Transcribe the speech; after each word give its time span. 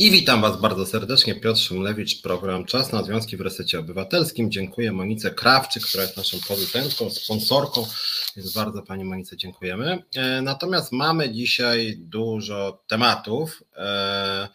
I 0.00 0.10
witam 0.10 0.40
Was 0.40 0.60
bardzo 0.60 0.86
serdecznie. 0.86 1.34
Piotr 1.34 1.60
Szymlewicz, 1.60 2.22
program 2.22 2.64
Czas 2.64 2.92
na 2.92 3.02
Związki 3.02 3.36
w 3.36 3.40
Resecie 3.40 3.78
Obywatelskim. 3.78 4.50
Dziękuję 4.50 4.92
Monice 4.92 5.30
Krawczyk, 5.30 5.82
która 5.82 6.02
jest 6.02 6.16
naszą 6.16 6.38
producentką, 6.46 7.10
sponsorką, 7.10 7.86
więc 8.36 8.52
bardzo 8.52 8.82
Pani 8.82 9.04
Monice 9.04 9.36
dziękujemy. 9.36 10.02
E, 10.16 10.42
natomiast 10.42 10.92
mamy 10.92 11.30
dzisiaj 11.30 11.96
dużo 11.98 12.82
tematów. 12.86 13.62
E, 13.76 14.48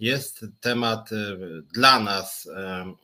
jest 0.00 0.46
temat 0.60 1.12
e, 1.12 1.36
dla 1.74 2.00
nas, 2.00 2.48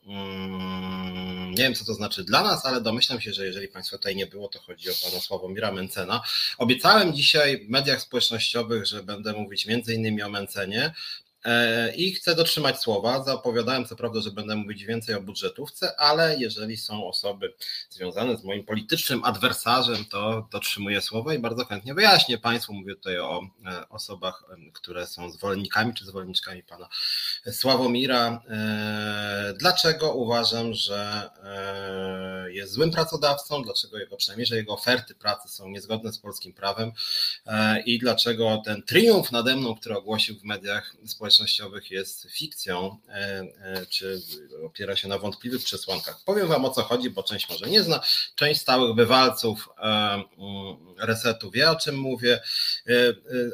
mm, 0.05 1.51
nie 1.51 1.63
wiem 1.63 1.75
co 1.75 1.85
to 1.85 1.93
znaczy 1.93 2.23
dla 2.23 2.43
nas, 2.43 2.65
ale 2.65 2.81
domyślam 2.81 3.21
się, 3.21 3.33
że 3.33 3.45
jeżeli 3.45 3.67
Państwa 3.67 3.97
tutaj 3.97 4.15
nie 4.15 4.27
było, 4.27 4.47
to 4.47 4.59
chodzi 4.59 4.89
o 4.89 4.93
Pana 5.03 5.19
Sławomira 5.21 5.71
Mencena. 5.71 6.21
Obiecałem 6.57 7.13
dzisiaj 7.13 7.65
w 7.65 7.69
mediach 7.69 8.01
społecznościowych, 8.01 8.85
że 8.85 9.03
będę 9.03 9.33
mówić 9.33 9.65
między 9.65 9.93
innymi 9.93 10.21
o 10.21 10.29
Mencenie. 10.29 10.93
E, 11.45 11.95
I 11.95 12.13
chcę 12.13 12.35
dotrzymać 12.35 12.79
słowa. 12.79 13.23
Zapowiadałem 13.23 13.85
co 13.85 13.95
prawda, 13.95 14.21
że 14.21 14.31
będę 14.31 14.55
mówić 14.55 14.85
więcej 14.85 15.15
o 15.15 15.21
budżetówce, 15.21 15.99
ale 15.99 16.37
jeżeli 16.37 16.77
są 16.77 17.07
osoby 17.07 17.53
związane 17.89 18.37
z 18.37 18.43
moim 18.43 18.65
politycznym 18.65 19.23
adwersarzem, 19.23 20.05
to 20.05 20.47
dotrzymuję 20.51 21.01
słowa 21.01 21.33
i 21.33 21.39
bardzo 21.39 21.65
chętnie 21.65 21.93
wyjaśnię 21.93 22.37
Państwu. 22.37 22.73
Mówię 22.73 22.95
tutaj 22.95 23.19
o 23.19 23.41
e, 23.65 23.89
osobach, 23.89 24.43
które 24.73 25.07
są 25.07 25.31
zwolennikami 25.31 25.93
czy 25.93 26.05
zwolenniczkami 26.05 26.63
pana 26.63 26.89
Sławomira. 27.51 28.41
E, 28.49 29.53
dlaczego 29.59 30.13
uważam, 30.13 30.73
że 30.73 31.29
jest 32.49 32.73
złym 32.73 32.91
pracodawcą, 32.91 33.63
dlaczego 33.63 33.97
jego, 33.97 34.17
przynajmniej, 34.17 34.45
że 34.45 34.55
jego 34.55 34.73
oferty 34.73 35.15
pracy 35.15 35.49
są 35.49 35.69
niezgodne 35.69 36.13
z 36.13 36.17
polskim 36.17 36.53
prawem 36.53 36.91
i 37.85 37.99
dlaczego 37.99 38.61
ten 38.65 38.83
triumf 38.83 39.31
nade 39.31 39.55
mną, 39.55 39.75
który 39.75 39.97
ogłosił 39.97 40.39
w 40.39 40.43
mediach 40.43 40.95
społecznościowych, 41.05 41.28
społecznościowych 41.29 41.91
jest 41.91 42.27
fikcją, 42.31 42.97
e, 43.09 43.13
e, 43.13 43.85
czy 43.85 44.21
opiera 44.65 44.95
się 44.95 45.07
na 45.07 45.17
wątpliwych 45.17 45.63
przesłankach. 45.63 46.23
Powiem 46.25 46.47
Wam 46.47 46.65
o 46.65 46.69
co 46.69 46.83
chodzi, 46.83 47.09
bo 47.09 47.23
część 47.23 47.49
może 47.49 47.69
nie 47.69 47.83
zna. 47.83 48.01
Część 48.35 48.61
stałych 48.61 48.95
bywalców 48.95 49.69
e, 49.77 49.81
mm, 49.81 50.25
resetu 50.97 51.51
wie 51.51 51.69
o 51.69 51.75
czym 51.75 51.95
mówię, 51.95 52.39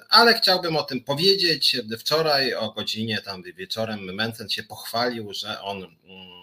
ale 0.10 0.34
chciałbym 0.34 0.78
o 0.78 0.84
tym 0.84 1.04
powiedzieć. 1.04 1.78
Wczoraj 2.00 2.54
o 2.54 2.72
godzinie 2.72 3.22
tam 3.22 3.44
wieczorem 3.44 4.00
Mencen 4.00 4.50
się 4.50 4.64
pochwalił, 4.64 5.34
że 5.34 5.62
on 5.62 5.78
mm, 5.78 6.36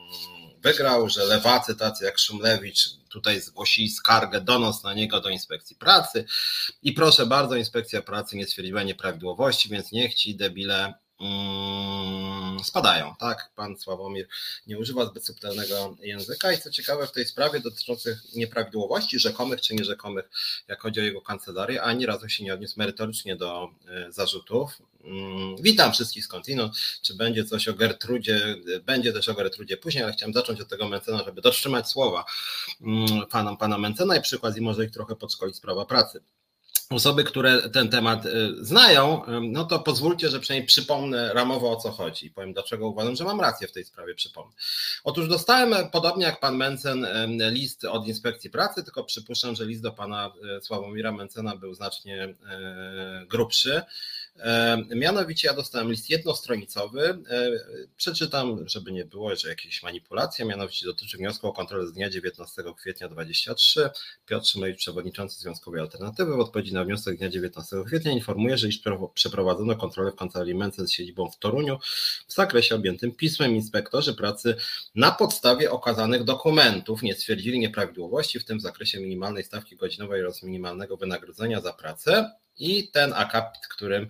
wygrał, 0.63 1.09
że 1.09 1.25
lewacy 1.25 1.77
tacy 1.77 2.05
jak 2.05 2.19
Szumlewicz 2.19 2.89
tutaj 3.09 3.41
zgłosili 3.41 3.91
skargę, 3.91 4.41
donos 4.41 4.85
na 4.85 4.95
niego 4.95 5.21
do 5.21 5.29
inspekcji 5.29 5.77
pracy 5.77 6.25
i 6.83 6.93
proszę 6.93 7.27
bardzo, 7.27 7.57
inspekcja 7.57 8.03
pracy 8.03 8.37
nie 8.37 8.47
stwierdziła 8.47 8.83
nieprawidłowości, 8.83 9.69
więc 9.69 9.93
niech 9.93 10.15
ci 10.15 10.37
debile 10.37 10.95
spadają. 12.65 13.15
Tak, 13.19 13.51
pan 13.55 13.79
Sławomir 13.79 14.29
nie 14.67 14.79
używa 14.79 15.07
zbyt 15.07 15.27
subtelnego 15.27 15.97
języka 16.01 16.53
i 16.53 16.59
co 16.59 16.71
ciekawe 16.71 17.07
w 17.07 17.13
tej 17.13 17.27
sprawie 17.27 17.61
dotyczących 17.61 18.35
nieprawidłowości 18.35 19.19
rzekomych 19.19 19.61
czy 19.61 19.75
nierzekomych, 19.75 20.31
jak 20.69 20.81
chodzi 20.81 21.01
o 21.01 21.03
jego 21.03 21.21
kancelarię, 21.21 21.83
ani 21.83 22.07
razu 22.07 22.29
się 22.29 22.45
nie 22.45 22.55
odniósł 22.55 22.79
merytorycznie 22.79 23.37
do 23.37 23.71
e, 23.89 24.13
zarzutów. 24.13 24.83
Mm, 25.05 25.57
witam 25.61 25.93
wszystkich 25.93 26.25
skądinąd. 26.25 26.75
Czy 27.03 27.15
będzie 27.15 27.45
coś 27.45 27.69
o 27.69 27.75
Gertrudzie? 27.75 28.57
Będzie 28.85 29.13
też 29.13 29.29
o 29.29 29.35
Gertrudzie 29.35 29.77
później, 29.77 30.05
ale 30.05 30.13
chciałem 30.13 30.35
zacząć 30.35 30.61
od 30.61 30.69
tego 30.69 30.89
Mencena, 30.89 31.25
żeby 31.25 31.43
dotrzymać 31.43 31.89
słowa 31.89 32.25
mm, 32.81 33.27
panom 33.31 33.57
pana 33.57 33.79
Mencena 33.79 34.17
i 34.17 34.23
przykład 34.23 34.57
i 34.57 34.61
może 34.61 34.85
ich 34.85 34.91
trochę 34.91 35.17
podszkolić 35.17 35.57
sprawa 35.57 35.87
pracy 35.87 36.23
osoby, 36.95 37.25
które 37.25 37.71
ten 37.71 37.89
temat 37.89 38.27
y, 38.27 38.31
znają, 38.61 39.25
y, 39.25 39.29
no 39.41 39.65
to 39.65 39.79
pozwólcie, 39.79 40.29
że 40.29 40.41
przynajmniej 40.41 40.67
przypomnę 40.67 41.35
ramowo 41.35 41.71
o 41.71 41.77
co 41.77 41.91
chodzi 41.91 42.31
powiem, 42.31 42.53
dlaczego 42.53 42.89
uważam, 42.89 43.17
że 43.17 43.25
mam 43.25 43.41
rację 43.41 43.69
w 43.69 43.73
tej 43.73 43.85
sprawie, 43.85 44.15
przypomnę. 44.15 44.53
Otóż 45.05 45.29
dostałem, 45.29 45.75
podobnie 45.91 46.25
jak 46.25 46.41
pan 46.41 46.57
Mencen, 46.57 47.05
y, 47.05 47.51
list 47.51 47.85
od 47.85 48.07
inspekcji 48.07 48.51
pracy, 48.51 48.85
tylko 48.85 49.05
przypuszczam, 49.05 49.55
że 49.55 49.65
list 49.65 49.83
do 49.83 49.93
pana 49.93 50.33
Sławomira 50.63 51.13
Mencena 51.13 51.57
był 51.57 51.75
znacznie 51.75 52.35
grubszy. 53.29 53.83
E, 54.39 54.79
mianowicie 54.97 55.49
ja 55.49 55.55
dostałem 55.55 55.91
list 55.91 56.11
jednostronicowy. 56.11 57.19
E, 57.31 57.51
przeczytam, 57.97 58.69
żeby 58.69 58.93
nie 58.93 59.05
było, 59.05 59.37
że 59.37 59.49
jakieś 59.49 59.83
manipulacje. 59.83 60.45
Mianowicie 60.45 60.87
dotyczy 60.87 61.17
wniosku 61.17 61.49
o 61.49 61.53
kontrolę 61.53 61.87
z 61.87 61.93
dnia 61.93 62.11
19 62.11 62.63
kwietnia 62.77 63.09
23. 63.09 63.91
Piotr 64.27 64.47
Szymlewicz, 64.47 64.79
przewodniczący 64.79 65.41
Związkowej 65.41 65.81
Alternatywy, 65.81 66.37
w 66.37 66.41
odpowiedzi 66.41 66.75
na 66.75 66.85
wniosek 66.85 67.19
dnia 67.19 67.29
19 67.29 67.77
kwietnia 67.87 68.13
informuje, 68.13 68.59
że 68.59 68.69
iż 68.69 68.83
przeprowadzono 69.15 69.77
kontrolę 69.77 70.13
w 70.13 70.17
kancelarii 70.17 70.55
Mencen 70.55 70.89
z 70.89 70.93
siedzibą 70.93 71.31
w 71.31 71.39
Toruniu 71.39 71.79
w 72.29 72.33
zakresie 72.35 72.75
objętym 72.75 73.13
pismem. 73.13 73.55
Inspektorzy 73.55 74.15
pracy 74.15 74.57
na 74.95 75.11
podstawie 75.11 75.71
okazanych 75.71 76.25
dokumentów 76.25 77.03
nie 77.03 77.15
stwierdzili 77.15 77.59
nieprawidłowości, 77.59 78.41
w 78.41 78.45
tym 78.45 78.61
zakresie 78.61 79.01
minimalnej 79.01 79.45
stawki 79.45 79.77
godzinowej 79.77 80.23
oraz 80.23 80.43
minimalnego 80.43 80.97
wynagrodzenia 80.97 81.61
za 81.61 81.73
pracę 81.73 82.42
i 82.59 82.89
ten 82.89 83.13
akapit, 83.13 83.67
którym 83.67 84.09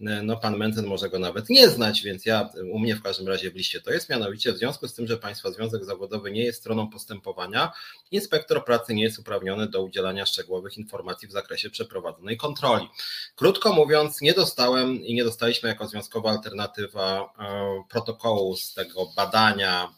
e, 0.00 0.22
no, 0.22 0.36
pan 0.36 0.56
Mencen 0.56 0.86
może 0.86 1.10
go 1.10 1.18
nawet 1.18 1.48
nie 1.48 1.68
znać, 1.68 2.02
więc 2.02 2.26
ja 2.26 2.50
u 2.72 2.78
mnie 2.78 2.96
w 2.96 3.02
każdym 3.02 3.28
razie 3.28 3.50
w 3.50 3.54
liście 3.54 3.80
to 3.80 3.92
jest, 3.92 4.08
mianowicie 4.08 4.52
w 4.52 4.56
związku 4.56 4.88
z 4.88 4.94
tym, 4.94 5.06
że 5.06 5.16
Państwa 5.16 5.50
Związek 5.50 5.84
Zawodowy 5.84 6.30
nie 6.30 6.44
jest 6.44 6.60
stroną 6.60 6.90
postępowania, 6.90 7.72
inspektor 8.10 8.64
pracy 8.64 8.94
nie 8.94 9.02
jest 9.02 9.18
uprawniony 9.18 9.68
do 9.68 9.82
udzielania 9.82 10.26
szczegółowych 10.26 10.78
informacji 10.78 11.28
w 11.28 11.32
zakresie 11.32 11.70
przeprowadzonej 11.70 12.36
kontroli. 12.36 12.88
Krótko 13.36 13.72
mówiąc, 13.72 14.20
nie 14.20 14.34
dostałem 14.34 15.02
i 15.02 15.14
nie 15.14 15.24
dostaliśmy 15.24 15.68
jako 15.68 15.88
związkowa 15.88 16.30
alternatywa 16.30 17.32
e, 17.38 17.82
protokołu 17.90 18.56
z 18.56 18.74
tego 18.74 19.06
badania 19.16 19.88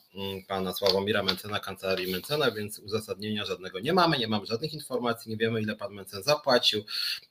pana 0.49 0.73
Sławomira 0.73 1.23
Mencena, 1.23 1.61
kancelarii 1.61 2.13
Mencena, 2.13 2.51
więc 2.51 2.79
uzasadnienia 2.79 3.45
żadnego 3.45 3.81
nie 3.81 3.93
mamy, 3.93 4.19
nie 4.19 4.29
mamy 4.29 4.47
żadnych 4.47 4.75
informacji, 4.75 5.31
nie 5.31 5.37
wiemy 5.37 5.63
ile 5.63 5.77
pan 5.77 5.93
Mencen 5.93 6.23
zapłacił, 6.23 6.85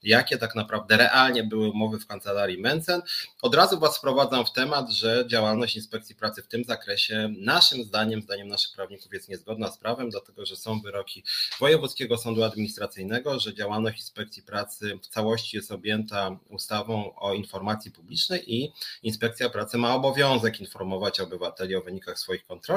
jakie 0.04 0.38
tak 0.38 0.56
naprawdę 0.56 0.98
realnie 0.98 1.44
były 1.44 1.70
umowy 1.70 2.00
w 2.00 2.08
kancelarii 2.08 2.62
Mencen. 2.62 3.02
Od 3.42 3.56
razu 3.56 3.80
was 3.80 3.98
wprowadzam 3.98 4.46
w 4.46 4.52
temat, 4.52 4.92
że 4.92 5.26
działalność 5.28 5.76
inspekcji 5.76 6.16
pracy 6.16 6.44
w 6.44 6.48
tym 6.48 6.64
zakresie 6.64 7.34
naszym 7.38 7.84
zdaniem, 7.84 8.22
zdaniem 8.22 8.48
naszych 8.48 8.76
prawników 8.76 9.14
jest 9.14 9.30
niezgodna 9.30 9.72
z 9.72 9.78
prawem, 9.78 10.10
dlatego 10.10 10.46
że 10.46 10.56
są 10.56 10.82
wyroki 10.82 11.24
Wojewódzkiego 11.60 12.18
Sądu 12.18 12.44
Administracyjnego, 12.44 13.40
że 13.40 13.54
działalność 13.54 14.00
inspekcji 14.00 14.44
pracy 14.44 15.00
w 15.04 15.08
całości 15.08 15.58
jest 15.58 15.72
objęta 15.72 16.40
ustawą 16.50 17.16
o 17.16 17.34
informacji 17.34 17.92
publicznej 17.92 18.54
i 18.54 18.72
inspekcja 19.04 19.50
pracy 19.50 19.78
ma 19.78 19.96
obowiązek 19.96 20.60
informować 20.60 21.20
obywateli 21.20 21.76
o 21.76 21.82
wynikach 21.82 22.20
swoich 22.20 22.46
kontroli 22.46 22.75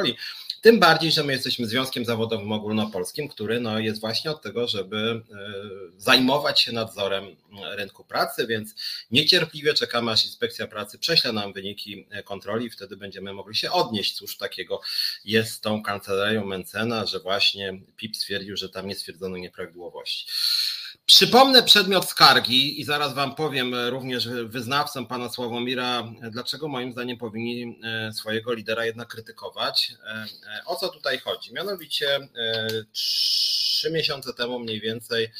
Tym 0.60 0.80
bardziej, 0.80 1.12
że 1.12 1.24
my 1.24 1.32
jesteśmy 1.32 1.66
związkiem 1.66 2.04
zawodowym 2.04 2.52
ogólnopolskim, 2.52 3.28
który 3.28 3.60
no, 3.60 3.78
jest 3.78 4.00
właśnie 4.00 4.30
od 4.30 4.42
tego, 4.42 4.68
żeby 4.68 4.96
e, 4.96 5.20
zajmować 5.96 6.60
się 6.60 6.72
nadzorem 6.72 7.36
rynku 7.70 8.04
pracy, 8.04 8.46
więc 8.46 8.74
niecierpliwie 9.10 9.74
czekamy, 9.74 10.10
aż 10.10 10.24
inspekcja 10.24 10.66
pracy 10.66 10.98
prześle 10.98 11.32
nam 11.32 11.52
wyniki 11.52 12.06
kontroli 12.24 12.66
i 12.66 12.70
wtedy 12.70 12.96
będziemy 12.96 13.32
mogli 13.32 13.56
się 13.56 13.70
odnieść. 13.70 14.16
Cóż 14.16 14.36
takiego 14.36 14.80
jest 15.24 15.52
z 15.52 15.60
tą 15.60 15.82
kancelarią 15.82 16.46
Mencena, 16.46 17.06
że 17.06 17.20
właśnie 17.20 17.80
PIP 17.96 18.16
stwierdził, 18.16 18.56
że 18.56 18.68
tam 18.68 18.88
nie 18.88 18.94
stwierdzono 18.94 19.36
nieprawidłowości. 19.36 20.26
Przypomnę 21.08 21.62
przedmiot 21.62 22.08
skargi 22.08 22.80
i 22.80 22.84
zaraz 22.84 23.14
Wam 23.14 23.34
powiem 23.34 23.74
również 23.88 24.28
wyznawcom 24.28 25.06
pana 25.06 25.28
Sławomira, 25.28 26.12
dlaczego 26.30 26.68
moim 26.68 26.92
zdaniem 26.92 27.18
powinni 27.18 27.78
e, 27.84 28.12
swojego 28.12 28.52
lidera 28.54 28.84
jednak 28.84 29.08
krytykować. 29.08 29.92
E, 30.04 30.10
e, 30.10 30.64
o 30.66 30.76
co 30.76 30.88
tutaj 30.88 31.18
chodzi? 31.18 31.54
Mianowicie 31.54 32.28
trzy 32.92 33.90
miesiące 33.90 34.34
temu 34.34 34.58
mniej 34.58 34.80
więcej 34.80 35.30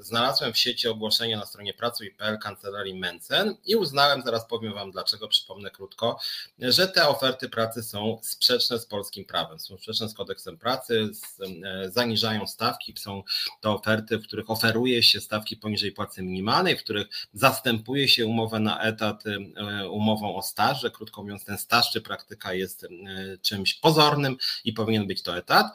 znalazłem 0.00 0.52
w 0.52 0.58
sieci 0.58 0.88
ogłoszenie 0.88 1.36
na 1.36 1.46
stronie 1.46 1.74
pracuj.pl 1.74 2.38
kancelarii 2.38 2.94
Mencen 2.94 3.56
i 3.64 3.76
uznałem, 3.76 4.22
zaraz 4.24 4.46
powiem 4.46 4.74
Wam 4.74 4.90
dlaczego, 4.90 5.28
przypomnę 5.28 5.70
krótko, 5.70 6.18
że 6.58 6.88
te 6.88 7.08
oferty 7.08 7.48
pracy 7.48 7.82
są 7.82 8.18
sprzeczne 8.22 8.78
z 8.78 8.86
polskim 8.86 9.24
prawem, 9.24 9.60
są 9.60 9.76
sprzeczne 9.76 10.08
z 10.08 10.14
kodeksem 10.14 10.58
pracy, 10.58 11.10
e, 11.64 11.90
zaniżają 11.90 12.46
stawki, 12.46 12.94
są 12.98 13.22
to 13.60 13.74
oferty, 13.74 14.18
w 14.18 14.26
których 14.26 14.50
oferuje 14.50 15.02
się 15.02 15.20
stawki 15.20 15.56
poniżej 15.56 15.92
płacy 15.92 16.22
minimalnej, 16.22 16.76
w 16.76 16.84
których 16.84 17.06
zastępuje 17.32 18.08
się 18.08 18.26
umowę 18.26 18.60
na 18.60 18.80
etat 18.82 19.24
umową 19.90 20.36
o 20.36 20.42
staż, 20.42 20.80
że 20.80 20.90
krótko 20.90 21.22
mówiąc 21.22 21.44
ten 21.44 21.58
staż 21.58 21.92
czy 21.92 22.00
praktyka 22.00 22.54
jest 22.54 22.86
czymś 23.42 23.74
pozornym 23.74 24.36
i 24.64 24.72
powinien 24.72 25.06
być 25.06 25.22
to 25.22 25.36
etat. 25.36 25.66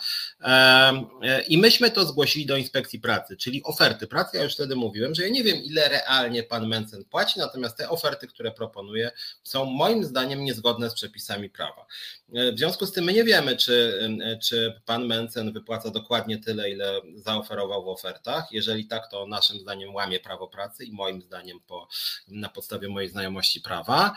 I 1.48 1.58
myśmy 1.58 1.92
to 1.92 2.06
zgłosili 2.06 2.45
do 2.46 2.58
inspekcji 2.58 3.00
pracy, 3.00 3.38
czyli 3.38 3.64
oferty 3.64 4.08
pracy. 4.08 4.38
Ja 4.38 4.44
już 4.44 4.54
wtedy 4.54 4.76
mówiłem, 4.76 5.16
że 5.16 5.24
ja 5.24 5.30
nie 5.30 5.44
wiem, 5.44 5.58
ile 5.58 5.90
realnie 5.90 6.44
pan 6.44 6.68
Mencen 6.68 7.06
płaci, 7.06 7.40
natomiast 7.40 7.78
te 7.78 7.90
oferty, 7.90 8.28
które 8.28 8.52
proponuje, 8.52 9.12
są 9.44 9.66
moim 9.66 10.04
zdaniem 10.04 10.44
niezgodne 10.44 10.90
z 10.90 10.94
przepisami 10.94 11.50
prawa. 11.50 11.86
W 12.30 12.58
związku 12.58 12.86
z 12.86 12.92
tym 12.92 13.06
my 13.06 13.14
nie 13.14 13.24
wiemy, 13.24 13.58
czy, 13.58 14.00
czy 14.44 14.82
pan 14.86 15.06
Mencen 15.06 15.54
wypłaca 15.54 15.92
dokładnie 15.92 16.38
tyle, 16.38 16.70
ile 16.70 17.02
zaoferował 17.16 17.84
w 17.84 17.88
ofertach. 17.88 18.52
Jeżeli 18.52 18.88
tak, 18.88 19.12
to 19.12 19.28
naszym 19.28 19.60
zdaniem 19.60 19.96
łamie 19.96 20.20
prawo 20.20 20.48
pracy 20.48 20.86
i 20.86 20.92
moim 20.92 21.22
zdaniem 21.22 21.60
po, 21.68 21.88
na 22.28 22.50
podstawie 22.50 22.88
mojej 22.90 23.10
znajomości 23.10 23.62
prawa. 23.62 24.16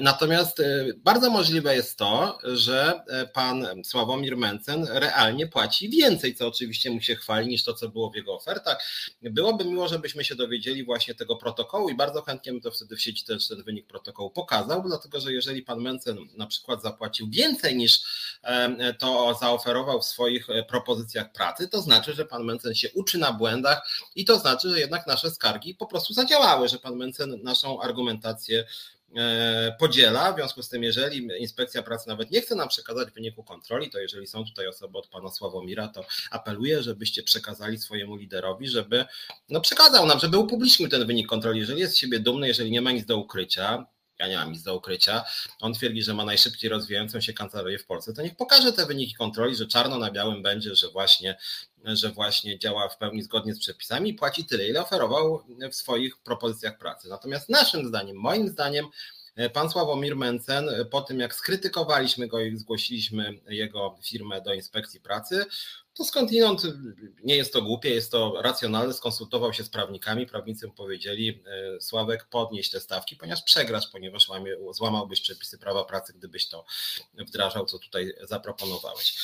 Natomiast 0.00 0.62
bardzo 0.96 1.30
możliwe 1.30 1.76
jest 1.76 1.98
to, 1.98 2.38
że 2.44 3.00
pan 3.32 3.66
Sławomir 3.84 4.36
Mencen 4.36 4.86
realnie 4.90 5.46
płaci 5.46 5.88
więcej, 5.88 6.34
co 6.34 6.48
oczywiście 6.48 6.90
mu 6.90 7.00
się 7.00 7.16
chwali, 7.16 7.48
niż 7.48 7.59
to, 7.64 7.74
co 7.74 7.88
było 7.88 8.10
w 8.10 8.16
jego 8.16 8.34
ofertach. 8.34 8.84
Byłoby 9.22 9.64
miło, 9.64 9.88
żebyśmy 9.88 10.24
się 10.24 10.34
dowiedzieli 10.34 10.84
właśnie 10.84 11.14
tego 11.14 11.36
protokołu 11.36 11.88
i 11.88 11.94
bardzo 11.94 12.22
chętnie 12.22 12.52
bym 12.52 12.60
to 12.60 12.70
wtedy 12.70 12.96
w 12.96 13.02
sieci 13.02 13.24
też 13.24 13.48
ten 13.48 13.62
wynik 13.62 13.86
protokołu 13.86 14.30
pokazał, 14.30 14.82
dlatego 14.82 15.20
że 15.20 15.32
jeżeli 15.32 15.62
pan 15.62 15.80
Mencen 15.80 16.18
na 16.36 16.46
przykład 16.46 16.82
zapłacił 16.82 17.30
więcej 17.30 17.76
niż 17.76 18.00
to 18.98 19.38
zaoferował 19.40 20.00
w 20.00 20.04
swoich 20.04 20.50
e, 20.50 20.64
propozycjach 20.64 21.32
pracy, 21.32 21.68
to 21.68 21.82
znaczy, 21.82 22.12
że 22.12 22.24
pan 22.24 22.44
Mencen 22.44 22.74
się 22.74 22.88
uczy 22.94 23.18
na 23.18 23.32
błędach 23.32 23.88
i 24.14 24.24
to 24.24 24.38
znaczy, 24.38 24.70
że 24.70 24.80
jednak 24.80 25.06
nasze 25.06 25.30
skargi 25.30 25.74
po 25.74 25.86
prostu 25.86 26.14
zadziałały, 26.14 26.68
że 26.68 26.78
pan 26.78 26.96
Mencen 26.96 27.42
naszą 27.42 27.82
argumentację 27.82 28.40
E, 28.50 28.66
podziela. 29.78 30.32
W 30.32 30.36
związku 30.36 30.62
z 30.62 30.68
tym, 30.68 30.82
jeżeli 30.82 31.28
inspekcja 31.38 31.82
pracy 31.82 32.08
nawet 32.08 32.30
nie 32.30 32.40
chce 32.40 32.54
nam 32.54 32.68
przekazać 32.68 33.10
wyniku 33.10 33.44
kontroli, 33.44 33.90
to 33.90 33.98
jeżeli 33.98 34.26
są 34.26 34.44
tutaj 34.44 34.66
osoby 34.66 34.98
od 34.98 35.06
pana 35.06 35.30
Sławomira, 35.30 35.88
to 35.88 36.04
apeluję, 36.30 36.82
żebyście 36.82 37.22
przekazali 37.22 37.78
swojemu 37.78 38.16
liderowi, 38.16 38.68
żeby 38.68 39.04
no, 39.48 39.60
przekazał 39.60 40.06
nam, 40.06 40.18
żeby 40.18 40.38
upublicznił 40.38 40.88
ten 40.88 41.06
wynik 41.06 41.26
kontroli. 41.26 41.60
Jeżeli 41.60 41.80
jest 41.80 41.94
z 41.94 41.98
siebie 41.98 42.20
dumny, 42.20 42.48
jeżeli 42.48 42.70
nie 42.70 42.80
ma 42.80 42.92
nic 42.92 43.06
do 43.06 43.16
ukrycia, 43.16 43.86
ja 44.20 44.28
nie 44.28 44.36
mam 44.36 44.52
nic 44.52 44.62
do 44.62 44.76
ukrycia. 44.76 45.24
On 45.60 45.74
twierdzi, 45.74 46.02
że 46.02 46.14
ma 46.14 46.24
najszybciej 46.24 46.70
rozwijającą 46.70 47.20
się 47.20 47.32
kancelarię 47.32 47.78
w 47.78 47.86
Polsce. 47.86 48.12
To 48.12 48.22
niech 48.22 48.36
pokaże 48.36 48.72
te 48.72 48.86
wyniki 48.86 49.14
kontroli, 49.14 49.56
że 49.56 49.66
czarno 49.66 49.98
na 49.98 50.10
białym 50.10 50.42
będzie, 50.42 50.74
że 50.74 50.88
właśnie, 50.88 51.38
że 51.84 52.08
właśnie 52.08 52.58
działa 52.58 52.88
w 52.88 52.98
pełni 52.98 53.22
zgodnie 53.22 53.54
z 53.54 53.58
przepisami 53.58 54.10
i 54.10 54.14
płaci 54.14 54.44
tyle, 54.44 54.68
ile 54.68 54.80
oferował 54.80 55.42
w 55.70 55.74
swoich 55.74 56.18
propozycjach 56.18 56.78
pracy. 56.78 57.08
Natomiast 57.08 57.48
naszym 57.48 57.88
zdaniem, 57.88 58.16
moim 58.16 58.48
zdaniem, 58.48 58.86
Pan 59.52 59.70
Sławomir 59.70 60.16
Mencen, 60.16 60.70
po 60.90 61.00
tym 61.00 61.20
jak 61.20 61.34
skrytykowaliśmy 61.34 62.28
go 62.28 62.40
i 62.40 62.56
zgłosiliśmy 62.56 63.40
jego 63.48 63.98
firmę 64.02 64.42
do 64.42 64.54
inspekcji 64.54 65.00
pracy, 65.00 65.46
to 66.00 66.04
skądinąd 66.04 66.62
nie 67.24 67.36
jest 67.36 67.52
to 67.52 67.62
głupie, 67.62 67.90
jest 67.90 68.10
to 68.10 68.42
racjonalne. 68.42 68.94
Skonsultował 68.94 69.52
się 69.52 69.64
z 69.64 69.68
prawnikami. 69.68 70.26
Prawnicy 70.26 70.66
mu 70.66 70.72
powiedzieli: 70.72 71.42
e, 71.76 71.80
Sławek, 71.80 72.26
podnieś 72.30 72.70
te 72.70 72.80
stawki, 72.80 73.16
ponieważ 73.16 73.42
przegrasz, 73.42 73.86
ponieważ 73.86 74.28
złamałbyś 74.70 75.20
przepisy 75.20 75.58
prawa 75.58 75.84
pracy, 75.84 76.12
gdybyś 76.12 76.48
to 76.48 76.64
wdrażał, 77.14 77.66
co 77.66 77.78
tutaj 77.78 78.12
zaproponowałeś. 78.22 79.14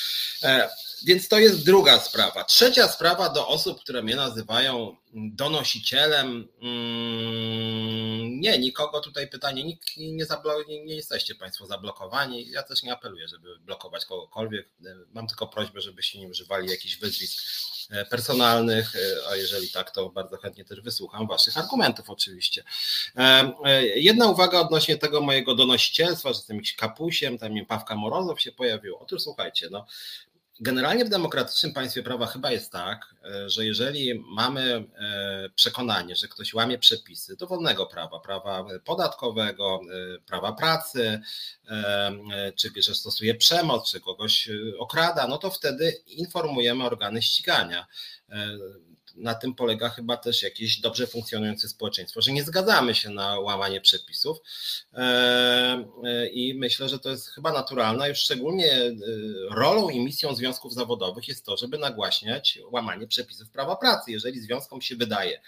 Więc 1.05 1.27
to 1.27 1.39
jest 1.39 1.65
druga 1.65 1.99
sprawa. 1.99 2.43
Trzecia 2.43 2.87
sprawa 2.87 3.29
do 3.29 3.47
osób, 3.47 3.81
które 3.81 4.03
mnie 4.03 4.15
nazywają 4.15 4.95
donosicielem. 5.13 6.47
Mm, 6.61 8.39
nie, 8.39 8.59
nikogo 8.59 8.99
tutaj 9.01 9.27
pytanie, 9.27 9.63
nikt 9.63 9.97
nie, 9.97 10.25
nie, 10.67 10.85
nie 10.85 10.95
jesteście 10.95 11.35
Państwo 11.35 11.65
zablokowani. 11.65 12.49
Ja 12.49 12.63
też 12.63 12.83
nie 12.83 12.93
apeluję, 12.93 13.27
żeby 13.27 13.59
blokować 13.59 14.05
kogokolwiek. 14.05 14.69
Mam 15.13 15.27
tylko 15.27 15.47
prośbę, 15.47 15.81
żebyście 15.81 16.19
nie 16.19 16.27
używali 16.27 16.69
jakichś 16.69 16.97
wyzwisk 16.97 17.43
e, 17.89 18.05
personalnych, 18.05 18.95
e, 18.95 19.29
a 19.29 19.35
jeżeli 19.35 19.69
tak, 19.69 19.91
to 19.91 20.09
bardzo 20.09 20.37
chętnie 20.37 20.65
też 20.65 20.81
wysłucham 20.81 21.27
Waszych 21.27 21.57
argumentów 21.57 22.09
oczywiście. 22.09 22.63
E, 23.15 23.53
jedna 23.85 24.27
uwaga 24.27 24.59
odnośnie 24.59 24.97
tego 24.97 25.21
mojego 25.21 25.55
donosicielstwa, 25.55 26.29
że 26.29 26.39
jestem 26.39 26.57
jakimś 26.57 26.75
kapusiem, 26.75 27.37
tam 27.37 27.53
mi 27.53 27.65
Pawka 27.65 27.95
Morozow 27.95 28.41
się 28.41 28.51
pojawił. 28.51 28.97
Otóż 28.97 29.21
słuchajcie, 29.21 29.67
no 29.71 29.85
Generalnie 30.59 31.05
w 31.05 31.09
demokratycznym 31.09 31.73
państwie 31.73 32.03
prawa 32.03 32.25
chyba 32.25 32.51
jest 32.51 32.71
tak, 32.71 33.15
e, 33.23 33.49
że 33.49 33.65
jeżeli 33.65 34.19
mamy 34.19 34.61
e, 34.95 35.49
przekonanie, 35.55 36.15
że 36.15 36.27
ktoś 36.27 36.53
łamie 36.53 36.77
przepisy 36.77 37.35
dowolnego 37.35 37.85
prawa, 37.85 38.19
prawa 38.19 38.65
podatkowego, 38.85 39.81
e, 40.15 40.19
prawa 40.19 40.53
pracy, 40.53 41.21
czy 42.55 42.71
że 42.81 42.95
stosuje 42.95 43.35
przemoc, 43.35 43.91
czy 43.91 43.99
kogoś 43.99 44.49
okrada, 44.79 45.27
no 45.27 45.37
to 45.37 45.51
wtedy 45.51 45.91
informujemy 46.07 46.83
organy 46.83 47.21
ścigania 47.21 47.87
na 49.17 49.35
tym 49.35 49.55
polega 49.55 49.89
chyba 49.89 50.17
też 50.17 50.43
jakieś 50.43 50.79
dobrze 50.79 51.07
funkcjonujące 51.07 51.67
społeczeństwo, 51.69 52.21
że 52.21 52.31
nie 52.31 52.43
zgadzamy 52.43 52.95
się 52.95 53.09
na 53.09 53.39
łamanie 53.39 53.81
przepisów 53.81 54.37
e, 54.93 54.97
e, 56.03 56.27
i 56.27 56.53
myślę, 56.53 56.89
że 56.89 56.99
to 56.99 57.09
jest 57.09 57.29
chyba 57.29 57.53
naturalne, 57.53 58.09
już 58.09 58.17
szczególnie 58.17 58.71
e, 58.73 58.93
rolą 59.51 59.89
i 59.89 59.99
misją 59.99 60.35
związków 60.35 60.73
zawodowych 60.73 61.27
jest 61.27 61.45
to, 61.45 61.57
żeby 61.57 61.77
nagłaśniać 61.77 62.59
łamanie 62.71 63.07
przepisów 63.07 63.49
prawa 63.49 63.75
pracy. 63.75 64.11
Jeżeli 64.11 64.39
związkom 64.39 64.81
się 64.81 64.95
wydaje, 64.95 65.41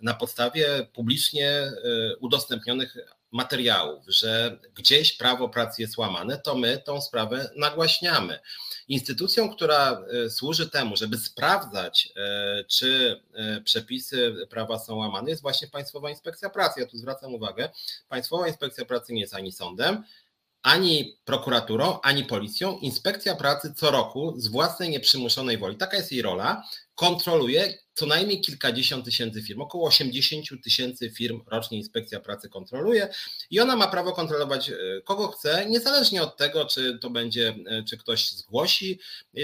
na 0.00 0.14
podstawie 0.14 0.86
publicznie 0.92 1.72
udostępnionych 2.20 2.96
materiałów, 3.32 4.04
że 4.08 4.58
gdzieś 4.74 5.12
prawo 5.16 5.48
pracy 5.48 5.82
jest 5.82 5.98
łamane, 5.98 6.38
to 6.38 6.54
my 6.54 6.78
tą 6.78 7.00
sprawę 7.00 7.50
nagłaśniamy. 7.56 8.38
Instytucją, 8.88 9.50
która 9.50 10.02
e, 10.26 10.30
służy 10.30 10.70
temu, 10.70 10.96
żeby 10.96 11.18
sprawdzać, 11.18 12.12
e, 12.16 12.64
czy 12.64 13.20
e, 13.34 13.60
przepisy 13.60 14.34
prawa 14.50 14.78
są 14.78 14.96
łamane, 14.96 15.30
jest 15.30 15.42
właśnie 15.42 15.68
Państwowa 15.68 16.10
Inspekcja 16.10 16.50
Pracy. 16.50 16.80
Ja 16.80 16.86
tu 16.86 16.96
zwracam 16.98 17.34
uwagę, 17.34 17.68
Państwowa 18.08 18.48
Inspekcja 18.48 18.84
Pracy 18.84 19.12
nie 19.12 19.20
jest 19.20 19.34
ani 19.34 19.52
sądem, 19.52 20.04
ani 20.62 21.18
prokuraturą, 21.24 22.00
ani 22.00 22.24
policją. 22.24 22.78
Inspekcja 22.78 23.34
Pracy 23.34 23.74
co 23.76 23.90
roku 23.90 24.34
z 24.36 24.48
własnej 24.48 24.90
nieprzymuszonej 24.90 25.58
woli, 25.58 25.76
taka 25.76 25.96
jest 25.96 26.12
jej 26.12 26.22
rola, 26.22 26.64
kontroluje 26.94 27.78
co 27.94 28.06
najmniej 28.06 28.40
kilkadziesiąt 28.40 29.04
tysięcy 29.04 29.42
firm, 29.42 29.60
około 29.60 29.88
80 29.88 30.46
tysięcy 30.64 31.10
firm 31.10 31.40
rocznie 31.46 31.78
inspekcja 31.78 32.20
pracy 32.20 32.48
kontroluje 32.48 33.08
i 33.50 33.60
ona 33.60 33.76
ma 33.76 33.88
prawo 33.88 34.12
kontrolować 34.12 34.70
e, 34.70 34.74
kogo 35.04 35.28
chce, 35.28 35.66
niezależnie 35.68 36.22
od 36.22 36.36
tego, 36.36 36.64
czy 36.64 36.98
to 36.98 37.10
będzie, 37.10 37.54
e, 37.66 37.84
czy 37.84 37.96
ktoś 37.96 38.30
zgłosi 38.30 38.98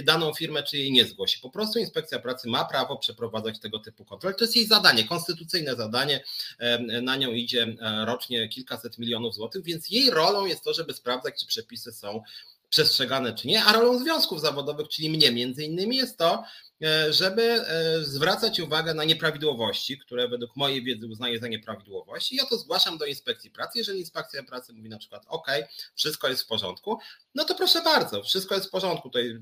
daną 0.05 0.35
firmę, 0.35 0.63
czy 0.63 0.79
jej 0.79 0.93
nie 0.93 1.05
zgłosi. 1.05 1.41
Po 1.41 1.51
prostu 1.51 1.79
inspekcja 1.79 2.19
pracy 2.19 2.49
ma 2.49 2.65
prawo 2.65 2.97
przeprowadzać 2.97 3.61
tego 3.61 3.79
typu 3.79 4.05
kontrole. 4.05 4.35
To 4.35 4.45
jest 4.45 4.57
jej 4.57 4.67
zadanie, 4.67 5.05
konstytucyjne 5.05 5.77
zadanie. 5.77 6.25
E, 6.59 6.79
na 7.03 7.17
nią 7.17 7.33
idzie 7.33 7.77
rocznie 8.07 8.49
kilkaset 8.49 8.99
milionów 8.99 9.35
złotych, 9.35 9.65
więc 9.65 9.91
jej 9.91 10.11
rolą 10.11 10.47
jest 10.47 10.65
to, 10.65 10.75
żeby 10.75 10.95
sprawdzać, 10.95 11.35
czy 11.41 11.47
przepisy 11.47 11.93
są 11.93 12.23
przestrzegane, 12.71 13.35
czy 13.35 13.49
nie, 13.49 13.65
a 13.65 13.73
rolą 13.73 13.99
związków 13.99 14.41
zawodowych, 14.41 14.89
czyli 14.89 15.11
mnie 15.11 15.33
między 15.33 15.65
innymi 15.65 15.97
jest 15.97 16.19
to, 16.19 16.45
E, 16.68 16.68
żeby 17.11 17.43
e, 17.43 18.05
zwracać 18.05 18.61
uwagę 18.61 18.95
na 18.95 19.05
nieprawidłowości, 19.05 19.99
które 19.99 20.29
według 20.29 20.57
mojej 20.57 20.85
wiedzy 20.85 21.07
uznaję 21.07 21.39
za 21.39 21.49
nieprawidłowości. 21.49 22.37
Ja 22.37 22.47
to 22.47 22.59
zgłaszam 22.59 22.99
do 22.99 23.07
inspekcji 23.07 23.51
pracy. 23.51 23.79
Jeżeli 23.79 24.01
inspekcja 24.01 24.43
pracy 24.43 24.73
mówi 24.73 24.89
na 24.89 24.99
przykład, 24.99 25.25
OK, 25.29 25.47
wszystko 25.95 26.29
jest 26.29 26.43
w 26.43 26.47
porządku, 26.47 26.99
no 27.35 27.45
to 27.45 27.55
proszę 27.55 27.83
bardzo, 27.83 28.23
wszystko 28.23 28.55
jest 28.55 28.67
w 28.67 28.71
porządku. 28.71 29.09
Tutaj 29.09 29.29
e, 29.29 29.39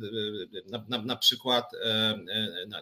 na, 0.67 0.85
na, 0.89 1.03
na 1.03 1.17
przykład, 1.17 1.73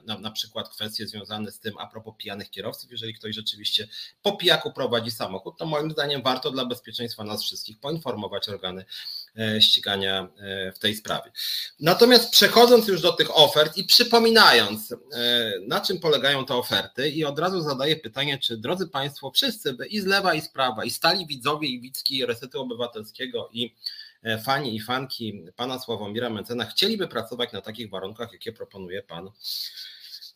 na, 0.04 0.18
na, 0.18 0.30
przykład 0.30 0.68
kwestie 0.68 1.06
związane 1.06 1.52
z 1.52 1.58
tym 1.58 1.78
a 1.78 1.86
propos 1.86 2.14
pijanych 2.18 2.50
kierowców. 2.50 2.90
Jeżeli 2.90 3.14
ktoś 3.14 3.34
rzeczywiście 3.34 3.88
po 4.22 4.36
pijaku 4.36 4.72
prowadzi 4.72 5.10
samochód, 5.10 5.58
to 5.58 5.66
moim 5.66 5.90
zdaniem 5.90 6.22
warto 6.22 6.50
dla 6.50 6.64
bezpieczeństwa 6.64 7.24
nas 7.24 7.42
wszystkich 7.42 7.80
poinformować 7.80 8.48
organy 8.48 8.84
ścigania 9.60 10.28
w 10.74 10.78
tej 10.78 10.94
sprawie. 10.94 11.32
Natomiast 11.80 12.30
przechodząc 12.30 12.88
już 12.88 13.00
do 13.00 13.12
tych 13.12 13.38
ofert 13.38 13.76
i 13.76 13.84
przypominając, 13.84 14.92
e, 14.92 14.96
na 15.66 15.80
czym 15.80 16.00
polegają 16.00 16.46
te 16.46 16.54
oferty 16.54 17.08
i 17.08 17.24
od 17.24 17.38
razu 17.38 17.60
zadaję 17.60 17.96
pytanie, 17.96 18.38
czy 18.38 18.56
drodzy 18.56 18.88
Państwo, 18.88 19.30
wszyscy 19.30 19.76
i 19.90 20.00
z 20.00 20.06
lewa 20.06 20.34
i 20.34 20.40
z 20.40 20.48
prawa, 20.48 20.84
i 20.84 20.90
stali 20.90 21.26
widzowie 21.26 21.68
i 21.68 21.80
widzki 21.80 22.26
Resetu 22.26 22.60
Obywatelskiego 22.60 23.48
i 23.52 23.74
e, 24.22 24.38
fani 24.38 24.76
i 24.76 24.80
fanki 24.80 25.44
pana 25.56 25.78
Sławomira 25.78 26.30
Mencena 26.30 26.64
chcieliby 26.64 27.08
pracować 27.08 27.52
na 27.52 27.60
takich 27.60 27.90
warunkach, 27.90 28.32
jakie 28.32 28.52
proponuje 28.52 29.02
pan 29.02 29.30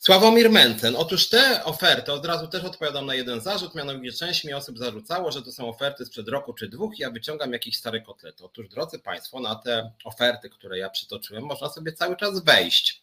Sławomir 0.09 0.51
Mencen. 0.51 0.97
Otóż 0.97 1.29
te 1.29 1.65
oferty, 1.65 2.13
od 2.13 2.27
razu 2.27 2.49
też 2.49 2.65
odpowiadam 2.65 3.07
na 3.07 3.15
jeden 3.15 3.41
zarzut, 3.41 3.75
mianowicie 3.75 4.19
część 4.19 4.45
mi 4.45 4.53
osób 4.53 4.79
zarzucało, 4.79 5.33
że 5.33 5.43
to 5.43 5.53
są 5.53 5.69
oferty 5.69 6.07
sprzed 6.07 6.29
roku 6.29 6.53
czy 6.53 6.69
dwóch 6.69 6.99
i 6.99 7.03
ja 7.03 7.11
wyciągam 7.11 7.53
jakieś 7.53 7.77
stare 7.77 8.01
kotlety. 8.01 8.45
Otóż 8.45 8.69
drodzy 8.69 8.99
Państwo, 8.99 9.41
na 9.41 9.55
te 9.55 9.93
oferty, 10.05 10.51
które 10.51 10.79
ja 10.79 10.91
przytoczyłem, 10.91 11.45
można 11.45 11.69
sobie 11.69 11.93
cały 11.93 12.17
czas 12.17 12.45
wejść. 12.45 13.03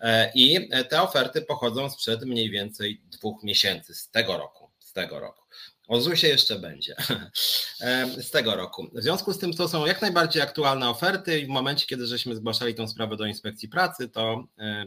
E, 0.00 0.32
I 0.34 0.68
te 0.88 1.02
oferty 1.02 1.42
pochodzą 1.42 1.90
sprzed 1.90 2.24
mniej 2.24 2.50
więcej 2.50 3.00
dwóch 3.04 3.42
miesięcy 3.42 3.94
z 3.94 4.10
tego 4.10 4.36
roku. 4.36 4.70
Z 4.78 4.92
tego 4.92 5.20
roku. 5.20 5.41
O 5.92 6.00
ZUSie 6.00 6.28
jeszcze 6.28 6.58
będzie 6.58 6.96
z 8.26 8.30
tego 8.30 8.56
roku. 8.56 8.86
W 8.94 9.02
związku 9.02 9.32
z 9.32 9.38
tym 9.38 9.52
to 9.52 9.68
są 9.68 9.86
jak 9.86 10.02
najbardziej 10.02 10.42
aktualne 10.42 10.90
oferty 10.90 11.40
i 11.40 11.46
w 11.46 11.48
momencie, 11.48 11.86
kiedy 11.86 12.06
żeśmy 12.06 12.36
zgłaszali 12.36 12.74
tą 12.74 12.88
sprawę 12.88 13.16
do 13.16 13.26
inspekcji 13.26 13.68
pracy, 13.68 14.08
to, 14.08 14.44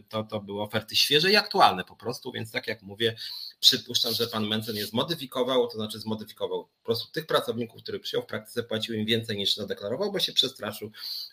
to, 0.10 0.24
to 0.24 0.40
były 0.40 0.62
oferty 0.62 0.96
świeże 0.96 1.32
i 1.32 1.36
aktualne 1.36 1.84
po 1.84 1.96
prostu, 1.96 2.32
więc 2.32 2.52
tak 2.52 2.68
jak 2.68 2.82
mówię, 2.82 3.16
przypuszczam, 3.60 4.14
że 4.14 4.28
pan 4.28 4.48
Mencen 4.48 4.76
je 4.76 4.86
zmodyfikował, 4.86 5.68
to 5.68 5.78
znaczy 5.78 6.00
zmodyfikował 6.00 6.66
po 6.66 6.86
prostu 6.86 7.12
tych 7.12 7.26
pracowników, 7.26 7.84
których 7.84 8.02
przyjął 8.02 8.24
w 8.24 8.28
praktyce, 8.28 8.64
płacił 8.64 8.96
im 8.96 9.06
więcej 9.06 9.38
niż 9.38 9.56
zadeklarował, 9.56 10.12
bo 10.12 10.20
się 10.20 10.34
przestraszył, 10.34 10.92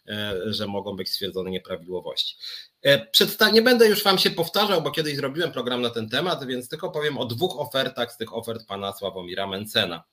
e, 0.09 0.35
że 0.47 0.67
mogą 0.67 0.97
być 0.97 1.11
stwierdzone 1.11 1.51
nieprawidłowości. 1.51 2.37
E, 2.83 3.07
Przedstaw- 3.07 3.53
nie 3.53 3.63
będę 3.63 3.89
już 3.89 4.05
Wam 4.05 4.19
się 4.19 4.31
powtarzał, 4.31 4.83
bo 4.83 4.91
kiedyś 4.91 5.17
zrobiłem 5.17 5.53
program 5.53 5.83
na 5.83 5.91
ten 5.91 6.09
temat, 6.09 6.47
więc 6.47 6.69
tylko 6.69 6.91
powiem 6.91 7.19
o 7.19 7.25
dwóch 7.25 7.61
ofertach 7.61 8.13
z 8.13 8.17
tych 8.17 8.37
ofert 8.37 8.67
pana 8.67 8.93
Sławomira 8.93 9.47
Mencena. 9.47 10.05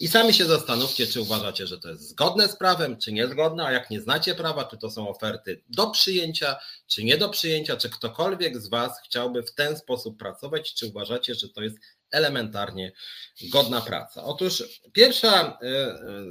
I 0.00 0.08
sami 0.08 0.34
się 0.34 0.44
zastanówcie, 0.44 1.06
czy 1.06 1.20
uważacie, 1.20 1.66
że 1.66 1.78
to 1.78 1.88
jest 1.88 2.08
zgodne 2.08 2.48
z 2.48 2.56
prawem, 2.56 2.96
czy 2.96 3.12
niezgodne, 3.12 3.66
a 3.66 3.72
jak 3.72 3.90
nie 3.90 4.00
znacie 4.00 4.34
prawa, 4.34 4.64
czy 4.64 4.78
to 4.78 4.90
są 4.90 5.08
oferty 5.08 5.62
do 5.68 5.90
przyjęcia, 5.90 6.56
czy 6.86 7.04
nie 7.04 7.18
do 7.18 7.28
przyjęcia, 7.28 7.76
czy 7.76 7.90
ktokolwiek 7.90 8.60
z 8.60 8.68
Was 8.68 9.00
chciałby 9.04 9.42
w 9.42 9.54
ten 9.54 9.76
sposób 9.76 10.18
pracować, 10.18 10.74
czy 10.74 10.86
uważacie, 10.86 11.34
że 11.34 11.48
to 11.48 11.62
jest 11.62 11.76
elementarnie 12.10 12.92
godna 13.52 13.80
praca. 13.80 14.24
Otóż 14.24 14.80
pierwsza 14.92 15.58
e, 15.62 15.66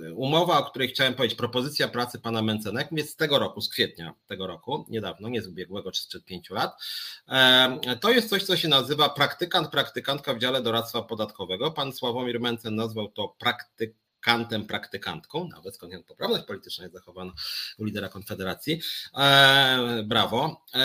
e, 0.08 0.14
umowa, 0.14 0.60
o 0.60 0.70
której 0.70 0.88
chciałem 0.88 1.14
powiedzieć, 1.14 1.38
propozycja 1.38 1.88
pracy 1.88 2.20
pana 2.20 2.42
Mencenek 2.42 2.88
jest 2.92 3.10
z 3.10 3.16
tego 3.16 3.40
roku, 3.40 3.62
z 3.62 3.70
kwietnia 3.70 4.14
tego 4.28 4.48
roku, 4.48 4.86
niedawno, 4.90 5.30
nie 5.30 5.42
z 5.42 5.48
ubiegłego 5.48 5.92
czy 5.92 6.04
sprzed 6.04 6.26
pięciu 6.26 6.54
lat. 6.54 6.82
E, 7.30 7.98
to 8.02 8.12
jest 8.12 8.30
coś, 8.30 8.44
co 8.44 8.58
się 8.58 8.68
nazywa 8.68 9.10
praktykant, 9.10 9.70
praktykantka 9.70 10.34
w 10.34 10.40
dziale 10.40 10.62
doradztwa 10.62 11.02
podatkowego. 11.02 11.72
Pan 11.72 11.94
Sławomir 11.94 12.40
Mencen 12.40 12.76
nazwał 12.76 13.08
to 13.08 13.36
praktyk 13.40 14.03
kantem, 14.24 14.66
praktykantką, 14.66 15.48
nawet 15.48 15.76
skąd 15.76 16.06
poprawność 16.06 16.46
polityczna 16.46 16.84
jest 16.84 16.96
zachowana 16.96 17.34
u 17.78 17.84
lidera 17.84 18.10
Konfederacji. 18.10 18.80
E, 19.18 20.04
brawo. 20.06 20.66
E, 20.74 20.78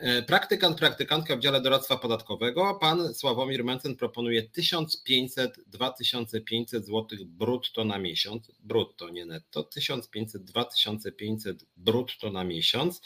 e 0.00 0.22
praktykant, 0.22 0.78
praktykantka 0.78 1.36
w 1.36 1.40
dziale 1.40 1.60
doradztwa 1.60 1.96
podatkowego. 1.96 2.78
Pan 2.80 3.14
Sławomir 3.14 3.64
Mencen 3.64 3.96
proponuje 3.96 4.42
1500-2500 4.42 6.82
zł 6.82 7.06
brutto 7.26 7.84
na 7.84 7.98
miesiąc. 7.98 8.52
Brutto, 8.60 9.08
nie 9.08 9.26
netto. 9.26 9.68
1500-2500 9.76 11.54
brutto 11.76 12.30
na 12.30 12.44
miesiąc. 12.44 13.00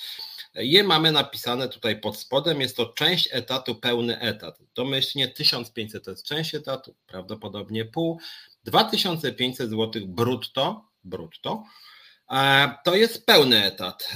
Je 0.54 0.84
mamy 0.84 1.12
napisane 1.12 1.68
tutaj 1.68 2.00
pod 2.00 2.16
spodem. 2.16 2.60
Jest 2.60 2.76
to 2.76 2.86
część 2.86 3.28
etatu, 3.32 3.74
pełny 3.74 4.20
etat. 4.20 4.58
Domyślnie 4.74 5.28
1500 5.28 6.04
to 6.04 6.10
jest 6.10 6.24
część 6.24 6.54
etatu, 6.54 6.94
prawdopodobnie 7.06 7.84
pół. 7.84 8.18
2500 8.68 9.70
zł 9.70 10.02
brutto, 10.06 10.88
brutto, 11.04 11.64
to 12.84 12.94
jest 12.94 13.26
pełny 13.26 13.64
etat. 13.64 14.14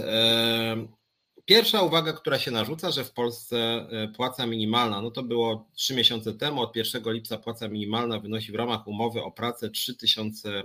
Pierwsza 1.44 1.82
uwaga, 1.82 2.12
która 2.12 2.38
się 2.38 2.50
narzuca, 2.50 2.90
że 2.90 3.04
w 3.04 3.12
Polsce 3.12 3.56
e, 3.56 4.08
płaca 4.08 4.46
minimalna, 4.46 5.02
no 5.02 5.10
to 5.10 5.22
było 5.22 5.68
trzy 5.74 5.94
miesiące 5.94 6.32
temu, 6.34 6.60
od 6.60 6.76
1 6.76 7.02
lipca 7.12 7.38
płaca 7.38 7.68
minimalna 7.68 8.18
wynosi 8.18 8.52
w 8.52 8.54
ramach 8.54 8.86
umowy 8.86 9.22
o 9.22 9.30
pracę 9.30 9.70
3000, 9.70 10.58
e, 10.58 10.64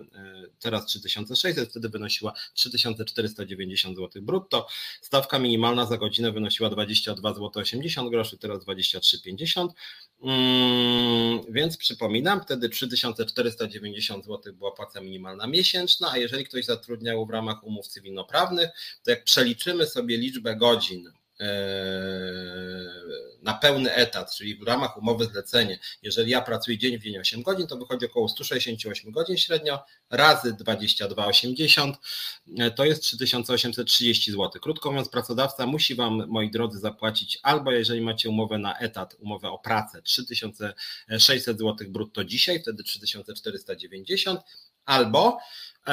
teraz 0.60 0.86
3600, 0.86 1.70
wtedy 1.70 1.90
wynosiła 1.90 2.34
3490 2.54 3.98
zł 3.98 4.22
brutto. 4.22 4.68
Stawka 5.02 5.40
minimalna 5.40 5.86
za 5.86 5.98
godzinę 5.98 6.32
wynosiła 6.32 6.70
22 6.70 7.34
zł 7.34 7.52
80 7.56 8.10
groszy, 8.10 8.38
teraz 8.38 8.60
23,50. 8.60 9.68
Mm, 10.22 11.42
więc 11.50 11.78
przypominam, 11.78 12.42
wtedy 12.42 12.70
3490 12.70 14.26
zł 14.26 14.54
była 14.54 14.72
płaca 14.72 15.02
minimalna 15.02 15.48
miesięczna, 15.48 16.12
a 16.12 16.18
jeżeli 16.18 16.46
ktoś 16.46 16.66
zatrudniał 16.66 17.26
w 17.26 17.30
ramach 17.30 17.64
umów 17.64 17.88
cywilnoprawnych, 17.88 18.70
to 19.04 19.12
jak 19.12 19.24
przeliczymy 19.24 19.86
sobie 19.86 20.18
liczbę 20.18 20.56
godzin, 20.56 20.67
godzin 20.68 21.12
e, 21.40 21.48
na 23.42 23.54
pełny 23.54 23.94
etat, 23.94 24.36
czyli 24.36 24.56
w 24.56 24.64
ramach 24.64 24.98
umowy 24.98 25.26
zlecenie, 25.26 25.80
jeżeli 26.02 26.32
ja 26.32 26.42
pracuję 26.42 26.78
dzień 26.78 27.00
w 27.00 27.04
dzień 27.04 27.18
8 27.18 27.42
godzin, 27.42 27.68
to 27.68 27.78
wychodzi 27.78 28.06
około 28.06 28.30
168 28.30 29.12
godzin 29.12 29.38
średnio, 29.38 29.80
razy 30.10 30.54
22,80 30.54 31.94
e, 32.58 32.72
to 32.72 32.86
jest 32.86 33.04
3830 33.04 34.32
zł. 34.32 34.50
Krótko 34.62 34.92
mówiąc, 34.92 35.10
pracodawca 35.10 35.66
musi 35.66 35.96
Wam, 35.96 36.28
moi 36.28 36.52
drodzy, 36.52 36.80
zapłacić 36.80 37.40
albo 37.44 37.72
jeżeli 37.72 38.02
macie 38.02 38.30
umowę 38.30 38.58
na 38.58 38.78
etat, 38.80 39.16
umowę 39.20 39.50
o 39.50 39.60
pracę 39.60 40.02
3600 40.02 41.60
zł 41.60 41.76
brutto 41.90 42.24
dzisiaj, 42.24 42.60
wtedy 42.62 42.84
3490, 42.84 44.42
albo 44.88 45.40
e, 45.88 45.92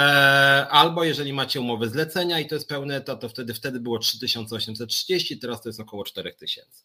Albo 0.70 1.04
jeżeli 1.04 1.32
macie 1.32 1.60
umowę 1.60 1.88
zlecenia 1.88 2.40
i 2.40 2.46
to 2.46 2.54
jest 2.54 2.68
pełny 2.68 2.94
etat, 2.94 3.20
to 3.20 3.28
wtedy, 3.28 3.54
wtedy 3.54 3.80
było 3.80 3.98
3830, 3.98 5.38
teraz 5.38 5.62
to 5.62 5.68
jest 5.68 5.80
około 5.80 6.04
4000. 6.04 6.84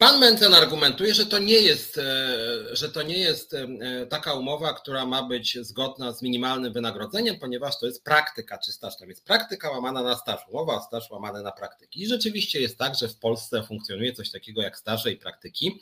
Pan 0.00 0.18
Mencen 0.18 0.54
argumentuje, 0.54 1.14
że 1.14 1.26
to 1.26 1.38
nie 1.38 1.60
jest, 1.60 1.98
e, 1.98 2.76
że 2.76 2.88
to 2.88 3.02
nie 3.02 3.18
jest 3.18 3.54
e, 3.54 3.66
taka 4.06 4.34
umowa, 4.34 4.74
która 4.74 5.06
ma 5.06 5.22
być 5.22 5.58
zgodna 5.62 6.12
z 6.12 6.22
minimalnym 6.22 6.72
wynagrodzeniem, 6.72 7.38
ponieważ 7.38 7.78
to 7.78 7.86
jest 7.86 8.04
praktyka 8.04 8.58
czy 8.58 8.72
staż. 8.72 8.96
Tam 8.96 9.08
jest 9.08 9.24
praktyka 9.24 9.70
łamana 9.70 10.02
na 10.02 10.16
staż, 10.16 10.40
umowa 10.48 10.80
staż 10.80 11.10
łamane 11.10 11.42
na 11.42 11.52
praktyki. 11.52 12.02
I 12.02 12.06
rzeczywiście 12.06 12.60
jest 12.60 12.78
tak, 12.78 12.94
że 12.94 13.08
w 13.08 13.18
Polsce 13.18 13.62
funkcjonuje 13.62 14.12
coś 14.12 14.30
takiego 14.30 14.62
jak 14.62 14.78
staże 14.78 15.12
i 15.12 15.16
praktyki, 15.16 15.80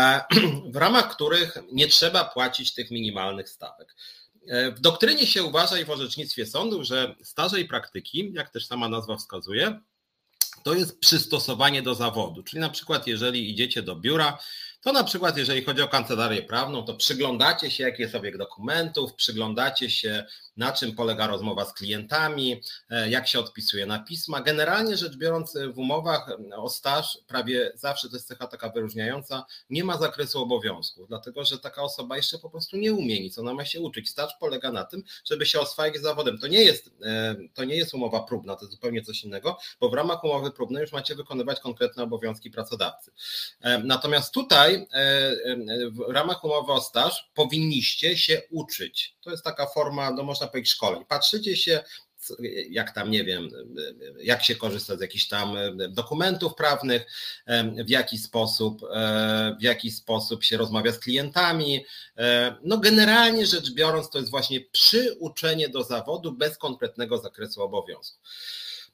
w 0.74 0.76
ramach 0.76 1.14
których 1.14 1.58
nie 1.72 1.88
trzeba 1.88 2.24
płacić 2.24 2.74
tych 2.74 2.90
minimalnych 2.90 3.48
stawek. 3.48 3.94
E, 4.48 4.72
w 4.72 4.80
doktrynie 4.80 5.26
się 5.26 5.42
uważa 5.42 5.78
i 5.78 5.84
w 5.84 5.90
orzecznictwie 5.90 6.46
sądu, 6.46 6.84
że 6.84 7.14
staże 7.22 7.60
i 7.60 7.64
praktyki, 7.64 8.32
jak 8.34 8.50
też 8.50 8.66
sama 8.66 8.88
nazwa 8.88 9.16
wskazuje, 9.16 9.80
to 10.62 10.74
jest 10.74 11.00
przystosowanie 11.00 11.82
do 11.82 11.94
zawodu. 11.94 12.42
Czyli 12.42 12.60
na 12.60 12.70
przykład, 12.70 13.06
jeżeli 13.06 13.50
idziecie 13.50 13.82
do 13.82 13.96
biura, 13.96 14.38
to 14.80 14.92
na 14.92 15.04
przykład, 15.04 15.36
jeżeli 15.36 15.64
chodzi 15.64 15.82
o 15.82 15.88
kancelarię 15.88 16.42
prawną, 16.42 16.82
to 16.82 16.94
przyglądacie 16.94 17.70
się, 17.70 17.84
jaki 17.84 18.02
jest 18.02 18.14
obieg 18.14 18.38
dokumentów, 18.38 19.14
przyglądacie 19.14 19.90
się, 19.90 20.26
na 20.56 20.72
czym 20.72 20.94
polega 20.94 21.26
rozmowa 21.26 21.64
z 21.64 21.72
klientami, 21.72 22.60
e, 22.90 23.10
jak 23.10 23.28
się 23.28 23.40
odpisuje 23.40 23.86
na 23.86 23.98
pisma. 23.98 24.40
Generalnie 24.40 24.96
rzecz 24.96 25.16
biorąc, 25.16 25.58
w 25.74 25.78
umowach 25.78 26.30
o 26.56 26.68
staż 26.68 27.18
prawie 27.26 27.72
zawsze 27.74 28.08
to 28.08 28.16
jest 28.16 28.28
cecha 28.28 28.46
taka 28.46 28.68
wyróżniająca, 28.68 29.46
nie 29.70 29.84
ma 29.84 29.98
zakresu 29.98 30.42
obowiązków, 30.42 31.08
dlatego 31.08 31.44
że 31.44 31.58
taka 31.58 31.82
osoba 31.82 32.16
jeszcze 32.16 32.38
po 32.38 32.50
prostu 32.50 32.76
nie 32.76 32.92
umie 32.92 33.20
nic, 33.20 33.38
ona 33.38 33.54
ma 33.54 33.64
się 33.64 33.80
uczyć. 33.80 34.08
Staż 34.08 34.32
polega 34.40 34.72
na 34.72 34.84
tym, 34.84 35.02
żeby 35.24 35.46
się 35.46 35.60
oswajać 35.60 35.98
zawodem. 35.98 36.38
To 36.38 36.46
nie 36.46 36.62
jest, 36.62 36.90
e, 37.04 37.36
to 37.54 37.64
nie 37.64 37.76
jest 37.76 37.94
umowa 37.94 38.22
próbna, 38.22 38.56
to 38.56 38.64
jest 38.64 38.72
zupełnie 38.72 39.02
coś 39.02 39.24
innego, 39.24 39.58
bo 39.80 39.88
w 39.88 39.94
ramach 39.94 40.24
umowy 40.24 40.50
próbnej 40.50 40.80
już 40.80 40.92
macie 40.92 41.14
wykonywać 41.14 41.60
konkretne 41.60 42.02
obowiązki 42.02 42.50
pracodawcy. 42.50 43.10
E, 43.60 43.78
natomiast 43.78 44.34
tutaj 44.34 44.86
w 45.90 46.12
ramach 46.12 46.44
umowy 46.44 46.72
o 46.72 46.80
staż 46.80 47.30
powinniście 47.34 48.16
się 48.16 48.42
uczyć. 48.50 49.16
To 49.20 49.30
jest 49.30 49.44
taka 49.44 49.66
forma, 49.66 50.10
no 50.10 50.22
można 50.22 50.41
powiedzieć, 50.48 50.72
szkoleń. 50.72 51.04
Patrzycie 51.08 51.56
się, 51.56 51.84
jak 52.70 52.94
tam, 52.94 53.10
nie 53.10 53.24
wiem, 53.24 53.48
jak 54.22 54.44
się 54.44 54.54
korzysta 54.54 54.96
z 54.96 55.00
jakichś 55.00 55.28
tam 55.28 55.56
dokumentów 55.88 56.54
prawnych, 56.54 57.06
w 57.86 57.90
jaki 57.90 58.18
sposób, 58.18 58.82
e, 58.94 59.56
w 59.60 59.62
jaki 59.62 59.90
sposób 59.90 60.44
się 60.44 60.56
rozmawia 60.56 60.92
z 60.92 60.98
klientami. 60.98 61.84
E, 62.16 62.56
no 62.64 62.78
generalnie 62.78 63.46
rzecz 63.46 63.70
biorąc, 63.70 64.10
to 64.10 64.18
jest 64.18 64.30
właśnie 64.30 64.60
przyuczenie 64.60 65.68
do 65.68 65.84
zawodu 65.84 66.32
bez 66.32 66.58
konkretnego 66.58 67.18
zakresu 67.18 67.62
obowiązku. 67.62 68.18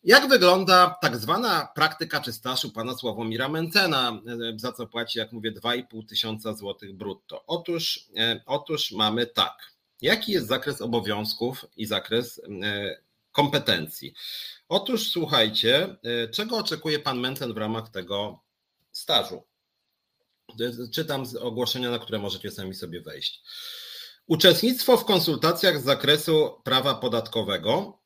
Jak 0.05 0.29
wygląda 0.29 0.99
tak 1.03 1.17
zwana 1.17 1.69
praktyka 1.75 2.21
czy 2.21 2.33
staż 2.33 2.65
u 2.65 2.71
pana 2.71 2.95
Sławomira 2.95 3.49
Mencena, 3.49 4.23
za 4.57 4.73
co 4.73 4.87
płaci, 4.87 5.19
jak 5.19 5.33
mówię, 5.33 5.53
2,5 5.53 6.07
tysiąca 6.09 6.55
złotych 6.55 6.93
brutto? 6.95 7.45
Otóż, 7.47 8.09
e, 8.17 8.41
otóż 8.47 8.93
mamy 8.93 9.27
tak. 9.27 9.78
Jaki 10.03 10.33
jest 10.33 10.47
zakres 10.47 10.81
obowiązków 10.81 11.65
i 11.77 11.87
zakres 11.87 12.41
e, 12.63 12.97
kompetencji? 13.33 14.15
Otóż 14.69 15.11
słuchajcie, 15.11 15.97
e, 16.03 16.29
czego 16.29 16.57
oczekuje 16.57 16.99
pan 16.99 17.21
Mencen 17.21 17.55
w 17.55 17.57
ramach 17.57 17.91
tego 17.91 18.41
stażu? 18.93 19.43
Czytam 20.93 21.27
z 21.27 21.37
ogłoszenia, 21.37 21.91
na 21.91 21.99
które 21.99 22.19
możecie 22.19 22.51
sami 22.51 22.75
sobie 22.75 23.01
wejść. 23.01 23.43
Uczestnictwo 24.27 24.97
w 24.97 25.05
konsultacjach 25.05 25.81
z 25.81 25.85
zakresu 25.85 26.61
prawa 26.65 26.95
podatkowego. 26.95 27.99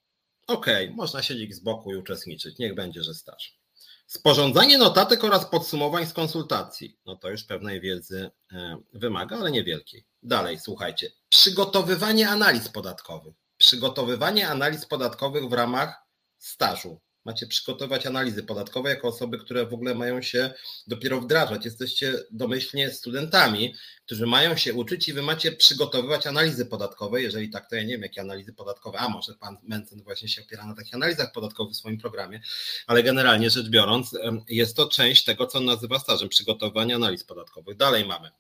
OK, 0.47 0.67
można 0.91 1.23
siedzieć 1.23 1.55
z 1.55 1.61
boku 1.61 1.93
i 1.93 1.97
uczestniczyć. 1.97 2.59
Niech 2.59 2.75
będzie, 2.75 3.03
że 3.03 3.15
staż. 3.15 3.62
Sporządzanie 4.07 4.79
notatek 4.79 5.25
oraz 5.25 5.47
podsumowań 5.47 6.07
z 6.07 6.13
konsultacji. 6.13 6.99
No 7.07 7.17
to 7.17 7.31
już 7.31 7.45
pewnej 7.45 7.81
wiedzy 7.81 8.31
e, 8.53 8.77
wymaga, 8.93 9.37
ale 9.37 9.51
niewielkiej. 9.51 10.07
Dalej, 10.23 10.59
słuchajcie. 10.59 11.11
Przygotowywanie 11.29 12.29
analiz 12.29 12.69
podatkowych. 12.69 13.35
Przygotowywanie 13.57 14.49
analiz 14.49 14.87
podatkowych 14.87 15.49
w 15.49 15.53
ramach 15.53 16.03
stażu. 16.39 17.01
Macie 17.25 17.47
przygotować 17.47 18.07
analizy 18.07 18.43
podatkowe 18.43 18.91
jako 18.91 19.09
osoby, 19.09 19.39
które 19.39 19.67
w 19.67 19.75
ogóle 19.75 19.95
mają 19.95 20.23
się 20.23 20.55
dopiero 20.87 21.21
wdrażać. 21.21 21.65
Jesteście 21.65 22.15
domyślnie 22.31 22.91
studentami, 22.91 23.75
którzy 24.07 24.27
mają 24.27 24.57
się 24.57 24.75
uczyć 24.75 25.09
i 25.09 25.13
wy 25.13 25.23
macie 25.23 25.53
przygotowywać 25.53 26.27
analizy 26.27 26.67
podatkowe. 26.67 27.23
Jeżeli 27.23 27.51
tak, 27.51 27.71
to 27.71 27.77
ja 27.77 27.83
nie 27.83 27.89
wiem, 27.89 28.03
jakie 28.03 28.21
analizy 28.21 28.53
podatkowe, 28.53 28.99
a 28.99 29.09
może 29.09 29.35
pan 29.35 29.57
Mencen 29.63 30.03
właśnie 30.03 30.29
się 30.29 30.43
opiera 30.43 30.67
na 30.67 30.75
takich 30.75 30.95
analizach 30.95 31.33
podatkowych 31.33 31.75
w 31.75 31.77
swoim 31.77 31.99
programie, 31.99 32.41
ale 32.87 33.03
generalnie 33.03 33.51
rzecz 33.51 33.69
biorąc, 33.69 34.11
jest 34.49 34.77
to 34.77 34.89
część 34.89 35.25
tego, 35.25 35.47
co 35.47 35.61
nazywa 35.61 35.99
stażem 35.99 36.29
przygotowania 36.29 36.97
analiz 36.97 37.25
podatkowych. 37.25 37.77
Dalej 37.77 38.05
mamy 38.07 38.31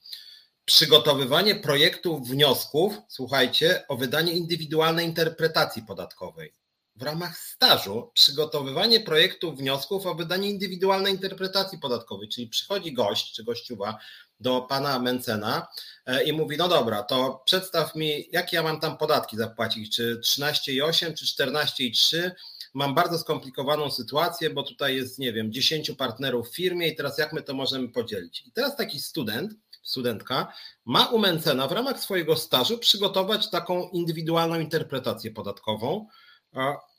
przygotowywanie 0.65 1.55
projektów 1.55 2.29
wniosków, 2.29 2.95
słuchajcie, 3.09 3.85
o 3.89 3.97
wydanie 3.97 4.33
indywidualnej 4.33 5.07
interpretacji 5.07 5.83
podatkowej. 5.83 6.62
W 6.97 7.03
ramach 7.03 7.39
stażu 7.39 8.11
przygotowywanie 8.15 9.01
projektów 9.01 9.59
wniosków 9.59 10.07
o 10.07 10.15
wydanie 10.15 10.51
indywidualnej 10.51 11.13
interpretacji 11.13 11.79
podatkowej, 11.79 12.29
czyli 12.29 12.49
przychodzi 12.49 12.93
gość 12.93 13.35
czy 13.35 13.45
gościuwa 13.45 13.99
do 14.41 14.61
pana 14.61 14.99
Mencena 14.99 15.67
e, 16.07 16.25
i 16.25 16.33
mówi: 16.33 16.57
No 16.57 16.69
dobra, 16.69 17.03
to 17.03 17.43
przedstaw 17.45 17.95
mi, 17.95 18.29
jakie 18.33 18.57
ja 18.57 18.63
mam 18.63 18.81
tam 18.81 18.97
podatki 18.99 19.37
zapłacić, 19.37 19.97
czy 19.97 20.21
13,8, 20.25 21.15
czy 21.15 21.45
14,3. 21.45 22.31
Mam 22.75 22.95
bardzo 22.95 23.19
skomplikowaną 23.19 23.91
sytuację, 23.91 24.51
bo 24.51 24.63
tutaj 24.63 24.97
jest, 24.97 25.19
nie 25.19 25.33
wiem, 25.33 25.53
10 25.53 25.91
partnerów 25.91 26.49
w 26.49 26.55
firmie 26.55 26.89
i 26.89 26.97
teraz 26.97 27.19
jak 27.19 27.33
my 27.33 27.43
to 27.43 27.55
możemy 27.55 27.89
podzielić? 27.89 28.47
I 28.47 28.53
teraz 28.53 28.77
taki 28.77 29.01
student 29.01 29.55
studentka, 29.83 30.53
ma 30.85 31.07
u 31.07 31.19
Mencena 31.19 31.69
w 31.69 31.73
ramach 31.73 32.01
swojego 32.01 32.37
stażu 32.37 32.79
przygotować 32.79 33.51
taką 33.51 33.89
indywidualną 33.89 34.61
interpretację 34.61 35.31
podatkową. 35.31 36.07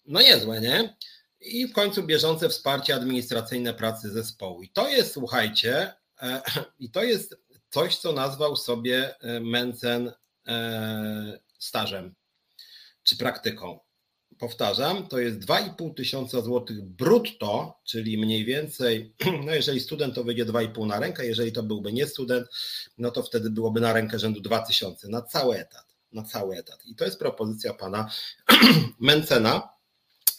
No 0.06 0.22
niezłe, 0.22 0.62
nie? 0.62 0.98
I 1.42 1.68
w 1.68 1.74
końcu 1.74 2.04
bieżące 2.04 2.50
wsparcie 2.50 2.96
administracyjne 2.96 3.74
pracy 3.74 4.10
zespołu. 4.10 4.62
I 4.62 4.70
to 4.70 4.90
jest, 4.90 5.14
słuchajcie, 5.14 5.94
e, 6.22 6.42
i 6.80 6.92
to 6.92 7.04
jest 7.04 7.36
coś, 7.70 7.98
co 7.98 8.12
nazwał 8.12 8.56
sobie 8.56 9.16
e, 9.20 9.40
Mencen 9.40 10.12
e, 10.48 11.40
stażem 11.60 12.16
czy 13.04 13.18
praktyką 13.18 13.80
powtarzam, 14.40 15.08
to 15.08 15.20
jest 15.20 15.40
2,5 15.40 15.94
tysiąca 15.94 16.42
złotych 16.42 16.82
brutto, 16.82 17.80
czyli 17.84 18.18
mniej 18.18 18.46
więcej, 18.46 19.14
no 19.46 19.54
jeżeli 19.54 19.80
student 19.80 20.16
to 20.16 20.24
wyjdzie 20.24 20.46
2,5 20.46 20.88
na 20.88 21.00
rękę, 21.00 21.26
jeżeli 21.26 21.52
to 21.52 21.64
byłby 21.64 21.94
nie 21.94 22.08
student, 22.08 22.48
no 22.98 23.12
to 23.12 23.24
wtedy 23.24 23.50
byłoby 23.50 23.82
na 23.82 23.94
rękę 23.94 24.20
rzędu 24.20 24.42
2000 24.42 25.10
na 25.10 25.22
cały 25.22 25.58
etat, 25.58 25.93
na 26.14 26.24
cały 26.24 26.58
etat. 26.58 26.86
I 26.86 26.96
to 26.96 27.06
jest 27.06 27.20
propozycja 27.20 27.74
pana 27.74 28.10
Mencena. 29.00 29.74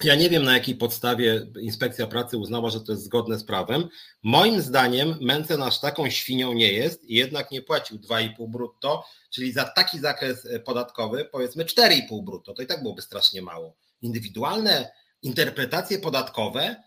Ja 0.04 0.14
nie 0.14 0.30
wiem, 0.30 0.44
na 0.44 0.52
jakiej 0.52 0.74
podstawie 0.74 1.46
inspekcja 1.60 2.06
pracy 2.06 2.38
uznała, 2.38 2.70
że 2.70 2.80
to 2.80 2.92
jest 2.92 3.04
zgodne 3.04 3.38
z 3.38 3.44
prawem. 3.44 3.88
Moim 4.22 4.60
zdaniem 4.60 5.16
Mencen 5.20 5.62
aż 5.62 5.80
taką 5.80 6.10
świnią 6.10 6.52
nie 6.52 6.72
jest 6.72 7.04
i 7.04 7.14
jednak 7.14 7.50
nie 7.50 7.62
płacił 7.62 7.98
2,5 7.98 8.48
brutto, 8.48 9.04
czyli 9.30 9.52
za 9.52 9.64
taki 9.64 9.98
zakres 9.98 10.48
podatkowy 10.64 11.24
powiedzmy 11.24 11.64
4,5 11.64 12.24
brutto. 12.24 12.54
To 12.54 12.62
i 12.62 12.66
tak 12.66 12.82
byłoby 12.82 13.02
strasznie 13.02 13.42
mało 13.42 13.76
indywidualne 14.02 14.90
interpretacje 15.22 15.98
podatkowe, 15.98 16.82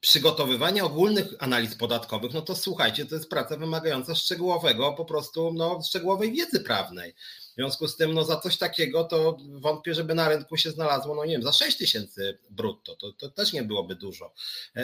przygotowywanie 0.00 0.84
ogólnych 0.84 1.26
analiz 1.38 1.74
podatkowych, 1.74 2.34
no 2.34 2.42
to 2.42 2.56
słuchajcie, 2.56 3.06
to 3.06 3.14
jest 3.14 3.30
praca 3.30 3.56
wymagająca 3.56 4.14
szczegółowego, 4.14 4.92
po 4.92 5.04
prostu 5.04 5.52
no, 5.54 5.82
szczegółowej 5.82 6.32
wiedzy 6.32 6.60
prawnej. 6.60 7.14
W 7.50 7.54
związku 7.54 7.88
z 7.88 7.96
tym, 7.96 8.14
no 8.14 8.24
za 8.24 8.36
coś 8.36 8.58
takiego 8.58 9.04
to 9.04 9.36
wątpię, 9.48 9.94
żeby 9.94 10.14
na 10.14 10.28
rynku 10.28 10.56
się 10.56 10.70
znalazło, 10.70 11.14
no 11.14 11.24
nie 11.24 11.32
wiem, 11.32 11.42
za 11.42 11.52
6 11.52 11.78
tysięcy 11.78 12.38
brutto, 12.50 12.96
to, 12.96 13.12
to 13.12 13.28
też 13.28 13.52
nie 13.52 13.62
byłoby 13.62 13.94
dużo. 13.94 14.32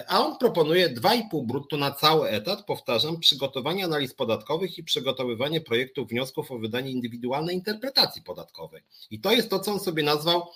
A 0.08 0.26
on 0.26 0.38
proponuje 0.38 0.90
2,5 0.90 1.46
brutto 1.46 1.76
na 1.76 1.90
cały 1.90 2.28
etat, 2.28 2.66
powtarzam, 2.66 3.20
przygotowanie 3.20 3.84
analiz 3.84 4.14
podatkowych 4.14 4.78
i 4.78 4.84
przygotowywanie 4.84 5.60
projektów 5.60 6.08
wniosków 6.08 6.50
o 6.50 6.58
wydanie 6.58 6.90
indywidualnej 6.90 7.56
interpretacji 7.56 8.22
podatkowej. 8.22 8.82
I 9.10 9.20
to 9.20 9.32
jest 9.32 9.50
to, 9.50 9.60
co 9.60 9.72
on 9.72 9.80
sobie 9.80 10.02
nazwał 10.02 10.46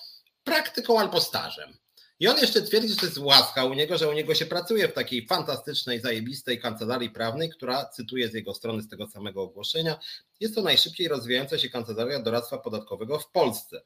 praktyką 0.44 1.00
albo 1.00 1.20
stażem. 1.20 1.72
I 2.20 2.28
on 2.28 2.38
jeszcze 2.38 2.62
twierdzi, 2.62 2.88
że 2.88 2.96
to 2.96 3.06
jest 3.06 3.18
łaska 3.18 3.64
u 3.64 3.74
niego, 3.74 3.98
że 3.98 4.08
u 4.08 4.12
niego 4.12 4.34
się 4.34 4.46
pracuje 4.46 4.88
w 4.88 4.92
takiej 4.92 5.26
fantastycznej, 5.26 6.00
zajebistej 6.00 6.60
kancelarii 6.60 7.10
prawnej, 7.10 7.50
która, 7.50 7.84
cytuję 7.84 8.28
z 8.28 8.34
jego 8.34 8.54
strony, 8.54 8.82
z 8.82 8.88
tego 8.88 9.06
samego 9.06 9.42
ogłoszenia, 9.42 9.98
jest 10.40 10.54
to 10.54 10.62
najszybciej 10.62 11.08
rozwijająca 11.08 11.58
się 11.58 11.70
kancelaria 11.70 12.22
doradztwa 12.22 12.58
podatkowego 12.58 13.18
w 13.18 13.30
Polsce. 13.30 13.82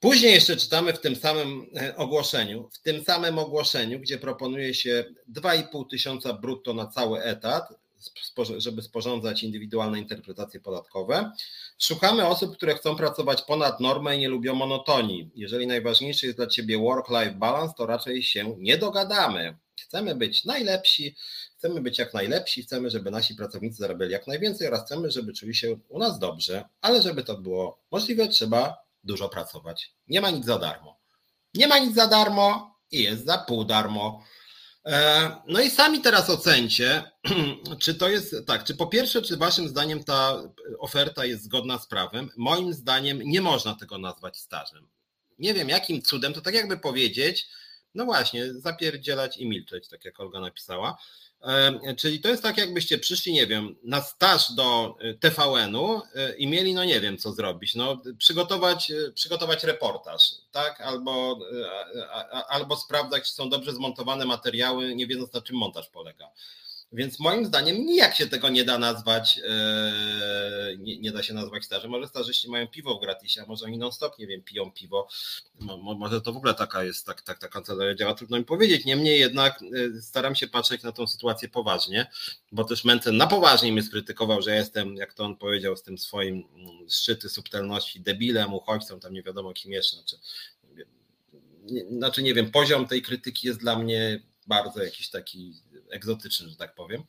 Później 0.00 0.32
jeszcze 0.32 0.56
czytamy 0.56 0.92
w 0.92 1.00
tym 1.00 1.16
samym 1.16 1.66
e, 1.76 1.96
ogłoszeniu, 1.96 2.70
w 2.72 2.78
tym 2.78 3.04
samym 3.04 3.38
ogłoszeniu, 3.38 4.00
gdzie 4.00 4.18
proponuje 4.18 4.74
się 4.74 5.04
2,5 5.32 5.90
tysiąca 5.90 6.32
brutto 6.32 6.74
na 6.74 6.86
cały 6.86 7.22
etat, 7.22 7.68
żeby 8.58 8.82
sporządzać 8.82 9.42
indywidualne 9.42 9.98
interpretacje 9.98 10.60
podatkowe. 10.60 11.32
Szukamy 11.78 12.26
osób, 12.26 12.56
które 12.56 12.74
chcą 12.74 12.96
pracować 12.96 13.42
ponad 13.42 13.80
normę 13.80 14.16
i 14.16 14.18
nie 14.18 14.28
lubią 14.28 14.54
monotonii. 14.54 15.30
Jeżeli 15.34 15.66
najważniejszy 15.66 16.26
jest 16.26 16.38
dla 16.38 16.46
Ciebie 16.46 16.78
work-life 16.78 17.34
balance, 17.34 17.74
to 17.76 17.86
raczej 17.86 18.22
się 18.22 18.54
nie 18.58 18.78
dogadamy. 18.78 19.56
Chcemy 19.80 20.14
być 20.14 20.44
najlepsi, 20.44 21.16
chcemy 21.56 21.80
być 21.80 21.98
jak 21.98 22.14
najlepsi, 22.14 22.62
chcemy, 22.62 22.90
żeby 22.90 23.10
nasi 23.10 23.34
pracownicy 23.34 23.76
zarabiali 23.76 24.12
jak 24.12 24.26
najwięcej 24.26 24.68
oraz 24.68 24.84
chcemy, 24.84 25.10
żeby 25.10 25.32
czuli 25.32 25.54
się 25.54 25.76
u 25.88 25.98
nas 25.98 26.18
dobrze, 26.18 26.64
ale 26.80 27.02
żeby 27.02 27.22
to 27.22 27.38
było 27.38 27.78
możliwe, 27.90 28.28
trzeba 28.28 28.76
dużo 29.04 29.28
pracować. 29.28 29.92
Nie 30.08 30.20
ma 30.20 30.30
nic 30.30 30.46
za 30.46 30.58
darmo. 30.58 30.98
Nie 31.54 31.68
ma 31.68 31.78
nic 31.78 31.94
za 31.94 32.06
darmo 32.06 32.74
i 32.90 33.02
jest 33.02 33.24
za 33.24 33.38
pół 33.38 33.64
darmo. 33.64 34.24
E, 34.88 35.30
no 35.46 35.60
i 35.60 35.70
sami 35.70 36.00
teraz 36.00 36.30
ocencie, 36.30 37.10
czy 37.82 37.94
to 37.94 38.08
jest 38.08 38.36
tak, 38.46 38.64
czy 38.64 38.74
po 38.74 38.86
pierwsze, 38.86 39.22
czy 39.22 39.36
waszym 39.36 39.68
zdaniem 39.68 40.04
ta 40.04 40.42
oferta 40.78 41.24
jest 41.24 41.44
zgodna 41.44 41.78
z 41.78 41.86
prawem? 41.86 42.30
Moim 42.36 42.72
zdaniem 42.72 43.22
nie 43.22 43.40
można 43.40 43.74
tego 43.74 43.98
nazwać 43.98 44.36
stażem. 44.36 44.88
Nie 45.38 45.54
wiem 45.54 45.68
jakim 45.68 46.02
cudem, 46.02 46.34
to 46.34 46.40
tak 46.40 46.54
jakby 46.54 46.78
powiedzieć, 46.78 47.48
no 47.94 48.04
właśnie, 48.04 48.54
zapierdzielać 48.54 49.36
i 49.36 49.48
milczeć, 49.48 49.88
tak 49.88 50.04
jak 50.04 50.20
Olga 50.20 50.40
napisała. 50.40 50.98
Czyli 51.96 52.20
to 52.20 52.28
jest 52.28 52.42
tak, 52.42 52.58
jakbyście 52.58 52.98
przyszli, 52.98 53.32
nie 53.32 53.46
wiem, 53.46 53.76
na 53.82 54.02
staż 54.02 54.52
do 54.52 54.96
e, 55.00 55.14
TVN-u 55.14 56.02
e, 56.14 56.36
i 56.36 56.46
mieli, 56.46 56.74
no 56.74 56.84
nie 56.84 57.00
wiem, 57.00 57.18
co 57.18 57.32
zrobić. 57.32 57.74
No, 57.74 58.02
przygotować, 58.18 58.90
e, 58.90 59.12
przygotować 59.12 59.64
reportaż, 59.64 60.30
tak? 60.52 60.80
Albo, 60.80 61.38
albo 62.48 62.76
sprawdzać, 62.76 63.22
czy 63.22 63.32
są 63.32 63.50
dobrze 63.50 63.72
zmontowane 63.72 64.24
materiały, 64.24 64.94
nie 64.94 65.06
wiedząc, 65.06 65.32
na 65.32 65.40
czym 65.40 65.56
montaż 65.56 65.88
polega. 65.88 66.30
Więc 66.92 67.20
moim 67.20 67.46
zdaniem 67.46 67.86
nijak 67.86 68.14
się 68.14 68.26
tego 68.26 68.48
nie 68.48 68.64
da 68.64 68.78
nazwać, 68.78 69.40
e, 69.48 70.76
nie, 70.78 70.98
nie, 70.98 71.12
da 71.12 71.22
się 71.22 71.34
nazwać 71.34 71.64
stażem. 71.64 71.90
Może 71.90 72.06
starzyści 72.06 72.50
mają 72.50 72.68
piwo 72.68 72.94
w 72.94 73.00
gratisie, 73.00 73.42
a 73.42 73.46
może 73.46 73.64
oni 73.64 73.78
non-stop, 73.78 74.18
nie 74.18 74.26
wiem, 74.26 74.42
piją 74.42 74.72
piwo. 74.72 75.08
Może 75.96 76.20
to 76.20 76.32
w 76.32 76.36
ogóle 76.36 76.54
taka 76.54 76.84
jest, 76.84 77.06
tak, 77.06 77.22
tak, 77.22 77.38
ta 77.38 77.48
kancelaria 77.48 77.94
działa, 77.94 78.14
trudno 78.14 78.38
mi 78.38 78.44
powiedzieć. 78.44 78.84
Niemniej 78.84 79.20
jednak 79.20 79.62
e, 79.62 80.00
staram 80.00 80.34
się 80.34 80.46
patrzeć 80.46 80.82
na 80.82 80.92
tą 80.92 81.06
sytuację 81.06 81.48
poważnie, 81.48 82.06
bo 82.52 82.64
też 82.64 82.84
Mencen 82.84 83.16
na 83.16 83.26
poważnie 83.26 83.72
mnie 83.72 83.82
skrytykował, 83.82 84.42
że 84.42 84.54
jestem, 84.54 84.96
jak 84.96 85.14
to 85.14 85.24
on 85.24 85.36
powiedział, 85.36 85.76
z 85.76 85.82
tym 85.82 85.98
swoim 85.98 86.34
mm, 86.54 86.90
szczyty 86.90 87.28
subtelności 87.28 88.00
debilem, 88.00 88.54
uchodźcą, 88.54 89.00
tam 89.00 89.12
nie 89.12 89.22
wiadomo 89.22 89.52
kim 89.52 89.72
jeszcze. 89.72 89.96
Znaczy, 89.96 90.16
znaczy 91.90 92.22
nie 92.22 92.34
wiem, 92.34 92.50
poziom 92.50 92.86
tej 92.86 93.02
krytyki 93.02 93.46
jest 93.46 93.60
dla 93.60 93.78
mnie 93.78 94.22
bardzo 94.46 94.82
jakiś 94.82 95.10
taki 95.10 95.54
egzotyczny, 95.90 96.48
że 96.48 96.56
tak 96.56 96.74
powiem. 96.74 97.04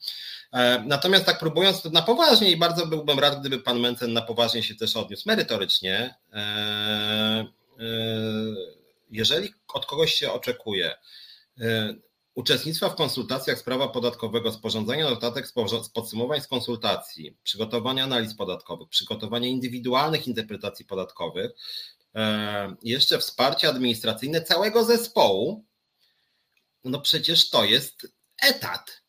E, 0.54 0.84
natomiast 0.88 1.26
tak 1.26 1.40
próbując 1.40 1.82
to 1.82 1.90
na 1.90 2.02
poważnie 2.02 2.52
i 2.52 2.58
bardzo 2.58 2.88
byłbym 2.88 3.20
rad, 3.20 3.40
gdyby 3.40 3.60
pan 3.60 3.80
Mencen 3.80 4.14
na 4.14 4.22
poważnie 4.22 4.64
się 4.64 4.76
też 4.76 4.96
odniósł 4.96 5.24
merytorycznie. 5.26 6.16
E, 6.34 6.38
e, 6.40 7.46
jeżeli 9.12 9.54
od 9.74 9.86
kogoś 9.86 10.14
się 10.14 10.32
oczekuje 10.32 10.96
uczestnictwa 12.36 12.90
w 12.90 12.96
konsultacjach 12.96 13.60
z 13.60 13.64
prawa 13.64 13.88
podatkowego, 13.88 14.52
sporządzania 14.52 15.10
notatek 15.10 15.48
z 15.48 15.54
podsumowań 15.94 16.42
z 16.42 16.48
konsultacji, 16.48 17.38
przygotowania 17.44 18.04
analiz 18.04 18.36
podatkowych, 18.36 18.90
przygotowania 18.90 19.48
indywidualnych 19.48 20.28
interpretacji 20.28 20.86
podatkowych, 20.86 21.52
jeszcze 22.84 23.20
wsparcie 23.20 23.70
administracyjne 23.70 24.42
całego 24.42 24.84
zespołu, 24.84 25.66
no 26.84 27.02
przecież 27.02 27.50
to 27.50 27.64
jest 27.64 28.08
etat. 28.42 29.02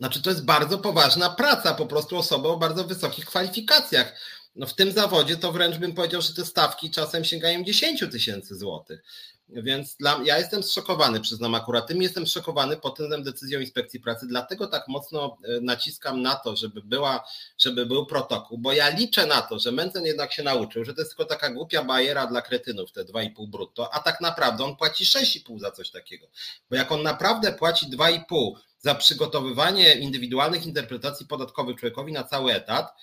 Znaczy, 0.00 0.22
to 0.22 0.30
jest 0.30 0.44
bardzo 0.44 0.78
poważna 0.78 1.30
praca, 1.30 1.74
po 1.74 1.86
prostu 1.86 2.16
osoby 2.16 2.48
o 2.48 2.56
bardzo 2.56 2.84
wysokich 2.84 3.26
kwalifikacjach. 3.26 4.20
no 4.54 4.66
w 4.66 4.74
tym 4.74 4.92
zawodzie 4.92 5.36
to 5.36 5.52
wręcz 5.52 5.76
bym 5.76 5.94
powiedział, 5.94 6.22
że 6.22 6.34
te 6.34 6.44
stawki 6.44 6.90
czasem 6.90 7.24
sięgają 7.24 7.64
10 7.64 8.04
tysięcy 8.12 8.56
złotych. 8.56 9.02
Więc 9.48 9.96
dla, 9.96 10.20
ja 10.24 10.38
jestem 10.38 10.62
zszokowany, 10.62 11.20
przyznam 11.20 11.54
akurat 11.54 11.86
tym, 11.86 12.02
jestem 12.02 12.26
zszokowany 12.26 12.76
pod 12.76 12.96
tym 12.96 13.22
decyzją 13.22 13.60
inspekcji 13.60 14.00
pracy, 14.00 14.26
dlatego 14.26 14.66
tak 14.66 14.88
mocno 14.88 15.36
e, 15.44 15.60
naciskam 15.60 16.22
na 16.22 16.34
to, 16.34 16.56
żeby, 16.56 16.82
była, 16.82 17.24
żeby 17.58 17.86
był 17.86 18.06
protokół, 18.06 18.58
bo 18.58 18.72
ja 18.72 18.88
liczę 18.88 19.26
na 19.26 19.42
to, 19.42 19.58
że 19.58 19.72
Mencen 19.72 20.04
jednak 20.04 20.32
się 20.32 20.42
nauczył, 20.42 20.84
że 20.84 20.94
to 20.94 21.00
jest 21.00 21.16
tylko 21.16 21.24
taka 21.24 21.50
głupia 21.50 21.84
bajera 21.84 22.26
dla 22.26 22.42
kretynów, 22.42 22.92
te 22.92 23.04
2,5 23.04 23.48
brutto, 23.48 23.94
a 23.94 24.00
tak 24.00 24.20
naprawdę 24.20 24.64
on 24.64 24.76
płaci 24.76 25.04
6,5 25.04 25.58
za 25.58 25.70
coś 25.70 25.90
takiego. 25.90 26.26
Bo 26.70 26.76
jak 26.76 26.92
on 26.92 27.02
naprawdę 27.02 27.52
płaci 27.52 27.86
2,5 27.86 28.52
za 28.78 28.94
przygotowywanie 28.94 29.94
indywidualnych 29.94 30.66
interpretacji 30.66 31.26
podatkowych 31.26 31.76
człowiekowi 31.76 32.12
na 32.12 32.24
cały 32.24 32.52
etat, 32.54 32.94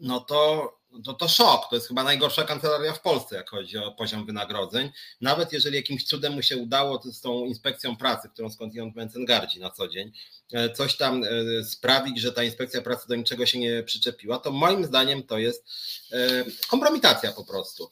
no 0.00 0.20
to 0.20 0.70
to, 1.04 1.14
to 1.14 1.28
szok. 1.28 1.68
To 1.70 1.76
jest 1.76 1.88
chyba 1.88 2.04
najgorsza 2.04 2.44
kancelaria 2.44 2.92
w 2.92 3.00
Polsce, 3.00 3.36
jak 3.36 3.50
chodzi 3.50 3.78
o 3.78 3.92
poziom 3.92 4.26
wynagrodzeń. 4.26 4.90
Nawet 5.20 5.52
jeżeli 5.52 5.76
jakimś 5.76 6.04
cudem 6.04 6.32
mu 6.32 6.42
się 6.42 6.56
udało 6.56 7.02
z 7.02 7.20
tą 7.20 7.44
inspekcją 7.44 7.96
pracy, 7.96 8.28
którą 8.28 8.50
skądinąd 8.50 8.96
Mencen 8.96 9.24
gardzi 9.24 9.60
na 9.60 9.70
co 9.70 9.88
dzień, 9.88 10.12
e, 10.52 10.70
coś 10.70 10.96
tam 10.96 11.24
e, 11.24 11.64
sprawić, 11.64 12.20
że 12.20 12.32
ta 12.32 12.42
inspekcja 12.42 12.82
pracy 12.82 13.08
do 13.08 13.16
niczego 13.16 13.46
się 13.46 13.58
nie 13.58 13.82
przyczepiła, 13.82 14.38
to 14.38 14.50
moim 14.50 14.84
zdaniem 14.84 15.22
to 15.22 15.38
jest 15.38 15.64
e, 16.12 16.44
kompromitacja 16.68 17.32
po 17.32 17.44
prostu. 17.44 17.90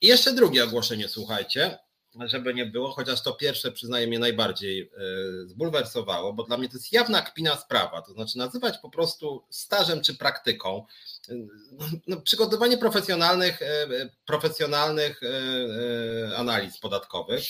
I 0.00 0.06
jeszcze 0.06 0.32
drugie 0.32 0.64
ogłoszenie, 0.64 1.08
słuchajcie 1.08 1.78
żeby 2.24 2.54
nie 2.54 2.66
było, 2.66 2.90
chociaż 2.90 3.22
to 3.22 3.32
pierwsze 3.32 3.72
przyznaję 3.72 4.06
mnie 4.06 4.18
najbardziej 4.18 4.90
zbulwersowało, 5.46 6.32
bo 6.32 6.44
dla 6.44 6.56
mnie 6.56 6.68
to 6.68 6.76
jest 6.76 6.92
jawna 6.92 7.22
kpina 7.22 7.56
sprawa, 7.56 8.02
to 8.02 8.12
znaczy 8.12 8.38
nazywać 8.38 8.78
po 8.78 8.90
prostu 8.90 9.44
stażem 9.50 10.00
czy 10.00 10.14
praktyką 10.14 10.86
no, 12.06 12.20
przygotowanie 12.20 12.78
profesjonalnych, 12.78 13.62
e, 13.62 13.86
profesjonalnych 14.26 15.22
e, 15.22 15.26
e, 16.32 16.36
analiz 16.36 16.78
podatkowych. 16.78 17.44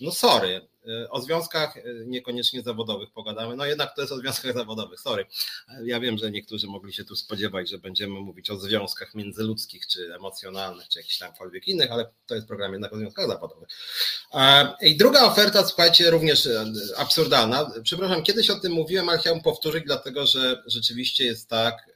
No 0.00 0.12
sorry, 0.12 0.68
o 1.10 1.20
związkach 1.20 1.74
niekoniecznie 2.06 2.62
zawodowych 2.62 3.10
pogadamy. 3.10 3.56
No 3.56 3.66
jednak 3.66 3.94
to 3.96 4.00
jest 4.00 4.12
o 4.12 4.16
związkach 4.16 4.54
zawodowych, 4.54 5.00
sorry. 5.00 5.26
Ja 5.84 6.00
wiem, 6.00 6.18
że 6.18 6.30
niektórzy 6.30 6.66
mogli 6.66 6.92
się 6.92 7.04
tu 7.04 7.16
spodziewać, 7.16 7.70
że 7.70 7.78
będziemy 7.78 8.20
mówić 8.20 8.50
o 8.50 8.56
związkach 8.56 9.14
międzyludzkich, 9.14 9.86
czy 9.86 10.14
emocjonalnych, 10.14 10.88
czy 10.88 10.98
jakichś 10.98 11.18
tamkolwiek 11.18 11.68
innych, 11.68 11.92
ale 11.92 12.10
to 12.26 12.34
jest 12.34 12.46
program 12.46 12.72
jednak 12.72 12.92
o 12.92 12.96
związkach 12.96 13.26
zawodowych. 13.26 13.68
I 14.80 14.96
druga 14.96 15.22
oferta, 15.22 15.66
słuchajcie, 15.66 16.10
również 16.10 16.48
absurdalna. 16.96 17.70
Przepraszam, 17.82 18.22
kiedyś 18.22 18.50
o 18.50 18.60
tym 18.60 18.72
mówiłem, 18.72 19.08
ale 19.08 19.18
chciałbym 19.18 19.42
powtórzyć, 19.42 19.84
dlatego 19.86 20.26
że 20.26 20.62
rzeczywiście 20.66 21.24
jest 21.24 21.48
tak, 21.48 21.90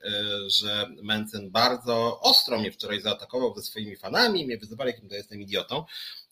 że 0.46 0.86
Mencen 1.18 1.50
bardzo 1.50 2.20
ostro 2.20 2.58
mnie 2.58 2.72
wczoraj 2.72 3.00
zaatakował 3.00 3.54
ze 3.54 3.62
swoimi 3.62 3.96
fanami, 3.96 4.46
mnie 4.46 4.58
wyzywali, 4.58 4.90
jakim 4.90 5.08
to 5.08 5.14
jestem 5.14 5.40
idiotą. 5.40 5.84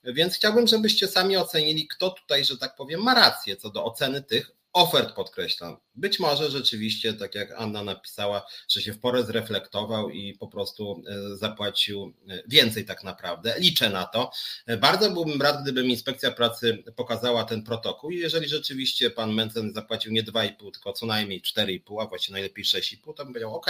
Więc 0.05 0.35
chciałbym, 0.35 0.67
żebyście 0.67 1.09
sami 1.09 1.37
ocenili, 1.37 1.89
kto 1.89 2.11
tutaj, 2.11 2.45
że 2.45 2.59
tak 2.59 2.77
powiem, 2.77 3.03
ma 3.03 3.15
rację 3.15 3.57
co 3.57 3.71
do 3.71 3.85
oceny 3.85 4.23
tych 4.23 4.51
ofert 4.77 5.15
podkreślam. 5.15 5.77
Być 5.95 6.19
może 6.19 6.51
rzeczywiście, 6.51 7.13
tak 7.13 7.35
jak 7.35 7.53
Anna 7.53 7.85
napisała, 7.85 8.47
że 8.69 8.83
się 8.83 8.93
w 8.93 9.01
porę 9.01 9.25
zreflektował 9.25 10.11
i 10.11 10.35
po 10.35 10.49
prostu 10.49 11.03
e, 11.09 11.37
zapłacił 11.37 12.13
e, 12.29 12.43
więcej 12.49 12.85
tak 12.85 13.05
naprawdę. 13.05 13.55
Liczę 13.59 13.91
na 13.91 14.05
to. 14.05 14.31
E, 14.67 14.77
bardzo 14.77 15.11
byłbym 15.11 15.43
rad, 15.43 15.63
gdyby 15.63 15.83
inspekcja 15.83 16.31
pracy 16.31 16.85
pokazała 16.97 17.45
ten 17.45 17.63
protokół 17.63 18.11
i 18.11 18.19
jeżeli 18.19 18.49
rzeczywiście 18.49 19.11
pan 19.11 19.35
Mencen 19.35 19.75
zapłacił 19.75 20.13
nie 20.13 20.23
2,5, 20.23 20.73
tylko 20.73 20.93
co 20.93 21.07
najmniej 21.07 21.43
4,5, 21.43 22.03
a 22.03 22.07
właściwie 22.07 22.33
najlepiej 22.33 22.65
6,5, 22.65 23.15
to 23.15 23.25
bym 23.25 23.27
powiedział, 23.27 23.57
ok, 23.57 23.67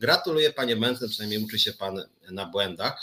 gratuluję 0.00 0.52
panie 0.52 0.76
Mencen, 0.76 1.08
przynajmniej 1.08 1.44
uczy 1.44 1.58
się 1.58 1.72
pan 1.72 2.02
na 2.30 2.46
błędach. 2.46 3.02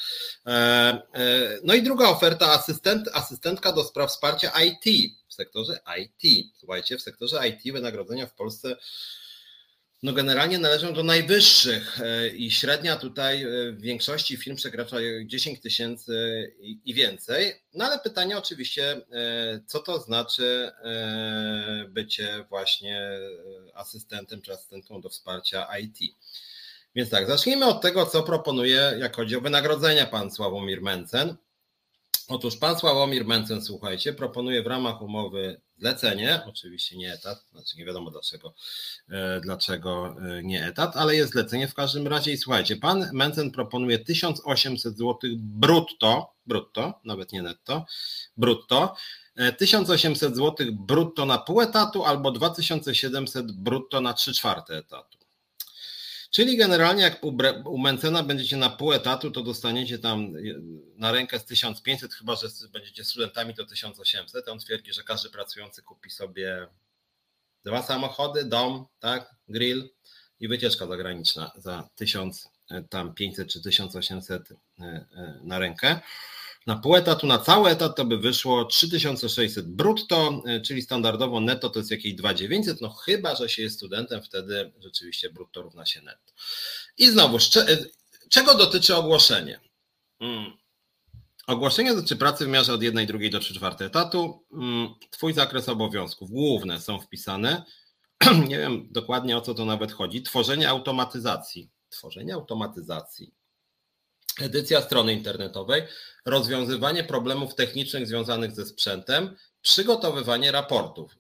No 1.64 1.74
i 1.74 1.84
druga 1.84 2.10
oferta, 2.10 2.52
asystent, 2.52 3.10
asystentka 3.14 3.72
do 3.72 3.84
spraw 3.84 4.10
wsparcia 4.10 4.52
IT 4.64 5.14
w 5.34 5.36
sektorze 5.36 5.80
IT. 6.00 6.48
Słuchajcie, 6.60 6.98
w 6.98 7.02
sektorze 7.02 7.48
IT 7.48 7.74
wynagrodzenia 7.74 8.28
w 8.28 8.34
Polsce 8.34 8.76
no 10.04 10.14
generalnie 10.14 10.60
należą 10.60 10.94
do 10.94 11.04
najwyższych 11.04 12.02
e, 12.02 12.28
i 12.28 12.52
średnia 12.52 12.96
tutaj 12.96 13.44
e, 13.44 13.72
w 13.72 13.82
większości 13.82 14.38
firm 14.38 14.56
przekracza 14.56 14.98
10 15.26 15.62
tysięcy 15.62 16.16
i 16.86 16.94
więcej. 16.94 17.54
No 17.74 17.86
ale 17.86 18.00
pytanie 18.00 18.38
oczywiście, 18.38 18.92
e, 18.92 19.62
co 19.68 19.80
to 19.80 20.00
znaczy 20.00 20.72
bycie 21.90 22.46
właśnie 22.50 23.20
asystentem 23.74 24.42
czy 24.42 24.54
asystentką 24.54 25.02
do 25.02 25.10
wsparcia 25.10 25.68
IT. 25.78 25.98
Więc 26.96 27.10
tak, 27.10 27.28
zacznijmy 27.28 27.66
od 27.66 27.82
tego, 27.82 28.06
co 28.06 28.24
proponuje, 28.24 28.94
jak 29.00 29.16
chodzi 29.16 29.36
o 29.36 29.42
wynagrodzenia 29.42 30.06
pan 30.06 30.32
Sławomir 30.32 30.82
Mencen. 30.82 31.36
Otóż 32.28 32.58
pan 32.58 32.80
Sławomir 32.80 33.26
Mencen, 33.26 33.62
słuchajcie, 33.62 34.14
proponuje 34.14 34.64
w 34.64 34.68
ramach 34.68 35.02
umowy 35.02 35.62
zlecenie, 35.78 36.42
oczywiście 36.48 36.98
nie 36.98 37.14
etat, 37.14 37.46
znaczy 37.52 37.78
nie 37.78 37.86
wiadomo 37.86 38.12
dlaczego, 38.12 38.54
e, 39.10 39.42
dlaczego 39.42 40.16
e, 40.22 40.44
nie 40.44 40.66
etat, 40.66 40.98
ale 40.98 41.16
jest 41.16 41.32
zlecenie 41.32 41.68
w 41.68 41.74
każdym 41.74 42.08
razie 42.08 42.32
i 42.32 42.38
słuchajcie, 42.38 42.76
pan 42.76 43.10
Mencen 43.14 43.52
proponuje 43.52 44.00
1800 44.00 44.98
zł 44.98 45.18
brutto, 45.38 46.34
brutto, 46.46 47.00
nawet 47.06 47.32
nie 47.32 47.42
netto, 47.42 47.86
brutto, 48.38 48.96
1800 49.58 50.32
e, 50.32 50.36
zł 50.36 50.68
brutto 50.72 51.26
na 51.26 51.38
pół 51.38 51.62
etatu 51.62 52.06
albo 52.06 52.32
2700 52.32 53.52
brutto 53.52 54.02
na 54.02 54.14
3 54.14 54.34
czwarte 54.34 54.78
etatu. 54.78 55.23
Czyli 56.34 56.58
generalnie 56.58 57.04
jak 57.04 57.20
u 57.66 57.78
Mencena 57.78 58.24
będziecie 58.24 58.58
na 58.58 58.70
pół 58.70 58.94
etatu, 58.94 59.32
to 59.32 59.44
dostaniecie 59.44 60.00
tam 60.00 60.34
na 60.96 61.12
rękę 61.12 61.40
z 61.40 61.46
1500, 61.46 62.14
chyba 62.14 62.36
że 62.36 62.48
będziecie 62.72 63.04
studentami 63.04 63.54
to 63.54 63.66
1800. 63.66 64.48
On 64.48 64.60
twierdzi, 64.60 64.94
że 64.94 65.04
każdy 65.04 65.30
pracujący 65.30 65.84
kupi 65.84 66.10
sobie 66.10 66.68
dwa 67.66 67.84
samochody, 67.84 68.46
dom, 68.46 68.86
tak, 69.00 69.36
grill 69.48 69.90
i 70.40 70.48
wycieczka 70.48 70.88
zagraniczna 70.88 71.52
za 71.58 71.90
1500 71.96 73.50
czy 73.50 73.62
1800 73.62 74.52
e, 74.52 74.56
e, 74.84 75.40
na 75.44 75.60
rękę. 75.60 76.00
Na 76.68 76.76
pół 76.76 76.96
etatu, 76.96 77.28
na 77.28 77.38
cały 77.38 77.70
etat 77.70 77.96
to 77.96 78.06
by 78.06 78.18
wyszło 78.18 78.66
3600 78.66 79.68
brutto, 79.68 80.42
e, 80.46 80.62
czyli 80.62 80.82
standardowo 80.82 81.40
netto 81.40 81.70
to 81.70 81.80
jest 81.80 81.92
jakieś 81.92 82.14
2900, 82.14 82.82
no 82.82 82.90
chyba, 82.90 83.36
że 83.36 83.50
się 83.50 83.62
jest 83.62 83.76
studentem, 83.76 84.24
wtedy 84.24 84.72
rzeczywiście 84.80 85.30
brutto 85.30 85.62
równa 85.62 85.86
się 85.86 86.02
netto. 86.02 86.34
I 86.98 87.08
znowu, 87.08 87.38
e, 87.38 87.78
czego 88.30 88.56
dotyczy 88.56 88.96
ogłoszenie? 88.96 89.60
Hmm. 90.20 90.52
Ogłoszenie 91.48 91.96
dotyczy 91.96 92.16
pracy 92.16 92.46
w 92.46 92.48
miarze 92.48 92.74
od 92.74 92.84
1 92.84 93.08
drugiej 93.08 93.30
do 93.30 93.40
3 93.40 93.54
czwarte 93.54 93.86
etatu. 93.86 94.46
Hmm. 94.52 94.90
Twój 95.10 95.34
zakres 95.34 95.70
obowiązków 95.70 96.30
główne 96.30 96.82
są 96.82 97.00
wpisane. 97.00 97.64
Nie 98.50 98.58
wiem 98.58 98.88
dokładnie 98.92 99.38
o 99.38 99.42
co 99.42 99.54
to 99.54 99.66
nawet 99.66 99.92
chodzi. 99.92 100.24
Tworzenie 100.24 100.70
automatyzacji. 100.70 101.70
Tworzenie 101.90 102.34
automatyzacji 102.34 103.34
edycja 104.42 104.82
strony 104.82 105.14
internetowej, 105.14 105.84
rozwiązywanie 106.26 107.04
problemów 107.04 107.56
technicznych 107.56 108.08
związanych 108.08 108.52
ze 108.52 108.66
sprzętem, 108.66 109.36
przygotowywanie 109.62 110.52
raportów. 110.52 111.16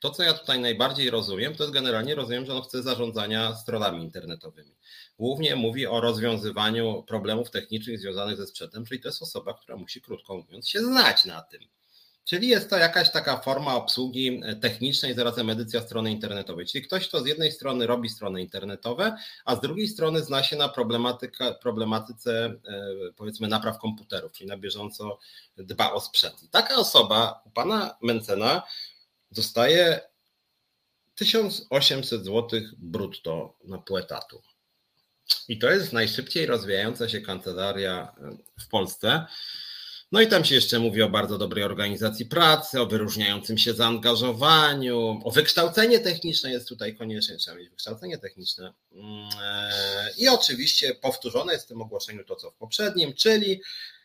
To, 0.00 0.10
co 0.10 0.22
ja 0.22 0.34
tutaj 0.34 0.60
najbardziej 0.60 1.10
rozumiem, 1.10 1.54
to 1.54 1.62
jest 1.62 1.74
generalnie 1.74 2.14
rozumiem, 2.14 2.46
że 2.46 2.54
on 2.54 2.62
chce 2.62 2.82
zarządzania 2.82 3.54
stronami 3.54 4.02
internetowymi. 4.02 4.76
Głównie 5.18 5.56
mówi 5.56 5.86
o 5.86 6.00
rozwiązywaniu 6.00 7.02
problemów 7.02 7.50
technicznych 7.50 8.00
związanych 8.00 8.36
ze 8.36 8.46
sprzętem, 8.46 8.84
czyli 8.84 9.00
to 9.00 9.08
jest 9.08 9.22
osoba, 9.22 9.54
która 9.54 9.76
musi, 9.76 10.00
krótko 10.00 10.36
mówiąc, 10.36 10.68
się 10.68 10.80
znać 10.80 11.24
na 11.24 11.42
tym. 11.42 11.62
Czyli 12.26 12.48
jest 12.48 12.70
to 12.70 12.76
jakaś 12.76 13.10
taka 13.10 13.38
forma 13.38 13.74
obsługi 13.74 14.40
e, 14.44 14.56
technicznej, 14.56 15.14
zarazem 15.14 15.50
edycja 15.50 15.80
strony 15.80 16.10
internetowej. 16.10 16.66
Czyli 16.66 16.84
ktoś, 16.84 17.08
kto 17.08 17.22
z 17.22 17.26
jednej 17.26 17.52
strony 17.52 17.86
robi 17.86 18.08
strony 18.08 18.40
internetowe, 18.42 19.16
a 19.44 19.56
z 19.56 19.60
drugiej 19.60 19.88
strony 19.88 20.22
zna 20.22 20.42
się 20.42 20.56
na 20.56 20.68
problematyce, 21.62 22.44
e, 22.44 22.52
powiedzmy, 23.16 23.48
napraw 23.48 23.78
komputerów, 23.78 24.32
czyli 24.32 24.48
na 24.48 24.56
bieżąco 24.56 25.18
dba 25.56 25.92
o 25.92 26.00
sprzęt. 26.00 26.42
I 26.42 26.48
taka 26.48 26.74
osoba 26.74 27.42
u 27.44 27.50
pana 27.50 27.96
Mencena 28.02 28.62
dostaje 29.30 30.00
1800 31.14 32.24
zł 32.24 32.60
brutto 32.78 33.56
na 33.64 33.78
pół 33.78 33.98
etatu. 33.98 34.42
I 35.48 35.58
to 35.58 35.70
jest 35.70 35.92
najszybciej 35.92 36.46
rozwijająca 36.46 37.08
się 37.08 37.20
kancelaria 37.20 38.14
e, 38.18 38.36
w 38.60 38.68
Polsce. 38.68 39.26
No 40.12 40.20
i 40.20 40.26
tam 40.26 40.44
się 40.44 40.54
jeszcze 40.54 40.78
mówi 40.78 41.02
o 41.02 41.08
bardzo 41.08 41.38
dobrej 41.38 41.64
organizacji 41.64 42.26
pracy, 42.26 42.80
o 42.80 42.86
wyróżniającym 42.86 43.58
się 43.58 43.74
zaangażowaniu, 43.74 45.20
o 45.24 45.30
wykształcenie 45.30 45.98
techniczne 45.98 46.50
jest 46.50 46.68
tutaj 46.68 46.96
konieczne, 46.96 47.36
trzeba 47.36 47.56
mieć 47.56 47.68
wykształcenie 47.68 48.18
techniczne. 48.18 48.74
Mm, 48.92 49.28
e, 49.42 50.10
I 50.18 50.28
oczywiście 50.28 50.94
powtórzone 50.94 51.52
jest 51.52 51.64
w 51.64 51.68
tym 51.68 51.82
ogłoszeniu 51.82 52.24
to, 52.24 52.36
co 52.36 52.50
w 52.50 52.54
poprzednim, 52.54 53.14
czyli 53.14 53.62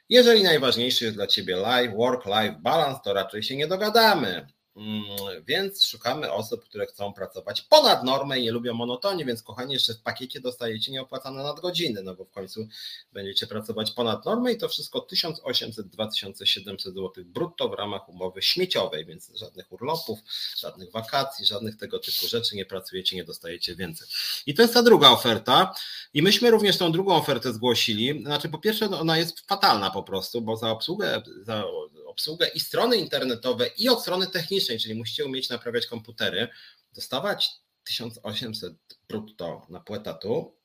jeżeli 0.09 0.43
najważniejszy 0.43 1.05
jest 1.05 1.17
dla 1.17 1.27
Ciebie 1.27 1.55
life, 1.55 1.95
work-life 1.95 2.55
balance, 2.61 2.99
to 3.03 3.13
raczej 3.13 3.43
się 3.43 3.55
nie 3.55 3.67
dogadamy. 3.67 4.47
Mm, 4.75 5.03
więc 5.47 5.85
szukamy 5.85 6.31
osób, 6.31 6.65
które 6.65 6.85
chcą 6.85 7.13
pracować 7.13 7.61
ponad 7.61 8.03
normę 8.03 8.39
i 8.39 8.43
nie 8.43 8.51
lubią 8.51 8.73
monotonii, 8.73 9.25
więc 9.25 9.43
kochani, 9.43 9.73
jeszcze 9.73 9.93
w 9.93 10.01
pakiecie 10.01 10.41
dostajecie 10.41 10.91
nieopłacane 10.91 11.43
nadgodziny, 11.43 12.03
no 12.03 12.15
bo 12.15 12.25
w 12.25 12.31
końcu 12.31 12.67
będziecie 13.13 13.47
pracować 13.47 13.91
ponad 13.91 14.25
normę 14.25 14.53
i 14.53 14.57
to 14.57 14.69
wszystko 14.69 15.07
1800-2700 15.13 16.77
zł 16.77 17.11
brutto 17.25 17.69
w 17.69 17.73
ramach 17.73 18.09
umowy 18.09 18.41
śmieciowej, 18.41 19.05
więc 19.05 19.31
żadnych 19.35 19.71
urlopów, 19.71 20.19
żadnych 20.57 20.91
wakacji, 20.91 21.45
żadnych 21.45 21.77
tego 21.77 21.99
typu 21.99 22.27
rzeczy, 22.27 22.55
nie 22.55 22.65
pracujecie, 22.65 23.15
nie 23.15 23.23
dostajecie 23.23 23.75
więcej. 23.75 24.07
I 24.45 24.53
to 24.53 24.61
jest 24.61 24.73
ta 24.73 24.83
druga 24.83 25.09
oferta 25.09 25.73
i 26.13 26.21
myśmy 26.21 26.51
również 26.51 26.77
tą 26.77 26.91
drugą 26.91 27.15
ofertę 27.15 27.53
zgłosili, 27.53 28.23
znaczy 28.23 28.49
po 28.49 28.57
pierwsze 28.57 28.89
no, 28.89 28.99
ona 28.99 29.17
jest 29.17 29.39
fatalna 29.47 29.91
po 29.91 30.03
prostu, 30.03 30.41
bo 30.41 30.57
za 30.57 30.71
obsługę, 30.71 31.21
za 31.41 31.63
obsługę 32.05 32.47
i 32.47 32.59
strony 32.59 32.97
internetowe, 32.97 33.67
i 33.77 33.89
od 33.89 34.01
strony 34.01 34.27
technicznej, 34.27 34.60
czyli 34.65 34.95
musicie 34.95 35.25
umieć 35.25 35.49
naprawiać 35.49 35.87
komputery, 35.87 36.47
dostawać 36.93 37.49
1800 37.83 38.73
brutto 39.09 39.67
na 39.69 39.79
pół 39.79 39.95
etatu, 39.95 40.55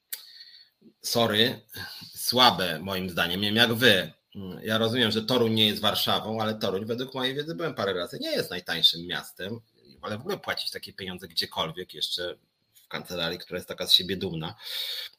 sorry, 1.03 1.61
słabe 2.15 2.79
moim 2.79 3.11
zdaniem, 3.11 3.41
nie 3.41 3.47
wiem 3.47 3.57
jak 3.57 3.75
wy. 3.75 4.13
Ja 4.63 4.79
rozumiem, 4.79 5.11
że 5.11 5.23
Toruń 5.23 5.55
nie 5.55 5.67
jest 5.67 5.81
Warszawą, 5.81 6.41
ale 6.41 6.55
Toruń 6.55 6.85
według 6.85 7.15
mojej 7.15 7.35
wiedzy 7.35 7.55
byłem 7.55 7.75
parę 7.75 7.93
razy, 7.93 8.19
nie 8.21 8.31
jest 8.31 8.51
najtańszym 8.51 9.07
miastem, 9.07 9.61
ale 10.03 10.19
w 10.19 10.21
ogóle 10.21 10.39
płacić 10.39 10.71
takie 10.71 10.93
pieniądze 10.93 11.29
gdziekolwiek 11.29 11.95
jeszcze 11.95 12.39
w 12.87 12.89
kancelarii, 12.89 13.39
która 13.39 13.57
jest 13.57 13.69
taka 13.69 13.87
z 13.87 13.93
siebie 13.93 14.17
dumna, 14.17 14.55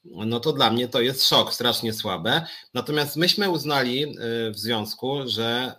no 0.06 0.40
to 0.40 0.54
dla 0.54 0.72
mnie 0.72 0.88
to 0.88 1.02
jest 1.02 1.28
szok, 1.28 1.54
strasznie 1.54 1.94
słabe. 1.94 2.46
Natomiast 2.74 3.16
myśmy 3.16 3.50
uznali 3.50 4.04
y, 4.04 4.52
w 4.52 4.58
związku, 4.58 5.28
że, 5.28 5.76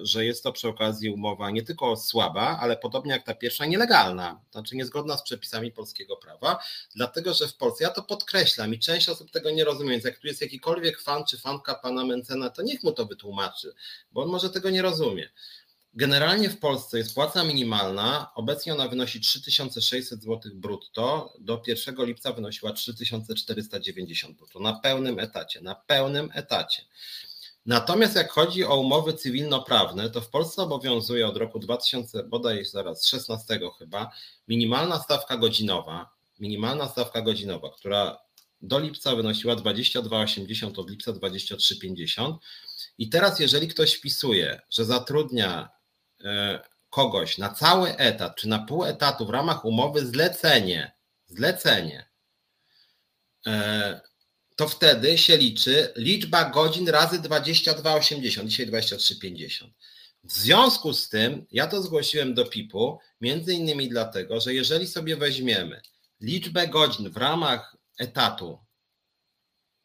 y, 0.00 0.06
że 0.06 0.24
jest 0.24 0.42
to 0.42 0.52
przy 0.52 0.68
okazji 0.68 1.10
umowa 1.10 1.50
nie 1.50 1.62
tylko 1.62 1.96
słaba, 1.96 2.58
ale 2.60 2.76
podobnie 2.76 3.12
jak 3.12 3.24
ta 3.24 3.34
pierwsza, 3.34 3.66
nielegalna, 3.66 4.40
znaczy 4.50 4.76
niezgodna 4.76 5.16
z 5.16 5.22
przepisami 5.22 5.72
polskiego 5.72 6.16
prawa, 6.16 6.58
dlatego 6.94 7.34
że 7.34 7.48
w 7.48 7.56
Polsce, 7.56 7.84
ja 7.84 7.90
to 7.90 8.02
podkreślam 8.02 8.74
i 8.74 8.78
część 8.78 9.08
osób 9.08 9.30
tego 9.30 9.50
nie 9.50 9.64
rozumie, 9.64 9.90
więc 9.90 10.04
jak 10.04 10.18
tu 10.18 10.26
jest 10.26 10.40
jakikolwiek 10.40 11.00
fan 11.00 11.24
czy 11.24 11.38
fanka 11.38 11.74
pana 11.74 12.04
Mencena, 12.04 12.50
to 12.50 12.62
niech 12.62 12.82
mu 12.82 12.92
to 12.92 13.06
wytłumaczy, 13.06 13.74
bo 14.12 14.22
on 14.22 14.28
może 14.28 14.50
tego 14.50 14.70
nie 14.70 14.82
rozumie. 14.82 15.30
Generalnie 15.96 16.50
w 16.50 16.58
Polsce 16.58 16.98
jest 16.98 17.14
płaca 17.14 17.44
minimalna. 17.44 18.30
Obecnie 18.34 18.74
ona 18.74 18.88
wynosi 18.88 19.20
3600 19.20 20.22
zł 20.22 20.52
brutto. 20.54 21.32
Do 21.38 21.62
1 21.66 22.06
lipca 22.06 22.32
wynosiła 22.32 22.72
3490 22.72 24.36
brutto 24.36 24.60
na 24.60 24.72
pełnym 24.72 25.18
etacie. 25.18 25.60
Na 25.60 25.74
pełnym 25.74 26.30
etacie. 26.34 26.82
Natomiast 27.66 28.16
jak 28.16 28.30
chodzi 28.30 28.64
o 28.64 28.80
umowy 28.80 29.12
cywilnoprawne, 29.12 30.10
to 30.10 30.20
w 30.20 30.30
Polsce 30.30 30.62
obowiązuje 30.62 31.26
od 31.26 31.36
roku 31.36 31.58
2000, 31.58 32.22
bodaj 32.24 32.64
zaraz 32.64 33.06
16 33.06 33.60
chyba, 33.78 34.10
minimalna 34.48 34.98
stawka 34.98 35.36
godzinowa, 35.36 36.10
minimalna 36.38 36.88
stawka 36.88 37.22
godzinowa, 37.22 37.70
która 37.70 38.18
do 38.62 38.78
lipca 38.78 39.16
wynosiła 39.16 39.56
22,80, 39.56 40.80
od 40.80 40.90
lipca 40.90 41.12
23,50. 41.12 42.36
I 42.98 43.08
teraz, 43.08 43.40
jeżeli 43.40 43.68
ktoś 43.68 43.94
wpisuje, 43.94 44.60
że 44.70 44.84
zatrudnia 44.84 45.76
kogoś 46.90 47.38
na 47.38 47.48
cały 47.48 47.96
etat, 47.96 48.36
czy 48.36 48.48
na 48.48 48.58
pół 48.58 48.84
etatu 48.84 49.26
w 49.26 49.30
ramach 49.30 49.64
umowy 49.64 50.06
zlecenie, 50.06 50.92
zlecenie, 51.26 52.08
e, 53.46 54.00
to 54.56 54.68
wtedy 54.68 55.18
się 55.18 55.36
liczy 55.36 55.92
liczba 55.96 56.50
godzin 56.50 56.88
razy 56.88 57.18
22,80, 57.18 58.46
dzisiaj 58.46 58.66
23,50. 58.66 59.70
W 60.24 60.32
związku 60.32 60.92
z 60.92 61.08
tym 61.08 61.46
ja 61.50 61.66
to 61.66 61.82
zgłosiłem 61.82 62.34
do 62.34 62.46
PIP-u, 62.46 62.98
między 63.20 63.54
innymi 63.54 63.88
dlatego, 63.88 64.40
że 64.40 64.54
jeżeli 64.54 64.86
sobie 64.86 65.16
weźmiemy 65.16 65.80
liczbę 66.20 66.68
godzin 66.68 67.10
w 67.10 67.16
ramach 67.16 67.76
etatu, 67.98 68.65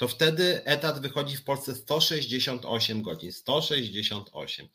to 0.01 0.07
wtedy 0.07 0.65
etat 0.65 1.01
wychodzi 1.01 1.37
w 1.37 1.43
Polsce 1.43 1.75
168 1.75 3.01
godzin. 3.01 3.31
168. 3.31 4.67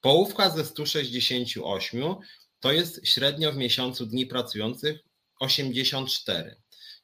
Połówka 0.00 0.50
ze 0.50 0.64
168 0.64 2.14
to 2.60 2.72
jest 2.72 3.06
średnio 3.06 3.52
w 3.52 3.56
miesiącu 3.56 4.06
dni 4.06 4.26
pracujących 4.26 5.00
84. 5.40 6.56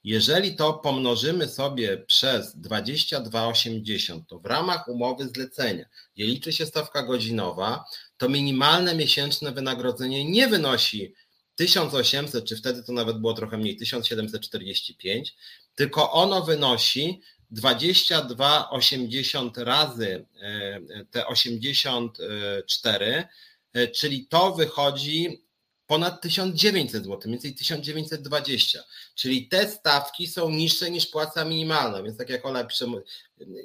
Jeżeli 0.05 0.57
to 0.57 0.75
pomnożymy 0.75 1.49
sobie 1.49 1.99
przez 1.99 2.57
22,80, 2.57 4.21
to 4.29 4.39
w 4.39 4.47
ramach 4.47 4.89
umowy 4.89 5.29
zlecenia, 5.29 5.85
gdzie 6.15 6.27
liczy 6.27 6.53
się 6.53 6.67
stawka 6.67 7.03
godzinowa, 7.03 7.85
to 8.17 8.29
minimalne 8.29 8.95
miesięczne 8.95 9.53
wynagrodzenie 9.53 10.25
nie 10.25 10.49
wynosi 10.49 11.15
1800, 11.55 12.45
czy 12.45 12.57
wtedy 12.57 12.83
to 12.83 12.93
nawet 12.93 13.19
było 13.19 13.35
trochę 13.35 13.59
mniej, 13.59 13.77
1745, 13.77 15.35
tylko 15.75 16.13
ono 16.13 16.43
wynosi 16.43 17.21
22,80 17.53 19.65
razy 19.65 20.27
e, 20.41 20.81
te 21.11 21.27
84, 21.27 23.29
e, 23.73 23.89
czyli 23.89 24.27
to 24.27 24.55
wychodzi 24.55 25.47
ponad 25.87 26.23
1900 26.23 27.05
zł, 27.05 27.21
mniej 27.25 27.33
więcej 27.33 27.55
1920. 27.55 28.85
Czyli 29.15 29.49
te 29.49 29.69
stawki 29.69 30.27
są 30.27 30.51
niższe 30.51 30.91
niż 30.91 31.07
płaca 31.07 31.45
minimalna, 31.45 32.03
więc 32.03 32.19
tak 32.19 32.31
jak 32.31 32.47
Ola 32.47 32.65
pisze, 32.65 32.87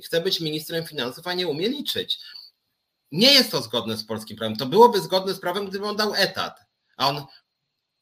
chce 0.03 0.21
być 0.21 0.39
ministrem 0.39 0.87
finansów, 0.87 1.27
a 1.27 1.33
nie 1.33 1.47
umie 1.47 1.69
liczyć. 1.69 2.19
Nie 3.11 3.33
jest 3.33 3.51
to 3.51 3.61
zgodne 3.61 3.97
z 3.97 4.03
polskim 4.03 4.37
prawem. 4.37 4.57
To 4.57 4.65
byłoby 4.65 5.01
zgodne 5.01 5.33
z 5.33 5.39
prawem, 5.39 5.65
gdyby 5.65 5.85
on 5.85 5.95
dał 5.95 6.15
etat, 6.15 6.59
a 6.97 7.09
on 7.09 7.25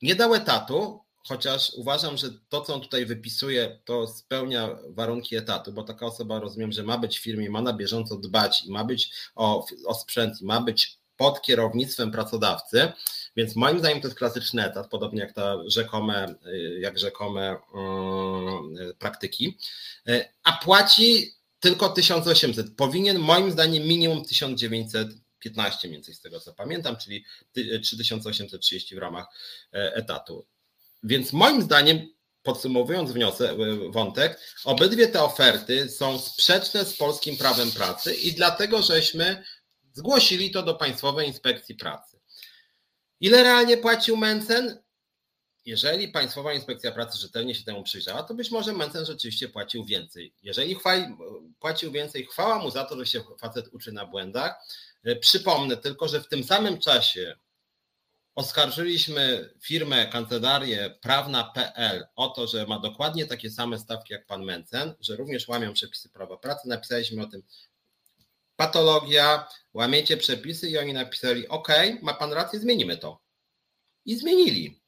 nie 0.02 0.16
dał 0.16 0.34
etatu, 0.34 1.00
chociaż 1.30 1.72
uważam, 1.76 2.18
że 2.18 2.30
to, 2.50 2.62
co 2.62 2.74
on 2.74 2.82
tutaj 2.82 3.06
wypisuje, 3.06 3.80
to 3.86 4.08
spełnia 4.08 4.78
warunki 4.88 5.36
etatu, 5.36 5.74
bo 5.74 5.84
taka 5.84 6.06
osoba 6.06 6.40
rozumiem, 6.40 6.72
że 6.72 6.84
ma 6.84 6.98
być 6.98 7.20
w 7.20 7.24
firmie, 7.24 7.50
ma 7.50 7.62
na 7.62 7.74
bieżąco 7.74 8.18
dbać 8.18 8.66
i 8.66 8.72
ma 8.72 8.84
być 8.84 9.12
o, 9.36 9.66
o 9.86 9.94
sprzęt 9.94 10.42
ma 10.42 10.62
być 10.62 11.00
pod 11.18 11.42
kierownictwem 11.42 12.12
pracodawcy, 12.12 12.92
więc 13.36 13.56
moim 13.56 13.80
zdaniem 13.80 14.02
to 14.02 14.08
jest 14.08 14.18
klasyczny 14.18 14.66
etat, 14.66 14.90
podobnie 14.90 15.20
jak 15.20 15.34
ta 15.34 15.58
rzekome, 15.68 16.36
jak 16.80 17.00
rzekome 17.00 17.58
yy, 18.76 18.94
praktyki, 18.94 19.58
a 20.44 20.52
płaci 20.52 21.34
tylko 21.60 21.90
1800. 21.90 22.76
Powinien 22.76 23.20
moim 23.20 23.52
zdaniem 23.52 23.84
minimum 23.84 24.26
1915 24.26 25.88
mniej 25.88 25.98
więcej 25.98 26.16
z 26.16 26.22
tego 26.22 26.40
co 26.40 26.54
pamiętam, 26.54 26.98
czyli 26.98 27.26
3830 27.84 28.96
w 28.96 28.98
ramach 28.98 29.28
e, 29.74 29.94
etatu. 29.96 30.46
Więc 31.04 31.34
moim 31.34 31.62
zdaniem, 31.62 32.08
podsumowując 32.44 33.12
wniosek, 33.12 33.52
e, 33.52 33.56
wątek, 33.92 34.40
obydwie 34.66 35.08
te 35.08 35.24
oferty 35.24 35.90
są 35.90 36.20
sprzeczne 36.20 36.86
z 36.86 36.98
polskim 36.98 37.38
prawem 37.38 37.72
pracy 37.72 38.16
i 38.16 38.34
dlatego 38.34 38.82
żeśmy 38.82 39.44
zgłosili 39.94 40.52
to 40.52 40.64
do 40.64 40.76
Państwowej 40.76 41.28
Inspekcji 41.28 41.76
Pracy. 41.76 42.20
Ile 43.20 43.44
realnie 43.44 43.78
płacił 43.78 44.18
Mencen? 44.18 44.84
Jeżeli 45.66 46.08
Państwowa 46.08 46.54
Inspekcja 46.54 46.92
Pracy 46.92 47.18
rzetelnie 47.18 47.56
się 47.56 47.64
temu 47.64 47.84
przyjrzała, 47.84 48.24
to 48.24 48.34
być 48.34 48.52
może 48.52 48.74
Mencen 48.74 49.06
rzeczywiście 49.06 49.50
płacił 49.50 49.86
więcej. 49.86 50.34
Jeżeli 50.44 50.76
chwali, 50.76 51.06
płacił 51.60 51.92
więcej, 51.92 52.26
chwała 52.26 52.60
mu 52.60 52.72
za 52.72 52.86
to, 52.86 52.98
że 52.98 53.06
się 53.06 53.22
facet 53.40 53.68
uczy 53.72 53.92
na 53.92 54.06
błędach. 54.06 54.56
E, 55.04 55.16
przypomnę 55.16 55.78
tylko, 55.78 56.08
że 56.08 56.22
w 56.22 56.28
tym 56.28 56.44
samym 56.44 56.80
czasie 56.80 57.36
Oskarżyliśmy 58.36 59.54
firmę, 59.62 60.08
kancelarię 60.08 60.98
prawna.pl 61.02 62.08
o 62.16 62.30
to, 62.30 62.48
że 62.48 62.66
ma 62.66 62.80
dokładnie 62.80 63.26
takie 63.26 63.50
same 63.50 63.80
stawki 63.80 64.14
jak 64.14 64.26
pan 64.26 64.44
Mencen, 64.44 64.94
że 65.00 65.16
również 65.16 65.48
łamią 65.48 65.74
przepisy 65.74 66.10
prawa 66.10 66.38
pracy. 66.38 66.68
Napisaliśmy 66.68 67.24
o 67.24 67.28
tym 67.28 67.44
patologia, 68.56 69.48
łamiecie 69.74 70.18
przepisy 70.18 70.70
i 70.70 70.78
oni 70.78 70.94
napisali 70.94 71.48
OK, 71.48 71.68
ma 72.02 72.14
pan 72.14 72.34
rację, 72.34 72.60
zmienimy 72.60 72.98
to. 72.98 73.22
I 74.06 74.16
zmienili. 74.16 74.82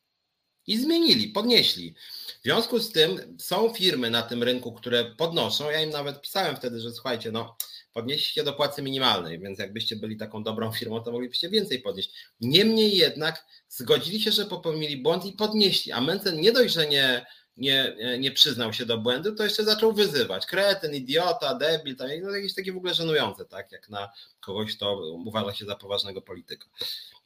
I 0.67 0.77
zmienili, 0.77 1.27
podnieśli. 1.27 1.95
W 2.39 2.43
związku 2.43 2.79
z 2.79 2.91
tym 2.91 3.37
są 3.39 3.73
firmy 3.73 4.09
na 4.09 4.21
tym 4.21 4.43
rynku, 4.43 4.73
które 4.73 5.05
podnoszą. 5.05 5.69
Ja 5.69 5.81
im 5.81 5.89
nawet 5.89 6.21
pisałem 6.21 6.55
wtedy, 6.55 6.79
że 6.79 6.91
słuchajcie, 6.91 7.31
no 7.31 7.57
podnieśliście 7.93 8.43
do 8.43 8.53
płacy 8.53 8.81
minimalnej, 8.81 9.39
więc 9.39 9.59
jakbyście 9.59 9.95
byli 9.95 10.17
taką 10.17 10.43
dobrą 10.43 10.71
firmą, 10.71 11.03
to 11.03 11.11
moglibyście 11.11 11.49
więcej 11.49 11.79
podnieść. 11.79 12.13
Niemniej 12.41 12.97
jednak 12.97 13.45
zgodzili 13.69 14.21
się, 14.21 14.31
że 14.31 14.45
popełnili 14.45 14.97
błąd 14.97 15.25
i 15.25 15.33
podnieśli, 15.33 15.91
a 15.91 16.01
Mencen 16.01 16.41
nie 16.41 16.51
dość, 16.51 16.73
że 16.73 16.87
nie, 16.87 17.25
nie, 17.61 17.95
nie 18.19 18.31
przyznał 18.31 18.73
się 18.73 18.85
do 18.85 18.97
błędu, 18.97 19.35
to 19.35 19.43
jeszcze 19.43 19.63
zaczął 19.63 19.93
wyzywać. 19.93 20.45
Kretyn, 20.45 20.95
idiota, 20.95 21.55
debil, 21.55 21.95
tam, 21.95 22.07
no, 22.21 22.29
jakieś 22.29 22.55
takie 22.55 22.73
w 22.73 22.77
ogóle 22.77 22.93
żenujące, 22.93 23.45
tak, 23.45 23.71
jak 23.71 23.89
na 23.89 24.09
kogoś, 24.39 24.75
kto 24.75 25.01
uważa 25.25 25.53
się 25.53 25.65
za 25.65 25.75
poważnego 25.75 26.21
polityka. 26.21 26.67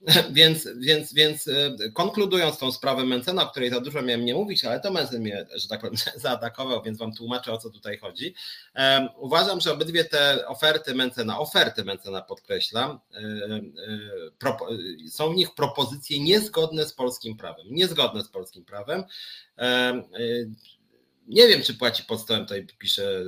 Więc, 0.32 0.68
więc, 0.78 1.14
więc 1.14 1.48
e, 1.48 1.76
konkludując 1.94 2.58
tą 2.58 2.72
sprawę 2.72 3.06
Mencena, 3.06 3.44
o 3.44 3.52
której 3.52 3.70
za 3.70 3.80
dużo 3.80 4.02
miałem 4.02 4.26
nie 4.26 4.34
mówić, 4.34 4.66
ale 4.66 4.80
to 4.80 4.92
Mencen 4.92 5.22
mnie, 5.22 5.46
że 5.56 5.68
tak 5.68 5.82
powiem, 5.82 5.96
zaatakował, 6.16 6.84
więc 6.84 6.98
wam 6.98 7.14
tłumaczę 7.14 7.54
o 7.54 7.58
co 7.58 7.70
tutaj 7.70 7.98
chodzi. 7.98 8.36
Uważam, 9.18 9.62
że 9.62 9.74
obydwie 9.74 10.06
te 10.06 10.48
oferty 10.48 10.96
Mencena, 10.96 11.40
oferty 11.40 11.84
Mencena 11.84 12.22
podkreślam, 12.22 13.00
e, 13.14 13.18
e, 14.46 15.10
są 15.10 15.34
w 15.34 15.36
nich 15.36 15.56
propozycje 15.56 16.24
niezgodne 16.24 16.86
z 16.86 16.94
polskim 16.94 17.38
prawem. 17.38 17.66
Niezgodne 17.70 18.24
z 18.24 18.30
polskim 18.30 18.66
prawem. 18.66 19.04
Nie 21.28 21.48
wiem, 21.48 21.62
czy 21.62 21.74
płaci 21.74 22.04
podstawem, 22.04 22.44
tutaj 22.44 22.68
pisze 22.80 23.24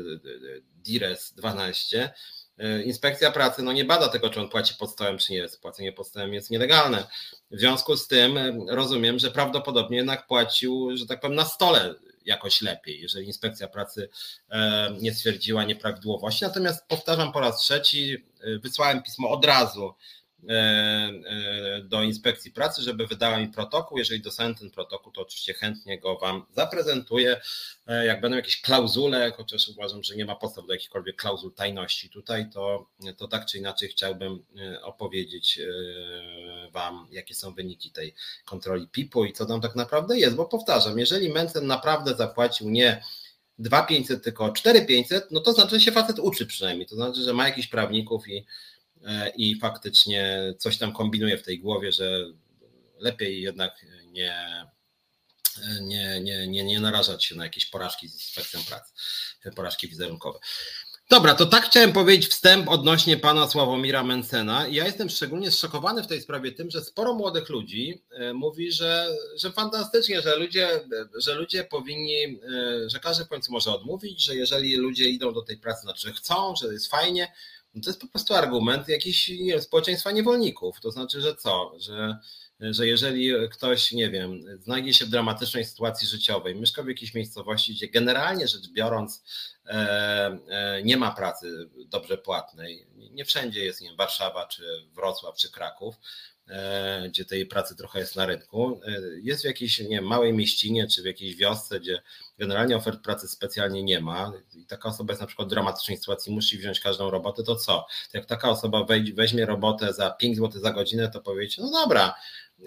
Dires 0.84 1.34
12 1.34 2.14
E, 2.58 2.84
inspekcja 2.84 3.32
pracy 3.32 3.64
no 3.64 3.74
nie 3.74 3.86
bada 3.86 4.08
tego, 4.08 4.30
czy 4.30 4.40
on 4.40 4.50
płaci 4.50 4.76
pod 4.76 4.92
stołem, 4.92 5.18
czy 5.18 5.34
nie. 5.34 5.48
Płacenie 5.62 5.94
pod 5.94 6.08
stołem 6.08 6.34
jest 6.34 6.52
nielegalne. 6.52 7.08
W 7.52 7.60
związku 7.60 7.98
z 7.98 8.08
tym 8.08 8.38
e, 8.38 8.58
rozumiem, 8.70 9.20
że 9.20 9.32
prawdopodobnie 9.32 9.98
jednak 9.98 10.28
płacił, 10.28 10.98
że 10.98 11.06
tak 11.06 11.20
powiem, 11.20 11.36
na 11.36 11.46
stole 11.46 11.96
jakoś 12.26 12.62
lepiej, 12.62 13.02
jeżeli 13.02 13.28
inspekcja 13.28 13.68
pracy 13.68 14.10
e, 14.50 14.92
nie 15.00 15.14
stwierdziła 15.14 15.64
nieprawidłowości. 15.64 16.46
Natomiast 16.46 16.88
powtarzam 16.88 17.32
po 17.32 17.40
raz 17.40 17.60
trzeci, 17.60 18.26
wysłałem 18.64 19.04
pismo 19.04 19.30
od 19.30 19.46
razu 19.46 19.94
E, 19.94 20.27
e, 20.27 20.27
do 21.84 22.04
inspekcji 22.04 22.52
pracy, 22.52 22.82
żeby 22.82 23.08
wydała 23.08 23.38
mi 23.40 23.48
protokół. 23.48 23.98
Jeżeli 23.98 24.22
dostanę 24.22 24.56
ten 24.56 24.72
protokół, 24.72 25.12
to 25.12 25.22
oczywiście 25.22 25.54
chętnie 25.54 26.00
go 26.00 26.18
Wam 26.18 26.46
zaprezentuję. 26.56 27.42
E, 27.88 28.06
jak 28.06 28.22
będą 28.22 28.38
jakieś 28.38 28.62
klauzule, 28.62 29.32
chociaż 29.32 29.68
uważam, 29.70 30.04
że 30.04 30.16
nie 30.16 30.26
ma 30.26 30.36
podstaw 30.36 30.68
do 30.68 30.74
jakichkolwiek 30.74 31.16
klauzul 31.16 31.54
tajności 31.54 32.10
tutaj, 32.10 32.50
to, 32.54 32.88
to 33.18 33.28
tak 33.28 33.46
czy 33.46 33.58
inaczej 33.58 33.90
chciałbym 33.90 34.46
opowiedzieć 34.82 35.60
Wam, 36.72 37.08
jakie 37.12 37.36
są 37.36 37.54
wyniki 37.54 37.92
tej 37.92 38.14
kontroli 38.46 38.88
PIP-u 38.88 39.26
i 39.26 39.34
co 39.34 39.46
tam 39.46 39.62
tak 39.62 39.76
naprawdę 39.76 40.20
jest, 40.20 40.36
bo 40.36 40.46
powtarzam, 40.46 41.00
jeżeli 41.00 41.30
Mencen 41.30 41.68
naprawdę 41.68 42.16
zapłacił 42.16 42.70
nie 42.70 43.04
2500, 43.60 44.24
tylko 44.24 44.52
4500, 44.52 45.32
no 45.32 45.40
to 45.40 45.54
znaczy, 45.54 45.80
że 45.80 45.86
się 45.86 45.92
facet 45.92 46.20
uczy 46.20 46.46
przynajmniej, 46.46 46.88
to 46.88 46.96
znaczy, 46.96 47.22
że 47.22 47.34
ma 47.34 47.48
jakichś 47.48 47.68
prawników 47.68 48.28
i 48.28 48.46
E, 48.77 48.77
i 49.36 49.60
faktycznie 49.60 50.54
coś 50.58 50.78
tam 50.78 50.94
kombinuje 50.94 51.38
w 51.38 51.44
tej 51.44 51.60
głowie, 51.60 51.92
że 51.92 52.26
lepiej 53.00 53.42
jednak 53.42 53.86
nie, 54.12 54.66
nie, 55.82 56.22
nie, 56.22 56.48
nie, 56.48 56.64
nie 56.64 56.80
narażać 56.80 57.26
się 57.26 57.36
na 57.36 57.44
jakieś 57.44 57.66
porażki 57.66 58.10
z 58.10 58.14
inspekcją 58.14 58.60
pracy, 58.64 58.94
porażki 59.56 59.88
wizerunkowe. 59.88 60.40
Dobra, 61.10 61.36
to 61.36 61.46
tak 61.46 61.66
chciałem 61.66 61.94
powiedzieć 61.94 62.28
wstęp 62.32 62.70
odnośnie 62.70 63.18
pana 63.18 63.48
Sławomira 63.48 64.04
Mencena. 64.04 64.68
Ja 64.68 64.86
jestem 64.86 65.10
szczególnie 65.10 65.52
zszokowany 65.52 66.04
w 66.04 66.08
tej 66.08 66.22
sprawie 66.22 66.52
tym, 66.52 66.72
że 66.72 66.82
sporo 66.82 67.14
młodych 67.14 67.50
ludzi 67.50 68.04
e, 68.12 68.34
mówi, 68.34 68.72
że, 68.72 69.08
że 69.38 69.52
fantastycznie, 69.52 70.22
że 70.22 70.36
ludzie, 70.36 70.70
że 71.16 71.36
ludzie 71.36 71.64
powinni, 71.64 72.24
e, 72.24 72.90
że 72.90 73.00
każdy 73.00 73.26
w 73.26 73.28
końcu 73.28 73.52
może 73.52 73.72
odmówić, 73.72 74.24
że 74.24 74.36
jeżeli 74.36 74.76
ludzie 74.76 75.10
idą 75.10 75.34
do 75.34 75.42
tej 75.42 75.58
pracy, 75.58 75.82
znaczy 75.82 76.14
chcą, 76.14 76.56
że 76.56 76.74
jest 76.74 76.88
fajnie, 76.88 77.34
no 77.74 77.82
to 77.82 77.90
jest 77.90 78.02
po 78.02 78.08
prostu 78.08 78.34
argument 78.34 78.88
jakiś 78.88 79.30
nie 79.30 79.62
społeczeństwa 79.62 80.12
niewolników. 80.12 80.80
To 80.82 80.92
znaczy, 80.92 81.22
że 81.22 81.36
co? 81.36 81.72
Że, 81.80 82.18
że 82.60 82.88
jeżeli 82.88 83.34
ktoś, 83.52 83.92
nie 83.92 84.10
wiem, 84.10 84.44
znajdzie 84.60 84.94
się 84.94 85.06
w 85.06 85.10
dramatycznej 85.10 85.66
sytuacji 85.66 86.08
życiowej, 86.08 86.56
mieszka 86.56 86.84
w 86.84 86.88
jakiejś 86.88 87.14
miejscowości, 87.14 87.74
gdzie 87.74 87.88
generalnie 87.88 88.48
rzecz 88.48 88.70
biorąc 88.70 89.24
e, 89.66 89.74
e, 90.48 90.84
nie 90.84 90.98
ma 90.98 91.12
pracy 91.12 91.70
dobrze 91.86 92.18
płatnej, 92.18 92.88
nie 92.96 93.26
wszędzie 93.26 93.66
jest, 93.66 93.82
nie 93.82 93.88
wiem, 93.88 93.98
Warszawa, 93.98 94.46
czy 94.46 94.64
Wrocław, 94.94 95.36
czy 95.36 95.52
Kraków, 95.52 95.96
gdzie 97.10 97.26
tej 97.26 97.46
pracy 97.46 97.76
trochę 97.76 98.00
jest 98.00 98.16
na 98.16 98.26
rynku. 98.26 98.82
E, 98.88 99.02
jest 99.22 99.42
w 99.42 99.46
jakiejś 99.46 99.80
nie 99.80 99.88
wiem, 99.88 100.06
małej 100.06 100.34
mieścinie 100.34 100.88
czy 100.88 101.02
w 101.02 101.06
jakiejś 101.06 101.36
wiosce, 101.36 101.80
gdzie 101.80 102.02
generalnie 102.38 102.78
ofert 102.78 103.04
pracy 103.04 103.28
specjalnie 103.28 103.84
nie 103.84 104.00
ma 104.00 104.34
i 104.56 104.66
taka 104.66 104.90
osoba 104.90 105.12
jest 105.12 105.22
na 105.22 105.28
przykład 105.28 105.48
w 105.48 105.52
dramatycznej 105.52 105.98
sytuacji, 105.98 106.34
musi 106.34 106.58
wziąć 106.58 106.80
każdą 106.80 107.10
robotę, 107.10 107.44
to 107.44 107.56
co? 107.56 107.88
Jak 108.14 108.26
taka 108.26 108.50
osoba 108.50 108.86
weźmie 109.14 109.46
robotę 109.46 109.94
za 109.94 110.10
5 110.10 110.38
zł 110.38 110.62
za 110.62 110.72
godzinę, 110.72 111.10
to 111.10 111.22
powiecie, 111.22 111.62
no 111.62 111.72
dobra, 111.72 112.16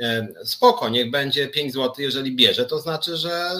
e, 0.00 0.28
spoko, 0.44 0.88
niech 0.88 1.10
będzie 1.10 1.48
5 1.48 1.72
zł, 1.72 1.94
jeżeli 1.98 2.36
bierze, 2.36 2.64
to 2.66 2.78
znaczy, 2.78 3.16
że, 3.16 3.50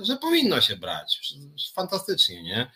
że 0.00 0.16
powinno 0.16 0.60
się 0.60 0.76
brać. 0.76 1.34
Fantastycznie, 1.74 2.42
nie? 2.42 2.70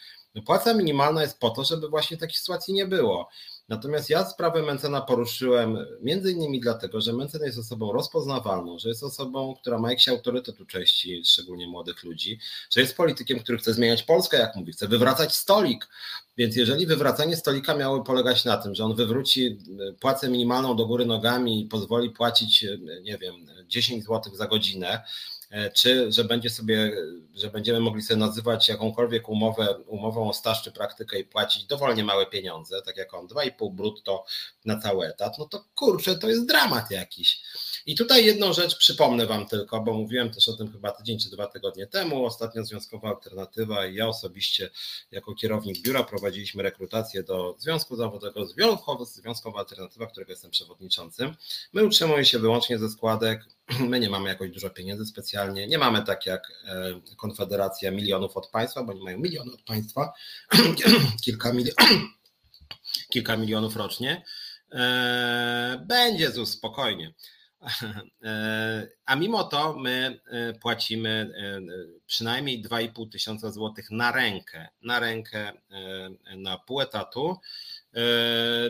Płaca 0.47 0.75
minimalna 0.75 1.23
jest 1.23 1.39
po 1.39 1.51
to, 1.51 1.65
żeby 1.65 1.89
właśnie 1.89 2.17
takich 2.17 2.39
sytuacji 2.39 2.75
nie 2.75 2.87
było. 2.87 3.29
Natomiast 3.71 4.11
ja 4.11 4.25
sprawę 4.25 4.63
Mencena 4.63 5.01
poruszyłem 5.01 5.79
między 6.03 6.33
innymi 6.33 6.61
dlatego, 6.61 7.01
że 7.01 7.13
Mencen 7.13 7.43
jest 7.43 7.59
osobą 7.59 7.93
rozpoznawalną, 7.93 8.79
że 8.79 8.89
jest 8.89 9.03
osobą, 9.03 9.55
która 9.61 9.79
ma 9.79 9.91
jakiś 9.91 10.09
autorytet 10.09 10.61
u 10.61 10.67
części, 10.67 11.23
szczególnie 11.25 11.69
młodych 11.69 12.05
ludzi, 12.05 12.39
że 12.71 12.81
jest 12.81 12.97
politykiem, 12.97 13.39
który 13.39 13.59
chce 13.59 13.75
zmieniać 13.75 14.03
Polskę, 14.03 14.39
jak 14.39 14.57
mówi, 14.57 14.73
chce 14.73 14.89
wywracać 14.89 15.37
stolik. 15.37 15.89
Więc 16.37 16.57
jeżeli 16.57 16.87
wywracanie 16.87 17.37
stolika 17.37 17.75
miało 17.75 18.03
polegać 18.03 18.45
na 18.45 18.57
tym, 18.57 18.75
że 18.75 18.85
on 18.85 18.95
wywróci 18.95 19.59
płacę 20.01 20.29
minimalną 20.29 20.77
do 20.77 20.87
góry 20.87 21.07
nogami 21.07 21.63
i 21.63 21.69
pozwoli 21.69 22.11
płacić, 22.11 22.67
nie 23.03 23.19
wiem, 23.19 23.35
10 23.69 24.05
zł 24.05 24.35
za 24.35 24.47
godzinę, 24.47 25.03
E, 25.03 25.40
czy 25.75 26.13
że 26.13 26.25
będzie 26.25 26.51
sobie, 26.51 26.93
że 27.35 27.51
będziemy 27.51 27.81
mogli 27.81 28.03
sobie 28.03 28.21
nazywać 28.21 28.69
jakąkolwiek 28.69 29.29
umowę, 29.29 29.79
umową 29.87 30.29
o 30.29 30.33
staż 30.33 30.63
czy 30.63 30.73
praktykę 30.73 31.19
i 31.19 31.25
płacić 31.25 31.65
dowolnie 31.65 32.05
małe 32.05 32.27
pieniądze, 32.27 32.83
tak 32.83 32.97
jak 32.97 33.15
on 33.15 33.27
2,5 33.27 33.75
brutto 33.75 34.25
na 34.65 34.81
cały 34.81 35.07
etat, 35.07 35.39
no 35.39 35.45
to 35.45 35.65
kurczę, 35.75 36.19
to 36.19 36.29
jest 36.29 36.47
dramat 36.47 36.91
jakiś. 36.91 37.43
I 37.87 37.95
tutaj 37.95 38.25
jedną 38.25 38.53
rzecz 38.53 38.79
przypomnę 38.79 39.27
Wam 39.27 39.47
tylko, 39.47 39.81
bo 39.81 39.93
mówiłem 39.93 40.31
też 40.31 40.49
o 40.49 40.53
tym 40.53 40.73
chyba 40.73 40.93
tydzień 40.93 41.19
czy 41.19 41.31
dwa 41.31 41.47
tygodnie 41.47 41.87
temu. 41.87 42.27
Ostatnio 42.27 42.65
Związkowa 42.65 43.09
Alternatywa 43.09 43.87
i 43.87 43.95
ja 43.95 44.09
osobiście 44.09 44.71
jako 45.11 45.35
kierownik 45.35 45.83
biura 45.83 46.05
prowadziliśmy 46.05 46.63
rekrutację 46.63 47.23
do 47.23 47.57
Związku 47.59 47.97
Zawodowego 47.97 48.47
Związkowa 49.05 49.59
Alternatywa, 49.59 50.07
którego 50.07 50.33
jestem 50.33 50.51
przewodniczącym. 50.51 51.37
My 51.73 51.85
utrzymujemy 51.85 52.25
się 52.25 52.39
wyłącznie 52.39 52.79
ze 52.79 52.89
składek. 52.89 53.45
My 53.91 54.01
nie 54.01 54.11
mamy 54.11 54.29
jakoś 54.29 54.51
dużo 54.51 54.71
pieniędzy 54.71 55.07
specjalnie. 55.07 55.67
Nie 55.67 55.79
mamy 55.79 56.03
tak 56.03 56.27
jak 56.27 56.43
e, 56.65 57.01
Konfederacja 57.17 57.91
milionów 57.91 58.37
od 58.37 58.51
państwa, 58.51 58.83
bo 58.83 58.93
nie 58.93 59.03
mają 59.03 59.19
miliony 59.19 59.53
od 59.53 59.63
państwa, 59.63 60.13
kilka 61.25 61.53
kilka 63.13 63.37
milionów 63.37 63.77
rocznie. 63.77 64.25
E, 64.73 65.85
będzie 65.89 66.31
ZUS 66.31 66.51
spokojnie. 66.51 67.15
E, 68.25 68.89
a 69.07 69.17
mimo 69.17 69.45
to 69.45 69.77
my 69.79 70.21
płacimy 70.61 71.33
przynajmniej 72.07 72.65
2,5 72.65 73.11
tysiąca 73.13 73.51
złotych 73.51 73.91
na 73.91 74.13
rękę, 74.13 74.69
na 74.83 75.01
rękę 75.01 75.53
na 76.37 76.59
pół 76.59 76.81
etatu, 76.81 77.37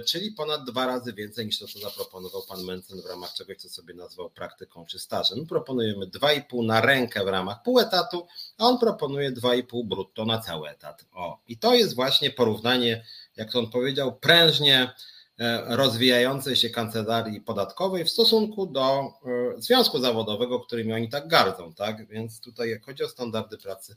czyli 0.07 0.33
ponad 0.33 0.65
dwa 0.65 0.87
razy 0.87 1.13
więcej 1.13 1.47
niż 1.47 1.59
to, 1.59 1.67
co 1.67 1.79
zaproponował 1.79 2.43
pan 2.49 2.65
Mencen 2.65 3.03
w 3.03 3.07
ramach 3.07 3.35
czegoś, 3.35 3.57
co 3.57 3.69
sobie 3.69 3.95
nazwał 3.95 4.31
praktyką 4.31 4.87
czy 4.87 4.99
stażem. 4.99 5.39
My 5.39 5.47
proponujemy 5.47 6.07
2,5 6.07 6.65
na 6.65 6.81
rękę 6.81 7.25
w 7.25 7.29
ramach 7.29 7.63
pół 7.63 7.81
etatu, 7.81 8.27
a 8.59 8.65
on 8.65 8.79
proponuje 8.79 9.33
2,5 9.33 9.85
brutto 9.85 10.25
na 10.25 10.39
cały 10.39 10.69
etat. 10.69 11.05
O, 11.13 11.41
i 11.49 11.59
to 11.59 11.75
jest 11.75 11.95
właśnie 11.95 12.31
porównanie, 12.31 13.05
jak 13.37 13.53
to 13.53 13.59
on 13.59 13.71
powiedział, 13.71 14.19
prężnie 14.19 14.95
E, 14.95 14.95
rozwijającej 15.67 16.57
się 16.57 16.71
kancelarii 16.71 17.41
podatkowej 17.41 18.05
w 18.05 18.11
stosunku 18.11 18.67
do 18.67 19.13
e, 19.57 19.61
związku 19.63 19.99
zawodowego, 19.99 20.61
którymi 20.61 20.93
oni 20.93 21.09
tak 21.09 21.29
gardzą, 21.29 21.75
tak? 21.75 22.09
Więc 22.09 22.41
tutaj 22.41 22.71
jak 22.71 22.85
chodzi 22.85 23.03
o 23.03 23.09
standardy 23.09 23.59
pracy, 23.59 23.97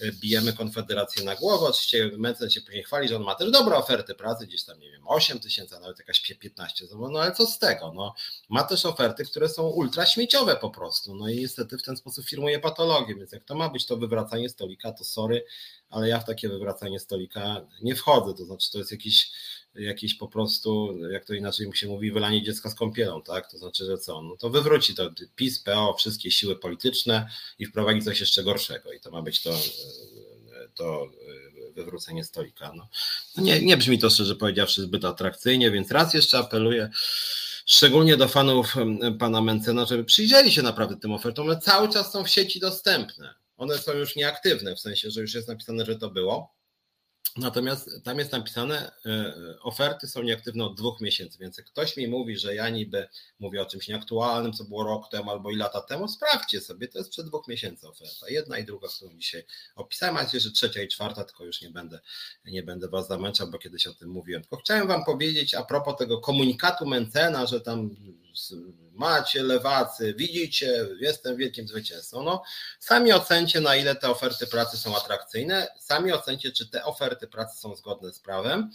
e, 0.00 0.12
bijemy 0.12 0.52
Konfederację 0.52 1.24
na 1.24 1.34
głowę. 1.34 1.66
Oczywiście 1.66 2.10
Mencen 2.18 2.50
się 2.50 2.60
później 2.60 2.84
chwali, 2.84 3.08
że 3.08 3.16
on 3.16 3.22
ma 3.22 3.34
też 3.34 3.50
dobre 3.50 3.76
oferty 3.76 4.14
pracy, 4.14 4.46
gdzieś 4.46 4.64
tam, 4.64 4.78
nie 4.78 4.90
wiem, 4.90 5.02
8 5.06 5.40
tysięcy, 5.40 5.76
a 5.76 5.80
nawet 5.80 5.98
jakaś 5.98 6.20
15, 6.20 6.84
no 7.10 7.20
ale 7.20 7.32
co 7.32 7.46
z 7.46 7.58
tego? 7.58 7.92
No, 7.94 8.14
ma 8.48 8.62
też 8.62 8.86
oferty, 8.86 9.24
które 9.24 9.48
są 9.48 9.68
ultra 9.68 10.06
śmieciowe 10.06 10.56
po 10.56 10.70
prostu, 10.70 11.14
no 11.14 11.28
i 11.28 11.36
niestety 11.36 11.78
w 11.78 11.82
ten 11.82 11.96
sposób 11.96 12.24
firmuje 12.24 12.58
patologię, 12.58 13.14
więc 13.14 13.32
jak 13.32 13.44
to 13.44 13.54
ma 13.54 13.68
być 13.68 13.86
to 13.86 13.96
wywracanie 13.96 14.48
stolika, 14.48 14.92
to 14.92 15.04
sorry, 15.04 15.44
ale 15.90 16.08
ja 16.08 16.20
w 16.20 16.24
takie 16.24 16.48
wywracanie 16.48 17.00
stolika 17.00 17.60
nie 17.82 17.94
wchodzę, 17.94 18.34
to 18.34 18.44
znaczy 18.44 18.72
to 18.72 18.78
jest 18.78 18.92
jakiś 18.92 19.30
jakieś 19.78 20.14
po 20.14 20.28
prostu, 20.28 20.98
jak 21.10 21.24
to 21.24 21.34
inaczej 21.34 21.70
się 21.74 21.86
mówi, 21.86 22.12
wylanie 22.12 22.42
dziecka 22.42 22.70
z 22.70 22.74
kąpielą, 22.74 23.22
tak? 23.22 23.50
To 23.50 23.58
znaczy, 23.58 23.84
że 23.84 23.98
co? 23.98 24.22
No 24.22 24.36
to 24.36 24.50
wywróci 24.50 24.94
to 24.94 25.10
PiS, 25.36 25.58
PO, 25.58 25.94
wszystkie 25.98 26.30
siły 26.30 26.56
polityczne 26.56 27.28
i 27.58 27.66
wprowadzi 27.66 28.02
coś 28.02 28.20
jeszcze 28.20 28.42
gorszego 28.42 28.92
i 28.92 29.00
to 29.00 29.10
ma 29.10 29.22
być 29.22 29.42
to, 29.42 29.60
to 30.74 31.08
wywrócenie 31.74 32.24
stolika. 32.24 32.72
No. 32.76 32.88
no. 33.36 33.42
Nie, 33.42 33.60
nie 33.60 33.76
brzmi 33.76 33.98
to 33.98 34.10
szczerze 34.10 34.36
powiedziawszy 34.36 34.82
zbyt 34.82 35.04
atrakcyjnie, 35.04 35.70
więc 35.70 35.90
raz 35.90 36.14
jeszcze 36.14 36.38
apeluję 36.38 36.90
szczególnie 37.66 38.16
do 38.16 38.28
fanów 38.28 38.74
pana 39.18 39.40
Mencena, 39.40 39.86
żeby 39.86 40.04
przyjrzeli 40.04 40.52
się 40.52 40.62
naprawdę 40.62 40.96
tym 40.96 41.12
ofertom, 41.12 41.46
one 41.46 41.60
cały 41.60 41.88
czas 41.88 42.12
są 42.12 42.24
w 42.24 42.28
sieci 42.28 42.60
dostępne 42.60 43.34
one 43.58 43.78
są 43.78 43.92
już 43.92 44.16
nieaktywne, 44.16 44.76
w 44.76 44.80
sensie, 44.80 45.10
że 45.10 45.20
już 45.20 45.34
jest 45.34 45.48
napisane, 45.48 45.84
że 45.84 45.96
to 45.96 46.10
było. 46.10 46.57
Natomiast 47.36 47.90
tam 48.04 48.18
jest 48.18 48.32
napisane, 48.32 48.90
e, 49.06 49.34
oferty 49.62 50.08
są 50.08 50.22
nieaktywne 50.22 50.64
od 50.64 50.76
dwóch 50.76 51.00
miesięcy, 51.00 51.38
więc 51.38 51.58
jak 51.58 51.66
ktoś 51.66 51.96
mi 51.96 52.08
mówi, 52.08 52.38
że 52.38 52.54
ja 52.54 52.68
niby 52.68 53.08
mówię 53.38 53.62
o 53.62 53.66
czymś 53.66 53.88
nieaktualnym, 53.88 54.52
co 54.52 54.64
było 54.64 54.84
rok 54.84 55.10
temu 55.10 55.30
albo 55.30 55.50
i 55.50 55.56
lata 55.56 55.80
temu, 55.80 56.08
sprawdźcie 56.08 56.60
sobie, 56.60 56.88
to 56.88 56.98
jest 56.98 57.10
przed 57.10 57.26
dwóch 57.26 57.48
miesięcy 57.48 57.88
oferta. 57.88 58.28
Jedna 58.28 58.58
i 58.58 58.64
druga, 58.64 58.88
którą 58.88 59.18
dzisiaj 59.18 59.44
opisałem, 59.76 60.16
a 60.16 60.38
że 60.38 60.50
trzecia 60.50 60.82
i 60.82 60.88
czwarta, 60.88 61.24
tylko 61.24 61.44
już 61.44 61.62
nie 61.62 61.70
będę, 61.70 62.00
nie 62.44 62.62
będę 62.62 62.88
was 62.88 63.08
zamęczał, 63.08 63.50
bo 63.50 63.58
kiedyś 63.58 63.86
o 63.86 63.94
tym 63.94 64.10
mówiłem. 64.10 64.42
Tylko 64.42 64.56
chciałem 64.56 64.88
wam 64.88 65.04
powiedzieć 65.04 65.54
a 65.54 65.62
propos 65.62 65.96
tego 65.96 66.20
komunikatu 66.20 66.86
Mencena, 66.86 67.46
że 67.46 67.60
tam 67.60 67.90
macie 68.98 69.42
lewacy, 69.42 70.14
widzicie, 70.14 70.86
jestem 71.00 71.36
wielkim 71.36 71.68
zwycięzcą. 71.68 72.22
No, 72.22 72.42
sami 72.80 73.12
ocencie, 73.12 73.60
na 73.60 73.76
ile 73.76 73.94
te 73.94 74.10
oferty 74.10 74.46
pracy 74.46 74.76
są 74.76 74.96
atrakcyjne, 74.96 75.68
sami 75.80 76.12
ocencie, 76.12 76.52
czy 76.52 76.70
te 76.70 76.84
oferty 76.84 77.26
pracy 77.26 77.60
są 77.60 77.76
zgodne 77.76 78.12
z 78.12 78.20
prawem, 78.20 78.70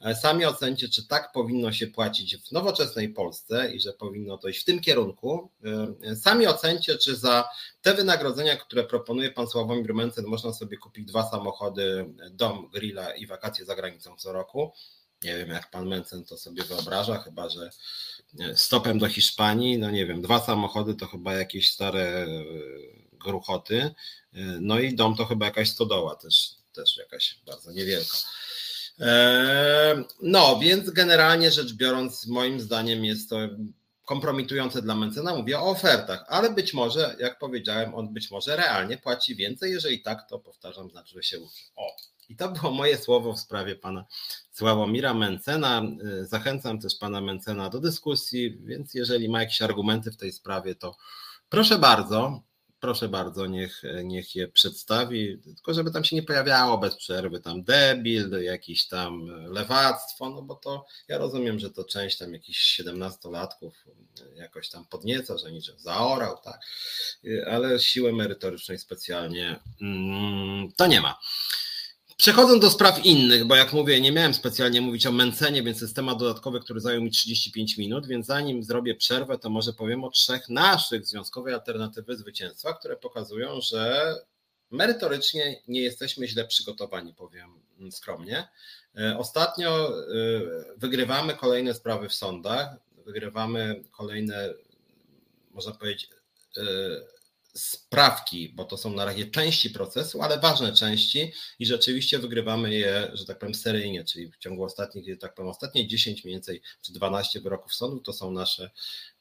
e, 0.00 0.14
sami 0.14 0.44
ocencie, 0.44 0.88
czy 0.88 1.06
tak 1.06 1.32
powinno 1.32 1.72
się 1.72 1.86
płacić 1.86 2.36
w 2.36 2.52
nowoczesnej 2.52 3.08
Polsce 3.08 3.74
i 3.74 3.80
że 3.80 3.92
powinno 3.92 4.38
to 4.38 4.48
iść 4.48 4.60
w 4.60 4.64
tym 4.64 4.80
kierunku. 4.80 5.50
E, 6.04 6.16
sami 6.16 6.46
ocencie, 6.46 6.98
czy 6.98 7.16
za 7.16 7.48
te 7.82 7.94
wynagrodzenia, 7.94 8.56
które 8.56 8.84
proponuje 8.84 9.30
pan 9.30 9.48
Sławomir 9.48 9.94
Mencen, 9.94 10.24
można 10.24 10.52
sobie 10.52 10.76
kupić 10.76 11.06
dwa 11.06 11.30
samochody, 11.30 12.14
dom, 12.30 12.70
grilla 12.74 13.14
i 13.14 13.26
wakacje 13.26 13.64
za 13.64 13.74
granicą 13.74 14.16
co 14.16 14.32
roku. 14.32 14.72
Nie 15.24 15.36
wiem, 15.36 15.48
jak 15.48 15.70
pan 15.70 15.88
Mencen 15.88 16.24
to 16.24 16.38
sobie 16.38 16.64
wyobraża, 16.64 17.18
chyba 17.18 17.48
że 17.48 17.70
stopem 18.54 18.98
do 18.98 19.08
Hiszpanii, 19.08 19.78
no 19.78 19.90
nie 19.90 20.06
wiem, 20.06 20.22
dwa 20.22 20.40
samochody 20.40 20.94
to 20.94 21.06
chyba 21.06 21.34
jakieś 21.34 21.70
stare 21.70 22.00
e, 22.00 22.26
gruchoty, 23.12 23.80
e, 23.80 23.92
no 24.60 24.78
i 24.78 24.94
dom 24.94 25.16
to 25.16 25.24
chyba 25.24 25.46
jakaś 25.46 25.70
stodoła 25.70 26.16
też, 26.16 26.50
też 26.72 26.96
jakaś 26.96 27.38
bardzo 27.46 27.72
niewielka. 27.72 28.18
E, 29.00 30.04
no, 30.22 30.58
więc 30.58 30.90
generalnie 30.90 31.50
rzecz 31.50 31.72
biorąc, 31.72 32.26
moim 32.26 32.60
zdaniem 32.60 33.04
jest 33.04 33.30
to 33.30 33.36
kompromitujące 34.04 34.82
dla 34.82 34.94
Mencena. 34.94 35.34
Mówię 35.34 35.58
o 35.58 35.66
ofertach, 35.66 36.24
ale 36.28 36.50
być 36.50 36.74
może, 36.74 37.16
jak 37.18 37.38
powiedziałem, 37.38 37.94
on 37.94 38.14
być 38.14 38.30
może 38.30 38.56
realnie 38.56 38.98
płaci 38.98 39.36
więcej. 39.36 39.72
Jeżeli 39.72 40.02
tak, 40.02 40.28
to 40.28 40.38
powtarzam, 40.38 40.90
znaczy, 40.90 41.14
że 41.14 41.22
się 41.22 41.38
uczy. 41.38 41.62
O, 41.76 41.96
i 42.28 42.36
to 42.36 42.48
było 42.48 42.72
moje 42.72 42.98
słowo 42.98 43.32
w 43.32 43.40
sprawie 43.40 43.76
pana 43.76 44.04
Sławomira 44.52 45.14
Mencena. 45.14 45.82
Y, 46.22 46.26
zachęcam 46.26 46.78
też 46.78 46.94
pana 46.96 47.20
Mencena 47.20 47.70
do 47.70 47.80
dyskusji, 47.80 48.58
więc 48.60 48.94
jeżeli 48.94 49.28
ma 49.28 49.40
jakieś 49.40 49.62
argumenty 49.62 50.10
w 50.10 50.16
tej 50.16 50.32
sprawie, 50.32 50.74
to 50.74 50.96
proszę 51.48 51.78
bardzo, 51.78 52.42
proszę 52.84 53.08
bardzo, 53.08 53.46
niech, 53.46 53.82
niech 54.04 54.34
je 54.34 54.48
przedstawi, 54.48 55.38
tylko 55.44 55.74
żeby 55.74 55.90
tam 55.90 56.04
się 56.04 56.16
nie 56.16 56.22
pojawiało 56.22 56.78
bez 56.78 56.96
przerwy, 56.96 57.40
tam 57.40 57.62
debil, 57.62 58.42
jakiś 58.42 58.88
tam 58.88 59.26
lewactwo, 59.52 60.30
no 60.30 60.42
bo 60.42 60.54
to 60.54 60.86
ja 61.08 61.18
rozumiem, 61.18 61.58
że 61.58 61.70
to 61.70 61.84
część 61.84 62.18
tam 62.18 62.32
jakichś 62.32 62.58
siedemnastolatków 62.58 63.84
jakoś 64.34 64.68
tam 64.68 64.84
podnieca, 64.86 65.38
że 65.38 65.52
niczym 65.52 65.78
zaorał, 65.78 66.38
tak, 66.44 66.60
ale 67.46 67.78
siły 67.78 68.12
merytorycznej 68.12 68.78
specjalnie 68.78 69.60
mm, 69.80 70.72
to 70.76 70.86
nie 70.86 71.00
ma. 71.00 71.18
Przechodząc 72.16 72.62
do 72.62 72.70
spraw 72.70 73.04
innych, 73.04 73.44
bo 73.44 73.56
jak 73.56 73.72
mówię, 73.72 74.00
nie 74.00 74.12
miałem 74.12 74.34
specjalnie 74.34 74.80
mówić 74.80 75.06
o 75.06 75.12
męcenie, 75.12 75.62
więc 75.62 75.80
jest 75.80 75.96
temat 75.96 76.18
dodatkowy, 76.18 76.60
który 76.60 76.80
zajął 76.80 77.02
mi 77.02 77.10
35 77.10 77.78
minut, 77.78 78.06
więc 78.06 78.26
zanim 78.26 78.62
zrobię 78.62 78.94
przerwę, 78.94 79.38
to 79.38 79.50
może 79.50 79.72
powiem 79.72 80.04
o 80.04 80.10
trzech 80.10 80.48
naszych 80.48 81.06
związkowej 81.06 81.54
alternatywy 81.54 82.16
zwycięstwa, 82.16 82.74
które 82.74 82.96
pokazują, 82.96 83.60
że 83.60 84.14
merytorycznie 84.70 85.62
nie 85.68 85.80
jesteśmy 85.82 86.28
źle 86.28 86.44
przygotowani, 86.46 87.14
powiem 87.14 87.60
skromnie. 87.90 88.48
E, 88.98 89.18
ostatnio 89.18 89.88
e, 89.88 90.02
wygrywamy 90.76 91.34
kolejne 91.34 91.74
sprawy 91.74 92.08
w 92.08 92.14
sądach, 92.14 92.76
wygrywamy 93.04 93.84
kolejne, 93.90 94.54
można 95.50 95.72
powiedzieć, 95.72 96.10
e, 96.56 96.62
sprawki, 97.56 98.48
bo 98.48 98.64
to 98.64 98.76
są 98.76 98.92
na 98.92 99.04
razie 99.04 99.26
części 99.26 99.70
procesu, 99.70 100.22
ale 100.22 100.38
ważne 100.38 100.72
części 100.72 101.32
i 101.58 101.66
rzeczywiście 101.66 102.18
wygrywamy 102.18 102.74
je, 102.74 103.10
że 103.12 103.24
tak 103.24 103.38
powiem, 103.38 103.54
seryjnie, 103.54 104.04
czyli 104.04 104.30
w 104.32 104.38
ciągu 104.38 104.64
ostatnich, 104.64 105.08
że 105.08 105.16
tak 105.16 105.34
powiem, 105.34 105.50
ostatnie 105.50 105.86
10 105.86 106.24
mniej 106.24 106.34
więcej, 106.34 106.62
czy 106.82 106.92
12 106.92 107.40
wyroków 107.40 107.74
sądu 107.74 108.00
to 108.00 108.12
są 108.12 108.30
nasze, 108.30 108.70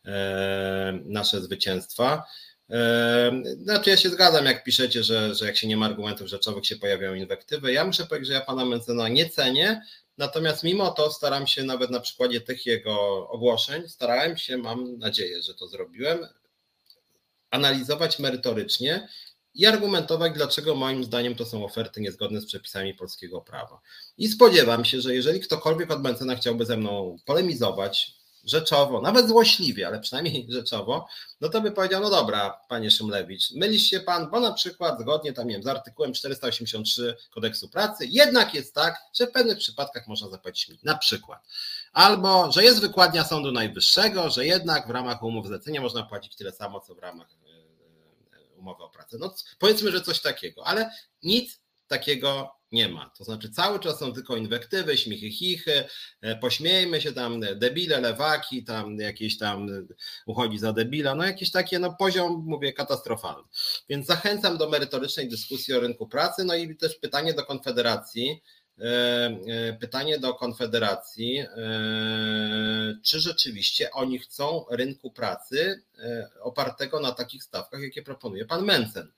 e, 0.05 0.99
nasze 1.05 1.41
zwycięstwa. 1.41 2.23
E, 2.69 3.31
znaczy 3.57 3.89
ja 3.89 3.97
się 3.97 4.09
zgadzam, 4.09 4.45
jak 4.45 4.63
piszecie, 4.63 5.03
że, 5.03 5.35
że 5.35 5.45
jak 5.45 5.57
się 5.57 5.67
nie 5.67 5.77
ma 5.77 5.85
argumentów 5.85 6.27
rzeczowych, 6.27 6.65
się 6.65 6.75
pojawiają 6.75 7.13
inwektywy. 7.13 7.73
Ja 7.73 7.85
muszę 7.85 8.05
powiedzieć, 8.05 8.27
że 8.27 8.33
ja 8.33 8.41
pana 8.41 8.65
Mencena 8.65 9.07
nie 9.07 9.29
cenię, 9.29 9.81
Natomiast 10.17 10.63
mimo 10.63 10.91
to 10.91 11.11
staram 11.11 11.47
się 11.47 11.63
nawet 11.63 11.91
na 11.91 11.99
przykładzie 11.99 12.41
tych 12.41 12.65
jego 12.65 13.29
ogłoszeń, 13.29 13.89
starałem 13.89 14.37
się, 14.37 14.57
mam 14.57 14.97
nadzieję, 14.97 15.41
że 15.41 15.53
to 15.53 15.67
zrobiłem, 15.67 16.27
analizować 17.53 18.19
merytorycznie 18.19 19.07
i 19.55 19.65
argumentować, 19.65 20.33
dlaczego 20.33 20.75
moim 20.75 21.03
zdaniem 21.03 21.35
to 21.35 21.45
są 21.45 21.65
oferty 21.65 22.01
niezgodne 22.01 22.41
z 22.41 22.45
przepisami 22.45 22.93
polskiego 22.93 23.41
prawa. 23.41 23.81
I 24.17 24.27
spodziewam 24.27 24.85
się, 24.85 25.01
że 25.01 25.15
jeżeli 25.15 25.39
ktokolwiek 25.39 25.91
od 25.91 26.03
Mencena 26.03 26.35
chciałby 26.35 26.65
ze 26.65 26.77
mną 26.77 27.17
polemizować, 27.25 28.23
rzeczowo, 28.43 29.01
nawet 29.01 29.27
złośliwie, 29.27 29.87
ale 29.87 29.99
przynajmniej 29.99 30.47
rzeczowo, 30.49 31.07
no 31.41 31.49
to 31.49 31.61
by 31.61 31.71
powiedział, 31.71 32.01
no 32.01 32.09
dobra, 32.09 32.59
panie 32.69 32.91
Szymlewicz, 32.91 33.51
mylisz 33.51 33.83
się 33.83 33.99
pan, 33.99 34.29
bo 34.29 34.39
na 34.39 34.53
przykład 34.53 34.99
zgodnie 35.01 35.33
tam, 35.33 35.47
nie 35.47 35.53
wiem, 35.53 35.63
z 35.63 35.67
artykułem 35.67 36.13
483 36.13 37.15
kodeksu 37.33 37.69
pracy, 37.69 38.05
jednak 38.05 38.53
jest 38.53 38.75
tak, 38.75 39.01
że 39.13 39.27
w 39.27 39.31
pewnych 39.31 39.57
przypadkach 39.57 40.07
można 40.07 40.29
zapłacić 40.29 40.69
mi, 40.69 40.79
na 40.83 40.97
przykład. 40.97 41.47
Albo, 41.93 42.51
że 42.51 42.63
jest 42.63 42.81
wykładnia 42.81 43.23
Sądu 43.23 43.51
Najwyższego, 43.51 44.29
że 44.29 44.45
jednak 44.45 44.87
w 44.87 44.89
ramach 44.89 45.23
umów 45.23 45.47
zlecenia 45.47 45.81
można 45.81 46.03
płacić 46.03 46.35
tyle 46.35 46.51
samo, 46.51 46.79
co 46.79 46.95
w 46.95 46.99
ramach 46.99 47.27
umowę 48.63 48.83
o 48.83 48.89
pracę. 48.89 49.17
No 49.19 49.35
powiedzmy, 49.59 49.91
że 49.91 50.01
coś 50.01 50.21
takiego, 50.21 50.67
ale 50.67 50.91
nic 51.23 51.61
takiego 51.87 52.51
nie 52.71 52.89
ma. 52.89 53.11
To 53.17 53.23
znaczy 53.23 53.49
cały 53.49 53.79
czas 53.79 53.99
są 53.99 54.13
tylko 54.13 54.37
inwektywy, 54.37 54.97
śmichy, 54.97 55.31
chichy, 55.31 55.83
e, 56.21 56.35
pośmiejmy 56.35 57.01
się 57.01 57.11
tam, 57.11 57.39
debile, 57.55 58.01
lewaki, 58.01 58.63
tam 58.63 58.97
jakieś 58.97 59.37
tam 59.37 59.67
uchodzi 60.25 60.59
za 60.59 60.73
debila, 60.73 61.15
no 61.15 61.23
jakieś 61.23 61.51
takie, 61.51 61.79
no 61.79 61.95
poziom, 61.99 62.43
mówię, 62.45 62.73
katastrofalny. 62.73 63.47
Więc 63.89 64.07
zachęcam 64.07 64.57
do 64.57 64.69
merytorycznej 64.69 65.29
dyskusji 65.29 65.73
o 65.73 65.79
rynku 65.79 66.07
pracy, 66.07 66.43
no 66.43 66.55
i 66.55 66.75
też 66.75 66.95
pytanie 66.95 67.33
do 67.33 67.45
Konfederacji, 67.45 68.41
E, 68.41 68.41
e, 68.41 68.62
pytanie 69.79 70.19
do 70.19 70.33
Konfederacji, 70.33 71.37
e, 71.39 71.47
czy 73.03 73.19
rzeczywiście 73.19 73.91
oni 73.91 74.19
chcą 74.19 74.65
rynku 74.69 75.11
pracy 75.11 75.83
opartego 76.41 76.99
na 76.99 77.11
takich 77.11 77.43
stawkach, 77.43 77.81
jakie 77.81 78.01
proponuje 78.01 78.45
pan 78.45 78.65
Mencen. 78.65 79.11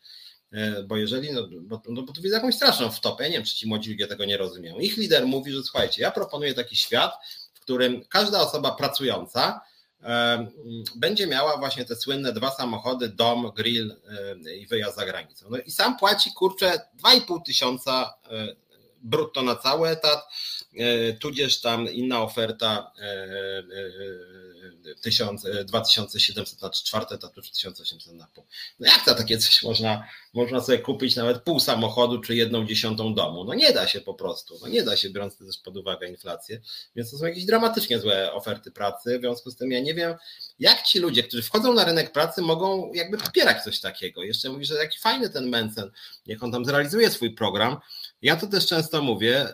Bo 0.88 0.98
jeżeli, 0.98 1.34
no 1.34 1.48
bo, 1.62 1.82
no 1.90 2.02
bo 2.02 2.14
tu 2.14 2.22
widzę 2.22 2.36
jakąś 2.36 2.56
straszną 2.56 2.92
wtopę, 2.92 3.24
ja 3.24 3.30
nie 3.30 3.36
wiem, 3.36 3.46
czy 3.46 3.56
ci 3.56 3.68
młodzi 3.68 3.92
ludzie 3.92 4.08
tego 4.08 4.26
nie 4.26 4.38
rozumieją. 4.38 4.80
Ich 4.80 4.98
lider 4.98 5.28
mówi, 5.28 5.52
że 5.52 5.64
słuchajcie, 5.64 6.02
ja 6.02 6.12
proponuję 6.12 6.54
taki 6.54 6.76
świat, 6.76 7.14
w 7.54 7.60
którym 7.60 8.06
każda 8.10 8.42
osoba 8.42 8.72
pracująca 8.72 9.62
będzie 10.96 11.28
miała 11.28 11.58
właśnie 11.58 11.86
te 11.86 11.96
słynne 11.96 12.34
dwa 12.34 12.52
samochody, 12.52 13.10
dom, 13.10 13.52
grill 13.56 13.96
i 14.60 14.68
wyjazd 14.68 14.98
za 14.98 15.06
granicą. 15.06 15.46
No 15.50 15.58
i 15.58 15.72
sam 15.72 15.98
płaci 15.98 16.34
kurczę 16.34 16.80
2,5 17.04 17.44
tysiąca 17.46 18.14
brutto 19.06 19.42
na 19.42 19.56
cały 19.56 19.90
etat, 19.90 20.28
e, 20.78 21.14
tudzież 21.14 21.62
tam 21.62 21.90
inna 21.90 22.22
oferta 22.22 22.92
2700 25.66 26.38
e, 26.38 26.66
e, 26.66 26.68
na 26.68 26.70
czwarty 26.70 27.16
etat, 27.16 27.34
czy 27.36 27.52
1800 27.52 28.14
na 28.14 28.28
pół. 28.28 28.44
No 28.80 28.88
jak 28.88 29.06
to 29.06 29.16
takie 29.16 29.38
coś 29.38 29.64
można, 29.64 30.08
można 30.34 30.62
sobie 30.62 30.80
kupić 30.80 31.16
nawet 31.16 31.42
pół 31.44 31.60
samochodu, 31.60 32.22
czy 32.22 32.36
jedną 32.36 32.66
dziesiątą 32.66 33.14
domu? 33.14 33.44
No 33.44 33.54
nie 33.54 33.74
da 33.74 33.88
się 33.88 34.02
po 34.02 34.14
prostu, 34.14 34.58
no 34.62 34.68
nie 34.68 34.84
da 34.84 34.98
się, 34.98 35.10
biorąc 35.10 35.38
też 35.38 35.58
pod 35.58 35.78
uwagę 35.78 36.10
inflację, 36.10 36.62
więc 36.96 37.12
to 37.12 37.18
są 37.18 37.26
jakieś 37.26 37.46
dramatycznie 37.46 38.00
złe 38.00 38.34
oferty 38.34 38.72
pracy, 38.72 39.18
w 39.18 39.22
związku 39.22 39.52
z 39.52 39.56
tym 39.56 39.72
ja 39.72 39.80
nie 39.80 39.94
wiem, 39.94 40.16
jak 40.60 40.82
ci 40.82 41.00
ludzie, 41.00 41.24
którzy 41.24 41.44
wchodzą 41.44 41.74
na 41.74 41.86
rynek 41.86 42.12
pracy, 42.12 42.42
mogą 42.42 42.92
jakby 42.94 43.18
popierać 43.18 43.64
coś 43.64 43.80
takiego. 43.80 44.24
Jeszcze 44.24 44.50
mówi, 44.50 44.66
że 44.66 44.76
jaki 44.76 45.00
fajny 45.00 45.30
ten 45.30 45.50
Mencen, 45.50 45.92
niech 46.28 46.44
on 46.44 46.52
tam 46.52 46.66
zrealizuje 46.66 47.10
swój 47.10 47.32
program. 47.32 47.78
Ja 48.26 48.36
to 48.36 48.48
też 48.48 48.68
często 48.68 49.02
mówię, 49.02 49.48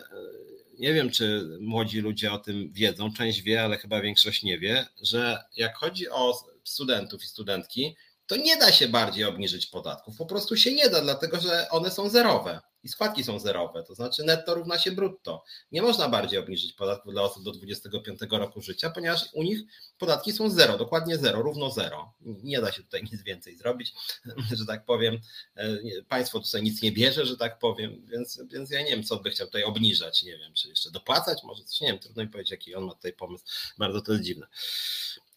nie 0.78 0.94
wiem, 0.94 1.10
czy 1.10 1.48
młodzi 1.60 2.00
ludzie 2.00 2.32
o 2.32 2.38
tym 2.38 2.72
wiedzą, 2.72 3.12
część 3.12 3.42
wie, 3.42 3.62
ale 3.62 3.78
chyba 3.78 4.00
większość 4.00 4.42
nie 4.42 4.58
wie, 4.58 4.86
że 5.02 5.44
jak 5.56 5.76
chodzi 5.76 6.10
o 6.10 6.44
studentów 6.64 7.24
i 7.24 7.26
studentki, 7.26 7.96
to 8.26 8.36
nie 8.36 8.56
da 8.56 8.72
się 8.72 8.88
bardziej 8.88 9.24
obniżyć 9.24 9.66
podatków. 9.66 10.16
Po 10.16 10.26
prostu 10.26 10.56
się 10.56 10.74
nie 10.74 10.88
da, 10.88 11.00
dlatego 11.00 11.40
że 11.40 11.66
one 11.70 11.90
są 11.90 12.08
zerowe. 12.08 12.60
I 12.84 12.88
składki 12.88 13.24
są 13.24 13.38
zerowe, 13.38 13.82
to 13.82 13.94
znaczy 13.94 14.24
netto 14.24 14.54
równa 14.54 14.78
się 14.78 14.92
brutto. 14.92 15.44
Nie 15.72 15.82
można 15.82 16.08
bardziej 16.08 16.38
obniżyć 16.38 16.72
podatku 16.72 17.12
dla 17.12 17.22
osób 17.22 17.44
do 17.44 17.52
25 17.52 18.20
roku 18.30 18.60
życia, 18.60 18.90
ponieważ 18.90 19.28
u 19.32 19.42
nich 19.42 19.60
podatki 19.98 20.32
są 20.32 20.50
zero, 20.50 20.78
dokładnie 20.78 21.18
zero, 21.18 21.42
równo 21.42 21.70
zero. 21.70 22.14
Nie 22.20 22.60
da 22.60 22.72
się 22.72 22.82
tutaj 22.82 23.02
nic 23.12 23.22
więcej 23.22 23.56
zrobić, 23.56 23.94
że 24.58 24.66
tak 24.66 24.84
powiem. 24.84 25.18
E, 25.54 25.78
państwo 26.08 26.40
tutaj 26.40 26.62
nic 26.62 26.82
nie 26.82 26.92
bierze, 26.92 27.26
że 27.26 27.36
tak 27.36 27.58
powiem, 27.58 28.06
więc, 28.06 28.40
więc 28.52 28.70
ja 28.70 28.82
nie 28.82 28.90
wiem, 28.90 29.04
co 29.04 29.16
by 29.16 29.30
chciał 29.30 29.46
tutaj 29.46 29.64
obniżać, 29.64 30.22
nie 30.22 30.38
wiem, 30.38 30.54
czy 30.54 30.68
jeszcze 30.68 30.90
dopłacać, 30.90 31.42
może 31.44 31.64
coś, 31.64 31.80
nie 31.80 31.88
wiem, 31.88 31.98
trudno 31.98 32.22
mi 32.22 32.28
powiedzieć, 32.28 32.50
jaki 32.50 32.74
on 32.74 32.84
ma 32.84 32.94
tutaj 32.94 33.12
pomysł, 33.12 33.44
bardzo 33.78 34.02
to 34.02 34.12
jest 34.12 34.24
dziwne. 34.24 34.46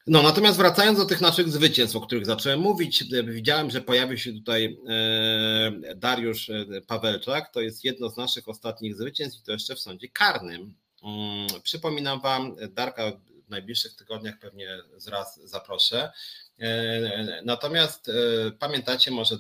No, 0.08 0.24
natomiast 0.24 0.58
wracając 0.58 0.99
do 0.99 1.06
tych 1.06 1.22
naszych 1.22 1.49
zwycięstw, 1.49 1.95
o 1.95 2.01
których 2.01 2.26
zacząłem 2.26 2.60
mówić, 2.60 3.03
e, 3.14 3.24
widziałem, 3.24 3.70
że 3.70 3.82
pojawił 3.82 4.18
się 4.18 4.34
tutaj 4.34 4.78
e, 4.89 5.95
Dariusz 5.95 6.49
e, 6.49 6.66
Pawelczak. 6.88 7.51
To 7.53 7.62
jest 7.62 7.84
jedno 7.84 8.10
z 8.10 8.18
naszych 8.18 8.49
ostatnich 8.49 8.95
zwycięstw 8.95 9.41
i 9.41 9.43
to 9.45 9.51
jeszcze 9.51 9.76
w 9.76 9.80
sądzie 9.80 10.08
karnym. 10.08 10.74
Mm, 11.03 11.47
przypominam 11.64 12.22
Wam, 12.22 12.56
Darka 12.72 13.12
w 13.46 13.50
najbliższych 13.50 13.96
tygodniach 13.96 14.39
pewnie 14.39 14.78
zraz 14.98 15.39
zaproszę. 15.43 16.12
E, 16.60 17.41
natomiast 17.46 18.10
e, 18.10 18.14
pamiętacie, 18.60 19.12
może 19.12 19.38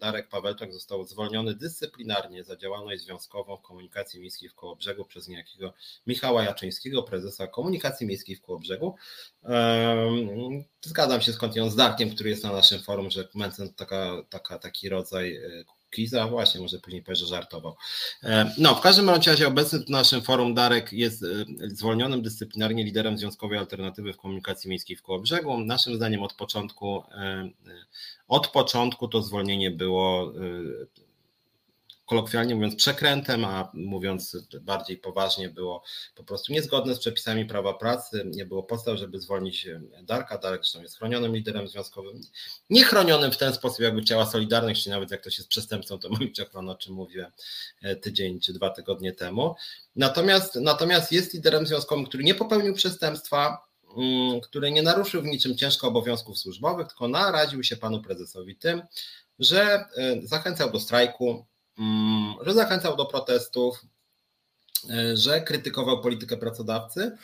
Darek 0.00 0.28
Pawelczak 0.28 0.72
został 0.72 1.04
zwolniony 1.04 1.54
dyscyplinarnie 1.54 2.44
za 2.44 2.56
działalność 2.56 3.02
związkową 3.02 3.56
w 3.56 3.62
komunikacji 3.62 4.20
miejskiej 4.20 4.48
w 4.48 4.54
Kołobrzegu 4.54 5.04
przez 5.04 5.28
niejakiego 5.28 5.72
Michała 6.06 6.44
Jaczyńskiego, 6.44 7.02
prezesa 7.02 7.46
komunikacji 7.46 8.06
miejskiej 8.06 8.36
w 8.36 8.42
Kołobrzegu. 8.42 8.94
Zgadzam 10.80 11.20
się 11.20 11.32
z 11.32 11.76
Darkiem, 11.76 12.10
który 12.10 12.30
jest 12.30 12.44
na 12.44 12.52
naszym 12.52 12.80
forum, 12.80 13.10
że 13.10 13.28
Mencen 13.34 13.74
taka, 13.74 14.22
taka, 14.30 14.58
taki 14.58 14.88
rodzaj 14.88 15.36
e, 15.36 15.64
Kiza, 15.96 16.26
właśnie, 16.26 16.60
może 16.60 16.78
później 16.78 17.02
powie, 17.02 17.16
że 17.16 17.26
żartował. 17.26 17.76
E, 18.22 18.54
no, 18.58 18.74
w 18.74 18.80
każdym 18.80 19.10
razie 19.10 19.48
obecny 19.48 19.78
w 19.78 19.88
naszym 19.88 20.22
forum 20.22 20.54
Darek 20.54 20.92
jest 20.92 21.22
e, 21.22 21.26
zwolnionym 21.68 22.22
dyscyplinarnie 22.22 22.84
liderem 22.84 23.18
Związkowej 23.18 23.58
Alternatywy 23.58 24.12
w 24.12 24.16
Komunikacji 24.16 24.70
Miejskiej 24.70 24.96
w 24.96 25.02
Kołobrzegu. 25.02 25.58
Naszym 25.58 25.96
zdaniem 25.96 26.22
od 26.22 26.34
początku, 26.34 27.02
e, 27.10 27.50
od 28.28 28.48
początku 28.48 29.08
to 29.08 29.22
zwolnienie 29.22 29.70
było 29.70 30.32
kolokwialnie 32.06 32.54
mówiąc, 32.54 32.74
przekrętem, 32.74 33.44
a 33.44 33.70
mówiąc 33.74 34.36
bardziej 34.60 34.98
poważnie, 34.98 35.48
było 35.48 35.82
po 36.14 36.24
prostu 36.24 36.52
niezgodne 36.52 36.94
z 36.94 36.98
przepisami 36.98 37.46
prawa 37.46 37.74
pracy. 37.74 38.22
Nie 38.34 38.46
było 38.46 38.62
podstaw, 38.62 38.98
żeby 38.98 39.20
zwolnić 39.20 39.68
Darka. 40.02 40.38
Darek 40.38 40.62
zresztą 40.62 40.82
jest 40.82 40.98
chronionym 40.98 41.34
liderem 41.34 41.68
związkowym, 41.68 42.20
nie 42.70 42.84
chronionym 42.84 43.32
w 43.32 43.36
ten 43.36 43.52
sposób, 43.52 43.80
jakby 43.80 44.02
chciała 44.02 44.26
Solidarność, 44.26 44.84
czy 44.84 44.90
nawet 44.90 45.10
jak 45.10 45.20
ktoś 45.20 45.38
jest 45.38 45.50
przestępcą, 45.50 45.98
to 45.98 46.08
ma 46.08 46.18
ochronę, 46.42 46.72
o 46.72 46.74
czym 46.74 46.94
mówię 46.94 47.32
e, 47.82 47.96
tydzień 47.96 48.40
czy 48.40 48.52
dwa 48.52 48.70
tygodnie 48.70 49.12
temu. 49.12 49.54
Natomiast, 49.96 50.54
natomiast 50.54 51.12
jest 51.12 51.34
liderem 51.34 51.66
związkowym, 51.66 52.06
który 52.06 52.24
nie 52.24 52.34
popełnił 52.34 52.74
przestępstwa, 52.74 53.66
mm, 53.96 54.40
który 54.40 54.70
nie 54.70 54.82
naruszył 54.82 55.22
w 55.22 55.26
niczym 55.26 55.56
ciężko 55.56 55.88
obowiązków 55.88 56.38
służbowych, 56.38 56.86
tylko 56.86 57.08
naraził 57.08 57.62
się 57.62 57.76
panu 57.76 58.02
prezesowi 58.02 58.56
tym, 58.56 58.82
że 59.38 59.62
e, 59.62 59.86
zachęcał 60.22 60.70
do 60.72 60.80
strajku, 60.80 61.46
że 62.42 62.54
zachęcał 62.54 62.96
do 62.96 63.06
protestów, 63.06 63.82
e, 64.90 65.16
że 65.16 65.40
krytykował 65.40 66.00
politykę 66.00 66.36
pracodawcy. 66.36 67.16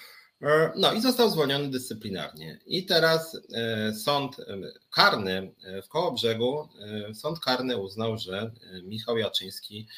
E, 0.42 0.72
no 0.76 0.92
i 0.92 1.00
został 1.00 1.30
zwolniony 1.30 1.70
dyscyplinarnie. 1.70 2.59
I 2.66 2.86
teraz 2.86 3.40
e, 3.55 3.94
sąd 3.94 4.36
karny 4.90 5.55
w 5.84 5.88
Kołobrzegu, 5.88 6.68
sąd 7.14 7.40
karny 7.40 7.76
uznał, 7.76 8.18
że 8.18 8.50
Michał 8.84 9.18
Jaczyński 9.18 9.88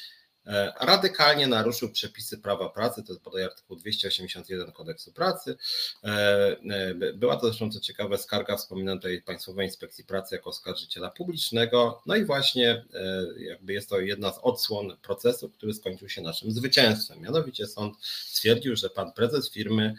radykalnie 0.81 1.47
naruszył 1.47 1.91
przepisy 1.91 2.39
prawa 2.39 2.69
pracy, 2.69 3.03
to 3.03 3.13
jest 3.13 3.25
podaj 3.25 3.45
artykuł 3.45 3.77
281 3.77 4.73
kodeksu 4.73 5.13
pracy. 5.13 5.57
E, 6.05 6.09
e, 6.71 6.95
była 7.15 7.37
to 7.37 7.47
zresztą 7.47 7.71
co 7.71 7.81
ciekawe 7.81 8.19
skarga 8.19 8.57
wspominana 8.57 9.01
tutaj 9.01 9.23
Państwowej 9.23 9.67
Inspekcji 9.67 10.05
Pracy 10.05 10.35
jako 10.35 10.51
oskarżyciela 10.51 11.11
publicznego. 11.11 12.03
No 12.07 12.17
i 12.17 12.25
właśnie 12.25 12.85
jakby 13.39 13.73
jest 13.73 13.91
to 13.91 14.01
jedna 14.01 14.33
z 14.33 14.39
odsłon 14.43 14.97
procesu, 15.03 15.51
który 15.51 15.75
skończył 15.75 16.09
się 16.09 16.23
naszym 16.23 16.53
zwycięstwem. 16.53 17.21
Mianowicie 17.21 17.67
sąd 17.67 17.97
stwierdził, 18.27 18.77
że 18.77 18.91
pan 18.91 19.13
prezes 19.13 19.51
firmy 19.51 19.95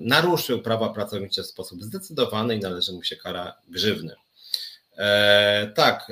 naruszył 0.00 0.62
prawa 0.62 0.88
pracownicze 0.88 1.42
w 1.42 1.46
sposób 1.46 1.82
zdecydowany 1.82 2.56
i 2.56 2.60
należy 2.60 2.92
mu 2.92 3.02
się 3.02 3.16
kara 3.16 3.54
grzywny. 3.68 4.14
tak, 5.74 6.08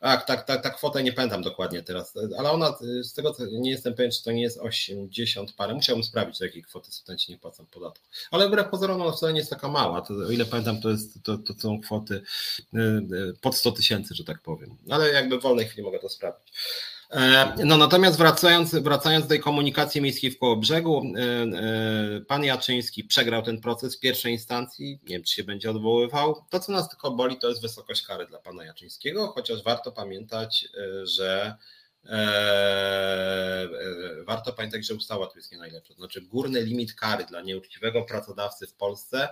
Tak, 0.00 0.26
tak, 0.26 0.44
tak, 0.44 0.76
kwotę 0.76 1.02
nie 1.02 1.12
pamiętam 1.12 1.42
dokładnie 1.42 1.82
teraz, 1.82 2.14
ale 2.38 2.50
ona, 2.50 2.78
z 3.02 3.12
tego 3.12 3.34
co 3.34 3.46
nie 3.46 3.70
jestem 3.70 3.94
pewien, 3.94 4.12
czy 4.12 4.24
to 4.24 4.32
nie 4.32 4.42
jest 4.42 4.58
80 4.58 5.52
parę, 5.52 5.74
musiałbym 5.74 6.04
sprawdzić, 6.04 6.38
do 6.38 6.44
jakiej 6.44 6.62
kwoty 6.62 6.92
studenci 6.92 7.32
nie 7.32 7.38
płacą 7.38 7.66
podatku. 7.66 8.06
Ale 8.30 8.48
wbrew 8.48 8.68
pozorom 8.70 9.02
ona 9.02 9.12
wcale 9.12 9.32
nie 9.32 9.38
jest 9.38 9.50
taka 9.50 9.68
mała, 9.68 10.00
to, 10.00 10.14
o 10.14 10.30
ile 10.30 10.44
pamiętam, 10.44 10.80
to, 10.80 10.90
jest, 10.90 11.22
to, 11.22 11.38
to 11.38 11.54
są 11.58 11.80
kwoty 11.80 12.14
y, 12.14 12.78
y, 12.78 13.34
pod 13.40 13.56
100 13.56 13.72
tysięcy, 13.72 14.14
że 14.14 14.24
tak 14.24 14.42
powiem, 14.42 14.76
ale 14.90 15.08
jakby 15.08 15.38
w 15.38 15.42
wolnej 15.42 15.66
chwili 15.66 15.82
mogę 15.82 15.98
to 15.98 16.08
sprawdzić. 16.08 16.52
E, 17.10 17.54
no 17.64 17.76
natomiast 17.76 18.18
wracając, 18.18 18.74
wracając 18.74 19.24
do 19.24 19.28
tej 19.28 19.40
komunikacji 19.40 20.00
miejskiej 20.00 20.30
w 20.30 20.38
Kołobrzegu, 20.38 21.02
e, 21.16 21.20
e, 21.20 22.20
pan 22.20 22.44
Jaczyński 22.44 23.04
przegrał 23.04 23.42
ten 23.42 23.60
proces 23.60 23.96
w 23.96 24.00
pierwszej 24.00 24.32
instancji, 24.32 25.00
nie 25.02 25.16
wiem 25.16 25.24
czy 25.24 25.34
się 25.34 25.44
będzie 25.44 25.70
odwoływał. 25.70 26.44
To 26.50 26.60
co 26.60 26.72
nas 26.72 26.88
tylko 26.88 27.10
boli 27.10 27.38
to 27.38 27.48
jest 27.48 27.62
wysokość 27.62 28.02
kary 28.02 28.26
dla 28.26 28.38
pana 28.38 28.64
Jaczyńskiego, 28.64 29.26
chociaż 29.26 29.62
warto 29.62 29.92
pamiętać, 29.92 30.68
że 31.02 31.56
warto 34.26 34.52
pamiętać, 34.52 34.86
że 34.86 34.94
ustawa 34.94 35.26
tu 35.26 35.38
jest 35.38 35.52
nie 35.52 35.58
najlepsza. 35.58 35.94
Znaczy 35.94 36.20
górny 36.20 36.62
limit 36.62 36.94
kary 36.94 37.24
dla 37.24 37.42
nieuczciwego 37.42 38.02
pracodawcy 38.02 38.66
w 38.66 38.74
Polsce 38.74 39.28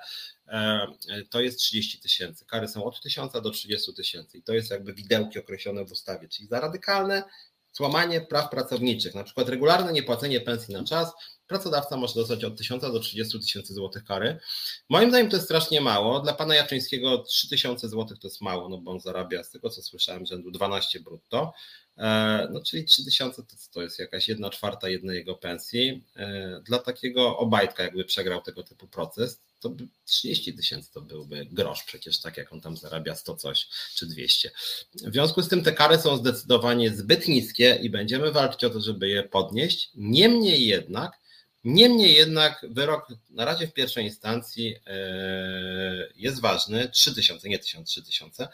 to 1.31 1.41
jest 1.41 1.59
30 1.59 2.01
tysięcy. 2.01 2.47
Kary 2.47 2.68
są 2.68 2.85
od 2.85 3.01
1000 3.01 3.33
do 3.33 3.51
30 3.51 3.95
tysięcy 3.95 4.39
i 4.39 4.43
to 4.43 4.55
jest 4.55 4.70
jakby 4.70 4.95
widełki 4.95 5.39
określone 5.39 5.85
w 5.85 5.93
ustawie, 5.93 6.29
czyli 6.29 6.49
za 6.49 6.61
radykalne 6.61 7.22
złamanie 7.77 8.20
praw 8.20 8.51
pracowniczych, 8.51 9.14
na 9.14 9.24
przykład 9.24 9.49
regularne 9.49 9.93
niepłacenie 9.93 10.41
pensji 10.41 10.74
na 10.74 10.85
czas, 10.85 11.12
pracodawca 11.49 11.97
może 11.97 12.15
dostać 12.15 12.45
od 12.45 12.59
1000 12.59 12.83
do 12.83 13.01
30 13.01 13.41
tysięcy 13.41 13.75
złotych 13.75 14.05
kary. 14.05 14.39
Moim 14.89 15.11
zdaniem 15.11 15.31
to 15.31 15.37
jest 15.37 15.47
strasznie 15.47 15.81
mało. 15.81 16.21
Dla 16.21 16.33
pana 16.33 16.55
Jaczyńskiego 16.55 17.19
3000 17.19 17.89
złotych 17.89 18.19
to 18.19 18.29
jest 18.29 18.41
mało, 18.41 18.69
no 18.69 18.79
bo 18.79 18.91
on 18.91 19.01
zarabia 19.01 19.45
z 19.45 19.51
tego 19.51 19.71
co 19.71 19.83
słyszałem 19.83 20.27
rzędu 20.27 20.51
12 20.51 21.01
brutto. 21.01 21.53
E, 21.99 22.49
no 22.53 22.61
czyli 22.63 22.85
3000 22.85 23.43
to, 23.43 23.57
to 23.73 23.83
jest 23.83 23.99
jakaś 23.99 24.29
jedna 24.29 24.51
czwarta 24.51 24.89
jednej 24.89 25.17
jego 25.17 25.35
pensji. 25.35 26.05
E, 26.17 26.61
dla 26.67 26.79
takiego 26.79 27.39
obajtka 27.39 27.83
jakby 27.83 28.05
przegrał 28.05 28.43
tego 28.43 28.63
typu 28.63 28.89
proces, 28.89 29.41
to 29.61 29.71
30 30.05 30.55
tysięcy 30.55 30.93
to 30.93 31.01
byłby 31.01 31.47
grosz 31.51 31.83
przecież, 31.85 32.21
tak 32.21 32.37
jak 32.37 32.53
on 32.53 32.61
tam 32.61 32.77
zarabia 32.77 33.15
100 33.15 33.37
coś 33.37 33.69
czy 33.95 34.07
200. 34.07 34.51
W 34.95 35.13
związku 35.13 35.43
z 35.43 35.49
tym 35.49 35.63
te 35.63 35.73
kary 35.73 35.99
są 35.99 36.17
zdecydowanie 36.17 36.91
zbyt 36.91 37.29
niskie 37.29 37.79
i 37.83 37.91
będziemy 37.91 38.33
walczyć 38.33 38.65
o 38.65 38.71
to, 38.71 38.81
żeby 38.81 39.09
je 39.09 39.23
podnieść. 39.23 39.91
Niemniej 39.95 40.67
jednak, 40.67 41.13
niemniej 41.67 42.14
jednak 42.14 42.67
wyrok 42.71 43.09
na 43.31 43.45
razie 43.45 43.67
w 43.67 43.73
pierwszej 43.73 44.05
instancji 44.05 44.75
e, 44.87 46.09
jest 46.17 46.41
ważny, 46.41 46.89
3000, 46.89 47.49
nie 47.49 47.59
1000, 47.59 47.91
3000, 47.91 48.49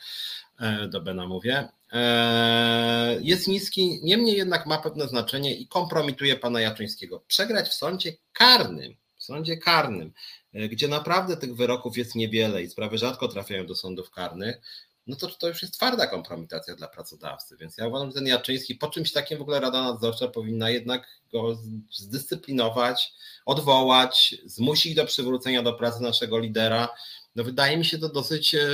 e, 0.60 0.88
do 0.88 1.00
Bena 1.00 1.26
mówię, 1.26 1.68
e, 1.92 3.18
jest 3.20 3.48
niski, 3.48 4.00
niemniej 4.02 4.36
jednak 4.36 4.66
ma 4.66 4.78
pewne 4.78 5.08
znaczenie 5.08 5.54
i 5.54 5.66
kompromituje 5.66 6.36
pana 6.36 6.60
Jaczyńskiego. 6.60 7.22
Przegrać 7.26 7.68
w 7.68 7.74
sądzie 7.74 8.12
karnym, 8.32 8.96
w 9.16 9.24
sądzie 9.24 9.56
karnym, 9.56 10.12
gdzie 10.54 10.88
naprawdę 10.88 11.36
tych 11.36 11.56
wyroków 11.56 11.96
jest 11.96 12.14
niewiele 12.14 12.62
i 12.62 12.68
sprawy 12.68 12.98
rzadko 12.98 13.28
trafiają 13.28 13.66
do 13.66 13.74
sądów 13.74 14.10
karnych, 14.10 14.60
no 15.06 15.16
to 15.16 15.26
to 15.26 15.48
już 15.48 15.62
jest 15.62 15.74
twarda 15.74 16.06
kompromitacja 16.06 16.76
dla 16.76 16.88
pracodawcy. 16.88 17.56
Więc 17.56 17.78
ja 17.78 17.86
uważam, 17.86 18.08
że 18.08 18.14
ten 18.14 18.26
Jaczyński 18.26 18.74
po 18.74 18.88
czymś 18.88 19.12
takim 19.12 19.38
w 19.38 19.42
ogóle 19.42 19.60
Rada 19.60 19.82
Nadzorcza 19.82 20.28
powinna 20.28 20.70
jednak 20.70 21.06
go 21.32 21.58
zdyscyplinować, 21.90 23.12
odwołać, 23.46 24.34
zmusić 24.44 24.94
do 24.94 25.04
przywrócenia 25.04 25.62
do 25.62 25.72
pracy 25.72 26.02
naszego 26.02 26.38
lidera. 26.38 26.88
No 27.36 27.44
wydaje 27.44 27.76
mi 27.76 27.84
się 27.84 27.98
to 27.98 28.08
dosyć, 28.08 28.54
e, 28.54 28.64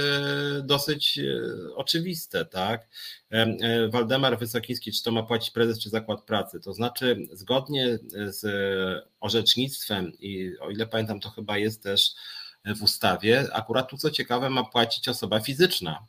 dosyć 0.64 1.18
e, 1.18 1.74
oczywiste, 1.74 2.45
tak? 2.45 2.89
E, 3.31 3.89
Waldemar 3.89 4.39
Wysokiński, 4.39 4.93
czy 4.93 5.03
to 5.03 5.11
ma 5.11 5.22
płacić 5.22 5.51
prezes 5.51 5.81
czy 5.81 5.91
zakład 5.91 6.22
pracy? 6.22 6.61
To 6.61 6.74
znaczy, 6.74 7.16
zgodnie 7.33 7.99
z 8.26 8.45
orzecznictwem, 9.20 10.12
i 10.20 10.59
o 10.61 10.70
ile 10.70 10.87
pamiętam, 10.87 11.20
to 11.20 11.31
chyba 11.31 11.59
jest 11.59 11.83
też 11.83 12.11
w 12.76 12.83
ustawie, 12.83 13.47
akurat 13.53 13.91
tu 13.91 13.97
co 13.97 14.11
ciekawe, 14.11 14.51
ma 14.51 14.64
płacić 14.64 15.09
osoba 15.09 15.41
fizyczna. 15.41 16.07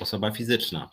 Osoba 0.00 0.30
fizyczna. 0.30 0.90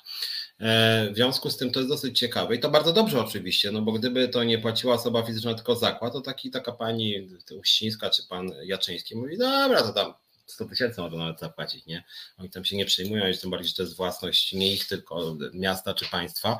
W 0.59 1.15
związku 1.15 1.49
z 1.49 1.57
tym 1.57 1.71
to 1.71 1.79
jest 1.79 1.89
dosyć 1.89 2.19
ciekawe 2.19 2.55
i 2.55 2.59
to 2.59 2.69
bardzo 2.69 2.93
dobrze 2.93 3.19
oczywiście, 3.19 3.71
no 3.71 3.81
bo 3.81 3.91
gdyby 3.91 4.27
to 4.27 4.43
nie 4.43 4.59
płaciła 4.59 4.93
osoba 4.93 5.23
fizyczna, 5.23 5.53
tylko 5.53 5.75
zakład, 5.75 6.13
to 6.13 6.21
taki, 6.21 6.51
taka 6.51 6.71
pani 6.71 7.29
Uścińska 7.59 8.09
czy 8.09 8.27
pan 8.27 8.51
Jaczyński 8.63 9.15
mówi, 9.15 9.37
dobra, 9.37 9.81
to 9.81 9.93
tam 9.93 10.13
100 10.45 10.65
tysięcy 10.65 11.01
może 11.01 11.17
nawet 11.17 11.39
zapłacić, 11.39 11.85
nie? 11.85 12.03
Oni 12.37 12.49
tam 12.49 12.65
się 12.65 12.77
nie 12.77 12.85
przejmują, 12.85 13.23
tym 13.41 13.51
bardziej, 13.51 13.69
że 13.69 13.75
to 13.75 13.83
jest 13.83 13.95
własność 13.95 14.53
nie 14.53 14.73
ich, 14.73 14.87
tylko 14.87 15.37
miasta 15.53 15.93
czy 15.93 16.05
państwa, 16.05 16.57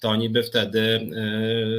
to 0.00 0.08
oni 0.08 0.30
by 0.30 0.42
wtedy, 0.42 0.80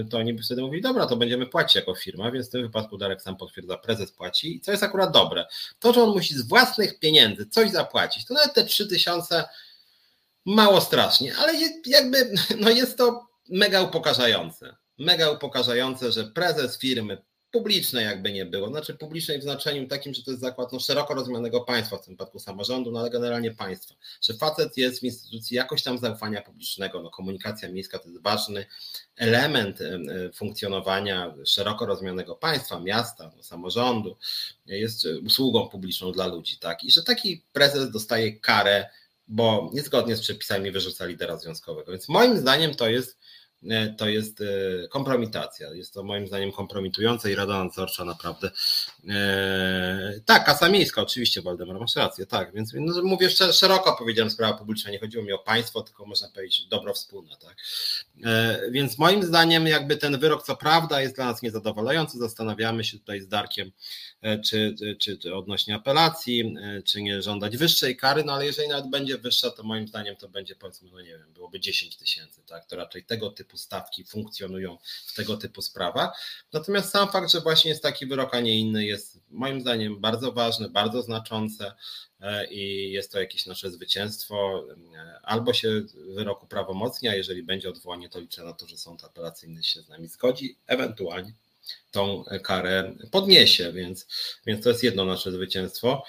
y, 0.01 0.09
to 0.09 0.17
oni 0.17 0.33
by 0.33 0.43
wtedy 0.43 0.61
mówili, 0.61 0.81
dobra, 0.81 1.05
to 1.05 1.15
będziemy 1.15 1.45
płacić 1.45 1.75
jako 1.75 1.95
firma, 1.95 2.31
więc 2.31 2.47
w 2.47 2.51
tym 2.51 2.61
wypadku 2.61 2.97
Darek 2.97 3.21
sam 3.21 3.37
potwierdza, 3.37 3.77
prezes 3.77 4.11
płaci 4.11 4.55
i 4.55 4.61
co 4.61 4.71
jest 4.71 4.83
akurat 4.83 5.11
dobre. 5.11 5.45
To, 5.79 5.93
że 5.93 6.03
on 6.03 6.09
musi 6.09 6.35
z 6.35 6.41
własnych 6.41 6.99
pieniędzy 6.99 7.45
coś 7.45 7.71
zapłacić, 7.71 8.25
to 8.25 8.33
nawet 8.33 8.53
te 8.53 8.63
3000 8.63 9.43
mało 10.45 10.81
strasznie, 10.81 11.35
ale 11.37 11.53
jakby 11.85 12.33
no 12.61 12.69
jest 12.69 12.97
to 12.97 13.27
mega 13.49 13.81
upokarzające. 13.81 14.75
Mega 14.97 15.31
upokarzające, 15.31 16.11
że 16.11 16.23
prezes 16.23 16.79
firmy 16.79 17.17
publicznej 17.51 18.05
jakby 18.05 18.31
nie 18.31 18.45
było, 18.45 18.67
znaczy 18.67 18.93
publicznej 18.93 19.39
w 19.39 19.43
znaczeniu 19.43 19.87
takim, 19.87 20.13
że 20.13 20.23
to 20.23 20.31
jest 20.31 20.41
zakład 20.41 20.73
no, 20.73 20.79
szeroko 20.79 21.13
rozumianego 21.13 21.61
państwa, 21.61 21.97
w 21.97 22.05
tym 22.05 22.13
wypadku 22.13 22.39
samorządu, 22.39 22.91
no 22.91 22.99
ale 22.99 23.09
generalnie 23.09 23.51
państwa, 23.51 23.95
że 24.21 24.33
facet 24.33 24.77
jest 24.77 24.99
w 24.99 25.03
instytucji 25.03 25.57
jakoś 25.57 25.83
tam 25.83 25.97
zaufania 25.97 26.41
publicznego, 26.41 27.01
no 27.01 27.09
komunikacja 27.09 27.69
miejska 27.69 27.99
to 27.99 28.09
jest 28.09 28.21
ważny 28.21 28.65
element 29.15 29.79
funkcjonowania 30.35 31.35
szeroko 31.45 31.85
rozumianego 31.85 32.35
państwa, 32.35 32.79
miasta, 32.79 33.31
no, 33.37 33.43
samorządu, 33.43 34.17
jest 34.65 35.07
usługą 35.25 35.69
publiczną 35.69 36.11
dla 36.11 36.27
ludzi, 36.27 36.57
tak, 36.57 36.83
i 36.83 36.91
że 36.91 37.03
taki 37.03 37.43
prezes 37.53 37.91
dostaje 37.91 38.39
karę, 38.39 38.89
bo 39.29 39.69
niezgodnie 39.73 40.15
z 40.15 40.21
przepisami 40.21 40.71
wyrzuca 40.71 41.05
lidera 41.05 41.37
związkowego, 41.37 41.91
więc 41.91 42.09
moim 42.09 42.37
zdaniem 42.37 42.75
to 42.75 42.89
jest 42.89 43.19
to 43.97 44.09
jest 44.09 44.41
e, 44.41 44.87
kompromitacja. 44.87 45.73
Jest 45.73 45.93
to 45.93 46.03
moim 46.03 46.27
zdaniem 46.27 46.51
kompromitujące 46.51 47.31
i 47.31 47.35
Rada 47.35 47.63
Nadzorcza 47.63 48.05
naprawdę. 48.05 48.51
E, 49.09 50.19
tak, 50.25 50.45
Kasa 50.45 50.69
Miejska, 50.69 51.01
oczywiście, 51.01 51.41
Waldemar, 51.41 51.79
masz 51.79 51.95
rację, 51.95 52.25
tak, 52.25 52.53
więc 52.53 52.73
no, 52.73 53.03
mówię 53.03 53.29
szeroko 53.29 53.95
powiedziałem 53.97 54.31
sprawa 54.31 54.57
publiczna, 54.57 54.91
nie 54.91 54.99
chodziło 54.99 55.23
mi 55.23 55.31
o 55.31 55.37
państwo, 55.37 55.81
tylko 55.81 56.05
można 56.05 56.27
powiedzieć 56.29 56.67
dobro 56.67 56.93
wspólne, 56.93 57.35
tak. 57.41 57.55
Więc 58.71 58.97
moim 58.97 59.23
zdaniem 59.23 59.67
jakby 59.67 59.97
ten 59.97 60.19
wyrok, 60.19 60.43
co 60.43 60.55
prawda, 60.55 61.01
jest 61.01 61.15
dla 61.15 61.25
nas 61.25 61.41
niezadowalający, 61.41 62.17
zastanawiamy 62.17 62.83
się 62.83 62.99
tutaj 62.99 63.21
z 63.21 63.27
Darkiem, 63.27 63.71
czy, 64.45 64.75
czy, 64.99 65.17
czy 65.17 65.35
odnośnie 65.35 65.75
apelacji, 65.75 66.55
czy 66.85 67.01
nie 67.01 67.21
żądać 67.21 67.57
wyższej 67.57 67.97
kary, 67.97 68.23
no 68.23 68.33
ale 68.33 68.45
jeżeli 68.45 68.67
nawet 68.67 68.89
będzie 68.89 69.17
wyższa, 69.17 69.49
to 69.49 69.63
moim 69.63 69.87
zdaniem 69.87 70.15
to 70.15 70.29
będzie 70.29 70.55
powiedzmy, 70.55 70.89
no 70.91 71.01
nie 71.01 71.17
wiem, 71.17 71.33
byłoby 71.33 71.59
10 71.59 71.97
tysięcy, 71.97 72.41
tak, 72.45 72.65
to 72.65 72.75
raczej 72.75 73.03
tego 73.03 73.29
typu 73.29 73.48
typu 73.49 73.57
stawki 73.57 74.03
funkcjonują 74.03 74.77
w 75.05 75.13
tego 75.13 75.37
typu 75.37 75.61
sprawach. 75.61 76.09
Natomiast 76.53 76.91
sam 76.91 77.11
fakt, 77.11 77.31
że 77.31 77.41
właśnie 77.41 77.69
jest 77.69 77.83
taki 77.83 78.05
wyrok, 78.05 78.35
a 78.35 78.39
nie 78.39 78.59
inny, 78.59 78.85
jest 78.85 79.19
moim 79.29 79.61
zdaniem 79.61 79.99
bardzo 79.99 80.31
ważny, 80.31 80.69
bardzo 80.69 81.01
znaczące 81.01 81.73
e, 82.21 82.45
i 82.45 82.91
jest 82.91 83.11
to 83.11 83.19
jakieś 83.19 83.45
nasze 83.45 83.71
zwycięstwo. 83.71 84.65
E, 84.95 85.19
albo 85.23 85.53
się 85.53 85.81
wyroku 86.15 86.47
prawomocnia, 86.47 87.15
jeżeli 87.15 87.43
będzie 87.43 87.69
odwołanie, 87.69 88.09
to 88.09 88.19
liczę 88.19 88.43
na 88.43 88.53
to, 88.53 88.67
że 88.67 88.77
sąd 88.77 89.03
apelacyjny 89.03 89.63
się 89.63 89.81
z 89.81 89.89
nami 89.89 90.07
zgodzi, 90.07 90.57
ewentualnie 90.67 91.33
tą 91.91 92.23
karę 92.43 92.93
podniesie, 93.11 93.71
więc, 93.71 94.07
więc 94.45 94.63
to 94.63 94.69
jest 94.69 94.83
jedno 94.83 95.05
nasze 95.05 95.31
zwycięstwo. 95.31 96.03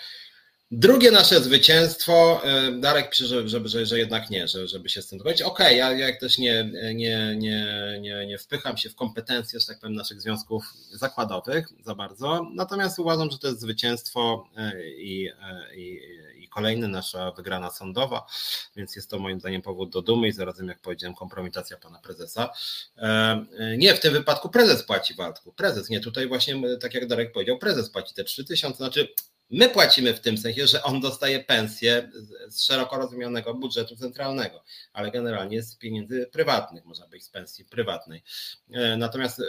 Drugie 0.73 1.11
nasze 1.11 1.41
zwycięstwo, 1.41 2.43
Darek 2.81 3.11
pisze, 3.11 3.27
że, 3.27 3.49
że, 3.49 3.68
że, 3.68 3.87
że 3.87 3.99
jednak 3.99 4.31
nie, 4.31 4.49
że, 4.49 4.68
żeby 4.68 4.89
się 4.89 5.03
z 5.03 5.09
tym 5.09 5.18
dogodzić. 5.18 5.43
Okej, 5.43 5.66
okay, 5.66 5.77
ja 5.77 6.07
jak 6.07 6.21
też 6.21 6.39
nie, 6.39 6.71
nie, 6.95 7.37
nie, 7.37 7.99
nie, 8.01 8.27
nie 8.27 8.39
wpycham 8.39 8.77
się 8.77 8.91
w 8.91 8.95
kompetencje, 8.95 9.61
że 9.61 9.66
tak 9.66 9.81
powiem, 9.81 9.97
naszych 9.97 10.21
związków 10.21 10.75
zakładowych 10.93 11.68
za 11.85 11.95
bardzo, 11.95 12.47
natomiast 12.55 12.99
uważam, 12.99 13.31
że 13.31 13.39
to 13.39 13.49
jest 13.49 13.61
zwycięstwo 13.61 14.49
e, 14.57 14.91
i, 14.91 15.29
e, 15.29 15.77
i, 15.77 16.01
i 16.45 16.49
kolejna 16.49 16.89
nasza 16.89 17.31
wygrana 17.31 17.71
sądowa, 17.71 18.27
więc 18.77 18.97
jest 18.97 19.11
to 19.11 19.18
moim 19.18 19.41
zdaniem 19.41 19.62
powód 19.62 19.91
do 19.91 20.03
dumy 20.03 20.29
i 20.29 20.33
zarazem, 20.33 20.68
jak 20.68 20.81
powiedziałem, 20.81 21.14
kompromitacja 21.14 21.77
pana 21.77 21.99
prezesa. 21.99 22.51
Nie, 23.79 23.95
w 23.95 24.01
tym 24.01 24.12
wypadku 24.12 24.49
prezes 24.49 24.83
płaci, 24.83 25.14
Waldku, 25.14 25.53
prezes, 25.53 25.89
nie, 25.89 26.01
tutaj 26.01 26.29
właśnie, 26.29 26.79
tak 26.79 26.95
jak 26.95 27.07
Darek 27.07 27.33
powiedział, 27.33 27.59
prezes 27.59 27.91
płaci 27.91 28.14
te 28.14 28.25
3000, 28.25 28.77
znaczy 28.77 29.09
My 29.51 29.68
płacimy 29.68 30.14
w 30.14 30.20
tym 30.20 30.38
sensie, 30.38 30.66
że 30.66 30.82
on 30.82 31.01
dostaje 31.01 31.44
pensję 31.44 32.11
z 32.48 32.62
szeroko 32.62 32.98
rozumianego 32.98 33.55
budżetu 33.55 33.96
centralnego, 33.96 34.64
ale 34.92 35.11
generalnie 35.11 35.62
z 35.62 35.76
pieniędzy 35.76 36.26
prywatnych, 36.32 36.84
można 36.84 37.07
być 37.07 37.24
z 37.24 37.28
pensji 37.28 37.64
prywatnej. 37.64 38.22
E, 38.70 38.96
natomiast 38.96 39.40
e, 39.40 39.44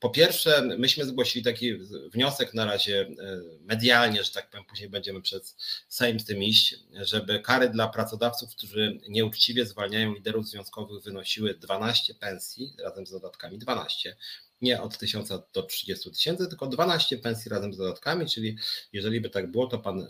po 0.00 0.10
pierwsze, 0.10 0.62
myśmy 0.62 1.04
zgłosili 1.04 1.44
taki 1.44 1.74
wniosek 2.12 2.54
na 2.54 2.64
razie 2.64 3.00
e, 3.00 3.40
medialnie, 3.60 4.24
że 4.24 4.32
tak 4.32 4.50
powiem, 4.50 4.66
później 4.66 4.88
będziemy 4.88 5.22
przez 5.22 5.56
Sejm 5.88 6.20
z 6.20 6.24
tym 6.24 6.42
iść, 6.42 6.76
żeby 6.92 7.40
kary 7.40 7.68
dla 7.68 7.88
pracodawców, 7.88 8.50
którzy 8.50 9.00
nieuczciwie 9.08 9.66
zwalniają 9.66 10.14
liderów 10.14 10.48
związkowych, 10.48 11.02
wynosiły 11.02 11.54
12 11.54 12.14
pensji 12.14 12.74
razem 12.84 13.06
z 13.06 13.10
dodatkami 13.10 13.58
12 13.58 14.16
nie 14.62 14.82
od 14.82 14.98
1000 14.98 15.28
do 15.52 15.62
30 15.62 16.10
tysięcy, 16.10 16.48
tylko 16.48 16.66
12 16.66 17.18
pensji 17.18 17.48
razem 17.48 17.74
z 17.74 17.76
dodatkami, 17.76 18.26
czyli 18.26 18.56
jeżeli 18.92 19.20
by 19.20 19.30
tak 19.30 19.50
było, 19.50 19.66
to 19.66 19.78
pan 19.78 20.00
e, 20.00 20.06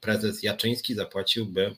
prezes 0.00 0.42
Jaczyński 0.42 0.94
zapłaciłby 0.94 1.76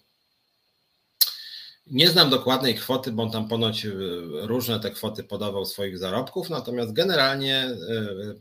nie 1.87 2.11
znam 2.11 2.31
dokładnej 2.31 2.75
kwoty, 2.75 3.13
bo 3.13 3.23
on 3.23 3.31
tam 3.31 3.49
ponoć 3.49 3.87
e, 3.87 3.91
różne 4.33 4.81
te 4.81 4.91
kwoty 4.91 5.25
podawał 5.25 5.67
swoich 5.67 5.99
zarobków, 5.99 6.51
natomiast 6.51 6.93
generalnie 6.93 7.57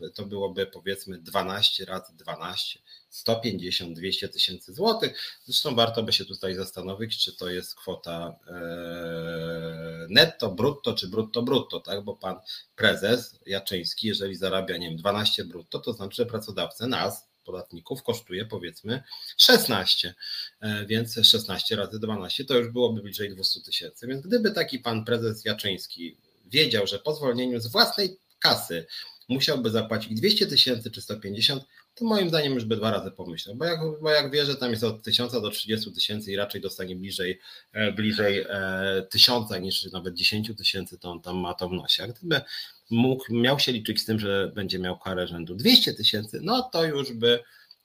e, 0.04 0.10
to 0.10 0.26
byłoby 0.26 0.66
powiedzmy 0.66 1.18
12 1.18 1.86
razy 1.86 2.14
12, 2.16 2.80
150-200 3.12 4.30
tysięcy 4.30 4.74
złotych. 4.74 5.40
Zresztą 5.46 5.76
warto 5.76 6.04
by 6.04 6.14
się 6.14 6.26
tutaj 6.26 6.56
zastanowić, 6.56 7.18
czy 7.18 7.38
to 7.38 7.50
jest 7.50 7.76
kwota 7.76 8.36
e, 8.48 10.08
netto, 10.10 10.52
brutto, 10.52 10.94
czy 10.94 11.08
brutto, 11.08 11.42
brutto, 11.42 11.80
tak? 11.80 12.04
Bo 12.04 12.16
pan 12.16 12.40
prezes 12.76 13.40
Jaczyński, 13.46 14.08
jeżeli 14.08 14.36
zarabia, 14.36 14.78
nie 14.78 14.88
wiem, 14.90 14.98
12 14.98 15.46
brutto, 15.46 15.80
to 15.80 15.94
znaczy, 15.94 16.16
że 16.16 16.26
pracodawcę 16.26 16.88
nas, 16.88 17.32
podatników 17.46 18.04
kosztuje 18.04 18.46
powiedzmy 18.46 19.04
16, 19.38 20.16
e, 20.62 20.86
więc 20.86 21.20
16 21.24 21.76
razy 21.76 22.00
12 22.00 22.46
to 22.46 22.58
już 22.58 22.70
byłoby 22.70 23.02
bliżej 23.02 23.30
200 23.30 23.62
tysięcy. 23.62 24.08
Więc 24.08 24.28
gdyby 24.28 24.52
taki 24.52 24.80
pan 24.80 25.06
prezes 25.06 25.46
Jaczyński 25.46 26.18
wiedział, 26.46 26.88
że 26.88 27.00
po 27.00 27.16
zwolnieniu 27.16 27.60
z 27.60 27.68
własnej 27.68 28.18
kasy 28.40 28.86
musiałby 29.30 29.70
zapłacić 29.70 30.14
200 30.14 30.48
tysięcy 30.48 30.92
czy 30.92 31.02
150, 31.02 31.64
to 32.02 32.06
moim 32.06 32.30
zdaniem 32.30 32.54
już 32.54 32.66
by 32.66 32.76
dwa 32.76 32.92
razy 32.92 33.12
pomyślał, 33.12 33.56
bo 33.56 33.66
jak, 33.66 33.80
bo 34.02 34.10
jak 34.10 34.32
wie, 34.32 34.46
że 34.46 34.56
tam 34.56 34.72
jest 34.72 34.84
od 34.84 35.04
1000 35.04 35.32
do 35.32 35.50
30 35.50 35.94
tysięcy 35.94 36.32
i 36.32 36.36
raczej 36.36 36.62
dostanie 36.62 36.96
bliżej, 36.96 37.40
e, 37.74 37.92
bliżej 37.92 38.46
e, 38.50 39.08
tysiąca 39.10 39.58
niż 39.58 39.92
nawet 39.92 40.14
10 40.14 40.52
tysięcy, 40.58 40.98
to 40.98 41.12
on 41.12 41.22
tam 41.22 41.38
ma 41.38 41.54
to 41.54 41.70
w 41.70 41.72
nosie. 41.72 42.04
A 42.04 42.08
gdyby 42.08 42.42
mógł, 42.90 43.34
miał 43.34 43.60
się 43.60 43.72
liczyć 43.72 44.02
z 44.02 44.06
tym, 44.06 44.20
że 44.20 44.52
będzie 44.56 44.80
miał 44.80 45.00
karę 45.00 45.28
rzędu 45.28 45.56
200 45.56 45.94
tysięcy, 45.94 46.40
no 46.44 46.62
to 46.62 46.84
już 46.84 47.14
by 47.14 47.44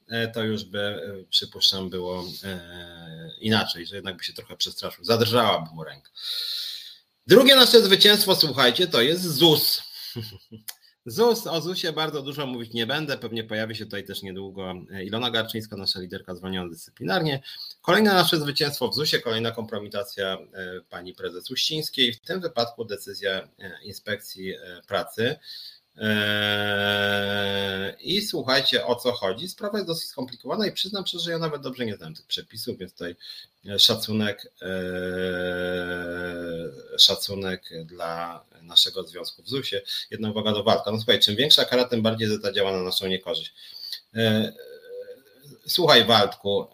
e, 0.09 0.29
to 0.29 0.45
już 0.45 0.65
by, 0.65 1.01
przypuszczam, 1.31 1.91
było 1.91 2.25
inaczej, 3.41 3.87
że 3.87 3.97
jednak 3.97 4.17
by 4.17 4.25
się 4.25 4.33
trochę 4.33 4.57
przestraszył. 4.57 5.05
Zadrżałaby 5.05 5.75
mu 5.75 5.85
ręka. 5.85 6.11
Drugie 7.27 7.57
nasze 7.57 7.83
zwycięstwo, 7.83 8.37
słuchajcie, 8.37 8.87
to 8.87 9.03
jest 9.03 9.23
ZUS. 9.23 9.83
ZUS, 11.07 11.47
o 11.47 11.61
ZUSie 11.61 11.93
bardzo 11.93 12.23
dużo 12.23 12.47
mówić 12.47 12.73
nie 12.73 12.87
będę, 12.87 13.19
pewnie 13.19 13.45
pojawi 13.45 13.77
się 13.77 13.85
tutaj 13.85 14.05
też 14.05 14.23
niedługo 14.23 14.75
e, 14.91 15.05
Ilona 15.05 15.31
Garczyńska, 15.31 15.77
nasza 15.77 16.01
liderka 16.01 16.35
zwolniona 16.35 16.71
dyscyplinarnie. 16.71 17.43
Kolejne 17.83 18.15
nasze 18.15 18.41
zwycięstwo 18.41 18.89
w 18.89 18.95
ZUSie, 18.95 19.21
kolejna 19.21 19.51
kompromitacja 19.51 20.27
e, 20.27 20.81
pani 20.91 21.15
prezes 21.15 21.51
Uścińskiej, 21.51 22.13
w 22.13 22.21
tym 22.21 22.41
wypadku 22.41 22.85
decyzja 22.85 23.31
e, 23.31 23.73
inspekcji 23.85 24.55
pracy. 24.89 25.37
I 28.01 28.23
słuchajcie, 28.23 28.87
o 28.87 28.97
co 28.97 29.13
chodzi. 29.13 29.49
Sprawa 29.49 29.79
jest 29.79 29.89
dosyć 29.89 30.09
skomplikowana 30.09 30.67
i 30.67 30.73
przyznam 30.73 31.05
że 31.07 31.31
ja 31.31 31.39
nawet 31.39 31.63
dobrze 31.63 31.87
nie 31.87 31.97
znam 31.97 32.15
tych 32.15 32.27
przepisów, 32.27 32.79
więc 32.79 32.93
tutaj 32.93 33.17
szacunek, 33.79 34.53
szacunek 36.99 37.71
dla 37.85 38.45
naszego 38.63 39.03
związku 39.03 39.43
w 39.43 39.49
ZUS-ie. 39.49 39.83
Jedna 40.11 40.31
uwaga 40.31 40.53
do 40.53 40.65
walka. 40.65 40.91
No 40.91 40.97
słuchaj, 40.97 41.21
czym 41.21 41.37
większa 41.37 41.65
kara, 41.65 41.85
tym 41.85 42.03
bardziej 42.03 42.29
ta 42.43 42.53
działa 42.53 42.73
na 42.73 42.83
naszą 42.83 43.07
niekorzyść. 43.07 43.55
E, 44.15 44.53
słuchaj, 45.67 46.05
Waldku, 46.05 46.67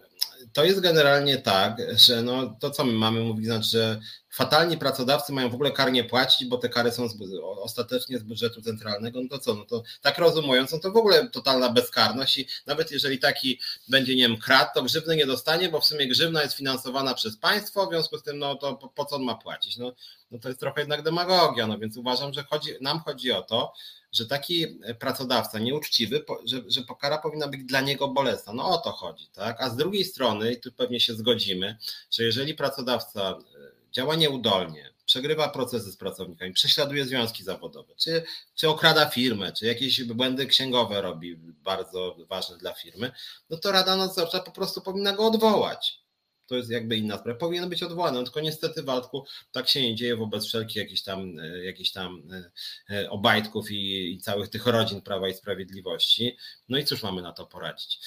to 0.53 0.65
jest 0.65 0.81
generalnie 0.81 1.39
tak, 1.39 1.77
że 1.91 2.23
no, 2.23 2.57
to, 2.61 2.71
co 2.71 2.85
my 2.85 2.93
mamy 2.93 3.21
mówić, 3.21 3.47
znaczy, 3.47 3.69
że 3.69 4.01
fatalni 4.31 4.79
pracodawcy 4.79 5.33
mają 5.33 5.51
w 5.51 5.55
ogóle 5.55 5.71
kar 5.71 5.93
nie 5.93 6.05
płacić, 6.05 6.49
bo 6.49 6.59
te 6.59 6.69
kary 6.69 6.93
są 6.93 7.09
z, 7.09 7.17
ostatecznie 7.61 8.19
z 8.19 8.23
budżetu 8.23 8.63
centralnego, 8.63 9.21
no 9.23 9.29
to 9.29 9.39
co, 9.39 9.55
no 9.55 9.65
to 9.65 9.83
tak 10.03 10.19
rozumując, 10.19 10.73
no 10.73 10.79
to 10.79 10.93
w 10.93 10.97
ogóle 10.97 11.29
totalna 11.29 11.69
bezkarność 11.69 12.39
i 12.39 12.47
nawet 12.67 12.91
jeżeli 12.91 13.19
taki 13.19 13.61
będzie, 13.89 14.17
nie 14.17 14.29
wiem, 14.29 14.37
krat, 14.37 14.75
to 14.75 14.83
grzywny 14.83 15.17
nie 15.17 15.27
dostanie, 15.27 15.69
bo 15.69 15.81
w 15.81 15.87
sumie 15.87 16.09
grzywna 16.09 16.43
jest 16.43 16.55
finansowana 16.55 17.15
przez 17.15 17.37
państwo, 17.37 17.87
w 17.87 17.91
związku 17.91 18.19
z 18.19 18.23
tym, 18.23 18.39
no 18.39 18.55
to 18.55 18.75
po, 18.75 18.89
po 18.89 19.05
co 19.05 19.17
on 19.17 19.23
ma 19.23 19.35
płacić? 19.35 19.77
No, 19.77 19.93
no 20.31 20.39
to 20.39 20.49
jest 20.49 20.61
trochę 20.61 20.81
jednak 20.81 21.03
demagogia, 21.03 21.67
no 21.67 21.79
więc 21.79 21.97
uważam, 21.97 22.33
że 22.33 22.45
chodzi, 22.45 22.71
nam 22.81 23.01
chodzi 23.01 23.33
o 23.33 23.43
to, 23.43 23.73
że 24.13 24.27
taki 24.27 24.67
pracodawca 24.99 25.59
nieuczciwy, 25.59 26.25
że, 26.45 26.63
że 26.69 26.83
kara 27.01 27.19
powinna 27.19 27.49
być 27.49 27.65
dla 27.65 27.81
niego 27.81 28.09
bolesna. 28.09 28.53
No 28.53 28.71
o 28.71 28.79
to 28.79 28.93
chodzi, 28.93 29.27
tak? 29.27 29.61
A 29.61 29.71
z 29.71 29.77
drugiej 29.77 30.05
strony, 30.05 30.53
i 30.53 30.61
tu 30.61 30.73
pewnie 30.73 31.01
się 31.01 31.15
zgodzimy, 31.15 31.77
że 32.11 32.25
jeżeli 32.25 32.55
pracodawca 32.55 33.31
e, 33.31 33.93
działa 33.93 34.15
nieudolnie, 34.15 34.93
przegrywa 35.07 35.49
procesy 35.49 35.93
z 35.93 35.97
pracownikami, 35.97 36.53
prześladuje 36.53 37.05
związki 37.05 37.45
zawodowe, 37.45 37.95
czy, 37.97 38.23
czy 38.55 38.69
okrada 38.69 39.07
firmę, 39.07 39.53
czy 39.53 39.67
jakieś 39.67 40.05
błędy 40.05 40.47
księgowe 40.47 41.03
robi 41.03 41.37
bardzo 41.37 42.17
ważne 42.29 42.59
dla 42.59 42.73
firmy, 42.73 43.13
no 43.51 43.57
to 43.57 43.73
Rada 43.73 43.97
Nadzorcza 43.97 44.41
po 44.41 44.51
prostu 44.51 44.81
powinna 44.81 45.13
go 45.13 45.27
odwołać 45.27 46.02
to 46.47 46.57
jest 46.57 46.71
jakby 46.71 46.97
inna 46.97 47.19
sprawa. 47.19 47.39
Powinien 47.39 47.69
być 47.69 47.83
odwołany, 47.83 48.19
no 48.19 48.25
tylko 48.25 48.41
niestety 48.41 48.83
Waldku 48.83 49.25
tak 49.53 49.69
się 49.69 49.83
nie 49.83 49.95
dzieje 49.95 50.17
wobec 50.17 50.47
wszelkich 50.47 50.77
jakichś 50.77 51.03
tam, 51.03 51.39
e, 51.39 51.65
jakichś 51.65 51.91
tam 51.91 52.23
e, 52.33 52.51
e, 52.95 53.11
obajtków 53.11 53.71
i, 53.71 54.13
i 54.13 54.19
całych 54.19 54.49
tych 54.49 54.67
rodzin 54.67 55.01
Prawa 55.01 55.29
i 55.29 55.35
Sprawiedliwości. 55.35 56.37
No 56.69 56.79
i 56.79 56.85
cóż 56.85 57.03
mamy 57.03 57.23
na 57.23 57.33
to 57.33 57.47
poradzić? 57.47 58.01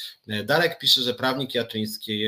Darek 0.44 0.78
pisze, 0.78 1.02
że 1.02 1.14
prawnik 1.14 1.56
Jaczyński, 1.56 2.24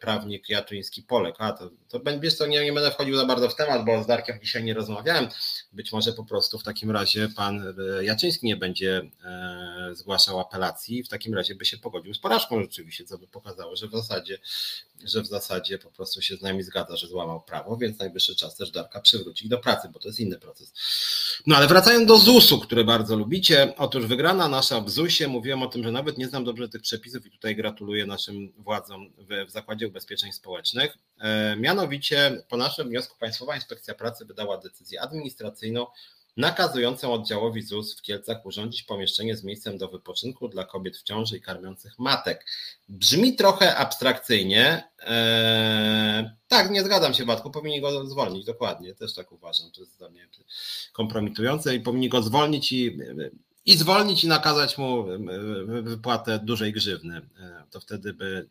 prawnik 0.00 0.48
Jaczyński 0.48 1.02
Polek, 1.02 1.34
a 1.38 1.52
to, 1.52 1.70
to 1.88 2.00
wiesz 2.20 2.34
co, 2.34 2.46
nie, 2.46 2.64
nie 2.64 2.72
będę 2.72 2.90
wchodził 2.90 3.16
za 3.16 3.26
bardzo 3.26 3.48
w 3.48 3.56
temat, 3.56 3.84
bo 3.84 4.02
z 4.02 4.06
Darkiem 4.06 4.38
dzisiaj 4.42 4.64
nie 4.64 4.74
rozmawiałem. 4.74 5.28
Być 5.72 5.92
może 5.92 6.12
po 6.12 6.24
prostu 6.24 6.58
w 6.58 6.62
takim 6.62 6.90
razie 6.90 7.28
pan 7.36 7.74
Jaczyński 8.02 8.46
nie 8.46 8.56
będzie 8.56 9.10
zgłaszał 9.92 10.40
apelacji, 10.40 11.02
w 11.02 11.08
takim 11.08 11.34
razie 11.34 11.54
by 11.54 11.64
się 11.64 11.78
pogodził 11.78 12.14
z 12.14 12.18
porażką 12.18 12.62
rzeczywiście, 12.62 13.04
co 13.04 13.18
by 13.18 13.28
pokazało, 13.28 13.76
że 13.76 13.88
w 13.88 13.92
zasadzie, 13.92 14.38
że 15.04 15.22
w 15.22 15.26
zasadzie 15.26 15.78
po 15.78 15.90
prostu 15.90 16.22
się 16.22 16.36
z 16.36 16.42
nami 16.42 16.62
zgadza, 16.62 16.96
że 16.96 17.06
złamał 17.06 17.42
prawo, 17.42 17.76
więc 17.76 17.98
najwyższy 17.98 18.36
czas 18.36 18.56
też 18.56 18.70
Darka 18.70 19.00
przywrócić 19.00 19.48
do 19.48 19.58
pracy, 19.58 19.88
bo 19.92 19.98
to 19.98 20.08
jest 20.08 20.20
inny 20.20 20.38
proces. 20.38 20.72
No 21.46 21.56
ale 21.56 21.66
wracając 21.66 22.08
do 22.08 22.18
ZUS-u, 22.18 22.60
który 22.60 22.84
bardzo 22.84 23.16
lubicie, 23.16 23.74
otóż 23.76 24.06
wygrana 24.06 24.48
nasza 24.48 24.80
w 24.80 24.90
ZUS-ie, 24.90 25.28
mówiłem 25.28 25.62
o 25.62 25.66
tym, 25.66 25.82
że 25.84 25.92
nawet 25.92 26.18
nie 26.18 26.28
znam 26.28 26.44
dobrze 26.44 26.68
tych 26.68 26.82
przepisów 26.82 27.26
i 27.26 27.30
tutaj 27.30 27.56
gratuluję 27.56 28.06
naszym 28.06 28.52
władzom 28.56 29.12
w, 29.18 29.48
w 29.48 29.50
Zakładzie 29.50 29.88
Ubezpieczeń 29.88 30.32
Społecznych. 30.32 30.98
E, 31.20 31.56
mianowicie 31.56 32.42
po 32.48 32.56
naszym 32.56 32.88
wniosku 32.88 33.16
Państwowa 33.18 33.54
Inspekcja 33.54 33.94
Pracy 33.94 34.24
wydała 34.24 34.58
decyzję 34.58 35.00
administracyjną 35.00 35.86
nakazującą 36.36 37.12
oddziałowi 37.12 37.62
ZUS 37.62 37.98
w 37.98 38.02
Kielcach 38.02 38.46
urządzić 38.46 38.82
pomieszczenie 38.82 39.36
z 39.36 39.44
miejscem 39.44 39.78
do 39.78 39.88
wypoczynku 39.88 40.48
dla 40.48 40.64
kobiet 40.64 40.96
w 40.96 41.02
ciąży 41.02 41.36
i 41.36 41.40
karmiących 41.40 41.98
matek. 41.98 42.46
Brzmi 42.88 43.36
trochę 43.36 43.76
abstrakcyjnie. 43.76 44.88
Eee, 44.98 46.30
tak, 46.48 46.70
nie 46.70 46.84
zgadzam 46.84 47.14
się, 47.14 47.26
Batku, 47.26 47.50
powinni 47.50 47.80
go 47.80 48.06
zwolnić, 48.06 48.44
dokładnie, 48.44 48.94
też 48.94 49.14
tak 49.14 49.32
uważam. 49.32 49.70
To 49.72 49.80
jest 49.80 49.98
dla 49.98 50.08
mnie 50.08 50.28
kompromitujące 50.92 51.74
i 51.74 51.80
powinni 51.80 52.08
go 52.08 52.22
zwolnić 52.22 52.72
i, 52.72 52.98
i 53.66 53.76
zwolnić 53.76 54.24
i 54.24 54.28
nakazać 54.28 54.78
mu 54.78 55.04
wypłatę 55.82 56.38
dużej 56.38 56.72
grzywny. 56.72 57.16
Eee, 57.16 57.64
to 57.70 57.80
wtedy 57.80 58.12
by 58.12 58.48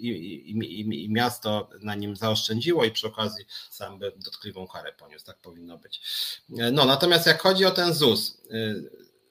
i, 0.00 0.50
i, 0.50 1.04
i, 1.04 1.10
miasto 1.10 1.70
na 1.80 1.94
nim 1.94 2.16
zaoszczędziło 2.16 2.84
i 2.84 2.90
przy 2.90 3.06
okazji 3.06 3.44
sam 3.70 3.98
by 3.98 4.12
dotkliwą 4.16 4.66
karę 4.66 4.92
poniósł. 4.92 5.26
Tak 5.26 5.38
powinno 5.38 5.78
być. 5.78 6.00
No 6.48 6.84
natomiast 6.84 7.26
jak 7.26 7.42
chodzi 7.42 7.64
o 7.64 7.70
ten 7.70 7.94
ZUS, 7.94 8.38
y, 8.52 8.90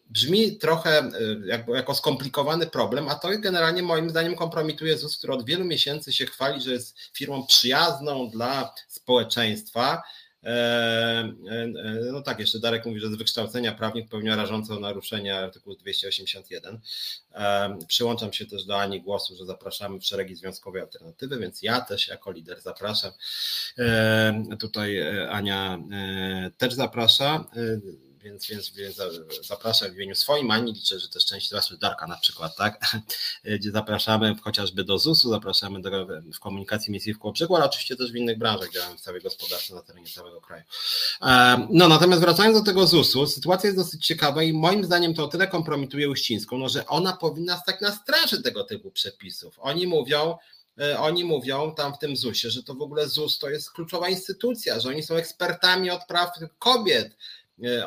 brzmi 0.09 0.57
trochę 0.57 1.11
jakby, 1.45 1.72
jako 1.72 1.95
skomplikowany 1.95 2.68
problem, 2.68 3.09
a 3.09 3.15
to 3.15 3.30
generalnie 3.39 3.84
moim 3.84 4.09
zdaniem 4.09 4.36
kompromituje 4.36 4.97
ZUS, 4.97 5.18
który 5.18 5.34
od 5.34 5.45
wielu 5.45 5.65
miesięcy 5.65 6.13
się 6.13 6.26
chwali, 6.26 6.61
że 6.61 6.72
jest 6.72 6.99
firmą 7.13 7.45
przyjazną 7.45 8.30
dla 8.30 8.74
społeczeństwa 8.88 10.01
E, 10.01 10.26
e, 10.26 10.26
no 12.11 12.21
tak, 12.21 12.39
jeszcze 12.39 12.59
Darek 12.59 12.85
mówi, 12.85 12.99
że 12.99 13.11
z 13.11 13.15
wykształcenia 13.15 13.71
prawnik 13.71 14.05
popełnia 14.05 14.35
rażące 14.35 14.79
naruszenia 14.79 15.39
artykułu 15.39 15.75
281. 15.75 16.79
E, 17.33 17.77
przyłączam 17.87 18.33
się 18.33 18.45
też 18.45 18.65
do 18.65 18.79
Ani 18.79 19.01
głosu, 19.01 19.35
że 19.35 19.45
zapraszamy 19.45 19.99
w 19.99 20.05
szeregi 20.05 20.35
związkowej 20.35 20.81
alternatywy, 20.81 21.39
więc 21.39 21.61
ja 21.61 21.81
też 21.81 22.07
jako 22.07 22.31
lider 22.31 22.61
zapraszam. 22.61 23.11
Tutaj 24.59 25.01
Ania 25.29 25.79
też 26.57 26.73
zaprasza 26.73 27.45
więc, 28.24 28.47
więc, 28.47 28.70
więc 28.70 28.97
zapraszam 29.47 29.91
w 29.91 29.95
imieniu 29.95 30.15
swoim, 30.15 30.51
Ani 30.51 30.74
liczę, 30.74 30.99
że 30.99 31.09
też 31.09 31.26
część 31.26 31.51
Was, 31.51 31.78
Darka 31.80 32.07
na 32.07 32.18
przykład, 32.18 32.55
tak, 32.55 32.80
gdzie 33.59 33.72
zapraszamy 33.72 34.36
chociażby 34.41 34.84
do 34.84 34.97
ZUS-u, 34.97 35.30
zapraszamy 35.30 35.82
do, 35.82 36.07
w 36.34 36.39
komunikacji 36.39 36.91
miejskiej 36.91 37.13
w 37.13 37.20
Kołobrzegu, 37.20 37.55
ale 37.55 37.65
oczywiście 37.65 37.95
też 37.95 38.11
w 38.11 38.15
innych 38.15 38.38
branżach 38.38 38.72
działamy 38.72 38.97
w 38.97 39.01
całej 39.01 39.22
gospodarce 39.22 39.76
na 39.76 39.82
terenie 39.82 40.07
całego 40.07 40.41
kraju. 40.41 40.63
No 41.70 41.88
natomiast 41.88 42.22
wracając 42.22 42.57
do 42.57 42.65
tego 42.65 42.88
ZUS-u, 42.88 43.28
sytuacja 43.28 43.68
jest 43.68 43.80
dosyć 43.80 44.05
ciekawa 44.05 44.43
i 44.43 44.53
moim 44.53 44.86
zdaniem 44.86 45.13
to 45.13 45.24
o 45.24 45.28
tyle 45.28 45.47
kompromituje 45.47 46.09
Uścińską, 46.09 46.57
no, 46.57 46.70
że 46.70 46.88
ona 46.88 47.13
powinna 47.13 47.57
stać 47.57 47.82
na 47.82 47.91
straży 47.91 48.41
tego 48.41 48.63
typu 48.63 48.91
przepisów. 48.91 49.55
Oni 49.59 49.88
mówią, 49.88 50.38
e, 50.80 50.99
oni 50.99 51.24
mówią 51.24 51.76
tam 51.76 51.93
w 51.93 51.99
tym 51.99 52.18
ZUS-ie, 52.18 52.51
że 52.51 52.63
to 52.63 52.76
w 52.76 52.82
ogóle 52.82 53.07
ZUS 53.07 53.39
to 53.39 53.49
jest 53.49 53.72
kluczowa 53.72 54.09
instytucja, 54.09 54.80
że 54.80 54.89
oni 54.89 55.03
są 55.03 55.15
ekspertami 55.15 55.89
od 55.89 56.05
praw 56.07 56.30
kobiet, 56.59 57.15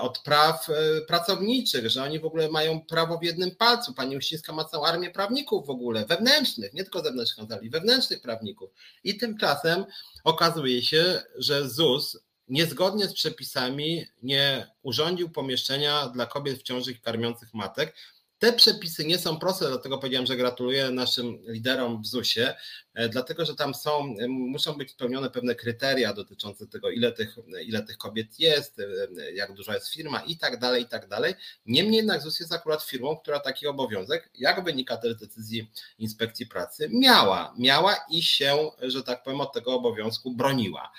od 0.01 0.19
praw 0.19 0.67
e, 0.71 1.01
pracowniczych, 1.01 1.91
że 1.91 2.03
oni 2.03 2.21
w 2.21 2.25
ogóle 2.25 2.49
mają 2.49 2.81
prawo 2.81 3.19
w 3.19 3.23
jednym 3.23 3.57
palcu. 3.57 3.95
Pani 3.95 4.17
Uścińska 4.17 4.53
ma 4.53 4.65
całą 4.65 4.85
armię 4.85 5.11
prawników 5.11 5.67
w 5.67 5.71
ogóle, 5.71 6.07
wewnętrznych, 6.07 6.73
nie 6.75 6.83
tylko 6.83 7.03
zewnętrznych 7.03 7.37
kancelarii, 7.37 7.71
wewnętrznych 7.71 8.23
prawników. 8.23 8.71
I 9.05 9.19
tymczasem 9.19 9.85
okazuje 10.25 10.83
się, 10.83 11.23
że 11.37 11.69
ZUS 11.69 12.19
niezgodnie 12.49 13.07
z 13.07 13.15
przepisami 13.15 14.07
nie 14.23 14.67
urządził 14.83 15.31
pomieszczenia 15.31 16.09
dla 16.09 16.27
kobiet 16.27 16.59
w 16.59 16.63
ciąży 16.63 16.93
i 16.93 17.01
karmiących 17.01 17.55
matek, 17.55 17.95
te 18.41 18.53
przepisy 18.53 19.05
nie 19.05 19.19
są 19.19 19.39
proste, 19.39 19.69
dlatego 19.69 19.99
powiedziałem, 19.99 20.27
że 20.27 20.37
gratuluję 20.37 20.91
naszym 20.91 21.39
liderom 21.47 22.03
w 22.03 22.07
ZUS-ie, 22.07 22.55
e, 22.95 23.09
dlatego 23.09 23.45
że 23.45 23.55
tam 23.55 23.75
są, 23.75 24.15
e, 24.21 24.29
muszą 24.29 24.73
być 24.73 24.91
spełnione 24.91 25.31
pewne 25.31 25.55
kryteria 25.55 26.13
dotyczące 26.13 26.67
tego, 26.67 26.91
ile 26.91 27.13
tych, 27.13 27.37
ile 27.65 27.83
tych 27.83 27.99
kobiet 27.99 28.41
jest, 28.41 28.81
e, 28.81 29.33
jak 29.33 29.53
duża 29.53 29.75
jest 29.75 29.89
firma 29.89 30.21
i 30.21 30.37
tak 30.37 30.59
dalej, 30.59 30.83
i 30.83 30.87
tak 30.87 31.09
dalej. 31.09 31.35
Niemniej 31.67 31.97
jednak 31.97 32.23
ZUS 32.23 32.41
jest 32.41 32.53
akurat 32.53 32.83
firmą, 32.83 33.17
która 33.17 33.41
taki 33.41 33.67
obowiązek, 33.67 34.31
jak 34.35 34.65
wynika 34.65 34.97
też 34.97 35.13
z 35.13 35.21
decyzji 35.21 35.71
inspekcji 35.99 36.47
pracy, 36.47 36.89
miała. 36.93 37.55
Miała 37.59 37.97
i 38.11 38.23
się, 38.23 38.71
że 38.83 39.03
tak 39.03 39.23
powiem, 39.23 39.41
od 39.41 39.53
tego 39.53 39.75
obowiązku 39.75 40.35
broniła. 40.35 40.93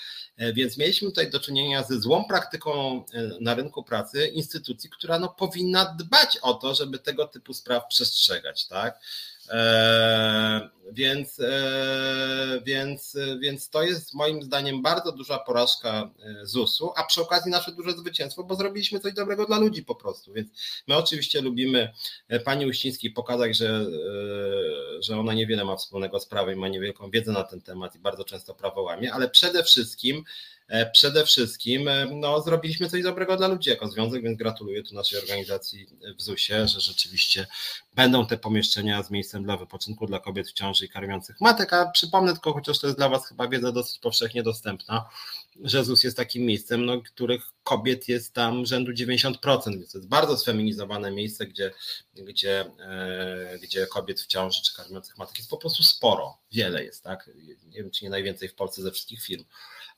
Więc 0.54 0.78
mieliśmy 0.78 1.10
tutaj 1.10 1.30
do 1.30 1.40
czynienia 1.40 1.84
ze 1.84 2.00
złą 2.00 2.26
praktyką 2.26 3.04
na 3.40 3.56
rynku 3.56 3.84
pracy 3.84 4.28
instytucji, 4.28 4.90
która 4.90 5.20
no, 5.20 5.30
powinna 5.30 5.96
dbać 6.00 6.38
o 6.42 6.54
to, 6.54 6.76
żeby 6.76 7.00
tego 7.00 7.31
typu 7.32 7.54
spraw 7.54 7.88
przestrzegać, 7.88 8.68
tak? 8.68 9.00
E, 9.52 10.70
więc, 10.92 11.40
e, 11.40 12.62
więc, 12.66 13.18
więc 13.40 13.70
to 13.70 13.84
jest 13.84 14.14
moim 14.14 14.44
zdaniem 14.44 14.82
bardzo 14.82 15.12
duża 15.12 15.40
porażka 15.40 16.12
e, 16.20 16.46
ZUS-u, 16.46 16.94
a 16.96 17.04
przy 17.04 17.22
okazji 17.22 17.52
nasze 17.52 17.72
duże 17.72 17.92
zwycięstwo, 17.92 18.44
bo 18.44 18.56
zrobiliśmy 18.56 19.00
coś 19.00 19.14
dobrego 19.14 19.46
dla 19.46 19.60
ludzi 19.60 19.84
po 19.84 19.96
prostu. 19.96 20.34
Więc 20.34 20.50
my 20.88 20.96
oczywiście 20.96 21.42
lubimy 21.42 21.94
pani 22.46 22.66
Uścińskiej 22.66 23.12
pokazać, 23.12 23.58
że, 23.58 23.86
że 25.00 25.20
ona 25.20 25.34
niewiele 25.34 25.66
ma 25.66 25.76
wspólnego 25.76 26.20
z 26.20 26.26
prawem, 26.26 26.60
ma 26.60 26.68
niewielką 26.68 27.10
wiedzę 27.10 27.32
na 27.32 27.44
ten 27.44 27.62
temat 27.62 27.96
i 27.96 28.00
bardzo 28.00 28.24
często 28.24 28.56
prawo 28.56 28.82
łamie, 28.82 29.14
ale 29.14 29.30
przede 29.30 29.64
wszystkim 29.64 30.24
E, 30.61 30.61
przede 30.94 31.26
wszystkim 31.26 31.88
e, 31.88 32.06
no, 32.06 32.42
zrobiliśmy 32.42 32.90
coś 32.90 33.04
dobrego 33.04 33.38
dla 33.38 33.48
ludzi 33.48 33.70
jako 33.70 33.88
związek, 33.88 34.24
więc 34.24 34.38
gratuluję 34.38 34.84
tu 34.84 34.96
naszej 34.96 35.20
organizacji 35.20 35.88
w 36.18 36.22
ZUS-ie, 36.22 36.68
że 36.68 36.82
rzeczywiście 36.82 37.48
będą 37.96 38.28
te 38.28 38.38
pomieszczenia 38.38 39.04
z 39.04 39.12
miejscem 39.12 39.44
dla 39.44 39.58
wypoczynku 39.58 40.08
dla 40.08 40.20
kobiet 40.20 40.48
w 40.48 40.54
ciąży 40.54 40.86
i 40.86 40.90
karmiących 40.90 41.42
matek, 41.42 41.74
a 41.74 41.92
przypomnę 41.92 42.32
tylko, 42.32 42.54
chociaż 42.54 42.80
to 42.80 42.88
jest 42.88 43.00
dla 43.00 43.10
Was 43.10 43.28
chyba 43.28 43.48
wiedza 43.48 43.72
dosyć 43.72 44.00
powszechnie 44.00 44.44
dostępna, 44.44 45.10
że 45.64 45.84
ZUS 45.84 46.04
jest 46.04 46.18
takim 46.18 46.44
miejscem, 46.44 46.86
no, 46.86 47.02
których 47.02 47.42
kobiet 47.64 48.08
jest 48.08 48.34
tam 48.34 48.66
rzędu 48.66 48.92
90%, 48.92 49.72
więc 49.72 49.92
to 49.92 49.98
jest 49.98 50.08
bardzo 50.08 50.38
sfeminizowane 50.38 51.12
miejsce, 51.12 51.48
gdzie, 51.48 51.72
gdzie, 52.16 52.66
e, 52.80 53.60
gdzie 53.62 53.88
kobiet 53.88 54.22
w 54.22 54.28
ciąży 54.28 54.64
czy 54.64 54.76
karmiących 54.76 55.18
matek 55.18 55.38
jest 55.38 55.50
po 55.50 55.58
prostu 55.58 55.84
sporo, 55.84 56.38
wiele 56.52 56.84
jest, 56.84 57.04
tak? 57.04 57.30
Nie 57.70 57.78
wiem, 57.82 57.92
czy 57.92 58.06
nie 58.06 58.10
najwięcej 58.10 58.50
w 58.50 58.56
Polsce 58.56 58.82
ze 58.82 58.92
wszystkich 58.92 59.22
firm. 59.24 59.44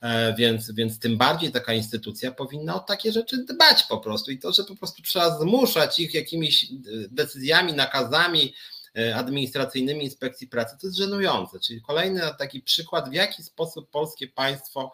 E, 0.00 0.34
więc, 0.34 0.70
więc 0.70 0.98
tym 0.98 1.16
bardziej 1.16 1.52
taka 1.52 1.74
instytucja 1.74 2.32
powinna 2.32 2.74
o 2.74 2.80
takie 2.80 3.12
rzeczy 3.12 3.44
dbać 3.44 3.82
po 3.82 3.98
prostu 3.98 4.30
i 4.30 4.38
to, 4.38 4.52
że 4.52 4.64
po 4.64 4.76
prostu 4.76 5.02
trzeba 5.02 5.38
zmuszać 5.38 5.98
ich 5.98 6.14
jakimiś 6.14 6.64
e, 6.64 6.68
decyzjami, 7.10 7.72
nakazami 7.72 8.54
e, 8.98 9.16
administracyjnymi 9.16 10.04
inspekcji 10.04 10.48
pracy, 10.48 10.76
to 10.80 10.86
jest 10.86 10.98
żenujące. 10.98 11.60
Czyli 11.60 11.82
kolejny 11.82 12.20
taki 12.38 12.60
przykład, 12.60 13.10
w 13.10 13.12
jaki 13.12 13.42
sposób 13.42 13.90
polskie 13.90 14.28
państwo 14.28 14.92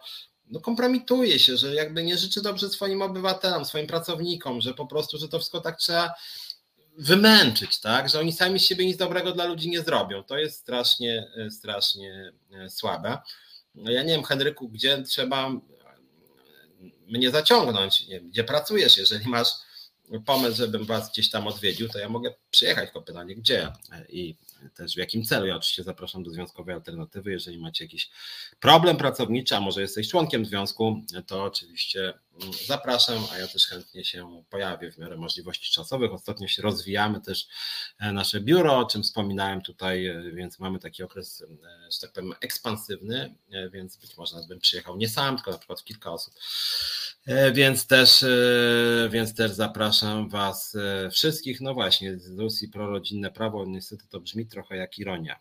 no 0.49 0.59
kompromituje 0.59 1.39
się, 1.39 1.57
że 1.57 1.75
jakby 1.75 2.03
nie 2.03 2.17
życzy 2.17 2.41
dobrze 2.41 2.69
swoim 2.69 3.01
obywatelom, 3.01 3.65
swoim 3.65 3.87
pracownikom, 3.87 4.61
że 4.61 4.73
po 4.73 4.85
prostu, 4.85 5.17
że 5.17 5.27
to 5.27 5.39
wszystko 5.39 5.61
tak 5.61 5.77
trzeba 5.77 6.13
wymęczyć, 6.97 7.79
tak, 7.79 8.09
że 8.09 8.19
oni 8.19 8.33
sami 8.33 8.59
z 8.59 8.65
siebie 8.65 8.85
nic 8.85 8.97
dobrego 8.97 9.31
dla 9.31 9.45
ludzi 9.45 9.69
nie 9.69 9.81
zrobią. 9.81 10.23
To 10.23 10.37
jest 10.37 10.59
strasznie, 10.59 11.27
strasznie 11.49 12.31
słabe. 12.69 13.17
No 13.75 13.91
ja 13.91 14.03
nie 14.03 14.13
wiem, 14.13 14.23
Henryku, 14.23 14.69
gdzie 14.69 15.03
trzeba 15.03 15.51
mnie 17.07 17.31
zaciągnąć, 17.31 18.07
nie 18.07 18.19
wiem, 18.19 18.29
gdzie 18.29 18.43
pracujesz, 18.43 18.97
jeżeli 18.97 19.27
masz 19.27 19.47
pomysł, 20.25 20.57
żebym 20.57 20.85
was 20.85 21.11
gdzieś 21.11 21.29
tam 21.29 21.47
odwiedził, 21.47 21.89
to 21.89 21.99
ja 21.99 22.09
mogę 22.09 22.33
przyjechać, 22.51 22.85
tylko 22.85 23.01
pytanie 23.01 23.35
gdzie? 23.35 23.71
I 24.09 24.35
też 24.69 24.93
w 24.93 24.97
jakim 24.97 25.23
celu. 25.23 25.45
Ja 25.45 25.55
oczywiście 25.55 25.83
zapraszam 25.83 26.23
do 26.23 26.31
Związkowej 26.31 26.75
Alternatywy. 26.75 27.31
Jeżeli 27.31 27.59
macie 27.59 27.85
jakiś 27.85 28.11
problem 28.59 28.97
pracowniczy, 28.97 29.55
a 29.55 29.61
może 29.61 29.81
jesteś 29.81 30.09
członkiem 30.09 30.45
związku, 30.45 31.01
to 31.27 31.43
oczywiście 31.43 32.13
mm, 32.41 32.53
zapraszam, 32.67 33.23
a 33.31 33.37
ja 33.37 33.47
też 33.47 33.67
chętnie 33.67 34.05
się 34.05 34.43
pojawię 34.49 34.91
w 34.91 34.97
miarę 34.97 35.17
możliwości 35.17 35.71
czasowych. 35.71 36.13
Ostatnio 36.13 36.47
się 36.47 36.61
rozwijamy 36.61 37.21
też 37.21 37.47
e, 37.99 38.11
nasze 38.11 38.41
biuro, 38.41 38.77
o 38.77 38.85
czym 38.85 39.03
wspominałem 39.03 39.61
tutaj, 39.61 40.07
e, 40.07 40.31
więc 40.31 40.59
mamy 40.59 40.79
taki 40.79 41.03
okres, 41.03 41.41
e, 41.41 41.91
że 41.91 41.99
tak 42.01 42.11
powiem, 42.11 42.33
ekspansywny, 42.41 43.35
więc 43.71 43.97
być 43.97 44.17
może 44.17 44.35
bym 44.47 44.59
przyjechał 44.59 44.97
nie 44.97 45.09
sam, 45.09 45.35
tylko 45.35 45.51
na 45.51 45.57
przykład 45.57 45.83
kilka 45.83 46.11
osób. 46.11 46.33
Więc 47.53 47.87
też, 47.87 48.25
więc 49.09 49.35
też 49.35 49.51
zapraszam 49.51 50.29
Was 50.29 50.77
wszystkich. 51.11 51.61
No 51.61 51.73
właśnie, 51.73 52.19
z 52.19 52.39
Rosji 52.39 52.69
prorodzinne 52.69 53.31
prawo, 53.31 53.65
niestety 53.65 54.07
to 54.09 54.19
brzmi 54.19 54.45
trochę 54.45 54.77
jak 54.77 54.99
ironia. 54.99 55.39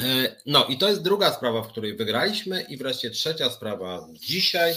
E, 0.00 0.36
no 0.46 0.66
i 0.66 0.78
to 0.78 0.88
jest 0.88 1.02
druga 1.02 1.32
sprawa, 1.32 1.62
w 1.62 1.68
której 1.68 1.96
wygraliśmy 1.96 2.62
i 2.62 2.76
wreszcie 2.76 3.10
trzecia 3.10 3.50
sprawa 3.50 4.08
dzisiaj, 4.12 4.74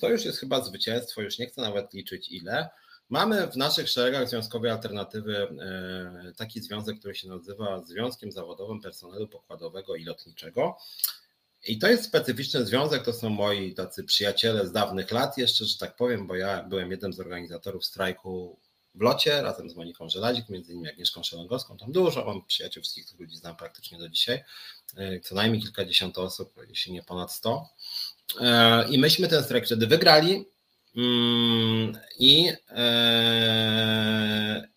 to 0.00 0.08
już 0.08 0.24
jest 0.24 0.38
chyba 0.38 0.64
zwycięstwo, 0.64 1.22
już 1.22 1.38
nie 1.38 1.46
chcę 1.46 1.60
nawet 1.60 1.94
liczyć 1.94 2.28
ile. 2.28 2.68
Mamy 3.08 3.46
w 3.46 3.56
naszych 3.56 3.88
szeregach 3.88 4.28
Związkowej 4.28 4.70
Alternatywy 4.70 5.36
e, 5.36 6.32
taki 6.36 6.60
związek, 6.60 6.98
który 6.98 7.14
się 7.14 7.28
nazywa 7.28 7.82
Związkiem 7.84 8.32
Zawodowym 8.32 8.80
Personelu 8.80 9.28
Pokładowego 9.28 9.96
i 9.96 10.04
Lotniczego. 10.04 10.76
I 11.66 11.78
to 11.78 11.88
jest 11.88 12.04
specyficzny 12.04 12.66
związek, 12.66 13.04
to 13.04 13.12
są 13.12 13.30
moi 13.30 13.74
tacy 13.74 14.04
przyjaciele 14.04 14.66
z 14.66 14.72
dawnych 14.72 15.10
lat 15.10 15.38
jeszcze, 15.38 15.64
że 15.64 15.78
tak 15.78 15.96
powiem, 15.96 16.26
bo 16.26 16.36
ja 16.36 16.62
byłem 16.62 16.90
jednym 16.90 17.12
z 17.12 17.20
organizatorów 17.20 17.84
strajku 17.84 18.58
w 18.94 19.00
locie 19.00 19.42
razem 19.42 19.70
z 19.70 19.76
Moniką 19.76 20.08
Żelazik, 20.08 20.48
między 20.48 20.72
innymi 20.72 20.88
Agnieszką 20.88 21.22
Szelongowską. 21.22 21.76
Tam 21.76 21.92
dużo 21.92 22.24
mam 22.24 22.46
przyjaciół, 22.46 22.82
wszystkich 22.82 23.06
tych 23.06 23.20
ludzi 23.20 23.36
znam 23.36 23.56
praktycznie 23.56 23.98
do 23.98 24.08
dzisiaj. 24.08 24.44
E, 24.96 25.20
co 25.20 25.34
najmniej 25.34 25.62
kilkadziesiąt 25.62 26.18
osób, 26.18 26.54
jeśli 26.68 26.92
nie 26.92 27.02
ponad 27.02 27.32
sto. 27.32 27.68
E, 28.40 28.88
I 28.88 28.98
myśmy 28.98 29.28
ten 29.28 29.44
strajk 29.44 29.66
wtedy 29.66 29.86
wygrali. 29.86 30.44
Mm, 30.96 31.98
I, 32.18 32.52
e, 32.68 34.67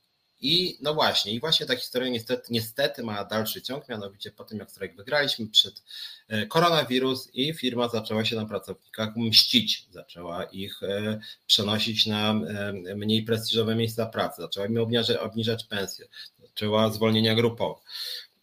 i 0.42 0.78
no 0.82 0.94
właśnie, 0.94 1.32
i 1.32 1.40
właśnie 1.40 1.66
ta 1.66 1.76
historia 1.76 2.10
niestety, 2.10 2.48
niestety 2.50 3.04
ma 3.04 3.26
dalszy 3.26 3.62
ciąg, 3.62 3.90
mianowicie 3.90 4.32
po 4.32 4.44
tym 4.44 4.60
jak 4.60 4.72
strajk 4.72 4.96
wygraliśmy 4.96 5.48
przed 5.48 5.84
e, 6.28 6.48
koronawirus 6.48 7.30
i 7.34 7.54
firma 7.54 7.90
zaczęła 7.90 8.26
się 8.26 8.36
na 8.36 8.46
pracownikach 8.46 9.16
mścić, 9.16 9.86
zaczęła 9.92 10.44
ich 10.44 10.84
e, 10.84 11.20
przenosić 11.48 12.06
na 12.06 12.32
e, 12.32 12.96
mniej 12.96 13.24
prestiżowe 13.24 13.76
miejsca 13.76 14.06
pracy, 14.06 14.42
zaczęła 14.42 14.66
im 14.66 14.78
obniżać, 14.78 15.18
obniżać 15.18 15.64
pensje, 15.64 16.08
zaczęła 16.40 16.90
zwolnienia 16.90 17.36
grupowe. 17.36 17.80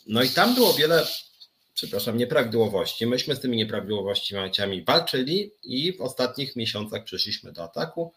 No 0.06 0.22
i 0.22 0.28
tam 0.28 0.54
było 0.54 0.74
wiele 0.74 1.06
przepraszam, 1.78 2.16
nieprawidłowości. 2.16 3.06
Myśmy 3.06 3.36
z 3.36 3.40
tymi 3.40 3.56
nieprawidłowościami 3.56 4.84
walczyli 4.84 5.50
i 5.62 5.92
w 5.96 6.00
ostatnich 6.00 6.56
miesiącach 6.56 7.04
przeszliśmy 7.04 7.52
do 7.52 7.64
ataku. 7.64 8.12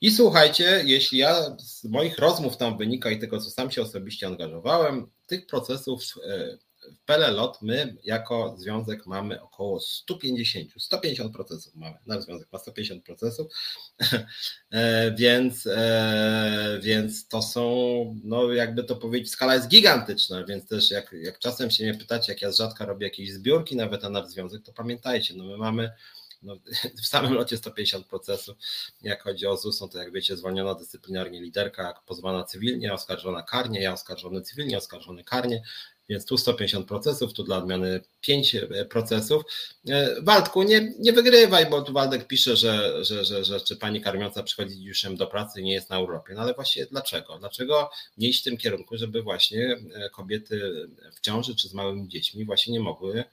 I 0.00 0.10
słuchajcie, 0.10 0.82
jeśli 0.86 1.18
ja 1.18 1.56
z 1.58 1.84
moich 1.84 2.18
rozmów 2.18 2.56
tam 2.56 2.78
wynika 2.78 3.10
i 3.10 3.18
tego, 3.18 3.40
co 3.40 3.50
sam 3.50 3.70
się 3.70 3.82
osobiście 3.82 4.26
angażowałem, 4.26 5.10
tych 5.26 5.46
procesów 5.46 6.02
e, 6.26 6.58
w 6.92 7.04
PLLOT 7.04 7.62
my 7.62 7.96
jako 8.04 8.54
związek 8.58 9.06
mamy 9.06 9.42
około 9.42 9.80
150, 9.80 10.70
150 10.78 11.34
procesów 11.34 11.74
mamy. 11.74 11.96
Nasz 12.06 12.24
związek 12.24 12.48
ma 12.52 12.58
150 12.58 13.04
procesów, 13.04 13.52
e, 14.70 15.14
więc, 15.14 15.66
e, 15.66 16.80
więc 16.82 17.28
to 17.28 17.42
są, 17.42 18.20
no 18.24 18.52
jakby 18.52 18.84
to 18.84 18.96
powiedzieć, 18.96 19.30
skala 19.30 19.54
jest 19.54 19.68
gigantyczna, 19.68 20.44
więc 20.44 20.68
też 20.68 20.90
jak, 20.90 21.12
jak 21.12 21.38
czasem 21.38 21.70
się 21.70 21.84
mnie 21.84 21.94
pytacie, 21.94 22.32
jak 22.32 22.42
ja 22.42 22.52
z 22.52 22.56
rzadka 22.56 22.86
robię 22.86 23.06
jakieś 23.06 23.32
zbiórki 23.32 23.76
nawet 23.76 24.02
na 24.02 24.08
nasz 24.08 24.26
związek, 24.26 24.62
to 24.62 24.72
pamiętajcie, 24.72 25.34
no 25.36 25.44
my 25.44 25.56
mamy 25.56 25.90
no, 26.44 26.56
w 27.02 27.06
samym 27.06 27.32
locie 27.32 27.56
150 27.56 28.06
procesów. 28.06 28.56
Jak 29.02 29.22
chodzi 29.22 29.46
o 29.46 29.56
ZUS, 29.56 29.80
no 29.80 29.88
to 29.88 29.98
jak 29.98 30.12
wiecie, 30.12 30.36
zwolniona 30.36 30.74
dyscyplinarnie 30.74 31.40
liderka, 31.40 32.00
pozwana 32.06 32.44
cywilnie, 32.44 32.92
oskarżona 32.92 33.42
karnie, 33.42 33.82
ja 33.82 33.92
oskarżony 33.92 34.42
cywilnie, 34.42 34.78
oskarżony 34.78 35.24
karnie, 35.24 35.62
więc 36.08 36.26
tu 36.26 36.38
150 36.38 36.88
procesów, 36.88 37.32
tu 37.32 37.44
dla 37.44 37.56
odmiany 37.56 38.00
5 38.20 38.54
e, 38.54 38.84
procesów. 38.84 39.42
E, 39.88 40.22
Waldku, 40.22 40.62
nie, 40.62 40.92
nie 40.98 41.12
wygrywaj, 41.12 41.66
bo 41.70 41.82
tu 41.82 41.92
Waldek 41.92 42.26
pisze, 42.26 42.56
że, 42.56 43.04
że, 43.04 43.24
że, 43.24 43.44
że 43.44 43.60
czy 43.60 43.76
pani 43.76 44.00
karmiąca 44.00 44.42
przychodzi 44.42 44.82
już 44.82 45.02
do 45.02 45.26
pracy 45.26 45.60
i 45.60 45.64
nie 45.64 45.72
jest 45.72 45.90
na 45.90 46.00
urlopie. 46.00 46.34
No 46.34 46.40
ale 46.40 46.54
właśnie 46.54 46.86
dlaczego? 46.86 47.38
Dlaczego 47.38 47.90
nie 48.18 48.28
iść 48.28 48.40
w 48.40 48.44
tym 48.44 48.56
kierunku, 48.56 48.96
żeby 48.96 49.22
właśnie 49.22 49.76
e, 49.94 50.10
kobiety 50.10 50.88
w 51.12 51.20
ciąży 51.20 51.56
czy 51.56 51.68
z 51.68 51.74
małymi 51.74 52.08
dziećmi 52.08 52.44
właśnie 52.44 52.72
nie 52.72 52.80
mogły 52.80 53.24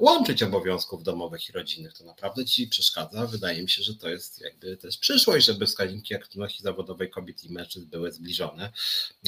łączyć 0.00 0.42
obowiązków 0.42 1.02
domowych 1.02 1.48
i 1.48 1.52
rodzinnych. 1.52 1.92
To 1.92 2.04
naprawdę 2.04 2.44
ci 2.44 2.68
przeszkadza. 2.68 3.26
Wydaje 3.26 3.62
mi 3.62 3.70
się, 3.70 3.82
że 3.82 3.94
to 3.94 4.08
jest 4.08 4.40
jakby 4.40 4.76
też 4.76 4.98
przyszłość, 4.98 5.46
żeby 5.46 5.66
wskaźniki 5.66 6.14
aktywności 6.14 6.62
zawodowej 6.62 7.10
kobiet 7.10 7.44
i 7.44 7.52
mężczyzn 7.52 7.86
były 7.86 8.12
zbliżone. 8.12 8.72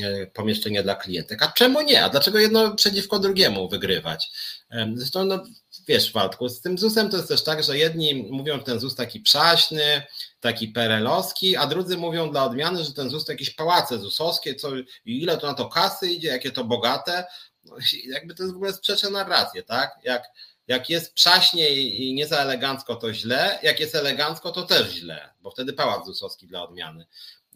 E, 0.01 0.27
pomieszczenia 0.27 0.83
dla 0.83 0.95
klientek. 0.95 1.43
A 1.43 1.53
czemu 1.53 1.81
nie? 1.81 2.05
A 2.05 2.09
dlaczego 2.09 2.39
jedno 2.39 2.75
przeciwko 2.75 3.19
drugiemu 3.19 3.69
wygrywać? 3.69 4.31
E, 4.71 4.93
zresztą, 4.97 5.25
no, 5.25 5.45
wiesz, 5.89 6.13
Waldku, 6.13 6.49
z 6.49 6.61
tym 6.61 6.79
ZUS-em 6.79 7.11
to 7.11 7.17
jest 7.17 7.29
też 7.29 7.45
tak, 7.45 7.65
że 7.65 7.79
jedni 7.79 8.15
mówią, 8.15 8.59
że 8.59 8.65
ten 8.65 8.81
ZUS 8.81 8.95
taki 8.95 9.21
przaśny, 9.21 10.03
taki 10.41 10.69
perelowski, 10.69 11.57
a 11.57 11.67
drudzy 11.67 11.97
mówią 11.97 12.31
dla 12.31 12.45
odmiany, 12.45 12.85
że 12.85 12.93
ten 12.93 13.11
ZUS 13.11 13.25
to 13.25 13.33
jakieś 13.33 13.51
pałace 13.51 13.99
ZUS-owskie, 13.99 14.55
co, 14.55 14.69
ile 15.05 15.37
to 15.37 15.47
na 15.47 15.55
to 15.55 15.69
kasy 15.69 16.11
idzie, 16.11 16.29
jakie 16.29 16.51
to 16.53 16.65
bogate, 16.65 17.25
no, 17.69 17.77
jakby 18.09 18.35
to 18.35 18.43
jest 18.43 18.53
w 18.53 18.57
ogóle 18.57 18.73
sprzeczne 18.73 19.11
narracje, 19.11 19.63
tak? 19.63 19.99
Jak, 20.05 20.25
jak 20.67 20.91
jest 20.91 21.15
przaśnie 21.15 21.71
i 21.71 22.15
nie 22.15 22.27
za 22.27 22.37
elegancko, 22.37 22.97
to 22.97 23.15
źle, 23.15 23.59
jak 23.63 23.81
jest 23.81 23.95
elegancko, 23.95 24.53
to 24.53 24.63
też 24.63 24.91
źle, 24.93 25.31
bo 25.41 25.51
wtedy 25.51 25.73
pałac 25.73 26.07
zusowski 26.07 26.47
dla 26.47 26.63
odmiany. 26.63 27.07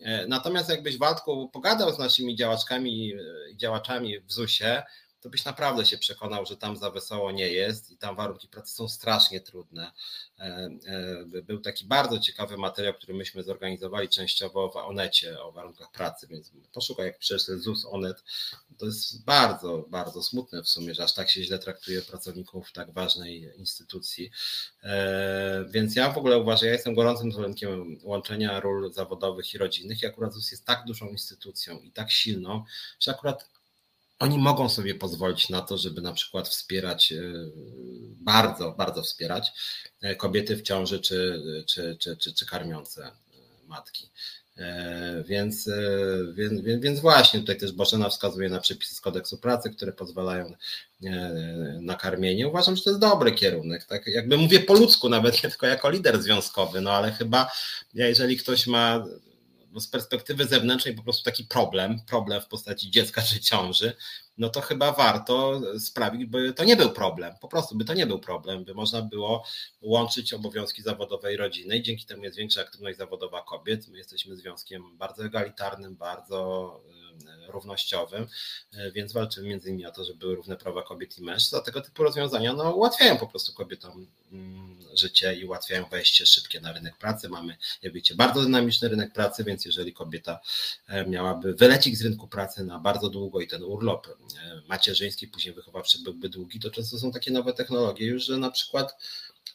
E, 0.00 0.26
natomiast 0.26 0.68
jakbyś 0.68 0.98
Waldku 0.98 1.48
pogadał 1.48 1.94
z 1.94 1.98
naszymi 1.98 2.36
działaczkami 2.36 3.08
i 3.08 3.16
działaczami 3.56 4.20
w 4.20 4.32
ZUS-ie, 4.32 4.82
to 5.22 5.30
byś 5.30 5.44
naprawdę 5.44 5.86
się 5.86 5.98
przekonał, 5.98 6.46
że 6.46 6.56
tam 6.56 6.76
za 6.76 6.90
wesoło 6.90 7.32
nie 7.32 7.48
jest 7.48 7.90
i 7.90 7.96
tam 7.96 8.16
warunki 8.16 8.48
pracy 8.48 8.74
są 8.74 8.88
strasznie 8.88 9.40
trudne. 9.40 9.92
E, 10.38 10.70
e, 11.34 11.42
był 11.42 11.60
taki 11.60 11.84
bardzo 11.84 12.18
ciekawy 12.18 12.56
materiał, 12.56 12.94
który 12.94 13.14
myśmy 13.14 13.42
zorganizowali 13.42 14.08
częściowo 14.08 14.70
w 14.70 14.76
Onecie 14.76 15.42
o 15.42 15.52
warunkach 15.52 15.90
pracy, 15.90 16.26
więc 16.26 16.52
poszukaj, 16.72 17.06
jak 17.06 17.18
piszesz 17.18 17.42
ZUS 17.42 17.86
Onet, 17.90 18.24
to 18.78 18.86
jest 18.86 19.24
bardzo, 19.24 19.86
bardzo 19.88 20.22
smutne 20.22 20.62
w 20.62 20.68
sumie, 20.68 20.94
że 20.94 21.04
aż 21.04 21.14
tak 21.14 21.30
się 21.30 21.44
źle 21.44 21.58
traktuje 21.58 22.02
pracowników 22.02 22.72
tak 22.72 22.92
ważnej 22.92 23.52
instytucji. 23.56 24.30
E, 24.82 25.64
więc 25.70 25.96
ja 25.96 26.12
w 26.12 26.18
ogóle 26.18 26.38
uważam, 26.38 26.66
ja 26.66 26.72
jestem 26.72 26.94
gorącym 26.94 27.32
zwolennikiem 27.32 27.98
łączenia 28.02 28.60
ról 28.60 28.92
zawodowych 28.92 29.54
i 29.54 29.58
rodzinnych 29.58 30.02
i 30.02 30.06
akurat 30.06 30.32
ZUS 30.32 30.50
jest 30.50 30.66
tak 30.66 30.84
dużą 30.84 31.08
instytucją 31.08 31.80
i 31.80 31.92
tak 31.92 32.10
silną, 32.10 32.64
że 33.00 33.10
akurat 33.10 33.48
oni 34.18 34.38
mogą 34.38 34.68
sobie 34.68 34.94
pozwolić 34.94 35.48
na 35.48 35.60
to, 35.60 35.78
żeby 35.78 36.00
na 36.00 36.12
przykład 36.12 36.48
wspierać, 36.48 37.12
e, 37.12 37.22
bardzo, 38.16 38.72
bardzo 38.72 39.02
wspierać 39.02 39.52
e, 40.00 40.16
kobiety 40.16 40.56
w 40.56 40.62
ciąży 40.62 41.00
czy, 41.00 41.42
czy, 41.66 41.96
czy, 42.00 42.16
czy, 42.16 42.34
czy 42.34 42.46
karmiące 42.46 43.12
matki. 43.66 44.10
Więc, 45.24 45.70
więc, 46.34 46.61
więc 46.80 47.00
właśnie 47.00 47.40
tutaj 47.40 47.59
też 47.59 47.72
Bożena 47.72 48.09
wskazuje 48.09 48.48
na 48.48 48.61
przepisy 48.61 48.94
z 48.94 49.00
kodeksu 49.00 49.38
pracy, 49.38 49.70
które 49.70 49.92
pozwalają 49.92 50.53
na 51.80 51.94
karmienie. 51.94 52.48
Uważam, 52.48 52.76
że 52.76 52.82
to 52.82 52.90
jest 52.90 53.00
dobry 53.00 53.32
kierunek. 53.32 53.84
Tak 53.84 54.07
jakby 54.07 54.36
mówię 54.36 54.61
po 54.61 54.74
ludzku, 54.74 55.09
nawet 55.09 55.44
nie 55.44 55.50
tylko 55.50 55.66
jako 55.66 55.90
lider 55.90 56.22
związkowy, 56.22 56.80
no 56.80 56.90
ale 56.90 57.12
chyba 57.12 57.50
jeżeli 57.94 58.36
ktoś 58.36 58.66
ma 58.66 59.05
z 59.80 59.88
perspektywy 59.88 60.44
zewnętrznej 60.44 60.94
po 60.94 61.02
prostu 61.02 61.24
taki 61.24 61.44
problem, 61.44 62.00
problem 62.06 62.40
w 62.40 62.46
postaci 62.46 62.90
dziecka 62.90 63.22
czy 63.22 63.40
ciąży, 63.40 63.92
no 64.38 64.48
to 64.48 64.60
chyba 64.60 64.92
warto 64.92 65.60
sprawić, 65.78 66.24
by 66.24 66.52
to 66.52 66.64
nie 66.64 66.76
był 66.76 66.90
problem, 66.90 67.34
po 67.40 67.48
prostu 67.48 67.76
by 67.76 67.84
to 67.84 67.94
nie 67.94 68.06
był 68.06 68.18
problem, 68.18 68.64
by 68.64 68.74
można 68.74 69.02
było 69.02 69.44
łączyć 69.80 70.32
obowiązki 70.32 70.82
zawodowe 70.82 71.34
i 71.34 71.36
rodziny 71.36 71.76
i 71.76 71.82
dzięki 71.82 72.06
temu 72.06 72.24
jest 72.24 72.36
większa 72.36 72.60
aktywność 72.60 72.98
zawodowa 72.98 73.42
kobiet. 73.42 73.88
My 73.88 73.98
jesteśmy 73.98 74.36
związkiem 74.36 74.96
bardzo 74.96 75.24
egalitarnym, 75.24 75.96
bardzo 75.96 76.80
równościowym, 77.48 78.26
więc 78.94 79.12
walczymy 79.12 79.48
między 79.48 79.68
innymi 79.68 79.86
o 79.86 79.92
to, 79.92 80.04
żeby 80.04 80.18
były 80.18 80.36
równe 80.36 80.56
prawa 80.56 80.82
kobiet 80.82 81.18
i 81.18 81.22
mężczyzn, 81.22 81.56
a 81.56 81.60
tego 81.60 81.80
typu 81.80 82.02
rozwiązania 82.02 82.52
no, 82.52 82.70
ułatwiają 82.70 83.16
po 83.16 83.26
prostu 83.26 83.52
kobietom 83.52 84.06
mm, 84.32 84.78
życie 84.94 85.34
i 85.34 85.44
ułatwiają 85.44 85.84
wejście 85.84 86.26
szybkie 86.26 86.60
na 86.60 86.72
rynek 86.72 86.96
pracy. 86.96 87.28
Mamy, 87.28 87.56
jak 87.82 87.92
wiecie, 87.92 88.14
bardzo 88.14 88.42
dynamiczny 88.42 88.88
rynek 88.88 89.12
pracy, 89.12 89.44
więc 89.44 89.64
jeżeli 89.64 89.92
kobieta 89.92 90.40
e, 90.88 91.06
miałaby 91.06 91.54
wylecieć 91.54 91.98
z 91.98 92.02
rynku 92.02 92.28
pracy 92.28 92.64
na 92.64 92.78
bardzo 92.78 93.08
długo 93.08 93.40
i 93.40 93.46
ten 93.46 93.62
urlop 93.62 94.06
e, 94.08 94.62
macierzyński, 94.68 95.28
później 95.28 95.54
wychowawczy 95.54 95.98
byłby 96.02 96.28
długi, 96.28 96.60
to 96.60 96.70
często 96.70 96.98
są 96.98 97.12
takie 97.12 97.30
nowe 97.30 97.52
technologie 97.52 98.06
już, 98.06 98.24
że 98.24 98.38
na 98.38 98.50
przykład 98.50 98.96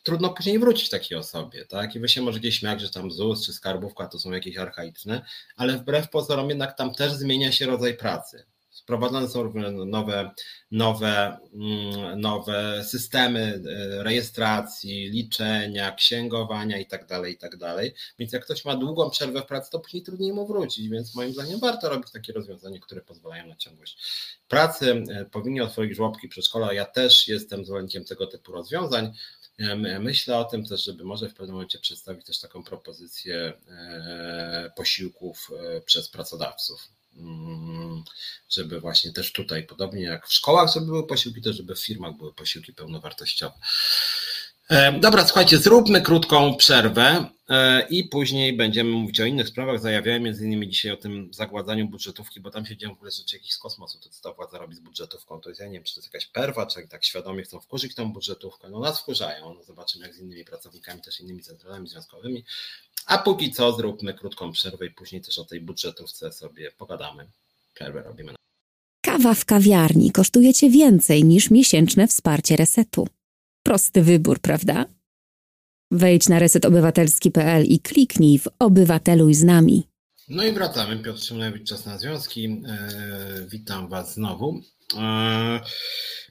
trudno 0.07 0.29
później 0.29 0.59
wrócić 0.59 0.89
takiej 0.89 1.17
osobie, 1.17 1.65
tak? 1.65 1.95
I 1.95 1.99
wy 1.99 2.09
się 2.09 2.21
możecie 2.21 2.51
śmiać, 2.51 2.81
że 2.81 2.89
tam 2.89 3.11
ZUS 3.11 3.45
czy 3.45 3.53
skarbówka 3.53 4.07
to 4.07 4.19
są 4.19 4.31
jakieś 4.31 4.57
archaiczne, 4.57 5.25
ale 5.55 5.77
wbrew 5.77 6.09
pozorom 6.09 6.49
jednak 6.49 6.77
tam 6.77 6.93
też 6.93 7.13
zmienia 7.13 7.51
się 7.51 7.65
rodzaj 7.65 7.97
pracy. 7.97 8.45
Wprowadzane 8.81 9.27
są 9.27 9.53
nowe, 9.85 10.31
nowe, 10.71 11.37
mm, 11.53 12.21
nowe 12.21 12.83
systemy 12.83 13.61
e, 13.99 14.03
rejestracji, 14.03 15.09
liczenia, 15.09 15.91
księgowania 15.91 16.85
tak 16.85 17.01
itd. 17.01 17.59
Tak 17.59 17.83
więc 18.19 18.33
jak 18.33 18.45
ktoś 18.45 18.65
ma 18.65 18.75
długą 18.75 19.09
przerwę 19.09 19.41
w 19.41 19.45
pracy, 19.45 19.71
to 19.71 19.79
później 19.79 20.03
trudniej 20.03 20.33
mu 20.33 20.47
wrócić, 20.47 20.89
więc 20.89 21.15
moim 21.15 21.33
zdaniem 21.33 21.59
warto 21.59 21.89
robić 21.89 22.11
takie 22.11 22.33
rozwiązania, 22.33 22.79
które 22.79 23.01
pozwalają 23.01 23.47
na 23.47 23.55
ciągłość 23.55 23.97
pracy. 24.47 25.03
E, 25.09 25.25
powinni 25.25 25.61
otworzyć 25.61 25.95
żłobki 25.95 26.27
przedszkola. 26.27 26.73
Ja 26.73 26.85
też 26.85 27.27
jestem 27.27 27.65
zwolennikiem 27.65 28.05
tego 28.05 28.27
typu 28.27 28.51
rozwiązań. 28.51 29.13
Myślę 29.99 30.37
o 30.37 30.43
tym 30.43 30.65
też, 30.65 30.83
żeby 30.83 31.03
może 31.03 31.29
w 31.29 31.33
pewnym 31.33 31.53
momencie 31.53 31.79
przedstawić 31.79 32.25
też 32.25 32.39
taką 32.39 32.63
propozycję 32.63 33.53
e, 33.67 34.71
posiłków 34.75 35.51
przez 35.85 36.09
pracodawców 36.09 36.89
Mm, 37.17 38.03
żeby 38.49 38.79
właśnie 38.79 39.13
też 39.13 39.31
tutaj, 39.31 39.63
podobnie 39.63 40.01
jak 40.01 40.27
w 40.27 40.33
szkołach, 40.33 40.73
żeby 40.73 40.85
były 40.85 41.07
posiłki, 41.07 41.41
też 41.41 41.57
żeby 41.57 41.75
w 41.75 41.85
firmach 41.85 42.17
były 42.17 42.33
posiłki 42.33 42.73
pełnowartościowe. 42.73 43.55
E, 44.69 44.99
dobra, 44.99 45.25
słuchajcie, 45.25 45.57
zróbmy 45.57 46.01
krótką 46.01 46.55
przerwę 46.55 47.29
e, 47.49 47.87
i 47.89 48.03
później 48.03 48.57
będziemy 48.57 48.89
mówić 48.89 49.19
o 49.19 49.25
innych 49.25 49.47
sprawach. 49.47 49.81
Zajawiałem 49.81 50.23
między 50.23 50.45
innymi 50.45 50.69
dzisiaj 50.69 50.91
o 50.91 50.97
tym 50.97 51.29
zagładzaniu 51.33 51.87
budżetówki, 51.87 52.39
bo 52.39 52.51
tam 52.51 52.65
się 52.65 52.77
dzieją 52.77 52.93
w 52.93 52.97
ogóle 52.97 53.11
rzeczy 53.11 53.35
jakichś 53.35 53.53
z 53.53 53.57
kosmosu, 53.57 53.99
to 53.99 54.09
co 54.09 54.29
ta 54.29 54.35
władza 54.35 54.57
robi 54.57 54.75
z 54.75 54.79
budżetówką. 54.79 55.41
To 55.41 55.49
jest, 55.49 55.61
ja 55.61 55.67
nie 55.67 55.73
wiem, 55.73 55.83
czy 55.83 55.93
to 55.93 55.99
jest 55.99 56.13
jakaś 56.13 56.27
perwa, 56.27 56.65
czy 56.65 56.87
tak 56.87 57.05
świadomie 57.05 57.43
chcą 57.43 57.59
wkurzyć 57.59 57.95
tą 57.95 58.13
budżetówkę. 58.13 58.69
No 58.69 58.79
nas 58.79 58.99
wkurzają, 58.99 59.53
no 59.53 59.63
zobaczymy 59.63 60.05
jak 60.05 60.15
z 60.15 60.19
innymi 60.19 60.45
pracownikami, 60.45 61.01
też 61.01 61.19
innymi 61.19 61.43
centralami 61.43 61.87
związkowymi. 61.87 62.43
A 63.05 63.17
póki 63.17 63.51
co 63.51 63.71
zróbmy 63.71 64.13
krótką 64.13 64.51
przerwę 64.51 64.85
i 64.85 64.91
później 64.91 65.21
też 65.21 65.37
o 65.37 65.45
tej 65.45 65.61
budżetówce 65.61 66.31
sobie 66.31 66.71
pogadamy. 66.71 67.27
Przerwę 67.73 68.03
robimy. 68.03 68.33
Kawa 69.01 69.33
w 69.33 69.45
kawiarni 69.45 70.11
kosztuje 70.11 70.53
Cię 70.53 70.69
więcej 70.69 71.23
niż 71.23 71.51
miesięczne 71.51 72.07
wsparcie 72.07 72.55
resetu. 72.55 73.07
Prosty 73.67 74.01
wybór, 74.01 74.39
prawda? 74.39 74.85
Wejdź 75.91 76.29
na 76.29 76.39
resetobywatelski.pl 76.39 77.63
i 77.65 77.79
kliknij 77.79 78.39
w 78.39 78.47
Obywateluj 78.59 79.33
z 79.33 79.43
nami. 79.43 79.87
No 80.29 80.43
i 80.43 80.51
wracamy. 80.51 81.03
Piotr 81.03 81.19
Szymlewicz, 81.19 81.69
Czas 81.69 81.85
na 81.85 81.97
Związki. 81.97 82.45
Eee, 82.45 83.47
witam 83.49 83.89
Was 83.89 84.13
znowu. 84.13 84.61
Eee, 84.97 85.59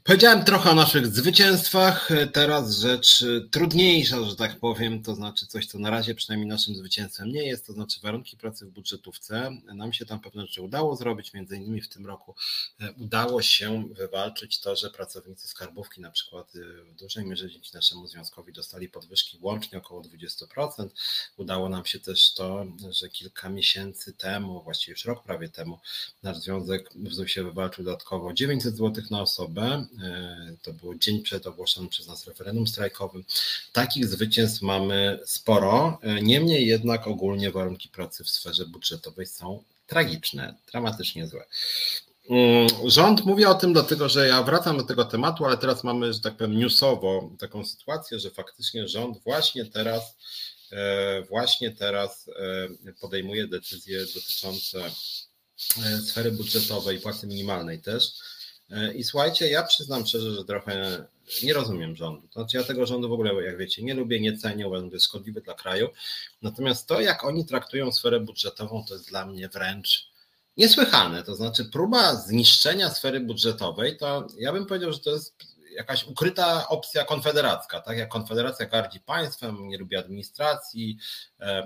Powiedziałem 0.06 0.44
trochę 0.44 0.70
o 0.70 0.74
naszych 0.74 1.06
zwycięstwach. 1.06 2.08
Teraz 2.32 2.78
rzecz 2.78 3.24
trudniejsza, 3.50 4.24
że 4.24 4.36
tak 4.36 4.60
powiem, 4.60 5.02
to 5.02 5.14
znaczy 5.14 5.46
coś, 5.46 5.66
co 5.66 5.78
na 5.78 5.90
razie 5.90 6.14
przynajmniej 6.14 6.48
naszym 6.48 6.74
zwycięstwem 6.74 7.28
nie 7.28 7.42
jest, 7.42 7.66
to 7.66 7.72
znaczy 7.72 8.00
warunki 8.00 8.36
pracy 8.36 8.66
w 8.66 8.70
budżetówce. 8.70 9.50
Nam 9.74 9.92
się 9.92 10.06
tam 10.06 10.20
pewne 10.20 10.46
rzeczy 10.46 10.62
udało 10.62 10.96
zrobić, 10.96 11.34
między 11.34 11.56
innymi 11.56 11.80
w 11.80 11.88
tym 11.88 12.06
roku 12.06 12.34
e, 12.80 12.92
udało 12.92 13.42
się 13.42 13.88
wywalczyć 13.90 14.60
to, 14.60 14.76
że 14.76 14.90
pracownicy 14.90 15.48
skarbówki 15.48 16.00
na 16.00 16.10
przykład 16.10 16.52
e, 16.56 16.84
w 16.84 16.94
dużej 16.94 17.26
mierze 17.26 17.50
dzięki 17.50 17.70
naszemu 17.74 18.06
związkowi 18.06 18.52
dostali 18.52 18.88
podwyżki 18.88 19.38
łącznie 19.40 19.78
około 19.78 20.02
20%. 20.02 20.88
Udało 21.36 21.68
nam 21.68 21.84
się 21.84 22.00
też 22.00 22.34
to, 22.34 22.66
że 22.90 23.08
kilka 23.08 23.48
miesięcy 23.48 24.12
temu, 24.12 24.62
właściwie 24.62 24.92
już 24.92 25.04
rok 25.04 25.24
prawie 25.24 25.48
temu, 25.48 25.78
nasz 26.22 26.36
związek 26.36 26.90
w 26.94 27.12
ZUS-ie 27.14 27.46
wywalczył 27.46 27.84
dodatkowo 27.84 28.32
900 28.32 28.76
zł 28.76 29.04
na 29.10 29.20
osobę 29.20 29.86
to 30.62 30.72
był 30.72 30.94
dzień 30.94 31.22
przed 31.22 31.46
ogłoszonym 31.46 31.88
przez 31.88 32.06
nas 32.06 32.26
referendum 32.26 32.66
strajkowym. 32.66 33.24
Takich 33.72 34.06
zwycięstw 34.06 34.62
mamy 34.62 35.18
sporo. 35.24 35.98
E, 36.02 36.22
niemniej 36.22 36.66
jednak 36.66 37.06
ogólnie 37.06 37.50
warunki 37.50 37.88
pracy 37.88 38.24
w 38.24 38.30
sferze 38.30 38.66
budżetowej 38.66 39.26
są 39.26 39.62
tragiczne, 39.86 40.54
dramatycznie 40.70 41.26
złe. 41.26 41.44
Mm, 42.30 42.68
rząd 42.84 43.24
mówi 43.24 43.44
o 43.44 43.54
tym 43.54 43.72
dlatego, 43.72 44.08
że 44.08 44.28
ja 44.28 44.42
wracam 44.42 44.76
do 44.76 44.82
tego 44.82 45.04
tematu, 45.04 45.44
ale 45.44 45.56
teraz 45.56 45.84
mamy, 45.84 46.12
że 46.12 46.20
tak 46.20 46.36
powiem, 46.36 46.58
newsowo 46.58 47.30
taką 47.38 47.64
sytuację, 47.64 48.18
że 48.18 48.30
faktycznie 48.30 48.88
rząd 48.88 49.18
właśnie 49.24 49.64
teraz, 49.64 50.16
e, 50.72 51.22
właśnie 51.22 51.70
teraz 51.70 52.30
podejmuje 53.00 53.46
decyzje 53.46 54.06
dotyczące 54.14 54.90
sfery 56.06 56.32
budżetowej, 56.32 57.00
płacy 57.00 57.26
minimalnej 57.26 57.78
też. 57.78 58.12
E, 58.70 58.94
I 58.94 59.04
słuchajcie, 59.04 59.50
ja 59.50 59.62
przyznam 59.62 60.06
szczerze, 60.06 60.34
że 60.34 60.44
trochę 60.44 61.06
nie 61.42 61.54
rozumiem 61.54 61.96
rządu. 61.96 62.28
Znaczy 62.32 62.56
ja 62.56 62.64
tego 62.64 62.86
rządu 62.86 63.08
w 63.08 63.12
ogóle, 63.12 63.44
jak 63.44 63.58
wiecie, 63.58 63.82
nie 63.82 63.94
lubię, 63.94 64.20
nie 64.20 64.38
cenię, 64.38 64.68
uważam, 64.68 64.90
że 64.90 64.96
jest 64.96 65.06
szkodliwy 65.06 65.40
dla 65.40 65.54
kraju. 65.54 65.88
Natomiast 66.42 66.86
to, 66.86 67.00
jak 67.00 67.24
oni 67.24 67.46
traktują 67.46 67.92
sferę 67.92 68.20
budżetową, 68.20 68.84
to 68.88 68.94
jest 68.94 69.08
dla 69.08 69.26
mnie 69.26 69.48
wręcz 69.48 70.08
niesłychane. 70.56 71.22
To 71.22 71.34
znaczy 71.34 71.64
próba 71.64 72.14
zniszczenia 72.14 72.90
sfery 72.90 73.20
budżetowej, 73.20 73.96
to 73.96 74.26
ja 74.38 74.52
bym 74.52 74.66
powiedział, 74.66 74.92
że 74.92 74.98
to 74.98 75.10
jest 75.10 75.36
jakaś 75.76 76.04
ukryta 76.04 76.68
opcja 76.68 77.04
konfederacka, 77.04 77.80
tak? 77.80 77.98
Jak 77.98 78.08
Konfederacja 78.08 78.66
gardzi 78.66 79.00
państwem, 79.00 79.68
nie 79.68 79.78
lubi 79.78 79.96
administracji, 79.96 80.98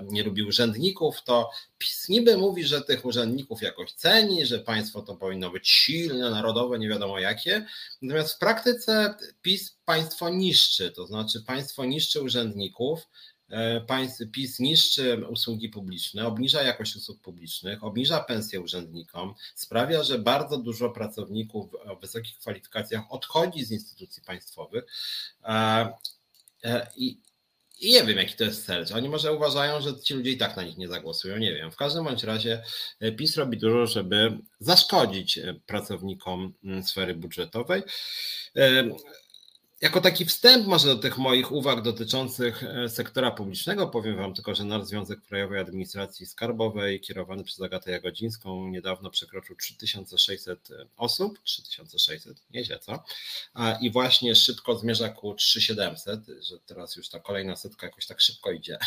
nie 0.03 0.23
lubi 0.23 0.43
urzędników, 0.43 1.23
to 1.23 1.49
PiS 1.77 2.09
niby 2.09 2.37
mówi, 2.37 2.63
że 2.63 2.81
tych 2.81 3.05
urzędników 3.05 3.61
jakoś 3.61 3.91
ceni, 3.91 4.45
że 4.45 4.59
państwo 4.59 5.01
to 5.01 5.15
powinno 5.15 5.49
być 5.49 5.69
silne, 5.69 6.29
narodowe, 6.29 6.79
nie 6.79 6.89
wiadomo 6.89 7.19
jakie, 7.19 7.65
natomiast 8.01 8.35
w 8.35 8.39
praktyce 8.39 9.15
PiS 9.41 9.77
państwo 9.85 10.29
niszczy, 10.29 10.91
to 10.91 11.05
znaczy 11.05 11.43
państwo 11.43 11.85
niszczy 11.85 12.21
urzędników, 12.21 12.99
E, 12.99 13.30
PiS 14.31 14.59
niszczy 14.59 15.25
usługi 15.27 15.69
publiczne, 15.69 16.27
obniża 16.27 16.63
jakość 16.63 16.95
usług 16.95 17.21
publicznych, 17.21 17.83
obniża 17.83 18.19
pensje 18.19 18.61
urzędnikom, 18.61 19.33
sprawia, 19.55 20.03
że 20.03 20.19
bardzo 20.19 20.57
dużo 20.57 20.89
pracowników 20.89 21.75
o 21.85 21.95
wysokich 21.95 22.37
kwalifikacjach 22.37 23.03
odchodzi 23.09 23.65
z 23.65 23.71
instytucji 23.71 24.23
państwowych. 24.23 24.83
E, 25.43 25.93
e, 26.63 26.87
I, 26.95 27.17
i 27.79 27.91
nie 27.91 28.03
wiem, 28.03 28.17
jaki 28.17 28.35
to 28.35 28.43
jest 28.43 28.65
cel. 28.65 28.85
Oni 28.95 29.09
może 29.09 29.33
uważają, 29.33 29.81
że 29.81 29.99
ci 29.99 30.13
ludzie 30.13 30.31
i 30.31 30.37
tak 30.37 30.57
na 30.57 30.63
nich 30.63 30.77
nie 30.77 30.87
zagłosują. 30.87 31.37
Nie 31.37 31.53
wiem. 31.53 31.71
W 31.71 31.75
każdym 31.75 32.03
bądź 32.03 32.23
razie 32.23 32.63
PiS 33.17 33.37
robi 33.37 33.57
dużo, 33.57 33.87
żeby 33.87 34.37
zaszkodzić 34.59 35.39
pracownikom 35.65 36.53
mm, 36.63 36.83
sfery 36.83 37.15
budżetowej. 37.15 37.83
Jako 39.81 40.01
taki 40.01 40.25
wstęp 40.25 40.67
może 40.67 40.87
do 40.87 40.95
tych 40.95 41.17
moich 41.17 41.51
uwag 41.51 41.81
dotyczących 41.81 42.63
e, 42.63 42.89
sektora 42.89 43.31
publicznego. 43.31 43.87
Powiem 43.87 44.17
Wam 44.17 44.33
tylko, 44.33 44.55
że 44.55 44.63
nasz 44.63 44.83
Związek 44.83 45.21
Krajowej 45.21 45.59
Administracji 45.59 46.25
Skarbowej 46.25 46.99
kierowany 46.99 47.43
przez 47.43 47.61
Agatę 47.61 47.91
Jagodzińską 47.91 48.67
niedawno 48.67 49.09
przekroczył 49.09 49.55
3600 49.55 50.69
osób, 50.97 51.39
3600, 51.43 52.37
nieźle 52.51 52.79
co? 52.79 53.03
I 53.81 53.91
właśnie 53.91 54.35
szybko 54.35 54.75
zmierza 54.75 55.09
ku 55.09 55.33
3700, 55.33 56.19
że 56.49 56.59
teraz 56.59 56.95
już 56.95 57.09
ta 57.09 57.19
kolejna 57.19 57.55
setka 57.55 57.87
jakoś 57.87 58.05
tak 58.05 58.21
szybko 58.21 58.51
idzie, 58.51 58.77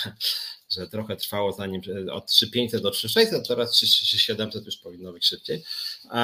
że 0.74 0.88
trochę 0.88 1.16
trwało 1.16 1.52
zanim 1.52 1.80
od 2.12 2.26
3500 2.26 2.82
do 2.82 2.90
3600, 2.90 3.48
teraz 3.48 3.70
3700 3.70 4.66
już 4.66 4.76
powinno 4.76 5.12
być 5.12 5.26
szybciej. 5.26 5.64
E, 6.10 6.16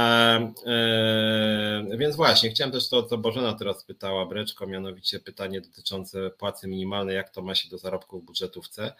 e, 0.66 1.96
więc 1.96 2.16
właśnie, 2.16 2.50
chciałem 2.50 2.72
też 2.72 2.88
to, 2.88 3.02
co 3.02 3.18
Bożena 3.18 3.52
teraz 3.52 3.84
pytała, 3.84 4.26
Breczko, 4.26 4.66
mianowicie 4.66 5.20
pytanie 5.20 5.60
dotyczące 5.60 6.30
płacy 6.30 6.68
minimalnej, 6.68 7.16
jak 7.16 7.30
to 7.30 7.42
ma 7.42 7.54
się 7.54 7.68
do 7.68 7.78
zarobków 7.78 8.22
w 8.22 8.26
budżetówce, 8.26 8.92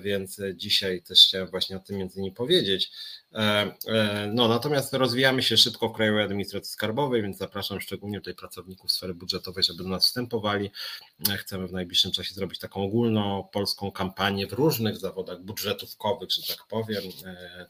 więc 0.00 0.40
dzisiaj 0.54 1.02
też 1.02 1.24
chciałem 1.24 1.48
właśnie 1.48 1.76
o 1.76 1.80
tym 1.80 1.96
między 1.96 2.18
innymi 2.18 2.34
powiedzieć. 2.34 2.90
E, 3.34 3.74
e, 3.86 4.30
no, 4.34 4.48
natomiast 4.48 4.94
rozwijamy 4.94 5.42
się 5.42 5.56
szybko 5.56 5.88
w 5.88 5.92
Krajowej 5.92 6.24
Administracji 6.24 6.72
Skarbowej, 6.72 7.22
więc 7.22 7.38
zapraszam 7.38 7.80
szczególnie 7.80 8.20
tutaj 8.20 8.34
pracowników 8.34 8.92
sfery 8.92 9.14
budżetowej, 9.14 9.64
żeby 9.64 9.82
do 9.82 9.88
nas 9.88 10.06
wstępowali. 10.06 10.70
E, 11.30 11.36
chcemy 11.36 11.68
w 11.68 11.72
najbliższym 11.72 12.12
czasie 12.12 12.34
zrobić 12.34 12.58
taką 12.58 12.82
ogólną 12.82 13.48
polską 13.52 13.90
kampanię 13.90 14.46
w 14.46 14.52
różnych 14.52 14.96
zawodach 14.96 15.40
budżetówkowych, 15.40 16.30
że 16.30 16.42
tak 16.56 16.66
powiem, 16.66 17.02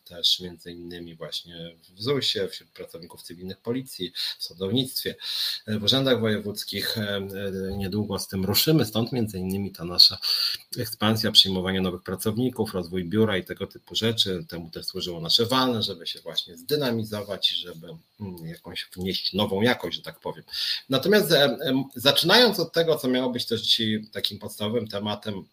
też 0.04 0.40
między 0.40 0.72
innymi 0.72 1.14
właśnie 1.14 1.76
w 1.96 2.02
ZUS-ie, 2.02 2.48
wśród 2.48 2.70
pracowników 2.70 3.22
cywilnych 3.22 3.60
policji, 3.60 4.12
w 4.38 4.44
sądownictwie, 4.44 5.14
w 5.66 5.82
urzędach 5.82 6.20
wojewódzkich. 6.20 6.96
Niedługo 7.76 8.18
z 8.18 8.28
tym 8.28 8.44
ruszymy, 8.44 8.84
stąd 8.84 9.12
między 9.12 9.38
innymi 9.38 9.72
ta 9.72 9.84
nasza 9.84 10.18
ekspansja, 10.78 11.30
przyjmowanie 11.62 11.80
nowych 11.80 12.02
pracowników, 12.02 12.74
rozwój 12.74 13.04
biura 13.04 13.36
i 13.38 13.44
tego 13.44 13.66
typu 13.66 13.94
rzeczy. 13.94 14.44
Temu 14.48 14.70
też 14.70 14.86
służyło 14.86 15.20
nasze 15.20 15.46
walne, 15.46 15.82
żeby 15.82 16.06
się 16.06 16.20
właśnie 16.20 16.56
zdynamizować, 16.56 17.48
żeby 17.48 17.86
mm, 18.20 18.46
jakąś 18.46 18.88
wnieść 18.96 19.32
nową 19.32 19.62
jakość, 19.62 19.96
że 19.96 20.02
tak 20.02 20.20
powiem. 20.20 20.44
Natomiast 20.88 21.32
zaczynając 21.94 22.60
od 22.60 22.72
tego, 22.72 22.96
co 22.96 23.08
miało 23.08 23.30
być 23.30 23.46
też 23.46 23.60
dzisiaj 23.60 24.04
takim 24.12 24.38
podstawowym 24.38 24.88
tematem 24.88 25.44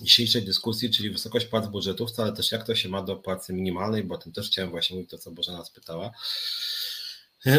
dzisiejszej 0.00 0.42
dyskusji, 0.42 0.90
czyli 0.90 1.10
wysokość 1.10 1.46
płac 1.46 1.66
budżetów, 1.66 2.10
ale 2.18 2.32
też 2.32 2.52
jak 2.52 2.66
to 2.66 2.74
się 2.74 2.88
ma 2.88 3.02
do 3.02 3.16
płacy 3.16 3.52
minimalnej, 3.52 4.04
bo 4.04 4.14
o 4.14 4.18
tym 4.18 4.32
też 4.32 4.46
chciałem 4.46 4.70
właśnie 4.70 4.96
mówić, 4.96 5.10
to 5.10 5.18
co 5.18 5.30
Bożena 5.30 5.64
spytała. 5.64 6.06
E, 6.06 6.12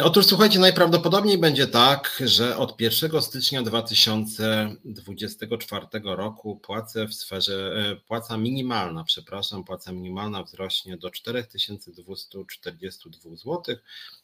otóż 0.03 0.25
słuchajcie, 0.25 0.59
najprawdopodobniej 0.59 1.37
będzie 1.37 1.67
tak, 1.67 2.21
że 2.25 2.57
od 2.57 2.81
1 2.81 3.21
stycznia 3.21 3.61
2024 3.61 5.87
roku 6.03 6.55
płacę 6.55 7.07
w 7.07 7.13
sferze, 7.13 7.73
e, 7.75 7.95
płaca 7.95 8.37
minimalna, 8.37 9.03
przepraszam, 9.03 9.63
płaca 9.63 9.91
minimalna 9.91 10.43
wzrośnie 10.43 10.97
do 10.97 11.11
4242 11.11 13.35
zł, 13.35 13.75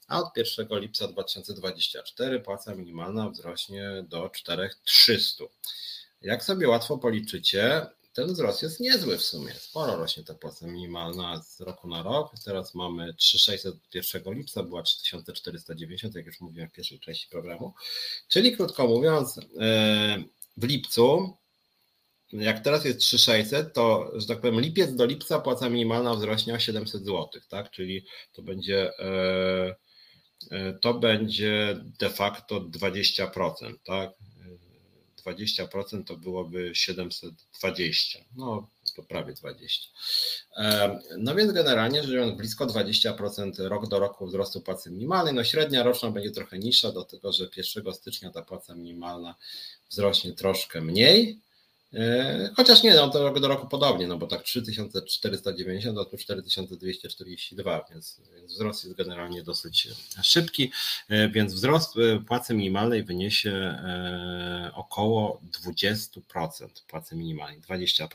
a 0.08 0.20
od 0.20 0.38
1 0.38 0.80
lipca 0.80 1.08
2024 1.08 2.40
płaca 2.40 2.76
minimalna 2.76 3.30
wzrośnie 3.30 4.06
do 4.10 4.30
4300. 4.30 5.44
Jak 6.22 6.44
sobie 6.44 6.70
łatwo 6.70 6.98
policzycie, 6.98 7.88
ten 8.18 8.34
wzrost 8.34 8.62
jest 8.62 8.80
niezły 8.80 9.18
w 9.18 9.24
sumie. 9.24 9.54
Sporo 9.54 9.96
rośnie 9.96 10.24
ta 10.24 10.34
płaca 10.34 10.68
minimalna 10.68 11.44
z 11.44 11.62
roku 11.62 11.88
na 11.88 12.04
rok. 12.04 12.32
Teraz 12.46 12.76
mamy 12.76 13.14
3600 13.14 13.76
1 13.94 14.34
lipca, 14.34 14.64
była 14.64 14.84
3490, 14.84 16.16
jak 16.16 16.26
już 16.26 16.42
mówiłem 16.42 16.70
w 16.70 16.74
pierwszej 16.74 17.00
części 17.00 17.28
programu. 17.30 17.74
Czyli 18.28 18.56
krótko 18.56 18.88
mówiąc, 18.88 19.40
e, 19.60 20.24
w 20.58 20.64
lipcu, 20.64 21.38
jak 22.34 22.64
teraz 22.64 22.86
jest 22.86 23.00
3600, 23.00 23.74
to, 23.74 24.12
że 24.16 24.28
tak 24.28 24.42
powiem, 24.42 24.62
lipiec 24.62 24.96
do 24.96 25.06
lipca 25.06 25.40
płaca 25.40 25.70
minimalna 25.70 26.16
wzrośnie 26.16 26.54
o 26.54 26.60
700 26.60 27.06
zł, 27.06 27.30
tak? 27.50 27.72
Czyli 27.72 28.06
to 28.34 28.42
będzie 28.42 29.00
e, 29.00 29.76
e, 30.52 30.74
to 30.74 30.94
będzie 30.94 31.80
de 32.00 32.10
facto 32.10 32.62
20%, 32.62 33.74
tak? 33.86 34.12
20% 35.34 36.04
to 36.04 36.18
byłoby 36.18 36.72
720. 36.76 38.20
No, 38.36 38.68
to 38.96 39.04
prawie 39.04 39.34
20. 39.34 39.90
No 41.18 41.36
więc 41.36 41.52
generalnie 41.52 42.02
rzecz 42.02 42.12
biorąc 42.12 42.38
blisko 42.38 42.66
20% 42.66 43.68
rok 43.68 43.88
do 43.88 44.00
roku 44.00 44.28
wzrostu 44.28 44.62
płacy 44.62 44.92
minimalnej. 44.92 45.34
No 45.34 45.44
średnia 45.44 45.84
roczna 45.84 46.12
będzie 46.12 46.32
trochę 46.32 46.60
niższa, 46.60 46.92
dlatego 46.92 47.34
że 47.34 47.50
1 47.58 47.94
stycznia 47.94 48.32
ta 48.32 48.42
płaca 48.42 48.76
minimalna 48.76 49.36
wzrośnie 49.90 50.34
troszkę 50.34 50.82
mniej, 50.82 51.40
E, 51.40 51.47
chociaż 52.56 52.84
nie, 52.84 52.96
no 52.96 53.10
to 53.10 53.24
rok 53.24 53.40
do 53.40 53.48
roku 53.48 53.68
podobnie, 53.68 54.08
no 54.08 54.18
bo 54.18 54.28
tak 54.28 54.44
3490, 54.44 55.98
a 55.98 56.06
tu 56.06 56.18
4242, 56.18 57.86
więc, 57.92 58.22
wzrost 58.48 58.84
jest 58.84 58.98
generalnie 58.98 59.44
dosyć 59.44 59.88
szybki, 60.24 60.72
e, 61.10 61.30
więc 61.30 61.54
wzrost 61.54 61.98
e, 61.98 62.20
płacy 62.20 62.54
minimalnej 62.54 63.04
wyniesie 63.04 63.78
około 64.74 65.42
20% 65.64 66.22
płacy 66.88 67.16
minimalnej, 67.16 67.62
20%. 67.62 68.08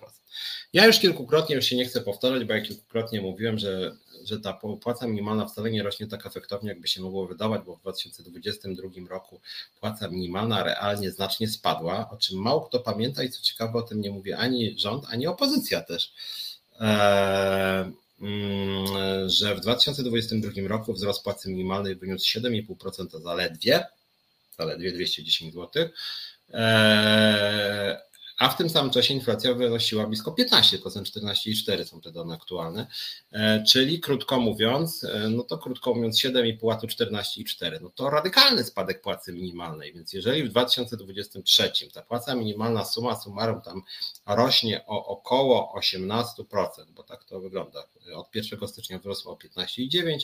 Ja 0.73 0.87
już 0.87 0.99
kilkukrotnie, 0.99 1.57
już 1.57 1.65
się 1.65 1.77
nie 1.77 1.85
chcę 1.85 2.01
powtarzać, 2.01 2.45
bo 2.45 2.55
ja 2.55 2.61
kilkukrotnie 2.61 3.21
mówiłem, 3.21 3.59
że, 3.59 3.97
że 4.25 4.41
ta 4.41 4.53
płaca 4.83 5.07
minimalna 5.07 5.47
wcale 5.47 5.71
nie 5.71 5.83
rośnie 5.83 6.07
tak 6.07 6.27
efektownie, 6.27 6.69
jakby 6.69 6.89
się 6.89 7.03
mogło 7.03 7.27
wydawać, 7.27 7.63
bo 7.67 7.77
w 7.77 7.81
2022 7.81 8.89
roku 9.09 9.41
płaca 9.81 10.09
minimalna 10.09 10.63
realnie 10.63 11.11
znacznie 11.11 11.49
spadła, 11.49 12.11
o 12.11 12.17
czym 12.17 12.39
mało 12.39 12.61
kto 12.61 12.81
pamięta 12.81 13.23
i 13.23 13.31
co 13.31 13.43
ciekawe 13.43 13.62
o 13.65 13.83
tym 13.83 14.01
nie 14.01 14.11
mówi 14.11 14.33
ani 14.33 14.79
rząd, 14.79 15.05
ani 15.09 15.27
opozycja 15.27 15.81
też. 15.81 16.13
Eee, 16.81 17.93
że 19.27 19.55
w 19.55 19.61
2022 19.61 20.69
roku 20.69 20.93
wzrost 20.93 21.23
płacy 21.23 21.49
minimalnej 21.51 21.97
wyniósł 21.97 22.39
7,5% 22.39 23.23
zaledwie, 23.23 23.87
zaledwie 24.59 24.93
210 24.93 25.55
zł. 25.55 25.89
A 28.39 28.49
w 28.49 28.57
tym 28.57 28.71
samym 28.71 28.91
czasie 28.91 29.15
inflacja 29.15 29.55
wynosiła 29.55 30.07
blisko 30.07 30.31
15%, 30.31 30.79
14,4 30.79 31.85
są 31.85 32.01
te 32.01 32.13
dane 32.13 32.35
aktualne, 32.35 32.87
e, 33.33 33.65
czyli 33.65 34.01
krótko 34.01 34.41
mówiąc, 34.41 35.05
e, 35.05 35.29
no 35.29 35.43
to 35.43 35.59
krótko 35.59 35.95
mówiąc 35.95 36.19
7,5, 36.19 36.73
a 36.73 36.77
tu 36.77 36.87
14,4, 36.87 37.81
no 37.83 37.91
to 37.91 38.11
radykalny 38.11 38.65
spadek 38.65 39.01
płacy 39.01 39.33
minimalnej, 39.33 39.93
więc 39.93 40.13
jeżeli 40.13 40.45
w 40.45 40.49
2023 40.49 41.73
ta 41.93 42.03
płaca 42.03 42.35
minimalna 42.35 42.85
suma 42.85 43.21
summarum 43.21 43.61
tam 43.61 43.83
rośnie 44.27 44.87
o 44.87 45.07
około 45.07 45.75
18%, 45.79 46.45
bo 46.91 47.03
tak 47.03 47.25
to 47.25 47.41
wygląda, 47.41 47.85
od 48.15 48.35
1 48.35 48.69
stycznia 48.69 48.99
wzrosła 48.99 49.33
o 49.33 49.37
15,9 49.37 50.19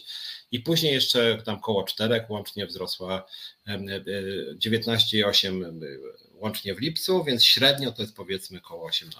i 0.52 0.60
później 0.60 0.94
jeszcze 0.94 1.42
tam 1.44 1.60
koło 1.60 1.84
4 1.84 2.26
łącznie 2.28 2.66
wzrosła 2.66 3.26
19,8 3.68 5.64
e, 5.64 6.27
łącznie 6.40 6.74
w 6.74 6.78
lipcu, 6.80 7.24
więc 7.24 7.44
średnio 7.44 7.92
to 7.92 8.02
jest 8.02 8.16
powiedzmy 8.16 8.58
około 8.58 8.90
18%. 8.90 9.10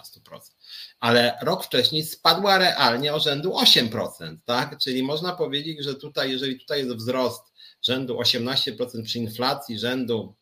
Ale 0.99 1.37
rok 1.41 1.65
wcześniej 1.65 2.03
spadła 2.03 2.57
realnie 2.57 3.13
o 3.13 3.19
rzędu 3.19 3.51
8%, 3.51 4.37
tak? 4.45 4.77
Czyli 4.77 5.03
można 5.03 5.35
powiedzieć, 5.35 5.83
że 5.83 5.95
tutaj, 5.95 6.31
jeżeli 6.31 6.59
tutaj 6.59 6.85
jest 6.85 6.95
wzrost 6.95 7.43
rzędu 7.81 8.17
18% 8.19 9.03
przy 9.03 9.19
inflacji 9.19 9.79
rzędu 9.79 10.35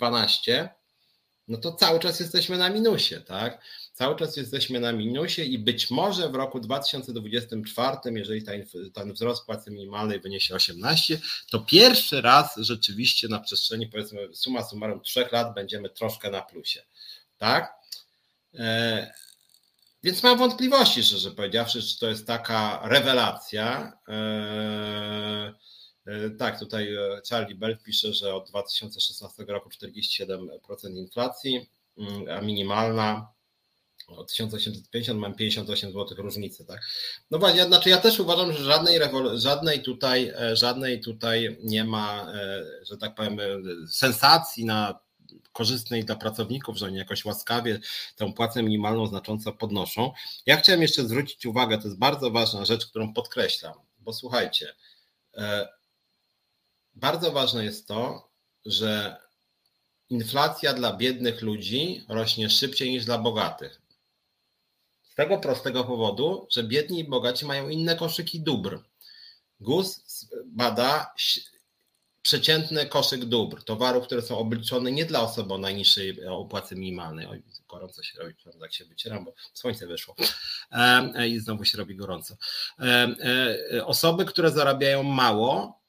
12%, 0.00 0.68
no 1.48 1.58
to 1.58 1.72
cały 1.72 2.00
czas 2.00 2.20
jesteśmy 2.20 2.58
na 2.58 2.70
minusie, 2.70 3.14
tak? 3.26 3.62
Cały 4.00 4.16
czas 4.16 4.36
jesteśmy 4.36 4.80
na 4.80 4.92
minusie 4.92 5.44
i 5.44 5.58
być 5.58 5.90
może 5.90 6.28
w 6.28 6.34
roku 6.34 6.60
2024, 6.60 7.96
jeżeli 8.14 8.42
ten, 8.94 9.12
wzrost 9.12 9.46
płacy 9.46 9.70
minimalnej 9.70 10.20
wyniesie 10.20 10.54
18, 10.54 11.20
to 11.50 11.60
pierwszy 11.60 12.20
raz 12.20 12.56
rzeczywiście 12.56 13.28
na 13.28 13.40
przestrzeni 13.40 13.86
powiedzmy 13.86 14.34
suma 14.34 14.62
summarum 14.62 15.00
trzech 15.00 15.32
lat 15.32 15.54
będziemy 15.54 15.90
troszkę 15.90 16.30
na 16.30 16.42
plusie, 16.42 16.82
tak? 17.38 17.74
E, 18.54 19.12
więc 20.02 20.22
mam 20.22 20.38
wątpliwości, 20.38 21.02
szczerze 21.02 21.30
powiedziawszy, 21.30 21.82
czy 21.82 21.98
to 21.98 22.08
jest 22.08 22.26
taka 22.26 22.80
rewelacja. 22.84 23.92
E, 24.08 25.54
e, 26.06 26.30
tak, 26.30 26.58
tutaj 26.58 26.88
Charlie 27.30 27.54
Bell 27.54 27.78
pisze, 27.78 28.12
że 28.12 28.34
od 28.34 28.48
2016 28.48 29.44
roku 29.48 29.68
47% 29.68 30.96
inflacji, 30.96 31.68
mm, 31.98 32.28
a 32.28 32.40
minimalna 32.40 33.39
o 34.16 34.24
1850 34.24 35.20
mam 35.20 35.34
58 35.34 35.92
zł 35.92 36.16
różnicy, 36.16 36.64
tak? 36.64 36.80
No 37.30 37.38
właśnie, 37.38 37.64
znaczy 37.64 37.88
ja 37.88 37.98
też 37.98 38.20
uważam, 38.20 38.52
że 38.52 38.64
żadnej, 38.64 39.00
żadnej, 39.34 39.82
tutaj, 39.82 40.32
e, 40.38 40.56
żadnej 40.56 41.00
tutaj 41.00 41.58
nie 41.62 41.84
ma, 41.84 42.32
e, 42.34 42.62
że 42.82 42.96
tak 42.96 43.14
powiem, 43.14 43.40
e, 43.40 43.44
sensacji 43.88 44.64
na 44.64 45.00
korzystnej 45.52 46.04
dla 46.04 46.16
pracowników, 46.16 46.76
że 46.76 46.86
oni 46.86 46.96
jakoś 46.96 47.24
łaskawie 47.24 47.80
tę 48.16 48.32
płacę 48.32 48.62
minimalną 48.62 49.06
znacząco 49.06 49.52
podnoszą. 49.52 50.12
Ja 50.46 50.56
chciałem 50.56 50.82
jeszcze 50.82 51.04
zwrócić 51.04 51.46
uwagę, 51.46 51.78
to 51.78 51.84
jest 51.84 51.98
bardzo 51.98 52.30
ważna 52.30 52.64
rzecz, 52.64 52.86
którą 52.86 53.14
podkreślam, 53.14 53.74
bo 53.98 54.12
słuchajcie, 54.12 54.74
bardzo 56.94 57.32
ważne 57.32 57.64
jest 57.64 57.88
to, 57.88 58.30
że 58.66 59.16
inflacja 60.10 60.74
dla 60.74 60.96
biednych 60.96 61.42
ludzi 61.42 62.04
rośnie 62.08 62.50
szybciej 62.50 62.90
niż 62.90 63.04
dla 63.04 63.18
bogatych 63.18 63.80
tego 65.20 65.38
prostego 65.38 65.84
powodu, 65.84 66.46
że 66.50 66.64
biedni 66.64 66.98
i 66.98 67.04
bogaci 67.04 67.46
mają 67.46 67.68
inne 67.68 67.96
koszyki 67.96 68.40
dóbr. 68.40 68.78
GUS 69.60 70.00
bada 70.46 71.14
przeciętny 72.22 72.86
koszyk 72.86 73.24
dóbr, 73.24 73.64
towarów, 73.64 74.06
które 74.06 74.22
są 74.22 74.38
obliczone 74.38 74.92
nie 74.92 75.04
dla 75.04 75.20
osoby 75.20 75.54
o 75.54 75.58
najniższej 75.58 76.26
opłacy 76.26 76.76
minimalnej. 76.76 77.26
Oj, 77.26 77.42
gorąco 77.68 78.02
się 78.02 78.18
robi, 78.18 78.34
tak 78.60 78.72
się 78.72 78.84
wycieram, 78.84 79.24
bo 79.24 79.34
słońce 79.54 79.86
wyszło 79.86 80.14
e, 80.72 81.28
i 81.28 81.40
znowu 81.40 81.64
się 81.64 81.78
robi 81.78 81.96
gorąco. 81.96 82.36
E, 82.78 82.84
e, 83.72 83.86
osoby, 83.86 84.24
które 84.24 84.50
zarabiają 84.50 85.02
mało, 85.02 85.80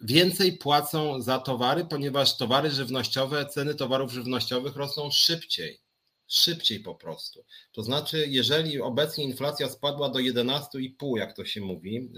więcej 0.00 0.58
płacą 0.58 1.22
za 1.22 1.38
towary, 1.38 1.84
ponieważ 1.84 2.36
towary 2.36 2.70
żywnościowe, 2.70 3.46
ceny 3.46 3.74
towarów 3.74 4.12
żywnościowych 4.12 4.76
rosną 4.76 5.10
szybciej 5.10 5.83
szybciej 6.28 6.80
po 6.80 6.94
prostu. 6.94 7.44
To 7.72 7.82
znaczy, 7.82 8.26
jeżeli 8.28 8.80
obecnie 8.80 9.24
inflacja 9.24 9.68
spadła 9.68 10.08
do 10.08 10.18
11,5, 10.18 11.18
jak 11.18 11.36
to 11.36 11.44
się 11.44 11.60
mówi, 11.60 12.10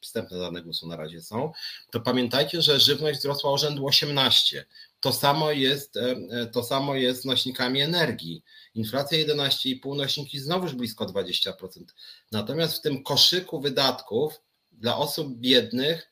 wstępne 0.00 0.38
dane 0.38 0.62
głosu 0.62 0.88
na 0.88 0.96
razie 0.96 1.22
są, 1.22 1.52
to 1.90 2.00
pamiętajcie, 2.00 2.62
że 2.62 2.80
żywność 2.80 3.18
wzrosła 3.18 3.50
o 3.50 3.58
rzędu 3.58 3.86
18. 3.86 4.66
To 5.00 5.12
samo 5.12 5.50
jest, 5.50 5.96
e, 5.96 6.16
e, 6.30 6.46
to 6.46 6.62
samo 6.62 6.94
jest 6.94 7.24
nośnikami 7.24 7.80
energii. 7.80 8.42
Inflacja 8.74 9.18
11,5, 9.18 9.96
nośniki 9.96 10.38
znowuż 10.38 10.74
blisko 10.74 11.06
20%. 11.06 11.94
Natomiast 12.32 12.78
w 12.78 12.80
tym 12.80 13.02
koszyku 13.02 13.60
wydatków 13.60 14.40
dla 14.72 14.96
osób 14.96 15.36
biednych 15.36 16.10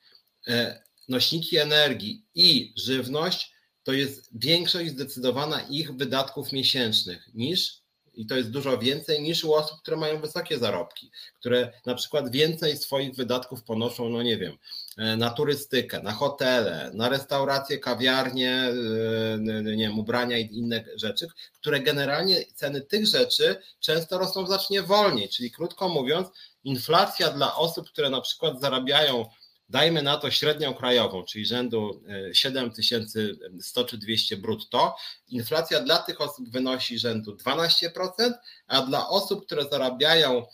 e, 0.49 0.83
nośniki 1.09 1.57
energii 1.57 2.25
i 2.35 2.73
żywność 2.77 3.52
to 3.85 3.93
jest 3.93 4.31
większość 4.35 4.91
zdecydowana 4.91 5.61
ich 5.61 5.93
wydatków 5.97 6.53
miesięcznych 6.53 7.29
niż 7.35 7.83
i 8.15 8.27
to 8.27 8.37
jest 8.37 8.51
dużo 8.51 8.79
więcej 8.79 9.23
niż 9.23 9.45
u 9.45 9.55
osób, 9.55 9.79
które 9.79 9.97
mają 9.97 10.21
wysokie 10.21 10.59
zarobki, 10.59 11.11
które 11.35 11.73
na 11.87 11.95
przykład 11.95 12.31
więcej 12.31 12.77
swoich 12.77 13.15
wydatków 13.15 13.63
ponoszą, 13.63 14.09
no 14.09 14.23
nie 14.23 14.39
wiem, 14.39 14.57
e, 14.99 15.17
na 15.17 15.31
turystykę, 15.31 16.03
na 16.03 16.13
hotele, 16.13 16.91
na 16.95 17.09
restauracje, 17.09 17.79
kawiarnie, 17.79 18.53
e, 18.53 19.39
nie 19.63 19.85
wiem, 19.85 19.99
ubrania 19.99 20.39
i 20.39 20.57
inne 20.57 20.85
rzeczy, 20.97 21.27
które 21.55 21.81
generalnie 21.81 22.45
ceny 22.55 22.81
tych 22.81 23.07
rzeczy 23.07 23.57
często 23.81 24.19
rosną 24.19 24.47
znacznie 24.47 24.83
wolniej, 24.83 25.29
czyli 25.29 25.51
krótko 25.51 25.89
mówiąc, 25.89 26.29
inflacja 26.65 27.31
dla 27.31 27.57
osób, 27.57 27.89
które 27.89 28.11
na 28.11 28.21
przykład 28.21 28.61
zarabiają 28.61 29.27
dajmy 29.73 30.03
na 30.03 30.17
to 30.17 30.31
średnią 30.31 30.75
krajową, 30.75 31.25
czyli 31.25 31.47
rzędu 31.47 32.03
7100 32.33 33.85
czy 33.85 33.99
200 33.99 34.37
brutto, 34.37 34.97
inflacja 35.29 35.81
dla 35.81 35.99
tych 35.99 36.21
osób 36.21 36.51
wynosi 36.51 36.99
rzędu 36.99 37.37
12%, 37.37 38.33
a 38.67 38.83
dla 38.83 39.09
osób, 39.09 39.47
które 39.47 39.65
zarabiają 39.71 40.47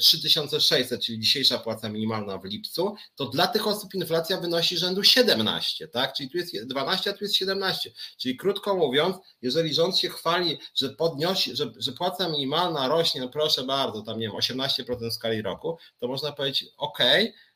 3600, 0.00 1.02
czyli 1.04 1.20
dzisiejsza 1.20 1.58
płaca 1.58 1.88
minimalna 1.88 2.38
w 2.38 2.44
lipcu, 2.44 2.94
to 3.16 3.26
dla 3.26 3.46
tych 3.46 3.66
osób 3.66 3.94
inflacja 3.94 4.40
wynosi 4.40 4.78
rzędu 4.78 5.02
17, 5.02 5.88
tak? 5.88 6.14
Czyli 6.14 6.30
tu 6.30 6.38
jest 6.38 6.66
12, 6.66 7.10
a 7.10 7.12
tu 7.12 7.24
jest 7.24 7.34
17. 7.34 7.90
Czyli 8.18 8.36
krótko 8.36 8.76
mówiąc, 8.76 9.16
jeżeli 9.42 9.74
rząd 9.74 9.98
się 9.98 10.08
chwali, 10.08 10.58
że 10.74 10.96
że, 11.52 11.72
że 11.76 11.92
płaca 11.92 12.28
minimalna 12.28 12.88
rośnie, 12.88 13.20
no 13.20 13.28
proszę 13.28 13.64
bardzo, 13.64 14.02
tam 14.02 14.18
nie 14.18 14.26
wiem, 14.26 14.36
18% 14.36 15.10
w 15.10 15.12
skali 15.12 15.42
roku, 15.42 15.78
to 16.00 16.08
można 16.08 16.32
powiedzieć, 16.32 16.64
ok, 16.76 16.98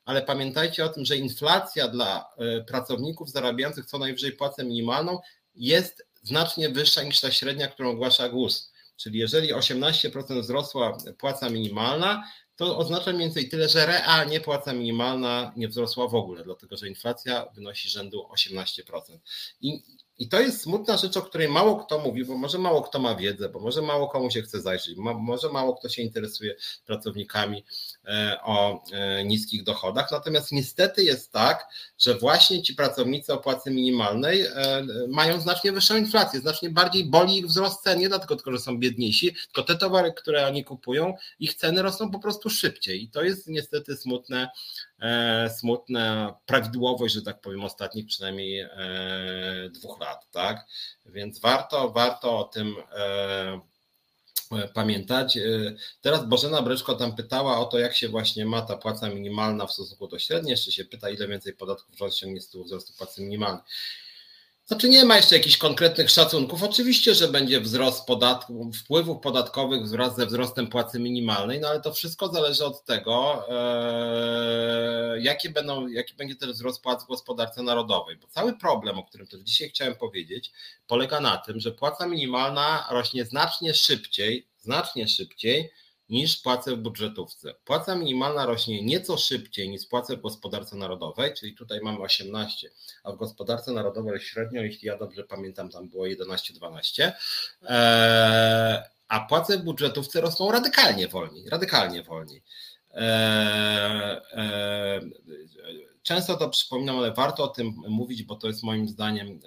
ale 0.09 0.23
pamiętajcie 0.23 0.85
o 0.85 0.89
tym, 0.89 1.05
że 1.05 1.17
inflacja 1.17 1.89
dla 1.89 2.29
e, 2.39 2.61
pracowników 2.61 3.31
zarabiających 3.31 3.87
co 3.87 3.99
najwyżej 3.99 4.33
płacę 4.33 4.65
minimalną 4.65 5.21
jest 5.55 6.07
znacznie 6.23 6.69
wyższa 6.69 7.03
niż 7.03 7.21
ta 7.21 7.31
średnia, 7.31 7.69
którą 7.69 7.91
ogłasza 7.91 8.29
GUS. 8.29 8.73
Czyli 8.97 9.19
jeżeli 9.19 9.55
18% 9.55 10.41
wzrosła 10.41 10.99
płaca 11.19 11.51
minimalna, 11.51 12.25
to 12.57 12.79
oznacza 12.79 13.13
mniej 13.13 13.23
więcej 13.23 13.49
tyle, 13.49 13.69
że 13.69 13.87
realnie 13.87 14.41
płaca 14.41 14.73
minimalna 14.73 15.53
nie 15.57 15.69
wzrosła 15.69 16.09
w 16.09 16.15
ogóle, 16.15 16.45
dlatego 16.45 16.77
że 16.77 16.89
inflacja 16.89 17.47
wynosi 17.55 17.89
rzędu 17.89 18.29
18%. 18.35 19.19
I 19.61 19.83
i 20.19 20.29
to 20.29 20.41
jest 20.41 20.61
smutna 20.61 20.97
rzecz, 20.97 21.17
o 21.17 21.23
której 21.23 21.49
mało 21.49 21.77
kto 21.77 21.99
mówi, 21.99 22.25
bo 22.25 22.37
może 22.37 22.59
mało 22.59 22.83
kto 22.83 22.99
ma 22.99 23.15
wiedzę, 23.15 23.49
bo 23.49 23.61
może 23.61 23.83
mało 23.83 24.09
komu 24.09 24.31
się 24.31 24.43
chce 24.43 24.61
zajrzeć, 24.61 24.97
może 24.99 25.49
mało 25.49 25.75
kto 25.75 25.89
się 25.89 26.03
interesuje 26.03 26.55
pracownikami 26.87 27.65
e, 28.05 28.39
o 28.43 28.85
e, 28.93 29.25
niskich 29.25 29.65
dochodach. 29.65 30.11
Natomiast 30.11 30.53
niestety 30.53 31.05
jest 31.05 31.33
tak, 31.33 31.67
że 31.99 32.15
właśnie 32.15 32.63
ci 32.63 32.75
pracownicy 32.75 33.33
o 33.33 33.39
płacy 33.39 33.71
minimalnej 33.71 34.43
e, 34.43 34.53
mają 35.09 35.41
znacznie 35.41 35.73
wyższą 35.73 35.97
inflację, 35.97 36.41
znacznie 36.41 36.71
bardziej 36.71 37.05
boli 37.05 37.39
ich 37.39 37.47
wzrost 37.47 37.83
cen, 37.83 37.99
nie 37.99 38.09
dlatego 38.09 38.53
że 38.53 38.59
są 38.59 38.79
biedniejsi, 38.79 39.35
tylko 39.45 39.63
te 39.63 39.79
towary, 39.79 40.13
które 40.13 40.47
oni 40.47 40.65
kupują, 40.65 41.15
ich 41.39 41.55
ceny 41.55 41.83
rosną 41.83 42.11
po 42.11 42.19
prostu 42.19 42.51
szybciej. 42.51 43.03
I 43.03 43.11
to 43.11 43.23
jest 43.23 43.47
niestety 43.47 43.97
smutne 43.97 44.49
smutna 45.59 46.35
prawidłowość, 46.47 47.15
że 47.15 47.23
tak 47.23 47.41
powiem, 47.41 47.65
ostatnich 47.65 48.07
przynajmniej 48.07 48.61
e, 48.61 48.71
dwóch 49.71 50.01
lat, 50.01 50.31
tak? 50.31 50.67
Więc 51.07 51.41
warto, 51.41 51.91
warto 51.91 52.39
o 52.39 52.45
tym 52.45 52.75
e, 52.93 53.61
pamiętać. 54.75 55.39
Teraz 56.01 56.29
Bożena 56.29 56.63
Breczko 56.63 56.95
tam 56.95 57.17
pytała 57.17 57.59
o 57.59 57.65
to, 57.65 57.79
jak 57.79 57.97
się 57.97 58.09
właśnie 58.09 58.47
ma 58.47 58.63
ta 58.63 58.77
płaca 58.77 59.09
minimalna 59.09 59.67
w 59.67 59.73
stosunku 59.73 60.09
do 60.09 60.19
średniej, 60.19 60.51
jeszcze 60.51 60.73
się 60.73 60.85
pyta, 60.85 61.11
ile 61.11 61.29
więcej 61.29 61.53
podatków 61.53 61.97
rząd 61.99 62.15
ściągnie 62.15 62.41
z 62.41 62.49
tyłu 62.49 62.65
wzrostu 62.65 62.93
płacy 62.99 63.23
minimalnej. 63.23 63.63
Znaczy 64.69 64.89
nie 64.89 65.05
ma 65.05 65.17
jeszcze 65.17 65.37
jakichś 65.37 65.57
konkretnych 65.57 66.11
szacunków. 66.11 66.63
Oczywiście, 66.63 67.15
że 67.15 67.29
będzie 67.29 67.61
wzrost 67.61 68.07
podatków, 68.07 68.77
wpływów 68.77 69.21
podatkowych 69.21 69.89
wraz 69.89 70.17
ze 70.17 70.27
wzrostem 70.27 70.67
płacy 70.67 71.01
minimalnej, 71.01 71.61
no 71.61 71.69
ale 71.69 71.81
to 71.81 71.93
wszystko 71.93 72.29
zależy 72.29 72.65
od 72.65 72.85
tego, 72.85 73.45
e, 73.49 75.21
jakie 75.21 75.51
będą, 75.51 75.87
jaki 75.87 76.15
będzie 76.15 76.37
ten 76.37 76.53
wzrost 76.53 76.83
płac 76.83 77.05
w 77.05 77.07
gospodarce 77.07 77.63
narodowej. 77.63 78.17
Bo 78.17 78.27
cały 78.27 78.59
problem, 78.59 78.99
o 78.99 79.05
którym 79.05 79.27
też 79.27 79.41
dzisiaj 79.41 79.69
chciałem 79.69 79.95
powiedzieć, 79.95 80.53
polega 80.87 81.21
na 81.21 81.37
tym, 81.37 81.61
że 81.61 81.73
płaca 81.73 82.07
minimalna 82.07 82.87
rośnie 82.91 83.25
znacznie 83.25 83.75
szybciej, 83.75 84.47
znacznie 84.59 85.09
szybciej 85.09 85.71
niż 86.09 86.37
płace 86.37 86.77
w 86.77 86.79
budżetówce. 86.79 87.55
Płaca 87.65 87.95
minimalna 87.95 88.47
rośnie 88.47 88.83
nieco 88.83 89.17
szybciej 89.17 89.69
niż 89.69 89.87
płace 89.87 90.17
w 90.17 90.21
gospodarce 90.21 90.77
narodowej, 90.77 91.35
czyli 91.35 91.55
tutaj 91.55 91.81
mamy 91.83 91.99
18, 91.99 92.71
a 93.05 93.13
w 93.13 93.17
gospodarce 93.17 93.73
narodowej 93.73 94.21
średnio, 94.21 94.63
jeśli 94.63 94.89
ja 94.89 94.99
dobrze 94.99 95.25
pamiętam, 95.25 95.71
tam 95.71 95.89
było 95.89 96.05
11-12. 96.07 97.13
Eee, 97.63 98.83
a 99.09 99.21
płace 99.21 99.59
w 99.59 99.63
budżetówce 99.63 100.21
rosną 100.21 100.51
radykalnie 100.51 101.09
wolniej, 101.09 101.49
radykalnie 101.49 102.03
wolniej. 102.03 102.43
Eee, 102.95 104.21
eee, 104.33 105.11
Często 106.09 106.37
to 106.37 106.49
przypominam, 106.49 106.99
ale 106.99 107.13
warto 107.13 107.45
o 107.45 107.49
tym 107.49 107.75
mówić, 107.89 108.23
bo 108.23 108.37
to 108.37 108.47
jest 108.47 108.63
moim 108.63 108.89
zdaniem, 108.89 109.41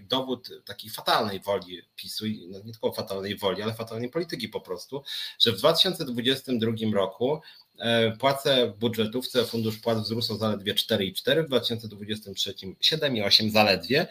dowód 0.00 0.48
takiej 0.64 0.90
fatalnej 0.90 1.40
woli 1.40 1.82
PiSu, 1.96 2.24
no 2.48 2.58
nie 2.58 2.72
tylko 2.72 2.92
fatalnej 2.92 3.36
woli, 3.36 3.62
ale 3.62 3.74
fatalnej 3.74 4.10
polityki 4.10 4.48
po 4.48 4.60
prostu, 4.60 5.02
że 5.38 5.52
w 5.52 5.56
2022 5.56 6.72
roku 6.94 7.40
e, 7.78 8.16
płace 8.16 8.72
w 8.72 8.78
budżetówce 8.78 9.44
fundusz 9.44 9.78
płac 9.78 9.98
wzrósł 9.98 10.34
o 10.34 10.36
zaledwie 10.36 10.74
4,4, 10.74 11.44
w 11.44 11.48
2023 11.48 12.54
7,8 12.54 13.50
zaledwie, 13.50 14.06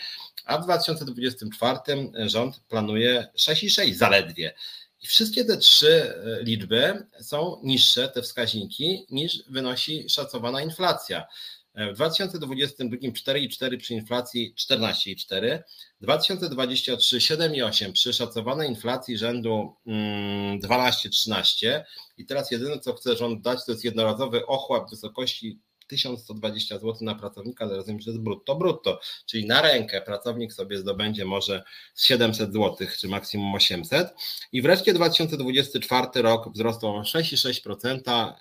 a 0.46 0.58
w 0.58 0.64
2024 0.64 1.80
rząd 2.28 2.60
planuje 2.60 3.28
6,6 3.38 3.94
zaledwie. 3.94 4.54
I 5.02 5.08
wszystkie 5.08 5.46
te 5.46 5.58
trzy 5.58 6.14
e, 6.16 6.44
liczby 6.44 7.08
są 7.22 7.62
niższe, 7.64 8.10
te 8.10 8.22
wskaźniki, 8.22 9.06
niż 9.10 9.44
wynosi 9.50 10.10
szacowana 10.10 10.62
inflacja. 10.62 11.28
W 11.76 11.96
2022 11.96 12.96
4,4 12.96 13.78
przy 13.78 13.94
inflacji 13.94 14.54
14,4, 14.58 15.60
2023 16.02 17.18
7,8 17.18 17.92
przy 17.92 18.14
szacowanej 18.14 18.70
inflacji 18.70 19.18
rzędu 19.18 19.76
12-13 19.88 21.68
mm, 21.68 21.84
i 22.18 22.26
teraz 22.26 22.52
jedyne 22.52 22.80
co 22.80 22.94
chce 22.94 23.16
rząd 23.16 23.42
dać 23.42 23.66
to 23.66 23.72
jest 23.72 23.86
jednorazowy 23.86 24.46
ochłap 24.46 24.88
w 24.88 24.90
wysokości 24.90 25.60
1120 25.88 26.80
zł 26.80 26.96
na 27.02 27.16
pracownika, 27.16 27.66
ale 27.66 27.76
rozumiem, 27.76 28.02
że 28.02 28.12
jest 28.12 28.24
brutto, 28.24 28.56
brutto, 28.56 29.00
czyli 29.26 29.46
na 29.46 29.62
rękę 29.62 30.02
pracownik 30.02 30.54
sobie 30.54 30.78
zdobędzie 30.78 31.26
może 31.26 31.64
700 31.96 32.54
zł, 32.54 32.88
czy 33.00 33.08
maksimum 33.08 33.56
800 33.56 34.08
i 34.52 34.62
wreszcie 34.62 34.94
2024 34.94 36.08
rok 36.16 36.54
wzrosł 36.54 36.88
o 36.88 37.02
6,6%, 37.02 38.34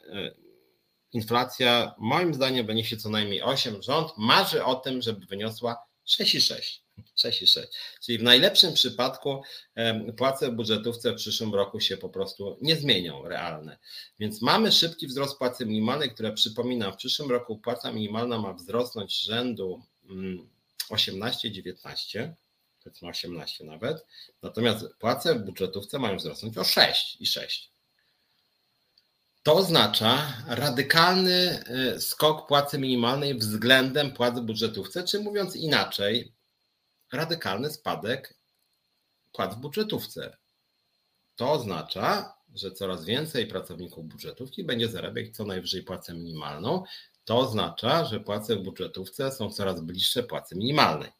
inflacja 1.14 1.94
moim 1.98 2.34
zdaniem 2.34 2.66
wyniesie 2.66 2.96
co 2.96 3.08
najmniej 3.08 3.42
8. 3.42 3.82
Rząd 3.82 4.12
marzy 4.18 4.64
o 4.64 4.74
tym, 4.74 5.02
żeby 5.02 5.26
wyniosła 5.26 5.76
6,6. 6.06 6.84
6,6. 7.18 7.66
Czyli 8.02 8.18
w 8.18 8.22
najlepszym 8.22 8.74
przypadku 8.74 9.42
płace 10.16 10.50
w 10.50 10.54
budżetówce 10.54 11.12
w 11.12 11.14
przyszłym 11.14 11.54
roku 11.54 11.80
się 11.80 11.96
po 11.96 12.08
prostu 12.08 12.58
nie 12.62 12.76
zmienią 12.76 13.28
realne. 13.28 13.78
Więc 14.18 14.42
mamy 14.42 14.72
szybki 14.72 15.06
wzrost 15.06 15.38
płacy 15.38 15.66
minimalnej, 15.66 16.10
która 16.10 16.32
przypominam, 16.32 16.92
w 16.92 16.96
przyszłym 16.96 17.30
roku 17.30 17.58
płaca 17.58 17.92
minimalna 17.92 18.38
ma 18.38 18.52
wzrosnąć 18.52 19.20
rzędu 19.20 19.82
18-19, 20.90 22.18
mm, 22.18 22.34
powiedzmy 22.84 23.08
18 23.08 23.64
nawet, 23.64 24.06
natomiast 24.42 24.86
płace 24.98 25.34
w 25.34 25.44
budżetówce 25.44 25.98
mają 25.98 26.16
wzrosnąć 26.16 26.58
o 26.58 26.64
6 26.64 27.16
i 27.20 27.26
6. 27.26 27.73
To 29.44 29.54
oznacza 29.54 30.36
radykalny 30.46 31.64
y, 31.96 32.00
skok 32.00 32.48
płacy 32.48 32.78
minimalnej 32.78 33.34
względem 33.34 34.12
płac 34.12 34.34
w 34.38 34.42
budżetówce, 34.42 35.04
czy 35.04 35.20
mówiąc 35.20 35.56
inaczej, 35.56 36.34
radykalny 37.12 37.70
spadek 37.70 38.38
płac 39.32 39.54
w 39.54 39.58
budżetówce. 39.58 40.36
To 41.36 41.52
oznacza, 41.52 42.34
że 42.54 42.72
coraz 42.72 43.04
więcej 43.04 43.46
pracowników 43.46 44.04
budżetówki 44.04 44.64
będzie 44.64 44.88
zarabiać 44.88 45.36
co 45.36 45.44
najwyżej 45.44 45.82
płacę 45.82 46.14
minimalną. 46.14 46.84
To 47.24 47.38
oznacza, 47.38 48.04
że 48.04 48.20
płace 48.20 48.56
w 48.56 48.62
budżetówce 48.62 49.32
są 49.32 49.50
coraz 49.50 49.80
bliższe 49.80 50.22
płacy 50.22 50.56
minimalnej. 50.56 51.10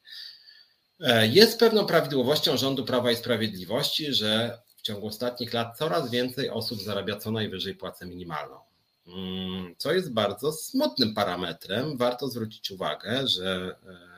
E, 1.01 1.27
jest 1.29 1.61
pewną 1.61 1.87
prawidłowością 1.87 2.57
rządu 2.57 2.85
Prawa 2.85 3.11
i 3.11 3.17
Sprawiedliwości, 3.17 4.15
że 4.15 4.63
ciągu 4.85 5.07
ostatnich 5.07 5.53
lat 5.53 5.79
coraz 5.79 6.11
więcej 6.11 6.51
osób 6.51 6.83
zarabia 6.83 7.17
co 7.17 7.31
najwyżej 7.31 7.75
płacę 7.75 8.07
minimalną. 8.07 8.57
Mm, 9.07 9.75
co 9.79 9.93
jest 9.93 10.13
bardzo 10.13 10.53
smutnym 10.53 11.15
parametrem. 11.15 11.97
Warto 11.97 12.29
zwrócić 12.29 12.71
uwagę, 12.71 13.29
że 13.29 13.77
e, 13.87 14.15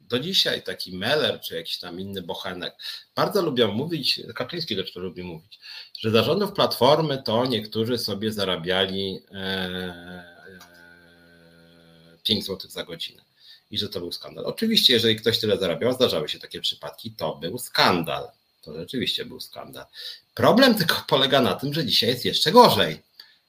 do 0.00 0.18
dzisiaj 0.18 0.62
taki 0.62 0.96
Meller 0.96 1.40
czy 1.40 1.56
jakiś 1.56 1.78
tam 1.78 2.00
inny 2.00 2.22
bochenek 2.22 2.74
bardzo 3.14 3.42
lubią 3.42 3.72
mówić, 3.72 4.20
Kaczyński 4.34 4.76
też 4.76 4.92
to 4.92 5.00
lubi 5.00 5.22
mówić, 5.22 5.60
że 5.98 6.10
zarządów 6.10 6.52
Platformy 6.52 7.22
to 7.22 7.46
niektórzy 7.46 7.98
sobie 7.98 8.32
zarabiali 8.32 9.20
5 12.22 12.44
e, 12.44 12.46
zł 12.46 12.70
za 12.70 12.84
godzinę 12.84 13.22
i 13.70 13.78
że 13.78 13.88
to 13.88 14.00
był 14.00 14.12
skandal. 14.12 14.44
Oczywiście, 14.44 14.92
jeżeli 14.92 15.16
ktoś 15.16 15.38
tyle 15.38 15.58
zarabiał, 15.58 15.92
zdarzały 15.92 16.28
się 16.28 16.38
takie 16.38 16.60
przypadki, 16.60 17.10
to 17.10 17.34
był 17.34 17.58
skandal. 17.58 18.28
To 18.66 18.74
rzeczywiście 18.74 19.24
był 19.24 19.40
skandal. 19.40 19.84
Problem 20.34 20.74
tylko 20.74 21.04
polega 21.08 21.40
na 21.40 21.54
tym, 21.54 21.74
że 21.74 21.86
dzisiaj 21.86 22.10
jest 22.10 22.24
jeszcze 22.24 22.52
gorzej. 22.52 23.02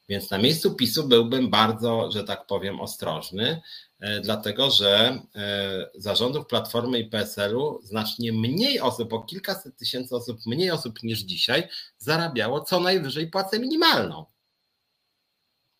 Więc 0.09 0.31
na 0.31 0.37
miejscu 0.37 0.75
PiSu 0.75 1.07
byłbym 1.07 1.49
bardzo, 1.49 2.11
że 2.11 2.23
tak 2.23 2.45
powiem, 2.45 2.81
ostrożny, 2.81 3.61
e, 3.99 4.19
dlatego 4.19 4.71
że 4.71 5.21
e, 5.35 5.89
zarządów 5.95 6.47
Platformy 6.47 6.99
i 6.99 7.09
PSL-u 7.09 7.79
znacznie 7.83 8.33
mniej 8.33 8.79
osób, 8.79 9.13
o 9.13 9.21
kilkaset 9.21 9.77
tysięcy 9.77 10.15
osób, 10.15 10.39
mniej 10.45 10.71
osób 10.71 11.03
niż 11.03 11.19
dzisiaj 11.19 11.67
zarabiało 11.97 12.61
co 12.61 12.79
najwyżej 12.79 13.27
płacę 13.27 13.59
minimalną. 13.59 14.25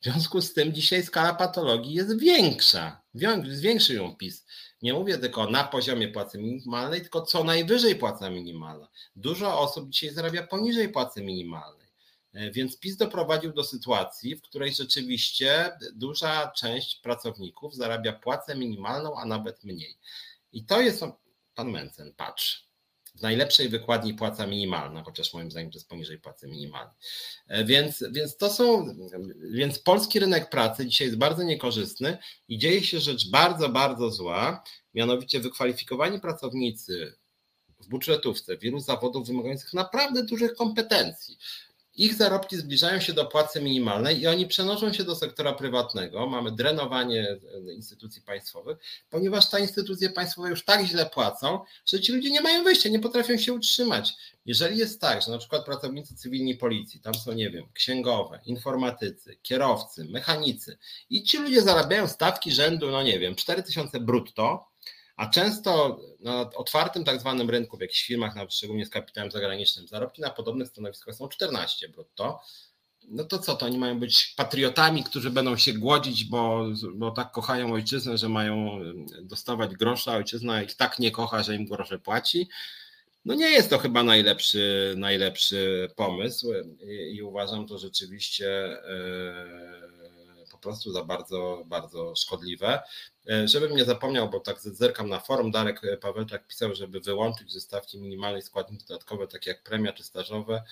W 0.02 0.04
związku 0.04 0.42
z 0.42 0.54
tym 0.54 0.74
dzisiaj 0.74 1.04
skala 1.04 1.34
patologii 1.34 1.94
jest 1.94 2.20
większa. 2.20 3.02
Zwiększył 3.46 3.96
ją 3.96 4.16
PiS. 4.16 4.46
Nie 4.82 4.94
mówię 4.94 5.18
tylko 5.18 5.50
na 5.50 5.64
poziomie 5.64 6.08
płacy 6.08 6.38
minimalnej, 6.38 7.02
tylko 7.02 7.22
co 7.22 7.44
najwyżej 7.44 7.96
płaca 7.96 8.30
minimalna. 8.30 8.88
Dużo 9.16 9.60
osób 9.60 9.90
dzisiaj 9.90 10.10
zarabia 10.10 10.48
poniżej 10.48 10.90
płacy 10.90 11.22
minimalnej. 11.24 11.88
E, 12.34 12.52
więc 12.52 12.80
PiS 12.80 12.98
doprowadził 12.98 13.54
do 13.54 13.64
sytuacji, 13.64 14.36
w 14.36 14.42
której 14.42 14.74
rzeczywiście 14.74 15.78
duża 15.96 16.52
część 16.52 16.96
pracowników 16.96 17.76
zarabia 17.76 18.14
płacę 18.14 18.56
minimalną, 18.56 19.20
a 19.20 19.26
nawet 19.26 19.64
mniej. 19.64 19.98
I 20.54 20.66
to 20.66 20.82
jest 20.82 21.04
pan 21.56 21.72
Mencen, 21.72 22.14
patrz. 22.14 22.67
W 23.18 23.22
najlepszej 23.22 23.70
wykładni 23.70 24.14
płaca 24.14 24.48
minimalna, 24.48 25.04
chociaż 25.04 25.34
moim 25.34 25.52
zdaniem 25.52 25.72
to 25.72 25.78
jest 25.78 25.90
poniżej 25.90 26.20
płacy 26.20 26.48
minimalnej. 26.48 26.96
E, 27.48 27.66
więc, 27.66 28.04
więc 28.12 28.38
to 28.38 28.50
są, 28.50 28.96
więc 29.52 29.80
polski 29.80 30.20
rynek 30.20 30.50
pracy 30.50 30.86
dzisiaj 30.86 31.08
jest 31.08 31.18
bardzo 31.18 31.44
niekorzystny 31.44 32.18
i 32.48 32.58
dzieje 32.58 32.84
się 32.84 33.00
rzecz 33.00 33.30
bardzo, 33.30 33.70
bardzo 33.70 34.12
zła, 34.12 34.64
mianowicie 34.94 35.40
wykwalifikowani 35.40 36.20
pracownicy 36.20 37.18
w 37.80 37.88
budżetówce 37.88 38.58
wielu 38.58 38.80
zawodów 38.80 39.28
wymagających 39.28 39.74
naprawdę 39.74 40.24
dużych 40.24 40.54
kompetencji, 40.54 41.38
ich 41.98 42.14
zarobki 42.14 42.58
zbliżają 42.58 43.00
się 43.00 43.14
do 43.14 43.26
płacy 43.26 43.62
minimalnej 43.62 44.22
i 44.22 44.28
oni 44.28 44.48
przenoszą 44.48 44.94
się 44.94 45.04
do 45.04 45.16
sektora 45.16 45.54
prywatnego. 45.54 46.28
Mamy 46.28 46.52
drenowanie 46.52 47.38
instytucji 47.76 48.22
państwowych, 48.22 48.78
ponieważ 49.10 49.50
te 49.50 49.62
instytucje 49.62 50.10
państwowe 50.10 50.50
już 50.50 50.66
tak 50.66 50.86
źle 50.86 51.06
płacą, 51.06 51.60
że 51.86 52.00
ci 52.00 52.12
ludzie 52.12 52.32
nie 52.32 52.42
mają 52.42 52.64
wyjścia, 52.64 52.90
nie 52.90 53.00
potrafią 53.00 53.38
się 53.38 53.54
utrzymać. 53.54 54.14
Jeżeli 54.46 54.78
jest 54.78 55.02
tak, 55.02 55.22
że 55.22 55.32
na 55.32 55.38
przykład 55.38 55.66
pracownicy 55.66 56.16
cywilni 56.16 56.56
policji, 56.56 57.00
tam 57.00 57.16
są, 57.16 57.34
nie 57.34 57.50
wiem, 57.50 57.66
księgowe, 57.74 58.40
informatycy, 58.46 59.38
kierowcy, 59.42 60.06
mechanicy 60.06 60.78
i 61.10 61.24
ci 61.24 61.38
ludzie 61.38 61.62
zarabiają 61.62 62.08
stawki 62.08 62.52
rzędu, 62.52 62.92
no 62.92 63.04
nie 63.04 63.20
wiem, 63.20 63.36
4000 63.36 64.00
brutto, 64.00 64.67
a 65.18 65.28
często 65.28 66.00
na 66.20 66.42
otwartym 66.42 67.04
tak 67.04 67.20
zwanym 67.20 67.50
rynku, 67.50 67.78
w 67.78 67.82
jakichś 67.82 68.06
firmach, 68.06 68.36
nawet 68.36 68.54
szczególnie 68.54 68.86
z 68.86 68.90
kapitałem 68.90 69.32
zagranicznym, 69.32 69.88
zarobki 69.88 70.22
na 70.22 70.30
podobnych 70.30 70.68
stanowiskach 70.68 71.16
są 71.16 71.28
14 71.28 71.90
brutto. 71.90 72.40
No 73.08 73.24
to 73.24 73.40
co, 73.40 73.56
to 73.56 73.66
oni 73.66 73.78
mają 73.78 74.00
być 74.00 74.34
patriotami, 74.38 75.04
którzy 75.04 75.30
będą 75.30 75.58
się 75.58 75.74
głodzić, 75.74 76.24
bo, 76.24 76.66
bo 76.96 77.12
tak 77.12 77.32
kochają 77.32 77.74
ojczyznę, 77.74 78.18
że 78.18 78.30
mają 78.30 78.80
dostawać 79.22 79.76
grosze, 79.76 80.12
a 80.12 80.16
ojczyzna 80.16 80.62
ich 80.62 80.76
tak 80.76 81.00
nie 81.00 81.12
kocha, 81.12 81.44
że 81.44 81.56
im 81.56 81.66
grosze 81.66 82.00
płaci. 82.00 82.50
No 83.26 83.34
nie 83.34 83.50
jest 83.50 83.70
to 83.70 83.78
chyba 83.78 84.04
najlepszy, 84.04 84.94
najlepszy 84.98 85.90
pomysł 85.96 86.54
i, 86.82 87.16
i 87.16 87.22
uważam 87.22 87.68
to 87.68 87.78
rzeczywiście. 87.78 88.78
Po 90.58 90.62
prostu 90.62 90.92
za 90.92 91.04
bardzo, 91.04 91.64
bardzo 91.66 92.16
szkodliwe. 92.16 92.82
E, 93.30 93.48
żebym 93.48 93.76
nie 93.76 93.86
zapomniał, 93.86 94.30
bo 94.30 94.40
tak 94.40 94.60
zerkam 94.60 95.10
na 95.10 95.20
forum, 95.20 95.52
Darek 95.52 95.82
Pawelczak 96.02 96.48
pisał, 96.48 96.76
żeby 96.76 97.00
wyłączyć 97.00 97.54
ze 97.54 97.62
stawki 97.62 98.00
minimalnej 98.00 98.42
składniki 98.42 98.86
dodatkowe, 98.86 99.28
takie 99.28 99.50
jak 99.50 99.64
premia 99.64 99.94
czy 99.94 100.04
stażowe, 100.04 100.64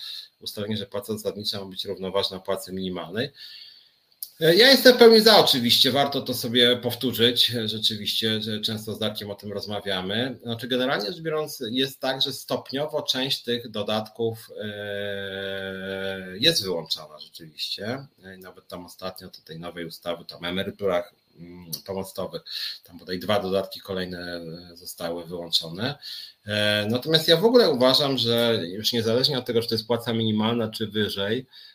ustalenie, 0.41 0.77
że 0.77 0.85
płaca 0.85 1.13
zasadnicza 1.13 1.59
ma 1.59 1.65
być 1.65 1.85
równoważna 1.85 2.39
płacy 2.39 2.73
minimalnej. 2.73 3.31
E, 4.39 4.55
ja 4.55 4.71
jestem 4.71 4.95
w 4.95 4.97
pełni 4.97 5.21
za 5.21 5.39
oczywiście, 5.39 5.91
warto 5.91 6.21
to 6.21 6.33
sobie 6.33 6.77
powtórzyć, 6.77 7.45
rzeczywiście, 7.65 8.41
że 8.41 8.61
często 8.61 8.93
z 8.93 8.99
Darkiem 8.99 9.31
o 9.31 9.35
tym 9.35 9.53
rozmawiamy. 9.53 10.39
Znaczy 10.43 10.67
generalnie 10.67 11.07
rzecz 11.07 11.21
biorąc 11.21 11.63
jest 11.71 11.99
tak, 11.99 12.21
że 12.21 12.33
stopniowo 12.33 13.01
część 13.01 13.43
tych 13.43 13.69
dodatków 13.69 14.49
e, 14.61 16.37
jest 16.39 16.63
wyłączana 16.63 17.19
rzeczywiście. 17.19 18.07
E, 18.23 18.37
nawet 18.37 18.67
tam 18.67 18.85
ostatnio 18.85 19.27
do 19.27 19.41
tej 19.45 19.59
nowej 19.59 19.85
ustawy, 19.85 20.25
tam 20.25 20.45
emeryturach 20.45 21.13
mm, 21.39 21.71
pomostowych, 21.85 22.41
tam 22.83 22.97
bodaj 22.97 23.19
dwa 23.19 23.39
dodatki 23.39 23.79
kolejne 23.79 24.41
zostały 24.73 25.25
wyłączone. 25.25 25.95
Natomiast 26.87 27.27
ja 27.27 27.37
w 27.37 27.45
ogóle 27.45 27.69
uważam, 27.69 28.17
że 28.17 28.59
już 28.67 28.93
niezależnie 28.93 29.37
od 29.37 29.45
tego, 29.45 29.61
czy 29.61 29.67
to 29.67 29.75
jest 29.75 29.87
płaca 29.87 30.13
minimalna, 30.13 30.69
czy 30.69 30.87
wyżej, 30.87 31.45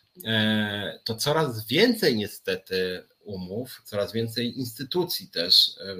to 1.03 1.15
coraz 1.15 1.67
więcej 1.67 2.15
niestety 2.15 3.03
umów, 3.23 3.81
coraz 3.85 4.11
więcej 4.11 4.59
instytucji 4.59 5.27
też 5.27 5.71
e, 5.79 5.91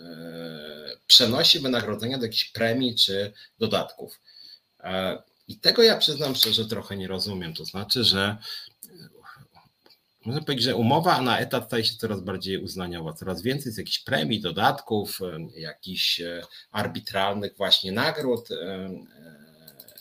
e, 0.00 0.96
przenosi 1.06 1.60
wynagrodzenia 1.60 2.18
do 2.18 2.24
jakichś 2.24 2.44
premii 2.44 2.94
czy 2.94 3.32
dodatków. 3.58 4.20
I 5.48 5.58
tego 5.58 5.82
ja 5.82 5.98
przyznam 5.98 6.34
szczerze 6.34 6.66
trochę 6.66 6.96
nie 6.96 7.08
rozumiem. 7.08 7.54
To 7.54 7.64
znaczy, 7.64 8.04
że 8.04 8.36
można 10.24 10.42
powiedzieć, 10.42 10.64
że 10.64 10.76
umowa 10.76 11.22
na 11.22 11.38
etat 11.38 11.66
staje 11.66 11.84
się 11.84 11.96
coraz 11.96 12.20
bardziej 12.20 12.58
uznaniowa, 12.58 13.12
coraz 13.12 13.42
więcej 13.42 13.68
jest 13.70 13.78
jakichś 13.78 13.98
premii, 13.98 14.40
dodatków, 14.40 15.18
jakichś 15.56 16.20
arbitralnych 16.70 17.56
właśnie 17.56 17.92
nagród 17.92 18.48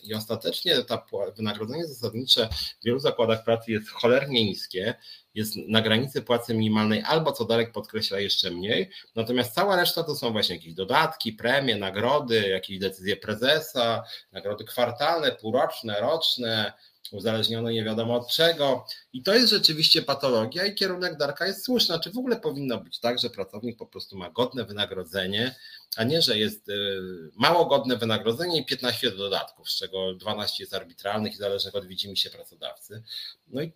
i 0.06 0.14
ostatecznie 0.14 0.84
ta 0.84 1.06
wynagrodzenie 1.36 1.88
zasadnicze 1.88 2.50
w 2.82 2.86
wielu 2.86 3.00
zakładach 3.00 3.44
pracy 3.44 3.72
jest 3.72 3.90
cholernie 3.90 4.46
niskie, 4.46 4.96
jest 5.34 5.56
na 5.68 5.82
granicy 5.82 6.22
płacy 6.22 6.54
minimalnej 6.54 7.04
albo 7.06 7.32
co 7.32 7.46
Darek 7.46 7.72
podkreśla 7.72 8.20
jeszcze 8.20 8.52
mniej, 8.52 8.90
natomiast 9.16 9.54
cała 9.54 9.76
reszta 9.76 10.04
to 10.04 10.16
są 10.16 10.32
właśnie 10.32 10.56
jakieś 10.56 10.74
dodatki, 10.74 11.34
premie, 11.34 11.78
nagrody, 11.78 12.50
jakieś 12.50 12.80
decyzje 12.80 13.18
prezesa, 13.18 14.04
nagrody 14.32 14.64
kwartalne, 14.64 15.32
półroczne, 15.32 16.00
roczne, 16.00 16.74
uzależnione 17.12 17.74
nie 17.74 17.84
wiadomo 17.84 18.16
od 18.16 18.28
czego. 18.28 18.86
I 19.14 19.24
to 19.24 19.34
jest 19.34 19.50
rzeczywiście 19.50 20.02
patologia 20.02 20.66
i 20.66 20.76
kierunek 20.76 21.18
Darka 21.18 21.48
jest 21.48 21.66
słuszny. 21.66 22.00
Czy 22.00 22.12
w 22.12 22.18
ogóle 22.18 22.40
powinno 22.40 22.78
być 22.78 23.00
tak, 23.00 23.20
że 23.20 23.30
pracownik 23.30 23.78
po 23.78 23.86
prostu 23.86 24.18
ma 24.18 24.30
godne 24.30 24.66
wynagrodzenie, 24.66 25.56
a 25.96 26.04
nie, 26.04 26.22
że 26.22 26.38
jest 26.38 26.70
y, 26.70 27.02
mało 27.36 27.66
godne 27.66 27.98
wynagrodzenie 27.98 28.60
i 28.60 28.66
15 28.66 29.12
dodatków, 29.12 29.70
z 29.70 29.78
czego 29.78 30.14
12 30.14 30.64
jest 30.64 30.74
arbitralnych 30.74 31.34
i 31.34 31.38
zależnych 31.38 31.76
od 31.76 31.86
widzimisię 31.86 32.30
pracodawcy. 32.30 33.04
No 33.48 33.62
i, 33.62 33.72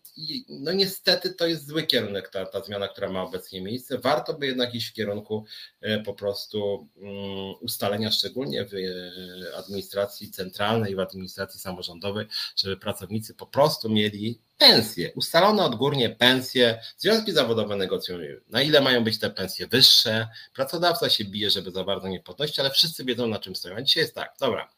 no 0.50 0.72
niestety 0.72 1.34
to 1.34 1.48
jest 1.48 1.68
zły 1.68 1.84
kierunek, 1.84 2.30
ta, 2.30 2.46
ta 2.46 2.62
zmiana, 2.62 2.88
która 2.88 3.10
ma 3.10 3.24
obecnie 3.24 3.62
miejsce. 3.62 3.98
Warto 3.98 4.34
by 4.34 4.48
jednak 4.48 4.76
iść 4.76 4.88
w 4.88 4.94
kierunku 4.94 5.46
y, 5.84 6.04
po 6.06 6.14
prostu 6.14 6.88
mm, 6.98 7.54
ustalenia, 7.62 8.12
szczególnie 8.12 8.66
w 8.66 8.74
y, 8.74 9.56
administracji 9.58 10.32
centralnej, 10.32 10.96
w 10.96 11.00
administracji 11.00 11.60
samorządowej, 11.60 12.26
żeby 12.56 12.78
pracownicy 12.78 13.19
po 13.38 13.48
prostu 13.48 13.90
mieli 13.90 14.40
pensje, 14.58 15.12
ustalone 15.16 15.64
odgórnie 15.64 16.10
pensje, 16.10 16.82
związki 16.98 17.32
zawodowe 17.32 17.76
negocjują, 17.76 18.40
na 18.48 18.62
ile 18.62 18.82
mają 18.82 19.04
być 19.04 19.20
te 19.20 19.30
pensje 19.30 19.68
wyższe, 19.68 20.28
pracodawca 20.54 21.10
się 21.10 21.26
bije, 21.26 21.50
żeby 21.50 21.72
za 21.72 21.84
bardzo 21.84 22.08
nie 22.08 22.20
podnosić, 22.20 22.60
ale 22.60 22.72
wszyscy 22.72 23.06
wiedzą 23.06 23.28
na 23.28 23.40
czym 23.40 23.56
stoją. 23.56 23.76
A 23.76 23.82
dzisiaj 23.82 24.04
jest 24.04 24.16
tak, 24.16 24.36
dobra, 24.40 24.70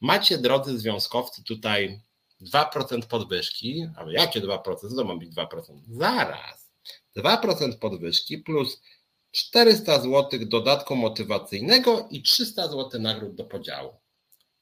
macie 0.00 0.38
drodzy 0.38 0.78
związkowcy 0.78 1.44
tutaj 1.44 2.00
2% 2.42 3.06
podwyżki, 3.06 3.86
ale 3.96 4.12
jakie 4.12 4.40
2%? 4.40 4.96
To 4.96 5.04
ma 5.04 5.16
być 5.16 5.30
2%? 5.30 5.46
Zaraz. 5.88 6.72
2% 7.16 7.78
podwyżki 7.78 8.38
plus 8.38 8.82
400 9.30 10.00
zł 10.00 10.40
dodatku 10.46 10.96
motywacyjnego 10.96 12.08
i 12.10 12.22
300 12.22 12.68
zł 12.68 13.00
nagród 13.00 13.34
do 13.34 13.44
podziału. 13.44 13.94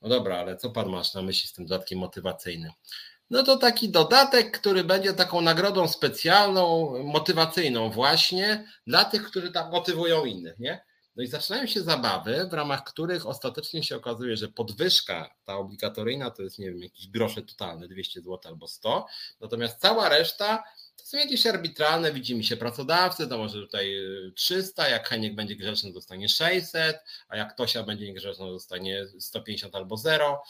No 0.02 0.08
dobra, 0.08 0.38
ale 0.38 0.56
co 0.56 0.70
pan 0.70 0.88
masz 0.88 1.14
na 1.14 1.22
myśli 1.22 1.48
z 1.48 1.52
tym 1.52 1.66
dodatkiem 1.66 1.98
motywacyjnym? 1.98 2.72
No 3.30 3.42
to 3.42 3.56
taki 3.56 3.88
dodatek, 3.88 4.58
który 4.58 4.84
będzie 4.84 5.12
taką 5.12 5.40
nagrodą 5.40 5.88
specjalną, 5.88 6.94
motywacyjną 7.04 7.90
właśnie 7.90 8.68
dla 8.86 9.04
tych, 9.04 9.22
którzy 9.22 9.52
tam 9.52 9.70
motywują 9.70 10.24
innych, 10.24 10.58
nie? 10.58 10.84
No 11.16 11.22
i 11.22 11.26
zaczynają 11.26 11.66
się 11.66 11.82
zabawy, 11.82 12.48
w 12.50 12.52
ramach 12.52 12.84
których 12.84 13.26
ostatecznie 13.26 13.82
się 13.82 13.96
okazuje, 13.96 14.36
że 14.36 14.48
podwyżka 14.48 15.34
ta 15.44 15.56
obligatoryjna 15.56 16.30
to 16.30 16.42
jest, 16.42 16.58
nie 16.58 16.70
wiem, 16.70 16.82
jakiś 16.82 17.08
grosze 17.08 17.42
totalne, 17.42 17.88
200 17.88 18.20
zł 18.20 18.38
albo 18.44 18.68
100, 18.68 19.06
natomiast 19.40 19.80
cała 19.80 20.08
reszta 20.08 20.64
to 20.96 21.06
są 21.06 21.16
jakieś 21.16 21.46
arbitralne, 21.46 22.12
widzimy 22.12 22.44
się 22.44 22.56
pracodawcy, 22.56 23.28
to 23.28 23.38
może 23.38 23.60
tutaj 23.60 23.94
300, 24.34 24.88
jak 24.88 25.08
Heniek 25.08 25.34
będzie 25.34 25.56
grzeczny, 25.56 25.92
dostanie 25.92 26.28
600, 26.28 26.98
a 27.28 27.36
jak 27.36 27.56
Tosia 27.56 27.82
będzie 27.82 28.06
niegrzeczna, 28.06 28.46
dostanie 28.46 29.06
150 29.18 29.74
albo 29.74 29.96
0. 29.96 30.42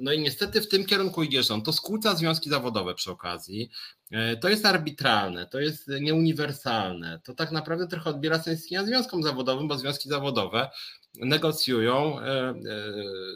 No 0.00 0.12
i 0.12 0.20
niestety 0.20 0.60
w 0.60 0.68
tym 0.68 0.86
kierunku 0.86 1.22
idzie 1.22 1.42
rząd. 1.42 1.64
To 1.64 1.72
skłóca 1.72 2.14
związki 2.14 2.50
zawodowe 2.50 2.94
przy 2.94 3.10
okazji. 3.10 3.70
E, 4.10 4.36
to 4.36 4.48
jest 4.48 4.66
arbitralne, 4.66 5.46
to 5.46 5.60
jest 5.60 5.88
nieuniwersalne. 6.00 7.20
To 7.24 7.34
tak 7.34 7.52
naprawdę 7.52 7.86
trochę 7.86 8.10
odbiera 8.10 8.42
sens 8.42 8.60
istnienia 8.60 8.84
związkom 8.84 9.22
zawodowym, 9.22 9.68
bo 9.68 9.78
związki 9.78 10.08
zawodowe 10.08 10.70
negocjują 11.14 12.20
e, 12.20 12.24
e, 12.24 12.54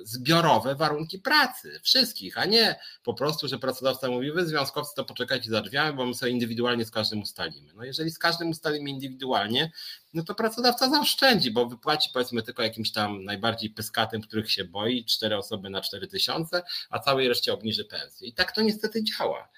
zbiorowe 0.04 0.74
warunki 0.74 1.18
pracy 1.18 1.80
wszystkich, 1.82 2.38
a 2.38 2.44
nie 2.44 2.80
po 3.04 3.14
prostu, 3.14 3.48
że 3.48 3.58
pracodawca 3.58 4.08
mówi, 4.08 4.32
wy 4.32 4.46
związkowcy 4.46 4.94
to 4.96 5.04
poczekajcie 5.04 5.50
za 5.50 5.60
drzwiami, 5.60 5.96
bo 5.96 6.06
my 6.06 6.14
sobie 6.14 6.32
indywidualnie 6.32 6.84
z 6.84 6.90
każdym 6.90 7.22
ustalimy. 7.22 7.72
No 7.74 7.84
jeżeli 7.84 8.10
z 8.10 8.18
każdym 8.18 8.50
ustalimy 8.50 8.90
indywidualnie, 8.90 9.72
no 10.14 10.24
to 10.24 10.34
pracodawca 10.34 10.90
zaoszczędzi, 10.90 11.50
bo 11.50 11.66
wypłaci 11.66 12.10
powiedzmy 12.12 12.42
tylko 12.42 12.62
jakimś 12.62 12.92
tam 12.92 13.24
najbardziej 13.24 13.70
pyskatym, 13.70 14.20
których 14.20 14.52
się 14.52 14.64
boi, 14.64 15.04
cztery 15.04 15.36
osoby 15.36 15.70
na 15.70 15.80
cztery 15.80 16.06
tysiące, 16.06 16.62
a 16.90 16.98
całej 16.98 17.28
reszcie 17.28 17.52
obniży 17.52 17.84
pensję. 17.84 18.28
I 18.28 18.32
tak 18.32 18.52
to 18.52 18.62
niestety 18.62 19.04
działa. 19.04 19.48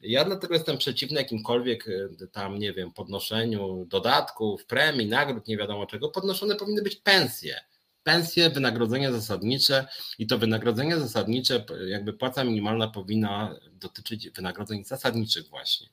Ja 0.00 0.24
dlatego 0.24 0.54
jestem 0.54 0.78
przeciwny 0.78 1.20
jakimkolwiek 1.20 1.86
tam, 2.32 2.58
nie 2.58 2.72
wiem, 2.72 2.92
podnoszeniu 2.92 3.84
dodatków, 3.84 4.66
premii, 4.66 5.06
nagród, 5.06 5.48
nie 5.48 5.56
wiadomo 5.56 5.86
czego. 5.86 6.08
Podnoszone 6.08 6.56
powinny 6.56 6.82
być 6.82 6.96
pensje 6.96 7.60
pensje, 8.06 8.50
wynagrodzenie 8.50 9.12
zasadnicze 9.12 9.86
i 10.18 10.26
to 10.26 10.38
wynagrodzenie 10.38 10.96
zasadnicze, 10.96 11.64
jakby 11.86 12.12
płaca 12.12 12.44
minimalna 12.44 12.88
powinna 12.88 13.56
dotyczyć 13.72 14.30
wynagrodzeń 14.30 14.84
zasadniczych 14.84 15.48
właśnie. 15.48 15.88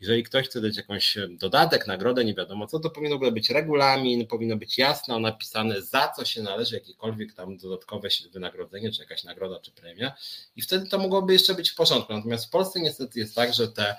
Jeżeli 0.00 0.22
ktoś 0.22 0.46
chce 0.46 0.60
dać 0.60 0.76
jakąś 0.76 1.18
dodatek, 1.30 1.86
nagrodę, 1.86 2.24
nie 2.24 2.34
wiadomo 2.34 2.66
co, 2.66 2.78
to 2.78 2.90
powinno 2.90 3.18
być 3.18 3.50
regulamin, 3.50 4.26
powinno 4.26 4.56
być 4.56 4.78
jasno 4.78 5.20
napisane 5.20 5.82
za 5.82 6.12
co 6.16 6.24
się 6.24 6.42
należy 6.42 6.74
jakiekolwiek 6.74 7.32
tam 7.32 7.56
dodatkowe 7.56 8.08
wynagrodzenie, 8.32 8.92
czy 8.92 9.02
jakaś 9.02 9.24
nagroda, 9.24 9.60
czy 9.60 9.72
premia 9.72 10.12
i 10.56 10.62
wtedy 10.62 10.86
to 10.88 10.98
mogłoby 10.98 11.32
jeszcze 11.32 11.54
być 11.54 11.70
w 11.70 11.74
porządku. 11.74 12.12
Natomiast 12.12 12.46
w 12.46 12.50
Polsce 12.50 12.80
niestety 12.80 13.18
jest 13.18 13.34
tak, 13.34 13.54
że 13.54 13.68
te 13.68 13.96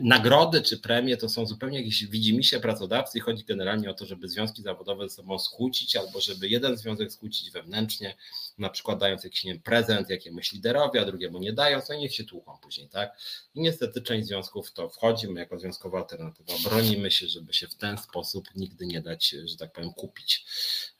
nagrody 0.00 0.62
czy 0.62 0.78
premie 0.78 1.16
to 1.16 1.28
są 1.28 1.46
zupełnie 1.46 1.78
jakieś 1.78 2.06
widzimisię 2.06 2.60
pracodawcy 2.60 3.18
i 3.18 3.20
chodzi 3.20 3.44
generalnie 3.44 3.90
o 3.90 3.94
to, 3.94 4.06
żeby 4.06 4.28
związki 4.28 4.62
zawodowe 4.62 5.08
ze 5.08 5.14
sobą 5.14 5.38
skłócić 5.38 5.96
albo 5.96 6.20
żeby 6.20 6.48
jeden 6.48 6.76
związek 6.76 7.12
skłócić 7.12 7.50
wewnętrznie, 7.50 8.16
na 8.58 8.70
przykład 8.70 8.98
dając 8.98 9.24
jakiś 9.24 9.44
nie 9.44 9.58
prezent 9.60 10.10
jakiemuś 10.10 10.52
liderowi, 10.52 10.98
a 10.98 11.04
drugiemu 11.04 11.38
nie 11.38 11.52
dając, 11.52 11.88
no 11.88 11.94
i 11.94 11.98
niech 11.98 12.14
się 12.14 12.24
tłuką 12.24 12.58
później, 12.62 12.88
tak? 12.88 13.18
I 13.54 13.60
niestety 13.60 14.02
część 14.02 14.28
związków 14.28 14.72
to 14.72 14.88
wchodzi, 14.88 15.28
my 15.28 15.40
jako 15.40 15.58
związkowa 15.58 15.98
alternatywa 15.98 16.52
bronimy 16.64 17.10
się, 17.10 17.26
żeby 17.26 17.52
się 17.52 17.68
w 17.68 17.74
ten 17.74 17.98
sposób 17.98 18.48
nigdy 18.54 18.86
nie 18.86 19.00
dać, 19.02 19.36
że 19.44 19.56
tak 19.56 19.72
powiem, 19.72 19.92
kupić. 19.92 20.46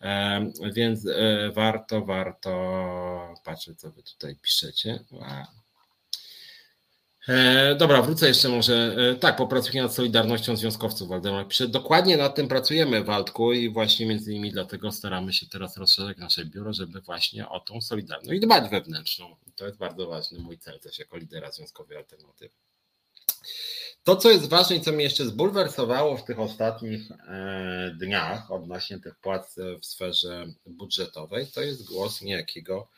E, 0.01 0.53
więc 0.73 1.07
e, 1.07 1.51
warto, 1.53 2.05
warto, 2.05 2.51
patrzę 3.45 3.75
co 3.75 3.91
wy 3.91 4.03
tutaj 4.03 4.37
piszecie. 4.37 5.05
E, 7.29 7.75
dobra, 7.75 8.03
wrócę 8.03 8.29
jeszcze 8.29 8.49
może. 8.49 8.97
E, 9.13 9.15
tak, 9.15 9.37
popracuję 9.37 9.83
nad 9.83 9.95
Solidarnością 9.95 10.57
Związkowców. 10.57 11.09
Waldemar 11.09 11.49
pisze. 11.49 11.69
Dokładnie 11.69 12.17
nad 12.17 12.35
tym 12.35 12.49
pracujemy, 12.49 13.05
Waldku, 13.05 13.53
i 13.53 13.71
właśnie 13.71 14.07
między 14.07 14.33
innymi 14.33 14.53
dlatego 14.53 14.93
staramy 14.93 15.33
się 15.33 15.47
teraz 15.47 15.77
rozszerzać 15.77 16.17
nasze 16.17 16.45
biuro, 16.45 16.73
żeby 16.73 17.01
właśnie 17.01 17.49
o 17.49 17.61
tą 17.61 17.81
Solidarność 17.81 18.41
dbać 18.41 18.71
wewnętrzną. 18.71 19.37
To 19.57 19.67
jest 19.67 19.79
bardzo 19.79 20.07
ważny 20.07 20.39
mój 20.39 20.59
cel 20.59 20.81
też 20.81 20.99
jako 20.99 21.17
lidera 21.17 21.53
Związkowej 21.53 21.97
Alternatywy. 21.97 22.55
To, 24.05 24.17
co 24.17 24.31
jest 24.31 24.49
ważne 24.49 24.77
i 24.77 24.81
co 24.81 24.93
mnie 24.93 25.05
jeszcze 25.05 25.27
zbulwersowało 25.27 26.17
w 26.17 26.25
tych 26.25 26.41
ostatnich 26.41 27.11
e, 27.11 27.97
dniach 27.99 28.51
odnośnie 28.51 28.99
tych 28.99 29.15
płac 29.15 29.57
w 29.83 29.87
sferze 29.87 30.47
budżetowej, 30.67 31.47
to 31.47 31.63
jest 31.63 31.85
głos 31.85 32.23
niejakiego 32.23 32.89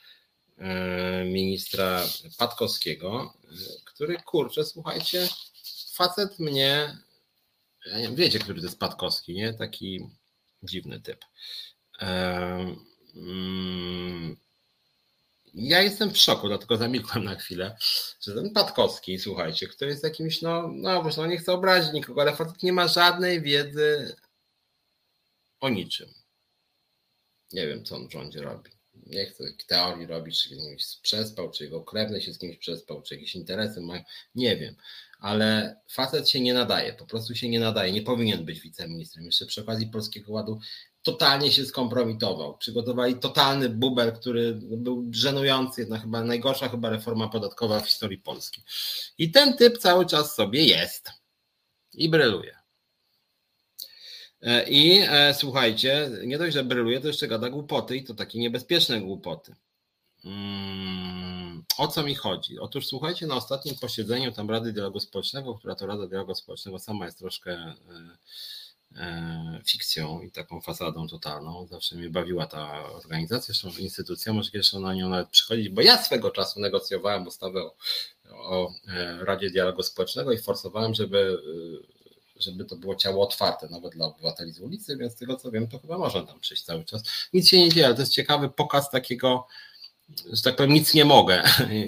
E, 0.59 1.25
ministra 1.25 2.03
Patkowskiego, 2.39 3.35
który 3.85 4.17
kurczę, 4.17 4.65
słuchajcie, 4.65 5.29
facet 5.93 6.39
mnie, 6.39 6.99
ja 7.87 7.99
nie 7.99 8.03
wiem, 8.03 8.17
wiecie, 8.17 8.39
który 8.39 8.61
to 8.61 8.67
jest 8.67 8.79
Patkowski, 8.79 9.35
nie? 9.35 9.55
Taki 9.55 10.11
dziwny 10.63 11.01
typ. 11.01 11.25
Mm, 13.17 14.37
ja 15.55 15.83
jestem 15.83 16.11
w 16.11 16.19
szoku, 16.19 16.49
dlatego 16.49 16.77
zamilkłem 16.77 17.25
na 17.25 17.35
chwilę, 17.35 17.77
że 18.21 18.35
ten 18.35 18.53
Patkowski, 18.53 19.19
słuchajcie, 19.19 19.69
który 19.69 19.91
jest 19.91 20.05
jakimś, 20.05 20.43
no, 20.43 20.69
no, 20.73 21.11
no 21.17 21.27
nie 21.27 21.39
chcę 21.39 21.53
obrazić 21.53 21.93
nikogo, 21.93 22.23
ale 22.23 22.37
facet 22.37 22.63
nie 22.63 22.73
ma 22.73 22.89
żadnej 22.89 23.43
wiedzy 23.43 24.17
o 25.61 25.69
niczym. 25.69 26.09
Nie 27.53 27.67
wiem, 27.67 27.85
co 27.85 27.97
on 27.97 28.09
w 28.09 28.13
rządzie 28.13 28.43
robi 28.43 28.76
nie 29.07 29.27
chcę 29.27 29.45
teorii 29.67 30.07
robić, 30.07 30.43
czy 30.43 30.49
kimś 30.49 30.97
przespał, 31.03 31.51
czy 31.51 31.65
jego 31.65 31.81
krewny 31.81 32.23
się 32.23 32.35
z 32.35 32.39
kimś 32.39 32.57
przespał, 32.57 33.03
czy 33.03 33.15
jakieś 33.15 33.35
interesy 33.35 33.81
mają, 33.81 34.03
nie 34.35 34.57
wiem, 34.57 34.77
ale 35.19 35.77
facet 35.89 36.29
się 36.29 36.41
nie 36.41 36.55
nadaje, 36.55 36.93
po 36.93 37.07
prostu 37.07 37.35
się 37.35 37.49
nie 37.49 37.61
nadaje, 37.61 37.93
nie 37.93 38.03
powinien 38.03 38.45
być 38.45 38.61
wiceministrem. 38.61 39.25
Jeszcze 39.25 39.47
przy 39.47 39.61
okazji 39.61 39.87
Polskiego 39.87 40.33
Ładu 40.33 40.61
totalnie 41.03 41.53
się 41.53 41.65
skompromitował. 41.65 42.59
Przygotowali 42.59 43.15
totalny 43.15 43.69
bubel, 43.69 44.13
który 44.13 44.55
był 44.55 45.05
żenujący, 45.11 45.81
jedna 45.81 45.99
chyba 45.99 46.25
najgorsza 46.25 46.69
chyba 46.69 46.91
reforma 46.91 47.29
podatkowa 47.29 47.81
w 47.81 47.87
historii 47.87 48.19
Polski. 48.19 48.63
I 49.19 49.31
ten 49.31 49.57
typ 49.57 49.79
cały 49.79 50.07
czas 50.07 50.35
sobie 50.35 50.65
jest 50.65 51.11
i 51.95 52.09
bryluje. 52.09 52.56
E, 54.47 54.69
I 54.69 54.99
e, 54.99 55.35
słuchajcie, 55.35 56.11
nie 56.25 56.39
dość, 56.39 56.55
że 56.55 56.65
bryluje, 56.65 57.01
to 57.01 57.07
jeszcze 57.07 57.29
gada 57.29 57.51
głupoty 57.51 57.97
i 57.97 58.05
to 58.05 58.15
takie 58.15 58.39
niebezpieczne 58.39 59.01
głupoty. 59.01 59.55
Mm, 60.25 61.65
o 61.79 61.89
co 61.89 62.03
mi 62.03 62.15
chodzi? 62.15 62.59
Otóż 62.59 62.87
słuchajcie, 62.87 63.27
na 63.27 63.35
ostatnim 63.35 63.75
posiedzeniu 63.75 64.33
tam 64.33 64.51
Rady 64.51 64.73
Dialogu 64.73 65.01
Społecznego, 65.01 65.55
która 65.55 65.75
to 65.75 65.87
Rada 65.87 66.07
Dialogu 66.07 66.35
Społecznego 66.35 66.79
sama 66.79 67.05
jest 67.05 67.19
troszkę 67.19 67.75
e, 68.97 69.61
fikcją 69.67 70.21
i 70.21 70.31
taką 70.31 70.61
fasadą 70.61 71.09
totalną. 71.09 71.67
Zawsze 71.67 71.97
mnie 71.97 72.11
bawiła 72.11 72.47
ta 72.47 72.85
organizacja, 72.85 73.55
zresztą 73.55 73.81
instytucja, 73.83 74.33
może 74.33 74.51
kiedyś 74.51 74.73
na 74.73 74.95
nią 74.95 75.09
nawet 75.09 75.29
przychodzić, 75.29 75.69
bo 75.69 75.81
ja 75.81 76.03
swego 76.03 76.31
czasu 76.31 76.61
negocjowałem 76.61 77.27
ustawę 77.27 77.63
o, 77.65 77.75
o 78.33 78.73
Radzie 79.21 79.51
Dialogu 79.51 79.83
Społecznego 79.83 80.33
i 80.33 80.39
forsowałem, 80.39 80.95
żeby 80.95 81.39
żeby 82.39 82.65
to 82.65 82.77
było 82.77 82.97
ciało 82.97 83.25
otwarte, 83.25 83.69
nawet 83.69 83.93
dla 83.93 84.07
obywateli 84.07 84.53
z 84.53 84.61
ulicy, 84.61 84.97
więc 84.97 85.13
z 85.13 85.17
tego 85.17 85.37
co 85.37 85.51
wiem, 85.51 85.69
to 85.69 85.79
chyba 85.79 85.99
można 85.99 86.23
tam 86.23 86.41
przyjść 86.41 86.63
cały 86.63 86.85
czas. 86.85 87.03
Nic 87.33 87.49
się 87.49 87.59
nie 87.59 87.69
dzieje, 87.69 87.87
ale 87.87 87.95
to 87.95 88.01
jest 88.01 88.13
ciekawy 88.13 88.49
pokaz 88.49 88.91
takiego, 88.91 89.47
że 90.33 90.43
tak 90.43 90.57
powiem, 90.57 90.73
nic 90.73 90.95
nie 90.95 91.05
mogę, 91.05 91.43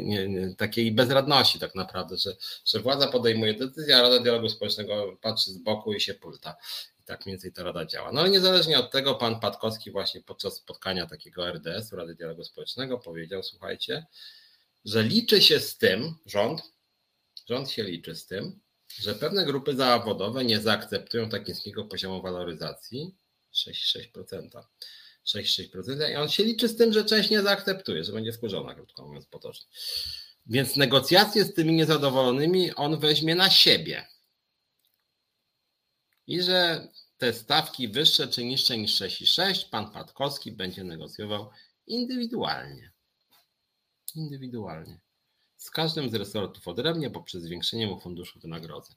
takiej 0.56 0.92
bezradności 0.92 1.58
tak 1.58 1.74
naprawdę, 1.74 2.16
że, 2.16 2.36
że 2.64 2.80
władza 2.80 3.08
podejmuje 3.08 3.54
decyzję, 3.54 3.96
a 3.96 4.02
Rada 4.02 4.20
Dialogu 4.20 4.48
Społecznego 4.48 5.16
patrzy 5.20 5.50
z 5.50 5.58
boku 5.58 5.92
i 5.92 6.00
się 6.00 6.14
pulta. 6.14 6.56
I 7.00 7.04
tak 7.04 7.26
mniej 7.26 7.34
więcej 7.34 7.52
ta 7.52 7.62
rada 7.62 7.84
działa. 7.84 8.12
No 8.12 8.20
ale 8.20 8.30
niezależnie 8.30 8.78
od 8.78 8.90
tego, 8.90 9.14
pan 9.14 9.40
Patkowski 9.40 9.90
właśnie 9.90 10.20
podczas 10.20 10.54
spotkania 10.54 11.06
takiego 11.06 11.52
RDS, 11.52 11.92
Rady 11.92 12.14
Dialogu 12.14 12.44
Społecznego, 12.44 12.98
powiedział, 12.98 13.42
słuchajcie, 13.42 14.06
że 14.84 15.02
liczy 15.02 15.42
się 15.42 15.60
z 15.60 15.78
tym, 15.78 16.14
rząd, 16.26 16.62
rząd 17.48 17.70
się 17.70 17.82
liczy 17.82 18.14
z 18.14 18.26
tym, 18.26 18.60
że 18.88 19.14
pewne 19.14 19.44
grupy 19.44 19.76
zawodowe 19.76 20.44
nie 20.44 20.60
zaakceptują 20.60 21.28
tak 21.28 21.48
niskiego 21.48 21.84
poziomu 21.84 22.22
waloryzacji 22.22 23.16
6,6%. 23.54 24.62
6,6% 25.34 26.12
i 26.12 26.16
on 26.16 26.28
się 26.28 26.44
liczy 26.44 26.68
z 26.68 26.76
tym, 26.76 26.92
że 26.92 27.04
część 27.04 27.30
nie 27.30 27.42
zaakceptuje, 27.42 28.04
że 28.04 28.12
będzie 28.12 28.32
wkurzona, 28.32 28.74
krótko 28.74 29.06
mówiąc 29.06 29.26
potocznie. 29.26 29.66
Więc 30.46 30.76
negocjacje 30.76 31.44
z 31.44 31.54
tymi 31.54 31.72
niezadowolonymi 31.72 32.74
on 32.74 33.00
weźmie 33.00 33.34
na 33.34 33.50
siebie. 33.50 34.06
I 36.26 36.42
że 36.42 36.88
te 37.18 37.32
stawki 37.32 37.88
wyższe 37.88 38.28
czy 38.28 38.44
niższe 38.44 38.78
niż 38.78 39.00
6,6 39.00 39.70
pan 39.70 39.92
Patkowski 39.92 40.52
będzie 40.52 40.84
negocjował 40.84 41.50
indywidualnie. 41.86 42.92
Indywidualnie 44.14 45.00
z 45.58 45.70
każdym 45.70 46.10
z 46.10 46.14
resortów 46.14 46.68
odrębnie 46.68 47.10
poprzez 47.10 47.42
zwiększenie 47.42 47.86
mu 47.86 48.00
funduszu 48.00 48.40
wynagrodzeń. 48.40 48.96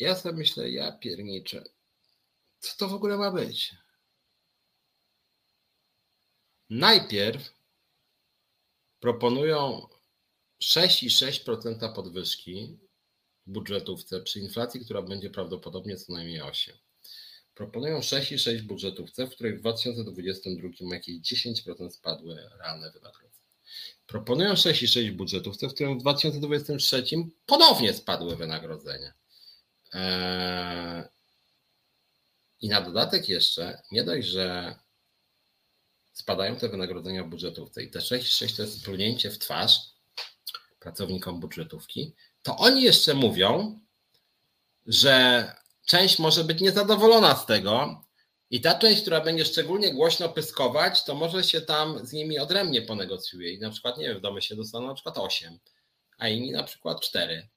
Ja 0.00 0.14
sobie 0.14 0.36
myślę, 0.36 0.70
ja 0.70 0.92
pierniczę, 0.92 1.64
co 2.58 2.76
to 2.76 2.88
w 2.88 2.94
ogóle 2.94 3.16
ma 3.16 3.30
być? 3.30 3.74
Najpierw 6.70 7.52
proponują 9.00 9.86
6,6% 10.62 11.94
podwyżki 11.94 12.78
w 13.46 13.52
budżetówce 13.52 14.20
przy 14.20 14.40
inflacji, 14.40 14.84
która 14.84 15.02
będzie 15.02 15.30
prawdopodobnie 15.30 15.96
co 15.96 16.12
najmniej 16.12 16.42
8. 16.42 16.76
Proponują 17.54 17.98
6,6 17.98 18.58
w 18.58 18.66
budżetówce, 18.66 19.26
w 19.26 19.30
której 19.30 19.56
w 19.56 19.60
2022 19.60 20.94
jakieś 20.94 21.16
10% 21.16 21.90
spadły 21.90 22.34
realne 22.58 22.90
wynagrodzenia. 22.90 23.31
Proponują 24.06 24.54
6,6 24.54 25.12
budżetów, 25.12 25.56
w 25.56 25.74
którym 25.74 25.98
w 25.98 26.00
2023 26.02 27.04
ponownie 27.46 27.94
spadły 27.94 28.36
wynagrodzenia. 28.36 29.12
Eee, 29.92 31.04
I 32.60 32.68
na 32.68 32.80
dodatek 32.80 33.28
jeszcze, 33.28 33.82
nie 33.90 34.04
dość, 34.04 34.28
że 34.28 34.74
spadają 36.12 36.56
te 36.56 36.68
wynagrodzenia 36.68 37.24
budżetówce 37.24 37.82
i 37.82 37.90
te 37.90 37.98
6,6 37.98 38.56
to 38.56 38.62
jest 38.62 38.84
plunięcie 38.84 39.30
w 39.30 39.38
twarz 39.38 39.80
pracownikom 40.80 41.40
budżetówki, 41.40 42.14
to 42.42 42.56
oni 42.56 42.82
jeszcze 42.82 43.14
mówią, 43.14 43.80
że 44.86 45.46
część 45.86 46.18
może 46.18 46.44
być 46.44 46.60
niezadowolona 46.60 47.36
z 47.36 47.46
tego, 47.46 48.04
i 48.52 48.60
ta 48.60 48.78
część, 48.78 49.02
która 49.02 49.20
będzie 49.20 49.44
szczególnie 49.44 49.94
głośno 49.94 50.28
pyskować, 50.28 51.04
to 51.04 51.14
może 51.14 51.44
się 51.44 51.60
tam 51.60 52.06
z 52.06 52.12
nimi 52.12 52.38
odrębnie 52.38 52.82
ponegocjuje 52.82 53.52
i 53.52 53.58
na 53.58 53.70
przykład, 53.70 53.98
nie 53.98 54.08
wiem, 54.08 54.18
w 54.18 54.20
domy 54.20 54.42
się 54.42 54.56
dostaną 54.56 54.86
na 54.86 54.94
przykład 54.94 55.18
8, 55.18 55.58
a 56.18 56.28
inni 56.28 56.52
na 56.52 56.62
przykład 56.62 57.00
4. 57.00 57.48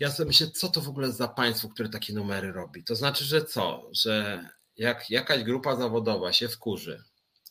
Ja 0.00 0.10
sobie 0.10 0.26
myślę, 0.26 0.50
co 0.50 0.68
to 0.68 0.80
w 0.80 0.88
ogóle 0.88 1.12
za 1.12 1.28
państwo, 1.28 1.68
które 1.68 1.88
takie 1.88 2.12
numery 2.12 2.52
robi? 2.52 2.84
To 2.84 2.96
znaczy, 2.96 3.24
że 3.24 3.44
co? 3.44 3.90
Że 3.92 4.44
jak 4.76 5.10
jakaś 5.10 5.42
grupa 5.42 5.76
zawodowa 5.76 6.32
się 6.32 6.48
wkurzy 6.48 7.02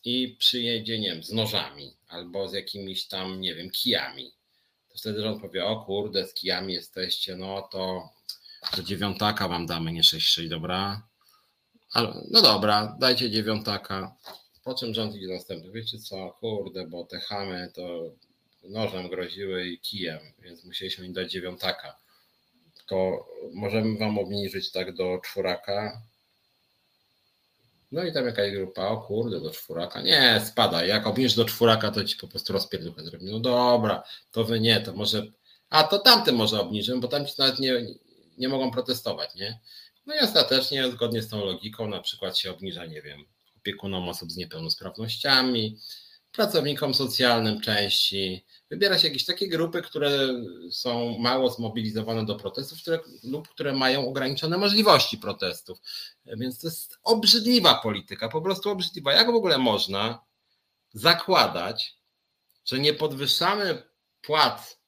i 0.04 0.36
przyjedzie, 0.38 0.98
nie 0.98 1.10
wiem, 1.10 1.22
z 1.22 1.32
nożami 1.32 1.96
albo 2.08 2.48
z 2.48 2.52
jakimiś 2.52 3.08
tam, 3.08 3.40
nie 3.40 3.54
wiem, 3.54 3.70
kijami, 3.70 4.32
to 4.88 4.98
wtedy 4.98 5.22
rząd 5.22 5.42
powie, 5.42 5.64
o 5.64 5.84
kurde, 5.84 6.26
z 6.26 6.34
kijami 6.34 6.74
jesteście, 6.74 7.36
no 7.36 7.68
to, 7.72 8.08
to 8.76 8.82
dziewiątaka 8.82 9.48
wam 9.48 9.66
damy, 9.66 9.92
nie 9.92 10.02
6-6, 10.02 10.48
dobra? 10.48 11.09
Ale, 11.92 12.14
no 12.30 12.42
dobra, 12.42 12.96
dajcie 13.00 13.30
dziewiątaka. 13.30 14.14
Po 14.64 14.74
czym 14.74 14.94
rząd 14.94 15.14
idzie 15.14 15.28
następny? 15.28 15.70
Wiecie 15.70 15.98
co, 15.98 16.30
kurde, 16.40 16.86
bo 16.86 17.04
te 17.04 17.20
chamy 17.20 17.70
to 17.74 18.10
nożem 18.64 19.08
groziły 19.08 19.68
i 19.68 19.78
kijem, 19.78 20.18
więc 20.38 20.64
musieliśmy 20.64 21.06
im 21.06 21.12
dać 21.12 21.32
dziewiątaka. 21.32 21.96
To 22.86 23.26
możemy 23.52 23.98
wam 23.98 24.18
obniżyć 24.18 24.72
tak 24.72 24.94
do 24.94 25.20
czworaka. 25.24 26.02
No 27.92 28.04
i 28.04 28.12
tam 28.12 28.26
jakaś 28.26 28.52
grupa, 28.52 28.88
o 28.88 28.96
kurde, 28.96 29.40
do 29.40 29.50
czworaka. 29.50 30.02
Nie, 30.02 30.42
spada. 30.46 30.84
Jak 30.84 31.06
obniżysz 31.06 31.34
do 31.34 31.44
czworaka, 31.44 31.90
to 31.90 32.04
ci 32.04 32.16
po 32.16 32.28
prostu 32.28 32.52
rozpierduchę 32.52 33.04
zrobi. 33.04 33.24
No 33.26 33.40
dobra, 33.40 34.02
to 34.32 34.44
wy 34.44 34.60
nie, 34.60 34.80
to 34.80 34.92
może. 34.92 35.26
A 35.70 35.84
to 35.84 35.98
tamty 35.98 36.32
może 36.32 36.60
obniżymy, 36.60 37.00
bo 37.00 37.08
tam 37.08 37.26
ci 37.26 37.34
nawet 37.38 37.58
nie, 37.58 37.86
nie 38.38 38.48
mogą 38.48 38.70
protestować, 38.70 39.34
nie? 39.34 39.58
No 40.10 40.16
i 40.16 40.18
ostatecznie, 40.18 40.90
zgodnie 40.90 41.22
z 41.22 41.28
tą 41.28 41.44
logiką, 41.44 41.88
na 41.88 42.00
przykład 42.00 42.38
się 42.38 42.50
obniża, 42.50 42.86
nie 42.86 43.02
wiem, 43.02 43.24
opiekunom 43.56 44.08
osób 44.08 44.32
z 44.32 44.36
niepełnosprawnościami, 44.36 45.78
pracownikom 46.32 46.94
socjalnym 46.94 47.60
części. 47.60 48.44
Wybiera 48.70 48.98
się 48.98 49.08
jakieś 49.08 49.24
takie 49.24 49.48
grupy, 49.48 49.82
które 49.82 50.28
są 50.70 51.18
mało 51.18 51.50
zmobilizowane 51.50 52.26
do 52.26 52.34
protestów 52.34 52.82
które, 52.82 52.98
lub 53.22 53.48
które 53.48 53.72
mają 53.72 54.08
ograniczone 54.08 54.58
możliwości 54.58 55.18
protestów. 55.18 55.78
Więc 56.26 56.60
to 56.60 56.66
jest 56.66 56.98
obrzydliwa 57.02 57.74
polityka, 57.74 58.28
po 58.28 58.42
prostu 58.42 58.70
obrzydliwa. 58.70 59.12
Jak 59.12 59.26
w 59.26 59.34
ogóle 59.34 59.58
można 59.58 60.24
zakładać, 60.92 61.96
że 62.64 62.78
nie 62.78 62.94
podwyższamy 62.94 63.82
płac 64.22 64.79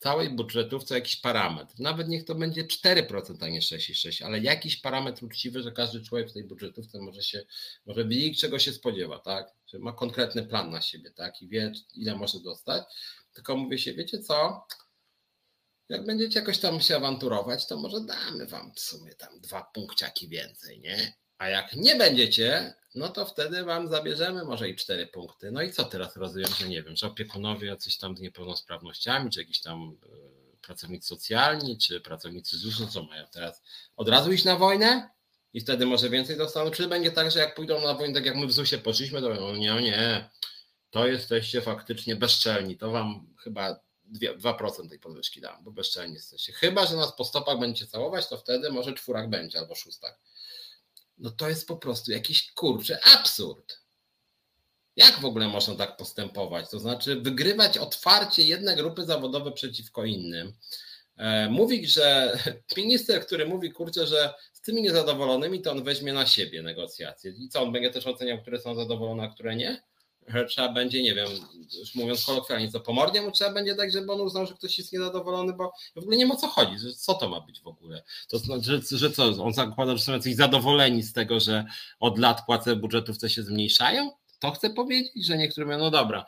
całej 0.00 0.30
budżetówce 0.30 0.94
jakiś 0.94 1.16
parametr. 1.16 1.74
Nawet 1.78 2.08
niech 2.08 2.24
to 2.24 2.34
będzie 2.34 2.64
4%, 2.64 3.44
a 3.44 3.48
nie 3.48 3.60
6,6, 3.60 4.24
ale 4.24 4.38
jakiś 4.38 4.76
parametr 4.76 5.24
uczciwy, 5.24 5.62
że 5.62 5.72
każdy 5.72 6.02
człowiek 6.02 6.30
w 6.30 6.32
tej 6.32 6.44
budżetówce 6.44 6.98
może 7.00 7.22
się, 7.22 7.42
może 7.86 8.04
wiedzieć, 8.04 8.40
czego 8.40 8.58
się 8.58 8.72
spodziewa, 8.72 9.18
tak? 9.18 9.54
Że 9.66 9.78
ma 9.78 9.92
konkretny 9.92 10.42
plan 10.42 10.70
na 10.70 10.80
siebie, 10.80 11.10
tak? 11.10 11.42
I 11.42 11.48
wie, 11.48 11.72
ile 11.94 12.16
może 12.16 12.40
dostać. 12.40 12.84
Tylko 13.32 13.56
mówię 13.56 13.78
się, 13.78 13.94
wiecie 13.94 14.18
co? 14.18 14.66
Jak 15.88 16.04
będziecie 16.04 16.38
jakoś 16.40 16.58
tam 16.58 16.80
się 16.80 16.96
awanturować, 16.96 17.66
to 17.66 17.76
może 17.76 18.00
damy 18.00 18.46
wam 18.46 18.74
w 18.74 18.80
sumie 18.80 19.14
tam 19.14 19.40
dwa 19.40 19.62
punkciaki 19.62 20.28
więcej, 20.28 20.80
nie? 20.80 21.19
A 21.40 21.48
jak 21.48 21.72
nie 21.76 21.96
będziecie, 21.96 22.74
no 22.94 23.08
to 23.08 23.26
wtedy 23.26 23.64
wam 23.64 23.88
zabierzemy 23.88 24.44
może 24.44 24.68
i 24.68 24.76
cztery 24.76 25.06
punkty. 25.06 25.52
No 25.52 25.62
i 25.62 25.72
co 25.72 25.84
teraz 25.84 26.16
rozumiem, 26.16 26.50
że 26.58 26.68
nie 26.68 26.82
wiem, 26.82 26.96
że 26.96 27.06
opiekunowie 27.06 27.76
coś 27.76 27.96
tam 27.96 28.16
z 28.16 28.20
niepełnosprawnościami, 28.20 29.30
czy 29.30 29.40
jakiś 29.40 29.60
tam 29.60 29.96
e, 30.02 30.56
pracownicy 30.62 31.08
socjalni, 31.08 31.78
czy 31.78 32.00
pracownicy 32.00 32.56
ZUS-u, 32.56 32.86
co 32.86 33.02
mają 33.02 33.26
teraz? 33.32 33.62
Od 33.96 34.08
razu 34.08 34.32
iść 34.32 34.44
na 34.44 34.56
wojnę? 34.56 35.08
I 35.52 35.60
wtedy 35.60 35.86
może 35.86 36.10
więcej 36.10 36.36
dostaną, 36.36 36.70
czy 36.70 36.88
będzie 36.88 37.10
tak, 37.10 37.30
że 37.30 37.38
jak 37.38 37.54
pójdą 37.54 37.80
na 37.80 37.94
wojnę, 37.94 38.14
tak 38.14 38.26
jak 38.26 38.36
my 38.36 38.46
w 38.46 38.52
ZUS-ie 38.52 38.82
poszliśmy, 38.82 39.20
to 39.20 39.28
mówią, 39.28 39.54
nie, 39.54 39.82
nie, 39.82 40.30
to 40.90 41.06
jesteście 41.06 41.60
faktycznie 41.60 42.16
bezczelni, 42.16 42.76
to 42.76 42.90
wam 42.90 43.34
chyba 43.42 43.80
2% 44.12 44.88
tej 44.88 44.98
podwyżki 44.98 45.40
dam, 45.40 45.64
bo 45.64 45.70
bezczelni 45.70 46.14
jesteście. 46.14 46.52
Chyba, 46.52 46.86
że 46.86 46.96
nas 46.96 47.16
po 47.16 47.24
stopach 47.24 47.58
będziecie 47.58 47.90
całować, 47.90 48.28
to 48.28 48.38
wtedy 48.38 48.70
może 48.70 48.92
czwórak 48.92 49.30
będzie 49.30 49.58
albo 49.58 49.74
szóstak 49.74 50.18
no 51.20 51.30
to 51.30 51.48
jest 51.48 51.68
po 51.68 51.76
prostu 51.76 52.12
jakiś 52.12 52.52
kurczę 52.52 52.98
absurd. 53.04 53.80
Jak 54.96 55.20
w 55.20 55.24
ogóle 55.24 55.48
można 55.48 55.74
tak 55.74 55.96
postępować? 55.96 56.70
To 56.70 56.78
znaczy 56.78 57.20
wygrywać 57.20 57.78
otwarcie 57.78 58.42
jedne 58.42 58.76
grupy 58.76 59.04
zawodowe 59.04 59.52
przeciwko 59.52 60.04
innym. 60.04 60.52
E, 61.16 61.48
mówić, 61.48 61.92
że 61.92 62.38
minister, 62.76 63.26
który 63.26 63.46
mówi, 63.46 63.72
kurczę, 63.72 64.06
że 64.06 64.34
z 64.52 64.60
tymi 64.60 64.82
niezadowolonymi, 64.82 65.62
to 65.62 65.72
on 65.72 65.84
weźmie 65.84 66.12
na 66.12 66.26
siebie 66.26 66.62
negocjacje. 66.62 67.30
I 67.38 67.48
co, 67.48 67.62
on 67.62 67.72
będzie 67.72 67.90
też 67.90 68.06
oceniał, 68.06 68.42
które 68.42 68.60
są 68.60 68.74
zadowolone, 68.74 69.22
a 69.22 69.28
które 69.28 69.56
nie? 69.56 69.82
Trzeba 70.48 70.72
będzie, 70.72 71.02
nie 71.02 71.14
wiem, 71.14 71.28
już 71.78 71.94
mówiąc 71.94 72.26
kolokwialnie, 72.26 72.70
co 72.70 72.80
po 72.80 72.92
mordzie 72.92 73.22
mu 73.22 73.30
trzeba 73.30 73.52
będzie 73.52 73.74
dać, 73.74 73.92
żeby 73.92 74.12
on 74.12 74.20
uznał, 74.20 74.46
że 74.46 74.54
ktoś 74.54 74.78
jest 74.78 74.92
niezadowolony, 74.92 75.52
bo 75.52 75.72
w 75.94 75.98
ogóle 75.98 76.16
nie 76.16 76.26
ma 76.26 76.36
co 76.36 76.48
chodzi, 76.48 76.78
że 76.78 76.92
co 76.94 77.14
to 77.14 77.28
ma 77.28 77.40
być 77.40 77.60
w 77.60 77.66
ogóle. 77.66 78.04
To 78.28 78.38
znaczy, 78.38 78.62
że, 78.62 78.98
że 78.98 79.10
co, 79.10 79.44
on 79.44 79.52
zakłada, 79.52 79.96
że 79.96 80.02
są 80.02 80.12
jacyś 80.12 80.36
zadowoleni 80.36 81.02
z 81.02 81.12
tego, 81.12 81.40
że 81.40 81.64
od 82.00 82.18
lat 82.18 82.46
płace 82.46 82.76
budżetówce 82.76 83.30
się 83.30 83.42
zmniejszają? 83.42 84.10
To 84.38 84.50
chce 84.50 84.70
powiedzieć, 84.70 85.26
że 85.26 85.38
niektórzy 85.38 85.64
mówią, 85.64 85.78
no 85.78 85.90
dobra, 85.90 86.26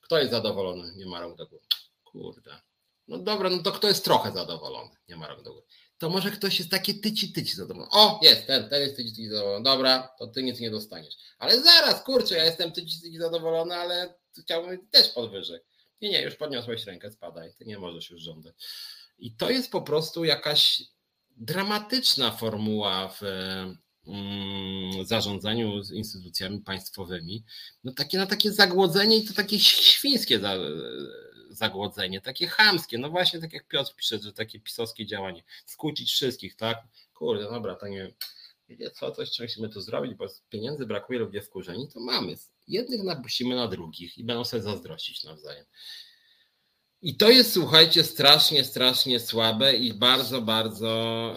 kto 0.00 0.18
jest 0.18 0.30
zadowolony? 0.30 0.94
Nie 0.96 1.06
ma 1.06 1.20
rąk 1.20 1.36
do 1.36 1.46
góry. 1.46 1.62
Kurde. 2.04 2.60
No 3.08 3.18
dobra, 3.18 3.50
no 3.50 3.62
to 3.62 3.72
kto 3.72 3.88
jest 3.88 4.04
trochę 4.04 4.32
zadowolony? 4.32 4.90
Nie 5.08 5.16
ma 5.16 5.28
rąk 5.28 5.42
do 5.42 5.52
góry 5.52 5.66
to 6.02 6.10
może 6.10 6.30
ktoś 6.30 6.58
jest 6.58 6.70
takie 6.70 6.94
tyci 6.94 7.32
tyci 7.32 7.56
zadowolony. 7.56 7.90
O, 7.92 8.20
jest, 8.22 8.46
ten, 8.46 8.68
ten 8.68 8.82
jest 8.82 8.96
tyci 8.96 9.10
tyci 9.10 9.28
zadowolony. 9.28 9.64
Dobra, 9.64 10.08
to 10.18 10.26
ty 10.26 10.42
nic 10.42 10.60
nie 10.60 10.70
dostaniesz. 10.70 11.14
Ale 11.38 11.60
zaraz, 11.60 12.02
kurczę, 12.04 12.36
ja 12.36 12.44
jestem 12.44 12.72
tyci 12.72 13.00
tyci 13.00 13.18
zadowolony, 13.18 13.74
ale 13.74 14.14
chciałbym 14.40 14.88
też 14.88 15.08
podwyżek. 15.08 15.64
Nie, 16.00 16.10
nie, 16.10 16.22
już 16.22 16.34
podniosłeś 16.34 16.84
rękę, 16.84 17.10
spadaj, 17.10 17.54
ty 17.58 17.64
nie 17.64 17.78
możesz 17.78 18.10
już 18.10 18.22
żądać. 18.22 18.54
I 19.18 19.36
to 19.36 19.50
jest 19.50 19.70
po 19.70 19.82
prostu 19.82 20.24
jakaś 20.24 20.82
dramatyczna 21.36 22.30
formuła 22.30 23.08
w 23.08 23.22
mm, 24.06 25.04
zarządzaniu 25.04 25.82
z 25.82 25.92
instytucjami 25.92 26.60
państwowymi. 26.60 27.44
No 27.84 27.92
takie 27.92 28.18
na 28.18 28.26
takie 28.26 28.52
zagłodzenie 28.52 29.16
i 29.16 29.24
to 29.24 29.34
takie 29.34 29.58
świńskie 29.60 30.38
zagłodzenie, 31.52 32.20
takie 32.20 32.46
chamskie, 32.46 32.98
no 32.98 33.10
właśnie 33.10 33.40
tak 33.40 33.52
jak 33.52 33.68
Piotr 33.68 33.94
pisze, 33.96 34.18
że 34.18 34.32
takie 34.32 34.60
pisowskie 34.60 35.06
działanie, 35.06 35.42
skłócić 35.66 36.12
wszystkich, 36.12 36.56
tak? 36.56 36.78
Kurde, 37.14 37.44
dobra, 37.44 37.74
to 37.74 37.88
nie 37.88 38.12
wiecie 38.68 38.90
co, 38.90 39.10
coś 39.10 39.40
musimy 39.40 39.68
tu 39.68 39.80
zrobić, 39.80 40.14
bo 40.14 40.26
pieniędzy 40.50 40.86
brakuje, 40.86 41.18
ludzie 41.18 41.42
wkurzeni, 41.42 41.88
to 41.88 42.00
mamy. 42.00 42.34
Jednych 42.68 43.02
napusimy 43.02 43.54
na 43.54 43.68
drugich 43.68 44.18
i 44.18 44.24
będą 44.24 44.44
sobie 44.44 44.62
zazdrościć 44.62 45.24
nawzajem. 45.24 45.64
I 47.02 47.16
to 47.16 47.30
jest, 47.30 47.52
słuchajcie, 47.52 48.04
strasznie, 48.04 48.64
strasznie 48.64 49.20
słabe 49.20 49.76
i 49.76 49.94
bardzo, 49.94 50.42
bardzo 50.42 50.90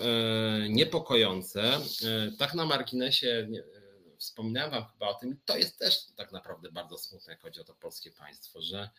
e, 0.04 0.70
niepokojące. 0.70 1.64
E, 1.64 1.82
tak 2.40 2.54
na 2.54 2.66
marginesie 2.66 3.48
nie, 3.50 3.60
e, 3.60 3.64
wspominałem 4.18 4.72
Wam 4.72 4.86
chyba 4.86 5.08
o 5.08 5.14
tym, 5.14 5.40
to 5.46 5.58
jest 5.58 5.80
też 5.80 6.06
tak 6.16 6.32
naprawdę 6.32 6.72
bardzo 6.72 6.98
smutne, 6.98 7.34
jak 7.34 7.42
chodzi 7.42 7.62
o 7.62 7.64
to 7.64 7.76
polskie 7.76 8.12
państwo, 8.12 8.62
że 8.62 8.90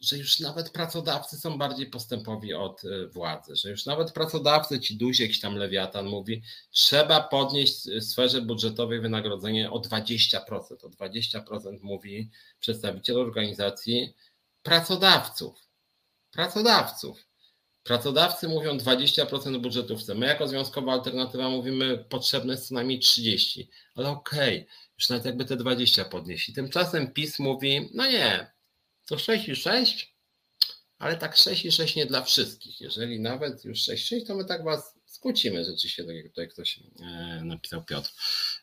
że 0.00 0.16
już 0.16 0.40
nawet 0.40 0.70
pracodawcy 0.70 1.36
są 1.36 1.58
bardziej 1.58 1.86
postępowi 1.86 2.54
od 2.54 2.84
e, 2.84 3.06
władzy, 3.06 3.56
że 3.56 3.70
już 3.70 3.86
nawet 3.86 4.12
pracodawcy, 4.12 4.80
ci 4.80 4.96
duzi, 4.96 5.22
jakiś 5.22 5.40
tam 5.40 5.56
lewiatan 5.56 6.06
mówi, 6.06 6.42
trzeba 6.70 7.20
podnieść 7.20 7.90
w 7.90 8.04
sferze 8.04 8.42
budżetowej 8.42 9.00
wynagrodzenie 9.00 9.70
o 9.70 9.80
20%. 9.80 10.38
O 10.82 10.88
20% 10.88 11.78
mówi 11.82 12.30
przedstawiciel 12.60 13.18
organizacji 13.18 14.14
pracodawców. 14.62 15.58
Pracodawców. 16.30 17.26
Pracodawcy 17.82 18.48
mówią 18.48 18.76
20% 18.76 19.60
budżetówce. 19.60 20.14
My 20.14 20.26
jako 20.26 20.48
związkowa 20.48 20.92
alternatywa 20.92 21.48
mówimy 21.48 21.98
potrzebne 22.08 22.52
jest 22.52 22.68
co 22.68 22.74
najmniej 22.74 22.98
30. 22.98 23.70
Ale 23.94 24.08
okej, 24.08 24.56
okay, 24.56 24.66
już 24.98 25.08
nawet 25.08 25.24
jakby 25.24 25.44
te 25.44 25.56
20 25.56 26.04
podnieśli. 26.04 26.54
Tymczasem 26.54 27.12
PiS 27.12 27.38
mówi, 27.38 27.90
no 27.94 28.06
nie, 28.06 28.53
to 29.06 29.16
6,6, 29.16 30.06
ale 30.98 31.16
tak 31.16 31.36
6,6 31.36 31.96
nie 31.96 32.06
dla 32.06 32.22
wszystkich. 32.22 32.80
Jeżeli 32.80 33.20
nawet 33.20 33.64
już 33.64 33.78
6,6, 33.78 34.26
to 34.26 34.34
my 34.34 34.44
tak 34.44 34.64
was 34.64 34.94
skłócimy 35.14 35.64
rzeczywiście, 35.64 36.04
tak 36.04 36.16
jak 36.16 36.26
tutaj 36.26 36.48
ktoś 36.48 36.80
e, 37.00 37.40
napisał 37.44 37.84
Piotr 37.84 38.10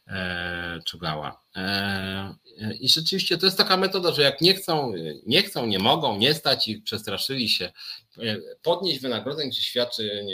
e, 0.08 0.80
Czugała. 0.86 1.44
E, 1.56 2.36
I 2.80 2.90
rzeczywiście 2.90 3.38
to 3.38 3.46
jest 3.46 3.58
taka 3.58 3.78
metoda, 3.78 4.12
że 4.12 4.22
jak 4.22 4.42
nie 4.42 4.54
chcą, 4.54 4.94
nie 5.26 5.44
chcą, 5.44 5.66
nie 5.66 5.80
mogą, 5.80 6.18
nie 6.18 6.34
stać 6.34 6.68
ich, 6.68 6.84
przestraszyli 6.84 7.50
się 7.50 7.72
podnieść 8.62 9.00
wynagrodzeń 9.00 9.52
czy 9.52 9.64
świadczy 9.64 10.26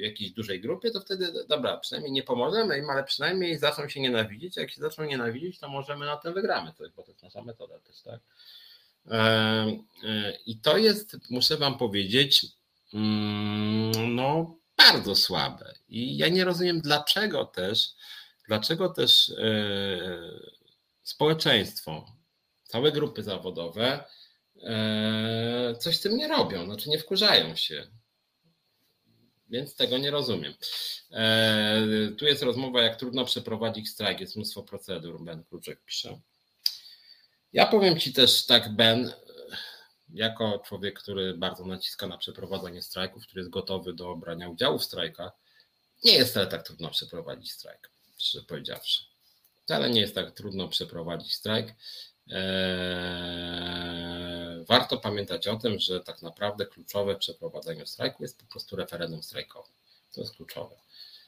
jakiejś 0.00 0.30
dużej 0.30 0.60
grupie, 0.60 0.90
to 0.90 1.00
wtedy 1.00 1.32
dobra, 1.48 1.76
przynajmniej 1.76 2.12
nie 2.12 2.22
pomożemy 2.22 2.78
im, 2.78 2.90
ale 2.90 3.04
przynajmniej 3.04 3.58
zaczną 3.58 3.88
się 3.88 4.00
nienawidzić. 4.00 4.56
Jak 4.56 4.70
się 4.70 4.80
zaczną 4.80 5.04
nienawidzić, 5.04 5.58
to 5.58 5.68
możemy 5.68 6.06
na 6.06 6.16
tym 6.16 6.34
wygramy, 6.34 6.72
bo 6.96 7.02
to 7.02 7.10
jest 7.10 7.22
nasza 7.22 7.42
metoda 7.42 7.78
też, 7.78 8.00
tak? 8.02 8.20
E, 9.10 9.16
e, 10.04 10.32
I 10.46 10.56
to 10.56 10.78
jest, 10.78 11.16
muszę 11.30 11.56
Wam 11.56 11.78
powiedzieć, 11.78 12.46
mm, 12.94 14.14
no 14.14 14.56
bardzo 14.76 15.16
słabe. 15.16 15.74
I 15.88 16.16
ja 16.16 16.28
nie 16.28 16.44
rozumiem, 16.44 16.80
dlaczego 16.80 17.44
też, 17.44 17.88
dlaczego 18.48 18.88
też 18.88 19.28
e, 19.28 19.34
społeczeństwo, 21.02 22.06
całe 22.64 22.92
grupy 22.92 23.22
zawodowe 23.22 24.04
coś 25.78 25.96
z 25.96 26.00
tym 26.00 26.16
nie 26.16 26.28
robią, 26.28 26.64
znaczy 26.64 26.90
nie 26.90 26.98
wkurzają 26.98 27.56
się. 27.56 27.86
Więc 29.50 29.76
tego 29.76 29.98
nie 29.98 30.10
rozumiem. 30.10 30.54
Tu 32.18 32.24
jest 32.24 32.42
rozmowa, 32.42 32.82
jak 32.82 32.96
trudno 32.96 33.24
przeprowadzić 33.24 33.88
strajk, 33.88 34.20
jest 34.20 34.36
mnóstwo 34.36 34.62
procedur, 34.62 35.24
Ben 35.24 35.44
Kluczek 35.44 35.84
pisze. 35.84 36.20
Ja 37.52 37.66
powiem 37.66 37.98
Ci 37.98 38.12
też 38.12 38.46
tak, 38.46 38.76
Ben, 38.76 39.12
jako 40.14 40.62
człowiek, 40.66 40.98
który 40.98 41.34
bardzo 41.34 41.64
naciska 41.64 42.06
na 42.06 42.18
przeprowadzanie 42.18 42.82
strajków, 42.82 43.22
który 43.26 43.40
jest 43.40 43.50
gotowy 43.50 43.94
do 43.94 44.16
brania 44.16 44.48
udziału 44.48 44.78
w 44.78 44.84
strajkach, 44.84 45.32
nie 46.04 46.12
jest 46.12 46.30
wcale 46.30 46.46
tak 46.46 46.62
trudno 46.62 46.90
przeprowadzić 46.90 47.52
strajk, 47.52 47.90
szczerze 48.18 48.44
powiedziawszy. 48.44 49.00
Wcale 49.64 49.90
nie 49.90 50.00
jest 50.00 50.14
tak 50.14 50.30
trudno 50.34 50.68
przeprowadzić 50.68 51.34
strajk. 51.34 51.74
Eee, 52.30 52.42
warto 54.68 54.96
pamiętać 54.98 55.48
o 55.48 55.56
tym, 55.56 55.78
że 55.78 56.00
tak 56.00 56.22
naprawdę 56.22 56.66
kluczowe 56.66 57.14
w 57.14 57.18
przeprowadzeniu 57.18 57.86
strajku 57.86 58.22
jest 58.22 58.38
po 58.38 58.46
prostu 58.46 58.76
referendum 58.76 59.22
strajkowe. 59.22 59.68
To 60.14 60.20
jest 60.20 60.36
kluczowe. 60.36 60.76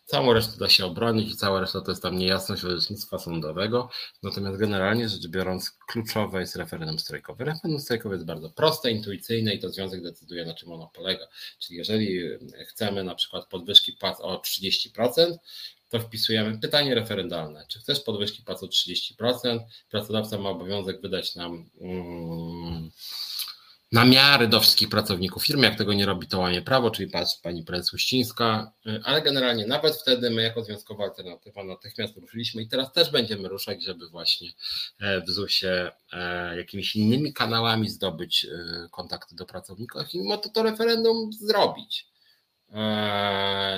Całą 0.04 0.32
resztę 0.32 0.58
da 0.58 0.68
się 0.68 0.86
obronić 0.86 1.32
i 1.32 1.36
cała 1.36 1.60
reszta 1.60 1.80
to 1.80 1.90
jest 1.90 2.02
tam 2.02 2.18
niejasność 2.18 2.64
orzecznictwa 2.64 3.18
sądowego. 3.18 3.90
Natomiast 4.22 4.58
generalnie 4.58 5.08
rzecz 5.08 5.28
biorąc, 5.28 5.70
kluczowe 5.70 6.40
jest 6.40 6.56
referendum 6.56 6.98
strajkowe. 6.98 7.44
Referendum 7.44 7.80
strajkowe 7.80 8.14
jest 8.14 8.26
bardzo 8.26 8.50
proste, 8.50 8.90
intuicyjne 8.90 9.54
i 9.54 9.58
to 9.58 9.70
związek 9.70 10.02
decyduje, 10.02 10.44
na 10.44 10.54
czym 10.54 10.72
ono 10.72 10.90
polega. 10.94 11.26
Czyli 11.58 11.78
jeżeli 11.78 12.20
chcemy 12.68 13.04
na 13.04 13.14
przykład 13.14 13.48
podwyżki 13.48 13.92
płac 13.92 14.20
o 14.20 14.36
30%, 14.36 15.36
to 15.88 16.00
wpisujemy 16.00 16.58
pytanie 16.58 16.94
referendalne. 16.94 17.66
Czy 17.68 17.78
chcesz 17.78 18.00
podwyżki 18.00 18.42
płac 18.42 18.62
o 18.62 18.66
30%? 18.66 19.60
Pracodawca 19.90 20.38
ma 20.38 20.48
obowiązek 20.48 21.00
wydać 21.00 21.34
nam. 21.34 21.70
Hmm, 23.94 24.10
namiary 24.10 24.48
do 24.48 24.60
wszystkich 24.60 24.88
pracowników 24.88 25.46
firmy. 25.46 25.66
Jak 25.66 25.78
tego 25.78 25.94
nie 25.94 26.06
robi, 26.06 26.26
to 26.26 26.38
łamie 26.38 26.62
prawo, 26.62 26.90
czyli 26.90 27.10
patrz 27.10 27.40
pani 27.42 27.64
prezes 27.64 27.92
Uścińska, 27.92 28.72
ale 29.04 29.22
generalnie 29.22 29.66
nawet 29.66 29.96
wtedy 29.96 30.30
my 30.30 30.42
jako 30.42 30.64
Związkowa 30.64 31.04
Alternatywa 31.04 31.64
natychmiast 31.64 32.16
ruszyliśmy 32.16 32.62
i 32.62 32.68
teraz 32.68 32.92
też 32.92 33.10
będziemy 33.10 33.48
ruszać, 33.48 33.84
żeby 33.84 34.08
właśnie 34.08 34.50
e, 35.00 35.20
w 35.20 35.30
ZUS-ie 35.30 35.90
e, 36.12 36.56
jakimiś 36.56 36.96
innymi 36.96 37.32
kanałami 37.32 37.88
zdobyć 37.88 38.44
e, 38.44 38.48
kontakty 38.90 39.34
do 39.34 39.46
pracowników 39.46 40.14
i 40.14 40.18
mimo 40.18 40.36
to 40.36 40.48
to 40.48 40.62
referendum 40.62 41.32
zrobić. 41.32 42.14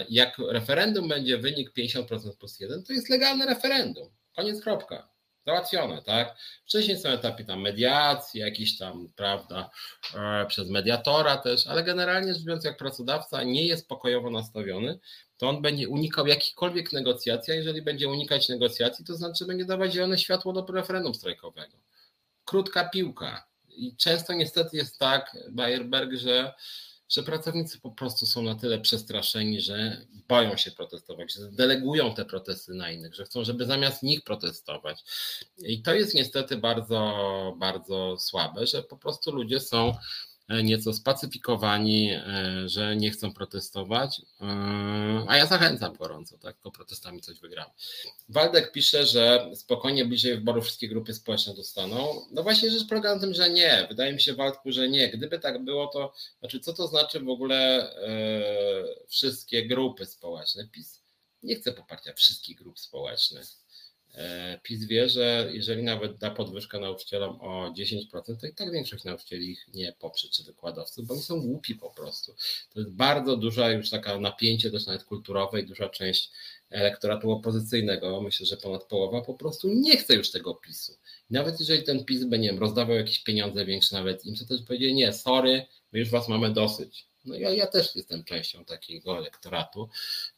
Jak 0.08 0.38
referendum 0.38 1.08
będzie 1.08 1.38
wynik 1.38 1.72
50% 1.78 2.36
plus 2.38 2.60
1, 2.60 2.84
to 2.84 2.92
jest 2.92 3.08
legalne 3.08 3.46
referendum. 3.46 4.08
Koniec, 4.36 4.62
kropka 4.62 5.15
załatwione, 5.46 6.02
tak? 6.02 6.36
Wcześniej 6.66 6.98
są 6.98 7.08
etapy 7.08 7.44
tam 7.44 7.60
mediacji, 7.60 8.40
jakiś 8.40 8.78
tam, 8.78 9.08
prawda, 9.16 9.70
e, 10.14 10.46
przez 10.46 10.70
mediatora 10.70 11.36
też, 11.36 11.66
ale 11.66 11.84
generalnie 11.84 12.34
rzecz 12.34 12.42
biorąc, 12.42 12.64
jak 12.64 12.76
pracodawca 12.76 13.42
nie 13.42 13.66
jest 13.66 13.88
pokojowo 13.88 14.30
nastawiony, 14.30 14.98
to 15.38 15.48
on 15.48 15.62
będzie 15.62 15.88
unikał 15.88 16.26
jakichkolwiek 16.26 16.92
negocjacji, 16.92 17.52
a 17.52 17.56
jeżeli 17.56 17.82
będzie 17.82 18.08
unikać 18.08 18.48
negocjacji, 18.48 19.04
to 19.04 19.14
znaczy 19.14 19.46
będzie 19.46 19.64
dawać 19.64 19.92
zielone 19.92 20.18
światło 20.18 20.52
do 20.52 20.72
referendum 20.72 21.14
strajkowego. 21.14 21.76
Krótka 22.44 22.88
piłka. 22.88 23.46
I 23.68 23.96
często 23.96 24.32
niestety 24.32 24.76
jest 24.76 24.98
tak, 24.98 25.36
Bayerberg, 25.50 26.12
że 26.12 26.54
że 27.08 27.22
pracownicy 27.22 27.80
po 27.80 27.90
prostu 27.90 28.26
są 28.26 28.42
na 28.42 28.54
tyle 28.54 28.80
przestraszeni, 28.80 29.60
że 29.60 30.06
boją 30.28 30.56
się 30.56 30.70
protestować, 30.70 31.34
że 31.34 31.50
delegują 31.50 32.14
te 32.14 32.24
protesty 32.24 32.74
na 32.74 32.90
innych, 32.90 33.14
że 33.14 33.24
chcą, 33.24 33.44
żeby 33.44 33.66
zamiast 33.66 34.02
nich 34.02 34.24
protestować. 34.24 35.04
I 35.58 35.82
to 35.82 35.94
jest 35.94 36.14
niestety 36.14 36.56
bardzo, 36.56 37.54
bardzo 37.58 38.16
słabe, 38.18 38.66
że 38.66 38.82
po 38.82 38.96
prostu 38.96 39.32
ludzie 39.32 39.60
są 39.60 39.94
nieco 40.48 40.92
spacyfikowani, 40.92 42.10
e, 42.12 42.22
że 42.68 42.96
nie 42.96 43.10
chcą 43.10 43.32
protestować, 43.32 44.22
e, 44.40 44.44
a 45.28 45.36
ja 45.36 45.46
zachęcam 45.46 45.94
gorąco, 45.94 46.38
tak, 46.38 46.54
tylko 46.54 46.70
protestami 46.70 47.20
coś 47.20 47.40
wygramy. 47.40 47.70
Waldek 48.28 48.72
pisze, 48.72 49.06
że 49.06 49.50
spokojnie 49.54 50.04
bliżej 50.04 50.34
wyborów 50.34 50.64
wszystkie 50.64 50.88
grupy 50.88 51.14
społeczne 51.14 51.54
dostaną. 51.54 52.26
No 52.30 52.42
właśnie 52.42 52.70
rzecz 52.70 52.88
polega 52.88 53.14
na 53.14 53.20
tym, 53.20 53.34
że 53.34 53.50
nie. 53.50 53.86
Wydaje 53.88 54.12
mi 54.12 54.20
się, 54.20 54.34
Waldku, 54.34 54.72
że 54.72 54.88
nie. 54.88 55.08
Gdyby 55.08 55.38
tak 55.38 55.64
było, 55.64 55.86
to 55.86 56.12
znaczy 56.40 56.60
co 56.60 56.72
to 56.72 56.86
znaczy 56.86 57.20
w 57.20 57.28
ogóle 57.28 57.90
wszystkie 59.08 59.66
grupy 59.66 60.06
społeczne? 60.06 60.68
PiS 60.68 61.02
nie 61.42 61.56
chce 61.56 61.72
poparcia 61.72 62.12
wszystkich 62.12 62.56
grup 62.56 62.78
społecznych 62.78 63.46
E, 63.46 63.65
PiS 64.62 64.84
wie, 64.84 65.08
że 65.08 65.50
jeżeli 65.52 65.82
nawet 65.82 66.18
da 66.18 66.30
podwyżkę 66.30 66.80
nauczycielom 66.80 67.40
o 67.40 67.72
10%, 67.78 68.36
to 68.40 68.46
i 68.46 68.54
tak 68.54 68.72
większość 68.72 69.04
nauczycieli 69.04 69.50
ich 69.50 69.66
nie 69.74 69.92
poprze, 69.92 70.28
czy 70.28 70.44
wykładowców, 70.44 71.06
bo 71.06 71.14
oni 71.14 71.22
są 71.22 71.40
głupi 71.40 71.74
po 71.74 71.90
prostu. 71.90 72.34
To 72.74 72.80
jest 72.80 72.92
bardzo 72.92 73.36
duża 73.36 73.70
już 73.70 73.90
taka 73.90 74.20
napięcie 74.20 74.70
też 74.70 74.86
nawet 74.86 75.04
kulturowe 75.04 75.60
i 75.60 75.66
duża 75.66 75.88
część 75.88 76.30
elektoratu 76.70 77.30
opozycyjnego, 77.30 78.20
myślę, 78.20 78.46
że 78.46 78.56
ponad 78.56 78.84
połowa 78.84 79.20
po 79.20 79.34
prostu 79.34 79.68
nie 79.68 79.96
chce 79.96 80.14
już 80.14 80.30
tego 80.30 80.54
PiSu. 80.54 80.92
Nawet 81.30 81.60
jeżeli 81.60 81.82
ten 81.82 82.04
PiS 82.04 82.24
by, 82.24 82.38
nie 82.38 82.48
wiem, 82.48 82.58
rozdawał 82.58 82.96
jakieś 82.96 83.22
pieniądze 83.22 83.64
większe 83.64 83.96
nawet 83.96 84.24
im, 84.26 84.36
to 84.36 84.44
też 84.44 84.62
powiedzieli, 84.62 84.94
nie, 84.94 85.12
sorry, 85.12 85.66
my 85.92 85.98
już 85.98 86.10
was 86.10 86.28
mamy 86.28 86.52
dosyć. 86.52 87.06
No 87.26 87.34
ja, 87.34 87.50
ja 87.50 87.66
też 87.66 87.96
jestem 87.96 88.24
częścią 88.24 88.64
takiego 88.64 89.18
elektoratu. 89.18 89.88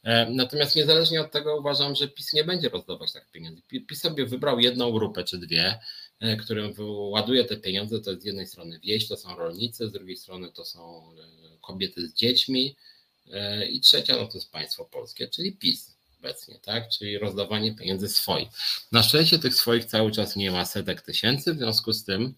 E, 0.03 0.29
natomiast 0.29 0.75
niezależnie 0.75 1.21
od 1.21 1.31
tego 1.31 1.57
uważam, 1.57 1.95
że 1.95 2.07
PiS 2.07 2.33
nie 2.33 2.43
będzie 2.43 2.69
rozdawać 2.69 3.13
tak 3.13 3.31
pieniędzy. 3.31 3.61
PiS 3.87 4.01
sobie 4.01 4.25
wybrał 4.25 4.59
jedną 4.59 4.91
grupę 4.91 5.23
czy 5.23 5.37
dwie, 5.37 5.79
e, 6.19 6.37
którym 6.37 6.73
ładuje 6.87 7.45
te 7.45 7.57
pieniądze. 7.57 7.99
To 7.99 8.09
jest 8.09 8.23
z 8.23 8.25
jednej 8.25 8.47
strony 8.47 8.79
wieś, 8.79 9.07
to 9.07 9.17
są 9.17 9.35
rolnicy, 9.35 9.87
z 9.87 9.91
drugiej 9.91 10.17
strony 10.17 10.51
to 10.51 10.65
są 10.65 11.11
e, 11.11 11.57
kobiety 11.61 12.07
z 12.07 12.13
dziećmi 12.13 12.75
i 13.69 13.81
trzecia 13.81 14.15
no 14.15 14.27
to 14.27 14.37
jest 14.37 14.51
państwo 14.51 14.85
polskie, 14.85 15.27
czyli 15.27 15.51
PiS 15.51 15.99
obecnie, 16.19 16.59
tak? 16.59 16.89
Czyli 16.89 17.17
rozdawanie 17.17 17.75
pieniędzy 17.75 18.09
swoich. 18.09 18.47
Na 18.91 19.03
szczęście 19.03 19.39
tych 19.39 19.55
swoich 19.55 19.85
cały 19.85 20.11
czas 20.11 20.35
nie 20.35 20.51
ma 20.51 20.65
setek 20.65 21.01
tysięcy, 21.01 21.53
w 21.53 21.57
związku 21.57 21.93
z 21.93 22.03
tym 22.03 22.35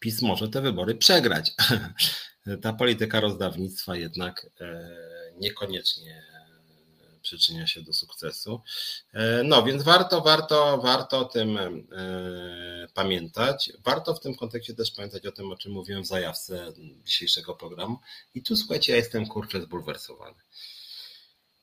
PiS 0.00 0.22
może 0.22 0.48
te 0.48 0.60
wybory 0.60 0.94
przegrać. 0.94 1.52
ta 2.62 2.72
polityka 2.72 3.20
rozdawnictwa 3.20 3.96
jednak 3.96 4.46
e, 4.60 4.90
niekoniecznie 5.36 6.22
przyczynia 7.22 7.66
się 7.66 7.82
do 7.82 7.92
sukcesu. 7.92 8.60
E, 9.12 9.42
no 9.42 9.62
więc 9.62 9.82
warto, 9.82 10.20
warto, 10.20 10.78
warto 10.78 11.18
o 11.18 11.24
tym 11.24 11.58
e, 11.58 11.70
pamiętać. 12.94 13.72
Warto 13.84 14.14
w 14.14 14.20
tym 14.20 14.34
kontekście 14.34 14.74
też 14.74 14.90
pamiętać 14.90 15.26
o 15.26 15.32
tym, 15.32 15.52
o 15.52 15.56
czym 15.56 15.72
mówiłem 15.72 16.02
w 16.02 16.06
zajawce 16.06 16.72
dzisiejszego 17.04 17.54
programu. 17.54 17.98
I 18.34 18.42
tu 18.42 18.56
słuchajcie, 18.56 18.92
ja 18.92 18.98
jestem 18.98 19.26
kurczę 19.26 19.62
zbulwersowany. 19.62 20.38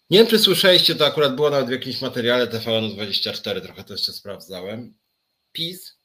Nie 0.10 0.18
wiem, 0.18 0.28
czy 0.28 0.40
słyszeliście, 0.40 0.95
to 0.95 1.06
akurat 1.06 1.36
było 1.36 1.49
nawet 1.49 1.68
w 1.68 1.72
jakimś 1.72 2.02
materiale 2.02 2.48
TVN24, 2.48 3.62
trochę 3.62 3.84
to 3.84 3.94
jeszcze 3.94 4.14
sprawdzałem. 4.14 4.94
PiS 5.52 5.98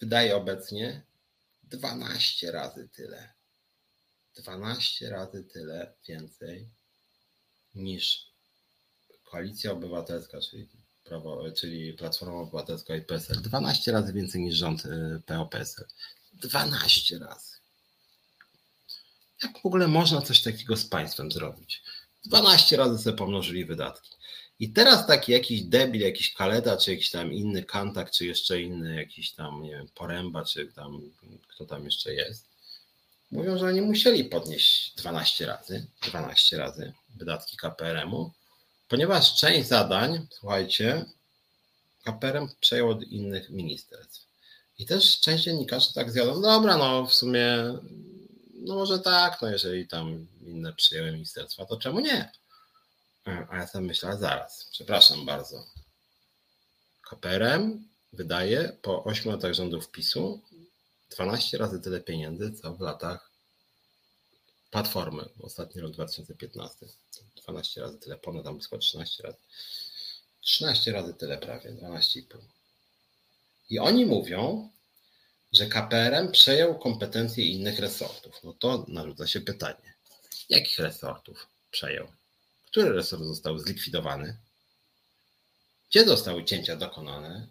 wydaje 0.00 0.36
obecnie 0.36 1.02
12 1.62 2.52
razy 2.52 2.88
tyle 2.88 3.39
12 4.42 5.10
razy 5.10 5.44
tyle 5.44 5.94
więcej 6.08 6.68
niż 7.74 8.30
Koalicja 9.24 9.72
Obywatelska, 9.72 10.40
czyli, 10.40 10.68
prawo, 11.04 11.52
czyli 11.52 11.92
Platforma 11.92 12.40
Obywatelska 12.40 12.96
i 12.96 13.02
PSL. 13.02 13.42
12 13.42 13.92
razy 13.92 14.12
więcej 14.12 14.40
niż 14.40 14.54
rząd 14.54 14.84
y, 14.86 15.22
PO-PSL. 15.26 15.84
12 16.32 17.18
razy. 17.18 17.56
Jak 19.42 19.62
w 19.62 19.66
ogóle 19.66 19.88
można 19.88 20.22
coś 20.22 20.42
takiego 20.42 20.76
z 20.76 20.84
państwem 20.84 21.32
zrobić? 21.32 21.82
12 22.24 22.76
razy 22.76 23.02
sobie 23.02 23.16
pomnożyli 23.16 23.64
wydatki. 23.64 24.10
I 24.58 24.72
teraz 24.72 25.06
taki 25.06 25.32
jakiś 25.32 25.62
debil, 25.62 26.00
jakiś 26.00 26.34
kaleta, 26.34 26.76
czy 26.76 26.90
jakiś 26.90 27.10
tam 27.10 27.32
inny 27.32 27.64
kantak, 27.64 28.10
czy 28.10 28.26
jeszcze 28.26 28.62
inny 28.62 28.94
jakiś 28.94 29.32
tam, 29.32 29.62
nie 29.62 29.70
wiem, 29.70 29.88
poręba, 29.94 30.44
czy 30.44 30.72
tam, 30.72 31.00
kto 31.48 31.66
tam 31.66 31.84
jeszcze 31.84 32.14
jest, 32.14 32.49
mówią, 33.30 33.58
że 33.58 33.66
oni 33.66 33.80
musieli 33.80 34.24
podnieść 34.24 34.94
12 34.96 35.46
razy, 35.46 35.86
12 36.02 36.56
razy 36.56 36.92
wydatki 37.16 37.56
KPRM-u, 37.56 38.32
ponieważ 38.88 39.36
część 39.36 39.68
zadań, 39.68 40.26
słuchajcie, 40.30 41.04
KPRM 42.04 42.48
przejął 42.60 42.90
od 42.90 43.02
innych 43.02 43.50
ministerstw. 43.50 44.26
I 44.78 44.86
też 44.86 45.20
część 45.20 45.44
dziennikarzy 45.44 45.94
tak 45.94 46.10
zjadł, 46.10 46.40
dobra, 46.40 46.76
no 46.76 47.06
w 47.06 47.14
sumie, 47.14 47.56
no 48.54 48.74
może 48.74 48.98
tak, 48.98 49.42
no 49.42 49.48
jeżeli 49.48 49.88
tam 49.88 50.26
inne 50.46 50.72
przyjęły 50.72 51.12
ministerstwa, 51.12 51.66
to 51.66 51.76
czemu 51.76 52.00
nie? 52.00 52.32
A 53.24 53.56
ja 53.56 53.66
sobie 53.66 53.86
myślę, 53.86 54.16
zaraz, 54.16 54.68
przepraszam 54.70 55.26
bardzo. 55.26 55.66
KPRM 57.10 57.88
wydaje 58.12 58.76
po 58.82 59.04
8 59.04 59.32
latach 59.32 59.54
rządów 59.54 59.90
PiSu 59.90 60.40
12 61.10 61.58
razy 61.58 61.80
tyle 61.80 62.00
pieniędzy, 62.00 62.52
co 62.52 62.74
w 62.74 62.80
latach 62.80 63.30
Platformy, 64.70 65.24
ostatni 65.40 65.80
rok 65.80 65.92
2015. 65.92 66.86
12 67.36 67.80
razy 67.80 67.98
tyle, 67.98 68.18
ponad 68.18 68.44
tam 68.44 68.54
blisko 68.54 68.78
13 68.78 69.22
razy. 69.22 69.38
13 70.40 70.92
razy 70.92 71.14
tyle 71.14 71.38
prawie, 71.38 71.70
12,5. 71.70 72.22
I 73.70 73.78
oni 73.78 74.06
mówią, 74.06 74.70
że 75.52 75.66
KPRM 75.66 76.32
przejął 76.32 76.78
kompetencje 76.78 77.46
innych 77.46 77.78
resortów. 77.78 78.40
No 78.44 78.52
to 78.52 78.84
narzuca 78.88 79.26
się 79.26 79.40
pytanie, 79.40 79.94
jakich 80.48 80.78
resortów 80.78 81.46
przejął? 81.70 82.06
Który 82.66 82.92
resort 82.92 83.22
został 83.22 83.58
zlikwidowany? 83.58 84.36
Gdzie 85.90 86.04
zostały 86.04 86.44
cięcia 86.44 86.76
dokonane? 86.76 87.46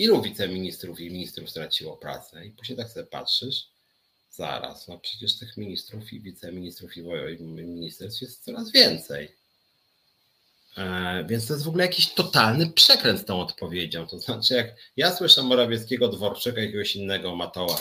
Ilu 0.00 0.22
wiceministrów 0.22 1.00
i 1.00 1.10
ministrów 1.10 1.50
straciło 1.50 1.96
pracę? 1.96 2.46
I 2.46 2.50
później 2.50 2.78
tak 2.78 2.88
sobie 2.88 3.06
patrzysz, 3.06 3.68
zaraz, 4.30 4.88
no 4.88 4.98
przecież 4.98 5.38
tych 5.38 5.56
ministrów 5.56 6.12
i 6.12 6.20
wiceministrów 6.20 6.96
i 6.96 7.02
ministerstw 7.42 8.22
jest 8.22 8.44
coraz 8.44 8.72
więcej. 8.72 9.36
E, 10.76 11.24
więc 11.28 11.46
to 11.46 11.52
jest 11.52 11.64
w 11.64 11.68
ogóle 11.68 11.84
jakiś 11.84 12.14
totalny 12.14 12.70
przekręt 12.72 13.20
z 13.20 13.24
tą 13.24 13.40
odpowiedzią. 13.40 14.06
To 14.06 14.18
znaczy, 14.18 14.54
jak 14.54 14.66
ja 14.96 15.16
słyszę 15.16 15.42
Morawieckiego, 15.42 16.08
Dworczyka, 16.08 16.60
jakiegoś 16.60 16.96
innego 16.96 17.36
Matoła, 17.36 17.80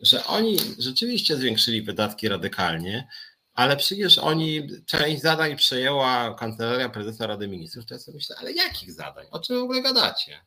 że 0.00 0.26
oni 0.26 0.58
rzeczywiście 0.78 1.36
zwiększyli 1.36 1.82
wydatki 1.82 2.28
radykalnie, 2.28 3.08
ale 3.54 3.76
przecież 3.76 4.18
oni, 4.18 4.68
część 4.86 5.22
zadań 5.22 5.56
przejęła 5.56 6.34
Kancelaria 6.34 6.88
Prezesa 6.88 7.26
Rady 7.26 7.48
Ministrów, 7.48 7.86
to 7.86 7.94
ja 7.94 8.00
sobie 8.00 8.16
myślę, 8.16 8.36
ale 8.38 8.52
jakich 8.52 8.92
zadań? 8.92 9.26
O 9.30 9.40
czym 9.40 9.60
w 9.60 9.62
ogóle 9.62 9.82
gadacie? 9.82 10.40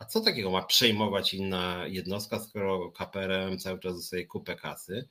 A 0.00 0.04
co 0.04 0.20
takiego 0.20 0.50
ma 0.50 0.62
przejmować 0.62 1.34
inna 1.34 1.86
jednostka, 1.86 2.40
skoro 2.40 2.92
KPRM 2.92 3.58
cały 3.58 3.80
czas 3.80 3.96
dostaje 3.96 4.26
kupę 4.26 4.56
kasy? 4.56 5.08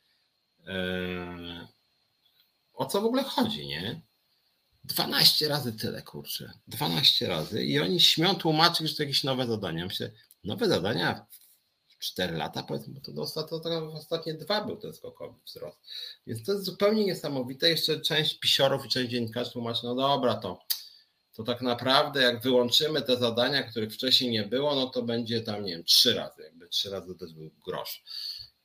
Eee, 0.68 1.68
o 2.74 2.86
co 2.86 3.02
w 3.02 3.06
ogóle 3.06 3.24
chodzi, 3.24 3.68
nie? 3.68 4.02
12 4.84 5.48
razy 5.48 5.74
tyle, 5.74 6.02
kurczę. 6.02 6.52
12 6.68 7.28
razy. 7.28 7.64
I 7.64 7.80
oni 7.80 8.00
śmią 8.00 8.36
tłumaczyć, 8.36 8.90
że 8.90 8.96
to 8.96 9.04
jakieś 9.04 9.24
nowe 9.24 9.48
zadania. 9.48 9.86
Myślę, 9.86 10.12
nowe 10.44 10.68
zadania 10.68 11.26
4 12.00 12.38
lata, 12.38 12.64
powiedzmy, 12.64 12.94
bo 12.94 13.02
to, 13.02 13.26
to, 13.26 13.44
to, 13.44 13.60
to 13.60 13.92
ostatnie 13.94 14.34
dwa 14.34 14.66
był 14.66 14.78
ten 14.78 14.94
skokowy 14.94 15.40
wzrost. 15.46 15.78
Więc 16.28 16.44
to 16.44 16.52
jest 16.52 16.66
zupełnie 16.66 17.06
niesamowite. 17.06 17.70
Jeszcze 17.70 18.00
część 18.00 18.40
pisiorów 18.40 18.86
i 18.86 18.90
część 18.90 19.12
dziennikarzy 19.12 19.52
tłumaczy, 19.52 19.82
no 19.84 19.96
dobra, 19.96 20.36
to, 20.36 20.60
to 21.40 21.44
tak 21.44 21.62
naprawdę 21.62 22.22
jak 22.22 22.42
wyłączymy 22.42 23.02
te 23.02 23.18
zadania, 23.18 23.64
których 23.64 23.94
wcześniej 23.94 24.32
nie 24.32 24.44
było, 24.44 24.76
no 24.76 24.88
to 24.88 25.04
będzie 25.04 25.42
tam, 25.42 25.64
nie 25.64 25.72
wiem, 25.72 25.84
trzy 25.84 26.14
razy, 26.14 26.42
jakby 26.42 26.68
trzy 26.68 26.90
razy 26.90 27.16
to 27.16 27.26
był 27.28 27.52
grosz. 27.66 28.04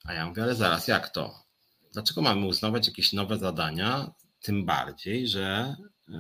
A 0.04 0.14
ja 0.14 0.26
mówię, 0.26 0.42
ale 0.42 0.54
zaraz, 0.54 0.88
jak 0.88 1.08
to? 1.08 1.44
Dlaczego 1.92 2.22
mamy 2.22 2.46
uznawać 2.46 2.86
jakieś 2.86 3.12
nowe 3.12 3.38
zadania? 3.38 4.12
Tym 4.40 4.66
bardziej, 4.66 5.28
że 5.28 5.76
y, 6.08 6.12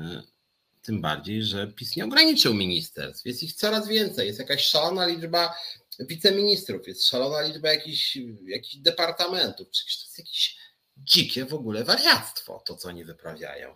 tym 0.82 1.00
bardziej, 1.00 1.42
że 1.42 1.66
PiS 1.66 1.96
nie 1.96 2.04
ograniczył 2.04 2.54
ministerstw. 2.54 3.26
Jest 3.26 3.42
ich 3.42 3.52
coraz 3.52 3.88
więcej. 3.88 4.26
Jest 4.26 4.38
jakaś 4.38 4.64
szalona 4.64 5.06
liczba 5.06 5.54
wiceministrów, 6.00 6.88
jest 6.88 7.08
szalona 7.08 7.42
liczba 7.42 7.68
jakichś, 7.68 8.18
jakichś 8.46 8.76
departamentów. 8.76 9.68
Przecież 9.68 9.98
to 9.98 10.04
jest 10.04 10.18
jakieś 10.18 10.56
dzikie 10.96 11.44
w 11.44 11.54
ogóle 11.54 11.84
wariactwo, 11.84 12.62
to 12.66 12.76
co 12.76 12.88
oni 12.88 13.04
wyprawiają. 13.04 13.74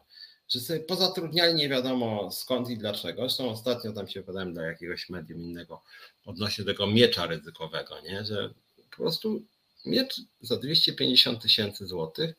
Że 0.48 0.60
sobie 0.60 0.80
pozatrudniali 0.80 1.54
nie 1.54 1.68
wiadomo 1.68 2.30
skąd 2.30 2.70
i 2.70 2.78
dlaczego. 2.78 3.22
Zresztą 3.22 3.50
ostatnio 3.50 3.92
tam 3.92 4.08
się 4.08 4.22
podałem 4.22 4.54
do 4.54 4.60
jakiegoś 4.60 5.08
medium 5.08 5.42
innego 5.42 5.82
odnośnie 6.26 6.64
tego 6.64 6.86
miecza 6.86 7.26
ryzykowego, 7.26 8.00
nie? 8.00 8.24
że 8.24 8.50
po 8.90 8.96
prostu 8.96 9.42
miecz 9.86 10.20
za 10.40 10.56
250 10.56 11.42
tysięcy 11.42 11.86
złotych 11.86 12.34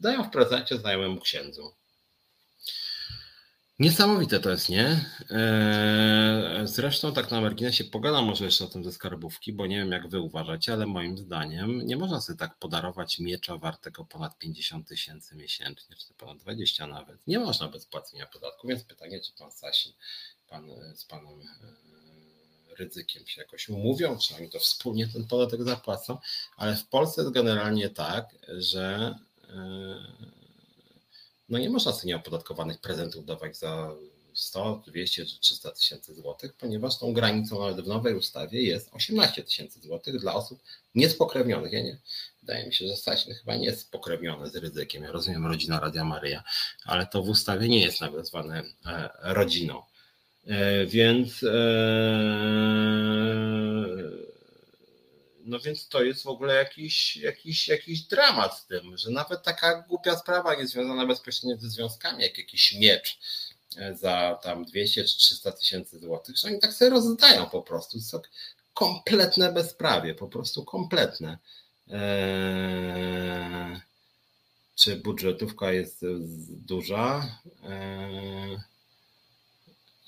dają 0.00 0.24
w 0.24 0.30
prezencie 0.30 0.78
znajomemu 0.78 1.20
księdzu. 1.20 1.72
Niesamowite 3.78 4.40
to 4.40 4.50
jest, 4.50 4.68
nie? 4.68 5.04
Eee, 5.30 6.66
zresztą 6.66 7.12
tak 7.12 7.30
na 7.30 7.40
marginesie 7.40 7.84
pogadam 7.84 8.24
może 8.24 8.44
jeszcze 8.44 8.64
o 8.64 8.68
tym 8.68 8.84
ze 8.84 8.92
skarbówki, 8.92 9.52
bo 9.52 9.66
nie 9.66 9.76
wiem 9.76 9.92
jak 9.92 10.08
wy 10.08 10.20
uważacie, 10.20 10.72
ale 10.72 10.86
moim 10.86 11.18
zdaniem 11.18 11.86
nie 11.86 11.96
można 11.96 12.20
sobie 12.20 12.38
tak 12.38 12.58
podarować 12.58 13.18
miecza 13.18 13.56
wartego 13.56 14.04
ponad 14.04 14.38
50 14.38 14.88
tysięcy 14.88 15.36
miesięcznie, 15.36 15.96
czy 15.96 16.14
ponad 16.14 16.38
20 16.38 16.86
nawet. 16.86 17.26
Nie 17.26 17.38
można 17.38 17.68
bez 17.68 17.86
płacenia 17.86 18.26
podatku, 18.26 18.68
więc 18.68 18.84
pytanie, 18.84 19.20
czy 19.20 19.32
pan 19.38 19.52
Sasin 19.52 19.92
pan, 20.48 20.70
z 20.94 21.04
panem 21.04 21.40
e, 21.40 22.76
ryzykiem 22.78 23.26
się 23.26 23.40
jakoś 23.40 23.68
umówią, 23.68 24.18
czy 24.18 24.36
oni 24.36 24.50
to 24.50 24.58
wspólnie 24.58 25.08
ten 25.08 25.26
podatek 25.26 25.62
zapłacą, 25.62 26.18
ale 26.56 26.76
w 26.76 26.88
Polsce 26.88 27.22
jest 27.22 27.34
generalnie 27.34 27.90
tak, 27.90 28.36
że 28.48 29.14
e, 29.48 30.35
no 31.48 31.58
nie 31.58 31.70
można 31.70 31.92
sobie 31.92 32.08
nieopodatkowanych 32.08 32.80
prezentów 32.80 33.26
dawać 33.26 33.56
za 33.56 33.94
100, 34.34 34.82
200 34.86 35.26
czy 35.26 35.40
300 35.40 35.70
tysięcy 35.70 36.14
złotych, 36.14 36.52
ponieważ 36.52 36.98
tą 36.98 37.12
granicą 37.12 37.60
nawet 37.60 37.84
w 37.84 37.88
nowej 37.88 38.14
ustawie 38.14 38.62
jest 38.62 38.88
18 38.92 39.42
tysięcy 39.42 39.80
złotych 39.80 40.20
dla 40.20 40.34
osób 40.34 40.60
niespokrewnionych. 40.94 41.72
Ja 41.72 41.82
nie, 41.82 41.98
wydaje 42.40 42.66
mi 42.66 42.74
się, 42.74 42.88
że 42.88 42.96
Sasin 42.96 43.34
chyba 43.34 43.56
nie 43.56 43.64
jest 43.64 43.80
spokrewniony 43.80 44.50
z 44.50 44.56
ryzykiem. 44.56 45.02
Ja 45.02 45.12
rozumiem 45.12 45.46
rodzina 45.46 45.80
Radia 45.80 46.04
Maryja, 46.04 46.44
ale 46.84 47.06
to 47.06 47.22
w 47.22 47.28
ustawie 47.28 47.68
nie 47.68 47.80
jest 47.80 48.00
nazwane 48.00 48.62
e, 48.86 49.10
rodziną. 49.22 49.82
E, 50.46 50.86
więc 50.86 51.42
e, 51.42 51.46
no 55.46 55.60
więc 55.60 55.88
to 55.88 56.02
jest 56.02 56.22
w 56.22 56.26
ogóle 56.26 56.54
jakiś, 56.54 57.16
jakiś, 57.16 57.68
jakiś 57.68 58.00
dramat 58.00 58.58
z 58.58 58.66
tym, 58.66 58.96
że 58.98 59.10
nawet 59.10 59.42
taka 59.42 59.82
głupia 59.88 60.16
sprawa 60.16 60.54
nie 60.54 60.66
związana 60.66 61.06
bezpośrednio 61.06 61.56
ze 61.56 61.70
związkami, 61.70 62.22
jak 62.22 62.38
jakiś 62.38 62.74
miecz 62.74 63.18
e, 63.76 63.94
za 63.96 64.38
tam 64.42 64.64
200 64.64 65.04
czy 65.04 65.18
300 65.18 65.52
tysięcy 65.52 65.98
złotych, 65.98 66.36
że 66.36 66.48
oni 66.48 66.58
tak 66.58 66.72
sobie 66.72 66.90
rozdają 66.90 67.46
po 67.46 67.62
prostu. 67.62 67.98
To 68.10 68.22
kompletne 68.74 69.52
bezprawie, 69.52 70.14
po 70.14 70.28
prostu 70.28 70.64
kompletne. 70.64 71.38
Eee, 71.90 73.80
czy 74.74 74.96
budżetówka 74.96 75.72
jest 75.72 76.04
duża? 76.48 77.38
Eee, 77.64 78.58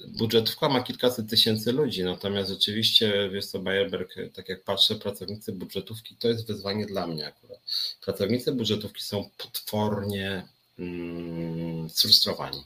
budżetówka 0.07 0.69
ma 0.69 0.83
kilkaset 0.83 1.31
tysięcy 1.31 1.73
ludzi, 1.73 2.05
natomiast 2.05 2.51
rzeczywiście, 2.51 3.31
wiesz 3.33 3.47
co, 3.47 3.59
Bayerberg, 3.59 4.15
tak 4.35 4.49
jak 4.49 4.65
patrzę, 4.65 4.95
pracownicy 4.95 5.53
budżetówki 5.53 6.17
to 6.17 6.29
jest 6.29 6.47
wyzwanie 6.47 6.87
dla 6.87 7.07
mnie 7.07 7.27
akurat. 7.27 7.59
Pracownicy 8.01 8.53
budżetówki 8.53 9.03
są 9.03 9.31
potwornie 9.39 10.47
mm, 10.79 11.91
sfrustrowani. 11.91 12.65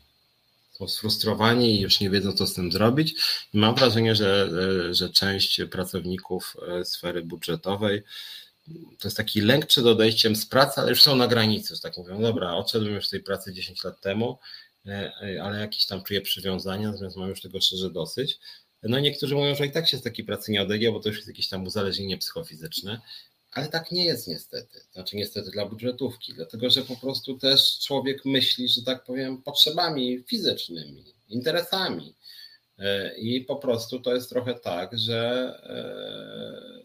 Są 0.72 0.88
sfrustrowani 0.88 1.76
i 1.76 1.80
już 1.80 2.00
nie 2.00 2.10
wiedzą, 2.10 2.32
co 2.32 2.46
z 2.46 2.54
tym 2.54 2.72
zrobić. 2.72 3.14
I 3.54 3.58
mam 3.58 3.74
wrażenie, 3.74 4.14
że, 4.14 4.48
że 4.94 5.10
część 5.10 5.60
pracowników 5.70 6.56
e, 6.68 6.84
sfery 6.84 7.22
budżetowej 7.22 8.02
to 8.98 9.08
jest 9.08 9.16
taki 9.16 9.40
lęk 9.40 9.66
przed 9.66 9.86
odejściem 9.86 10.36
z 10.36 10.46
pracy, 10.46 10.80
ale 10.80 10.90
już 10.90 11.02
są 11.02 11.16
na 11.16 11.26
granicy, 11.26 11.74
że 11.74 11.80
tak 11.80 11.96
mówią, 11.96 12.22
dobra, 12.22 12.54
odszedłem 12.54 12.94
już 12.94 13.06
z 13.06 13.10
tej 13.10 13.20
pracy 13.20 13.52
10 13.52 13.84
lat 13.84 14.00
temu, 14.00 14.38
E, 14.38 14.71
e, 14.71 14.71
ale 15.42 15.60
jakieś 15.60 15.86
tam 15.86 16.02
czuję 16.02 16.20
przywiązania, 16.20 16.92
natomiast 16.92 17.16
mam 17.16 17.28
już 17.28 17.40
tego 17.40 17.60
szczerze 17.60 17.90
dosyć. 17.90 18.38
No 18.82 18.98
niektórzy 18.98 19.34
mówią, 19.34 19.54
że 19.54 19.66
i 19.66 19.72
tak 19.72 19.88
się 19.88 19.96
z 19.98 20.02
takiej 20.02 20.24
pracy 20.24 20.52
nie 20.52 20.62
odejdzie, 20.62 20.92
bo 20.92 21.00
to 21.00 21.08
już 21.08 21.16
jest 21.18 21.28
jakieś 21.28 21.48
tam 21.48 21.64
uzależnienie 21.64 22.18
psychofizyczne, 22.18 23.00
ale 23.52 23.68
tak 23.68 23.92
nie 23.92 24.04
jest 24.04 24.28
niestety. 24.28 24.80
Znaczy 24.92 25.16
niestety 25.16 25.50
dla 25.50 25.66
budżetówki, 25.66 26.34
dlatego 26.34 26.70
że 26.70 26.82
po 26.82 26.96
prostu 26.96 27.38
też 27.38 27.78
człowiek 27.78 28.24
myśli, 28.24 28.68
że 28.68 28.82
tak 28.82 29.04
powiem, 29.04 29.42
potrzebami 29.42 30.24
fizycznymi, 30.28 31.04
interesami. 31.28 32.14
E, 32.78 33.14
I 33.18 33.40
po 33.40 33.56
prostu 33.56 34.00
to 34.00 34.14
jest 34.14 34.30
trochę 34.30 34.54
tak, 34.54 34.98
że, 34.98 35.52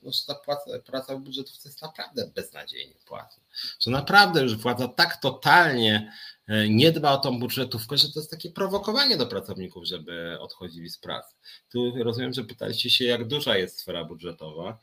no, 0.03 0.11
że 0.11 0.19
ta 0.27 0.35
praca, 0.35 0.79
praca 0.85 1.15
w 1.15 1.19
budżetówce 1.19 1.69
jest 1.69 1.81
naprawdę 1.81 2.31
beznadziejnie 2.35 2.95
płatna. 3.05 3.43
Że 3.79 3.91
naprawdę 3.91 4.41
już 4.41 4.57
władza 4.57 4.87
tak 4.87 5.21
totalnie 5.21 6.11
E, 6.47 6.69
nie 6.69 6.91
dba 6.91 7.11
o 7.11 7.17
tą 7.17 7.39
budżetówkę, 7.39 7.97
że 7.97 8.11
to 8.11 8.19
jest 8.19 8.31
takie 8.31 8.51
prowokowanie 8.51 9.17
do 9.17 9.27
pracowników, 9.27 9.85
żeby 9.85 10.37
odchodzili 10.39 10.89
z 10.89 10.97
pracy. 10.97 11.35
Tu 11.71 12.03
rozumiem, 12.03 12.33
że 12.33 12.43
pytaliście 12.43 12.89
się, 12.89 13.05
jak 13.05 13.27
duża 13.27 13.57
jest 13.57 13.79
sfera 13.79 14.05
budżetowa. 14.05 14.79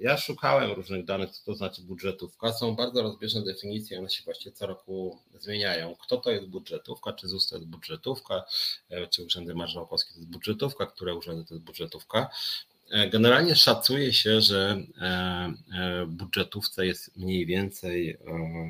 Ja 0.00 0.16
szukałem 0.16 0.72
różnych 0.72 1.04
danych, 1.04 1.30
co 1.30 1.44
to 1.44 1.54
znaczy 1.54 1.82
budżetówka. 1.82 2.52
Są 2.52 2.76
bardzo 2.76 3.02
rozbieżne 3.02 3.42
definicje, 3.42 3.98
one 3.98 4.10
się 4.10 4.22
właściwie 4.24 4.52
co 4.52 4.66
roku 4.66 5.18
zmieniają. 5.40 5.96
Kto 6.00 6.16
to 6.16 6.30
jest 6.30 6.46
budżetówka, 6.46 7.12
czy 7.12 7.28
ZUS 7.28 7.48
to 7.48 7.56
jest 7.56 7.68
budżetówka, 7.68 8.44
e, 8.90 9.06
czy 9.06 9.24
urzędy 9.24 9.54
marszałkowskie 9.54 10.12
to 10.12 10.18
jest 10.18 10.30
budżetówka, 10.30 10.86
które 10.86 11.14
urzędy 11.14 11.44
to 11.44 11.54
jest 11.54 11.66
budżetówka. 11.66 12.30
E, 12.90 13.10
generalnie 13.10 13.56
szacuje 13.56 14.12
się, 14.12 14.40
że 14.40 14.82
e, 15.00 16.06
budżetówce 16.06 16.86
jest 16.86 17.16
mniej 17.16 17.46
więcej 17.46 18.18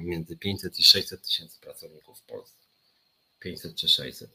między 0.02 0.36
500 0.36 0.78
i 0.78 0.82
600 0.82 1.23
tysięcy 1.23 1.61
pracowników 1.61 2.19
w 2.19 2.23
Polsce. 2.23 2.60
500 3.41 3.75
czy 3.75 3.89
600. 3.89 4.31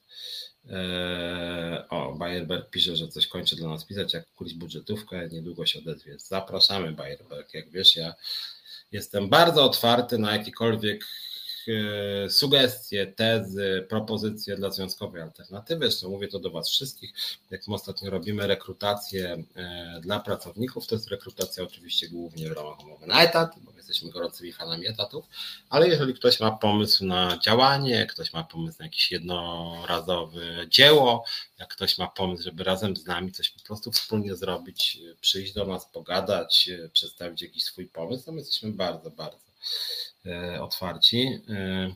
O, 1.90 2.16
Bayerberg 2.16 2.70
pisze, 2.70 2.96
że 2.96 3.08
coś 3.08 3.28
kończy 3.28 3.56
dla 3.56 3.70
nas 3.70 3.86
pisać, 3.86 4.14
jak 4.14 4.34
kupić 4.34 4.54
budżetówkę, 4.54 5.28
niedługo 5.28 5.66
się 5.66 5.80
odezwie. 5.80 6.20
Zapraszamy 6.20 6.92
Bayerberg. 6.92 7.54
Jak 7.54 7.70
wiesz, 7.70 7.96
ja 7.96 8.14
jestem 8.92 9.30
bardzo 9.30 9.64
otwarty 9.64 10.18
na 10.18 10.38
jakiekolwiek 10.38 11.06
sugestie, 12.30 13.08
tezy, 13.08 13.86
propozycje 13.90 14.56
dla 14.56 14.72
związkowej 14.72 15.22
alternatywy. 15.22 15.92
Zresztą 15.92 16.10
mówię 16.10 16.28
to 16.28 16.40
do 16.40 16.52
Was 16.52 16.70
wszystkich. 16.70 17.14
Jak 17.52 17.68
my 17.68 17.74
ostatnio 17.74 18.10
robimy 18.10 18.48
rekrutację 18.48 19.44
e, 19.56 20.00
dla 20.02 20.20
pracowników, 20.20 20.88
to 20.88 20.96
jest 20.96 21.08
rekrutacja 21.08 21.64
oczywiście 21.64 22.10
głównie 22.10 22.50
w 22.50 22.52
ramach 22.52 22.80
umowy 22.84 23.08
na 23.08 23.24
etat, 23.24 23.56
bo 23.62 23.72
jesteśmy 23.88 24.12
gorącymi 24.12 24.54
fanami 24.54 24.88
etatów, 24.88 25.26
ale 25.70 25.88
jeżeli 25.88 26.14
ktoś 26.14 26.40
ma 26.40 26.52
pomysł 26.52 27.06
na 27.06 27.40
działanie, 27.44 28.06
ktoś 28.06 28.34
ma 28.34 28.44
pomysł 28.44 28.78
na 28.80 28.86
jakieś 28.86 29.12
jednorazowe 29.12 30.42
dzieło, 30.70 31.24
jak 31.60 31.70
ktoś 31.70 31.98
ma 31.98 32.08
pomysł, 32.08 32.44
żeby 32.44 32.64
razem 32.64 32.96
z 32.96 33.06
nami 33.06 33.32
coś 33.32 33.50
po 33.50 33.64
prostu 33.64 33.92
wspólnie 33.92 34.36
zrobić, 34.36 35.00
przyjść 35.22 35.54
do 35.54 35.66
nas, 35.66 35.86
pogadać, 35.86 36.70
przedstawić 36.94 37.42
jakiś 37.42 37.64
swój 37.64 37.88
pomysł, 37.88 38.26
to 38.26 38.32
my 38.32 38.38
jesteśmy 38.38 38.72
bardzo, 38.72 39.12
bardzo 39.12 39.38
e, 39.38 39.45
otwarci. 40.62 41.40
E, 41.50 41.96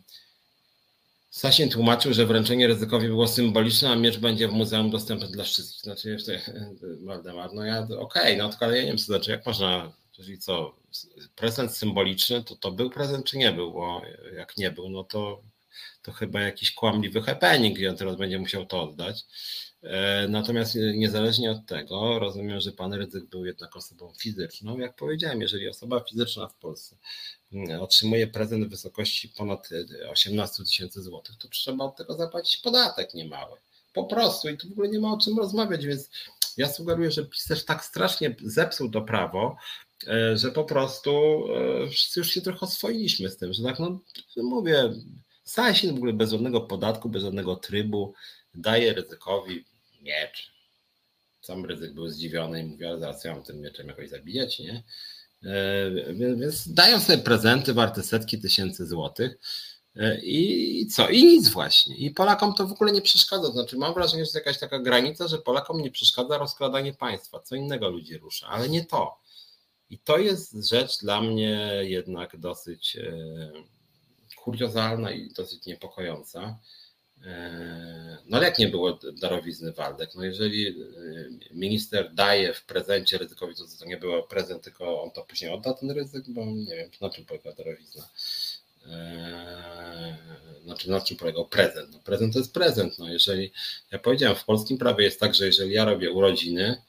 Sasin 1.29 1.69
tłumaczył, 1.69 2.13
że 2.13 2.25
wręczenie 2.25 2.67
ryzykowi 2.67 3.07
było 3.07 3.27
symboliczne, 3.27 3.89
a 3.89 3.95
miecz 3.95 4.17
będzie 4.17 4.47
w 4.47 4.51
muzeum 4.51 4.89
dostępny 4.89 5.27
dla 5.27 5.43
wszystkich. 5.43 5.81
Znaczy 5.81 6.09
jeszcze, 6.09 6.41
Waldemar, 7.01 7.53
no 7.53 7.65
ja, 7.65 7.79
okej, 7.79 7.97
okay, 7.99 8.37
no 8.37 8.49
tylko 8.49 8.65
ja 8.65 8.81
nie 8.81 8.87
wiem, 8.87 8.99
znaczy, 8.99 9.31
jak 9.31 9.45
można, 9.45 9.91
jeżeli 10.17 10.39
co, 10.39 10.75
prezent 11.35 11.71
symboliczny, 11.71 12.43
to 12.43 12.55
to 12.55 12.71
był 12.71 12.89
prezent, 12.89 13.25
czy 13.25 13.37
nie 13.37 13.51
był, 13.51 13.73
bo 13.73 14.01
jak 14.35 14.57
nie 14.57 14.71
był, 14.71 14.89
no 14.89 15.03
to, 15.03 15.41
to 16.01 16.11
chyba 16.11 16.41
jakiś 16.41 16.73
kłamliwy 16.73 17.21
happening 17.21 17.79
i 17.79 17.87
on 17.87 17.97
teraz 17.97 18.15
będzie 18.15 18.39
musiał 18.39 18.65
to 18.65 18.83
oddać. 18.83 19.25
E, 19.83 20.27
natomiast 20.27 20.75
niezależnie 20.75 21.51
od 21.51 21.65
tego, 21.65 22.19
rozumiem, 22.19 22.59
że 22.59 22.71
pan 22.71 22.93
Rydzyk 22.93 23.25
był 23.25 23.45
jednak 23.45 23.75
osobą 23.75 24.13
fizyczną. 24.19 24.79
Jak 24.79 24.95
powiedziałem, 24.95 25.41
jeżeli 25.41 25.69
osoba 25.69 25.99
fizyczna 25.99 26.47
w 26.47 26.55
Polsce 26.55 26.95
otrzymuje 27.80 28.27
prezent 28.27 28.65
w 28.65 28.69
wysokości 28.69 29.30
ponad 29.30 29.69
18 30.11 30.63
tysięcy 30.63 31.01
złotych, 31.01 31.35
to 31.39 31.47
trzeba 31.47 31.85
od 31.85 31.95
tego 31.95 32.13
zapłacić 32.13 32.57
podatek 32.57 33.13
niemały. 33.13 33.57
Po 33.93 34.03
prostu 34.03 34.49
i 34.49 34.57
tu 34.57 34.69
w 34.69 34.71
ogóle 34.71 34.89
nie 34.89 34.99
ma 34.99 35.13
o 35.13 35.17
czym 35.17 35.38
rozmawiać, 35.38 35.85
więc 35.85 36.09
ja 36.57 36.69
sugeruję, 36.69 37.11
że 37.11 37.26
PiS 37.26 37.45
też 37.45 37.65
tak 37.65 37.85
strasznie 37.85 38.35
zepsuł 38.43 38.91
to 38.91 39.01
prawo, 39.01 39.57
e, 40.07 40.38
że 40.38 40.51
po 40.51 40.63
prostu 40.63 41.43
e, 41.84 41.89
wszyscy 41.89 42.19
już 42.19 42.30
się 42.30 42.41
trochę 42.41 42.59
oswoiliśmy 42.59 43.30
z 43.30 43.38
tym, 43.38 43.53
że 43.53 43.63
tak 43.63 43.80
no 43.80 43.99
mówię, 44.38 44.93
Sasin 45.43 45.93
w 45.93 45.97
ogóle 45.97 46.13
bez 46.13 46.31
żadnego 46.31 46.61
podatku, 46.61 47.09
bez 47.09 47.23
żadnego 47.23 47.55
trybu 47.55 48.13
daje 48.55 48.93
ryzykowi 48.93 49.65
miecz. 50.01 50.51
Sam 51.41 51.65
ryzyk 51.65 51.93
był 51.93 52.09
zdziwiony 52.09 52.61
i 52.61 52.63
mówił, 52.63 52.88
ale 52.88 52.99
zaraz 52.99 53.23
ja 53.23 53.34
mam 53.34 53.43
tym 53.43 53.61
mieczem 53.61 53.88
jakoś 53.88 54.09
zabijać, 54.09 54.59
nie? 54.59 54.84
E, 55.45 56.14
więc 56.36 56.74
dają 56.74 56.99
sobie 56.99 57.18
prezenty 57.18 57.74
warte 57.74 58.03
setki 58.03 58.41
tysięcy 58.41 58.88
złotych 58.88 59.40
e, 59.95 60.20
i 60.22 60.88
co? 60.88 61.10
I 61.10 61.24
nic 61.24 61.49
właśnie. 61.49 61.95
I 61.95 62.11
Polakom 62.11 62.53
to 62.53 62.68
w 62.68 62.72
ogóle 62.72 62.91
nie 62.91 63.02
przeszkadza. 63.02 63.52
Znaczy 63.52 63.78
mam 63.78 63.94
wrażenie, 63.94 64.20
że 64.20 64.26
jest 64.26 64.36
jakaś 64.36 64.60
taka 64.60 64.80
granica, 64.80 65.28
że 65.28 65.38
Polakom 65.38 65.82
nie 65.82 65.91
przeszkadza 65.91 66.38
rozkładanie 66.38 66.94
państwa. 66.94 67.40
Co 67.40 67.56
innego 67.56 67.90
ludzi 67.90 68.18
rusza, 68.18 68.48
ale 68.48 68.70
nie 68.70 68.86
to. 68.86 69.20
I 69.90 69.99
to 69.99 70.18
jest 70.18 70.70
rzecz 70.70 70.99
dla 70.99 71.22
mnie 71.22 71.72
jednak 71.82 72.38
dosyć 72.38 72.95
e, 72.95 73.18
kuriozalna 74.36 75.11
i 75.11 75.30
dosyć 75.34 75.66
niepokojąca. 75.66 76.60
E, 77.25 78.17
no 78.25 78.37
ale 78.37 78.45
jak 78.45 78.59
nie 78.59 78.67
było 78.67 78.99
darowizny 79.21 79.71
Waldek? 79.71 80.15
No 80.15 80.23
jeżeli 80.23 80.67
e, 80.67 80.73
minister 81.51 82.13
daje 82.13 82.53
w 82.53 82.63
prezencie 82.63 83.17
ryzykowi, 83.17 83.55
to 83.55 83.63
to 83.79 83.85
nie 83.85 83.97
było 83.97 84.23
prezent, 84.23 84.63
tylko 84.63 85.03
on 85.03 85.11
to 85.11 85.23
później 85.23 85.51
odda 85.51 85.73
ten 85.73 85.91
ryzyk, 85.91 86.23
bo 86.27 86.45
nie 86.45 86.75
wiem, 86.75 86.89
na 87.01 87.09
czym 87.09 87.25
polega 87.25 87.53
darowizna. 87.53 88.09
Znaczy 90.63 90.89
na 90.89 91.01
czym 91.01 91.17
polegał 91.17 91.47
prezent? 91.47 91.93
No 91.93 91.99
prezent 91.99 92.33
to 92.33 92.39
jest 92.39 92.53
prezent. 92.53 92.99
No 92.99 93.09
jeżeli, 93.09 93.51
ja 93.91 93.99
powiedziałem, 93.99 94.35
w 94.35 94.45
polskim 94.45 94.77
prawie 94.77 95.03
jest 95.03 95.19
tak, 95.19 95.35
że 95.35 95.45
jeżeli 95.45 95.73
ja 95.73 95.85
robię 95.85 96.11
urodziny 96.11 96.81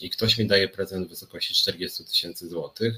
i 0.00 0.10
ktoś 0.10 0.38
mi 0.38 0.46
daje 0.46 0.68
prezent 0.68 1.06
w 1.06 1.10
wysokości 1.10 1.54
40 1.54 2.04
tysięcy 2.04 2.48
złotych, 2.48 2.94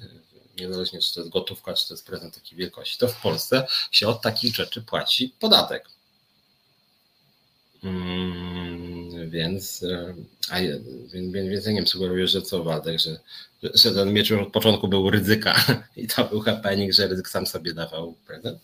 niezależnie 0.57 1.01
czy 1.01 1.15
to 1.15 1.21
jest 1.21 1.33
gotówka, 1.33 1.75
czy 1.75 1.89
to 1.89 1.95
jest 1.95 2.07
prezent 2.07 2.35
takiej 2.35 2.59
wielkości, 2.59 2.99
to 2.99 3.09
w 3.09 3.21
Polsce 3.21 3.67
się 3.91 4.09
od 4.09 4.23
takich 4.23 4.57
rzeczy 4.57 4.83
płaci 4.83 5.35
podatek. 5.41 5.89
Mm, 7.85 8.72
więc, 9.33 9.83
e, 9.83 10.15
a, 10.51 10.61
więc, 11.13 11.33
więc 11.33 11.67
nie 11.67 11.75
wiem, 11.75 11.87
sugeruję, 11.87 12.27
że 12.27 12.43
co 12.43 12.65
Waldek, 12.65 12.99
że, 12.99 13.19
że 13.63 13.95
ten 13.95 14.13
miecz 14.13 14.33
od 14.33 14.53
początku 14.53 14.89
był 14.89 15.11
ryzyka 15.11 15.65
i 15.97 16.07
to 16.09 16.25
był 16.25 16.41
happening, 16.41 16.93
że 16.93 17.09
ryzyk 17.09 17.29
sam 17.29 17.47
sobie 17.47 17.75
dawał 17.75 18.15
prezent, 18.27 18.59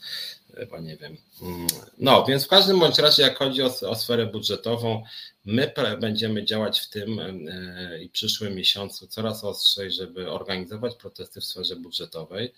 bo 0.70 0.80
nie 0.80 0.96
wiem. 0.96 1.16
Mm, 1.42 1.66
no, 1.98 2.24
więc 2.28 2.44
w 2.44 2.48
każdym 2.48 2.78
bądź 2.78 2.98
razie, 2.98 3.22
jak 3.22 3.38
chodzi 3.38 3.62
o, 3.62 3.70
o 3.88 3.94
sferę 3.94 4.26
budżetową, 4.26 5.04
My 5.48 5.72
będziemy 6.00 6.44
działać 6.44 6.80
w 6.80 6.90
tym 6.90 7.20
e, 7.20 8.02
i 8.02 8.08
przyszłym 8.08 8.54
miesiącu 8.54 9.06
coraz 9.06 9.44
ostrzej, 9.44 9.92
żeby 9.92 10.30
organizować 10.30 10.94
protesty 10.94 11.40
w 11.40 11.44
sferze 11.44 11.76
budżetowej. 11.76 12.52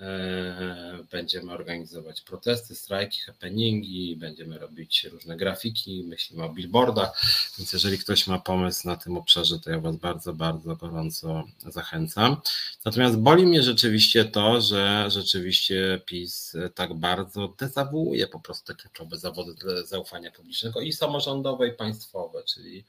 E, 0.00 1.04
będziemy 1.10 1.52
organizować 1.52 2.20
protesty, 2.20 2.74
strajki, 2.74 3.20
happeningi, 3.20 4.16
będziemy 4.16 4.58
robić 4.58 5.04
różne 5.04 5.36
grafiki, 5.36 6.04
myślimy 6.06 6.44
o 6.44 6.48
billboardach, 6.48 7.22
więc 7.58 7.72
jeżeli 7.72 7.98
ktoś 7.98 8.26
ma 8.26 8.38
pomysł 8.38 8.88
na 8.88 8.96
tym 8.96 9.16
obszarze, 9.16 9.58
to 9.58 9.70
ja 9.70 9.80
Was 9.80 9.96
bardzo, 9.96 10.32
bardzo 10.32 10.76
gorąco 10.76 11.44
zachęcam. 11.66 12.36
Natomiast 12.84 13.16
boli 13.16 13.46
mnie 13.46 13.62
rzeczywiście 13.62 14.24
to, 14.24 14.60
że 14.60 15.06
rzeczywiście 15.10 16.00
PiS 16.06 16.56
tak 16.74 16.94
bardzo 16.94 17.54
dezawuuje 17.58 18.26
po 18.26 18.40
prostu 18.40 18.66
te 18.66 18.74
kluczowe 18.74 19.18
zawody 19.18 19.52
zaufania 19.86 20.30
publicznego 20.30 20.80
i 20.80 20.92
samorządowe, 20.92 21.68
i 21.68 21.72
państwowe, 21.72 22.42
czyli 22.44 22.84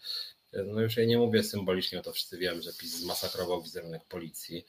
no 0.53 0.81
już 0.81 0.97
ja 0.97 1.05
nie 1.05 1.17
mówię 1.17 1.43
symbolicznie, 1.43 1.99
o 1.99 2.01
to 2.01 2.13
wszyscy 2.13 2.37
wiem, 2.37 2.61
że 2.61 2.73
PiS 2.73 2.95
zmasakrował 2.95 3.61
wizerunek 3.61 4.03
policji, 4.05 4.65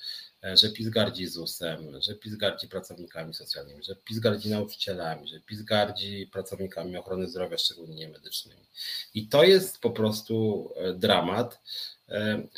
że 0.55 0.71
PiS 0.71 0.89
gardzi 0.89 1.27
ZUS-em, 1.27 2.01
że 2.01 2.15
PiS 2.15 2.37
gardzi 2.37 2.69
pracownikami 2.69 3.35
socjalnymi, 3.35 3.85
że 3.85 3.97
PiS 3.97 4.19
gardzi 4.19 4.51
nauczycielami, 4.51 5.29
że 5.29 5.41
PiS 5.41 5.63
gardzi 5.63 6.29
pracownikami 6.33 6.97
ochrony 6.97 7.29
zdrowia, 7.29 7.59
szczególnie 7.59 7.95
niemedycznymi. 7.95 8.67
I 9.15 9.29
to 9.29 9.45
jest 9.45 9.81
po 9.81 9.91
prostu 9.91 10.69
e, 10.77 10.95
dramat, 10.95 11.61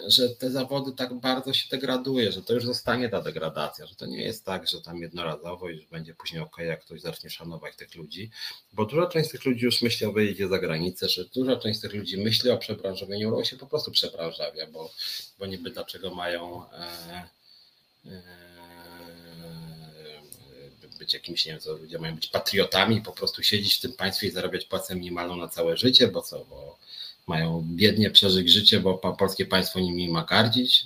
że 0.09 0.29
te 0.29 0.51
zawody 0.51 0.93
tak 0.93 1.15
bardzo 1.15 1.53
się 1.53 1.69
degraduje, 1.71 2.33
że 2.33 2.43
to 2.43 2.55
już 2.55 2.65
zostanie 2.65 3.09
ta 3.09 3.23
degradacja, 3.23 3.87
że 3.87 3.95
to 3.95 4.07
nie 4.07 4.23
jest 4.23 4.45
tak, 4.45 4.69
że 4.69 4.81
tam 4.81 4.99
jednorazowo 4.99 5.69
już 5.69 5.87
będzie 5.87 6.15
później 6.15 6.43
ok, 6.43 6.59
jak 6.59 6.85
ktoś 6.85 7.01
zacznie 7.01 7.31
szanować 7.31 7.77
tych 7.77 7.95
ludzi, 7.95 8.31
bo 8.73 8.85
duża 8.85 9.07
część 9.07 9.31
tych 9.31 9.45
ludzi 9.45 9.65
już 9.65 9.83
myśli 9.83 10.07
o 10.07 10.13
wyjeździe 10.13 10.49
za 10.49 10.59
granicę, 10.59 11.09
że 11.09 11.25
duża 11.25 11.57
część 11.57 11.81
tych 11.81 11.95
ludzi 11.95 12.19
myśli 12.19 12.51
o 12.51 12.59
przebranżowieniu, 12.59 13.31
bo 13.31 13.45
się 13.45 13.57
po 13.57 13.67
prostu 13.67 13.91
przebranżawia, 13.91 14.67
bo, 14.67 14.91
bo 15.39 15.47
niby 15.47 15.71
dlaczego 15.71 16.15
mają 16.15 16.71
e, 16.73 17.29
e, 18.07 18.45
być 20.99 21.15
jakimś, 21.15 21.47
nie 21.47 21.53
wiem 21.53 21.61
co, 21.61 21.73
ludzie 21.73 21.99
mają 21.99 22.15
być 22.15 22.27
patriotami, 22.27 23.03
po 23.03 23.13
prostu 23.13 23.43
siedzieć 23.43 23.75
w 23.75 23.81
tym 23.81 23.93
państwie 23.93 24.27
i 24.27 24.31
zarabiać 24.31 24.65
płacę 24.65 24.95
minimalną 24.95 25.37
na 25.37 25.49
całe 25.49 25.77
życie, 25.77 26.09
bo 26.09 26.23
co, 26.23 26.45
bo 26.45 26.79
mają 27.27 27.65
biednie 27.71 28.11
przeżyć 28.11 28.53
życie, 28.53 28.81
bo 28.81 28.95
polskie 28.95 29.47
państwo 29.47 29.81
nimi 29.81 30.09
ma 30.09 30.25
gardzić. 30.25 30.85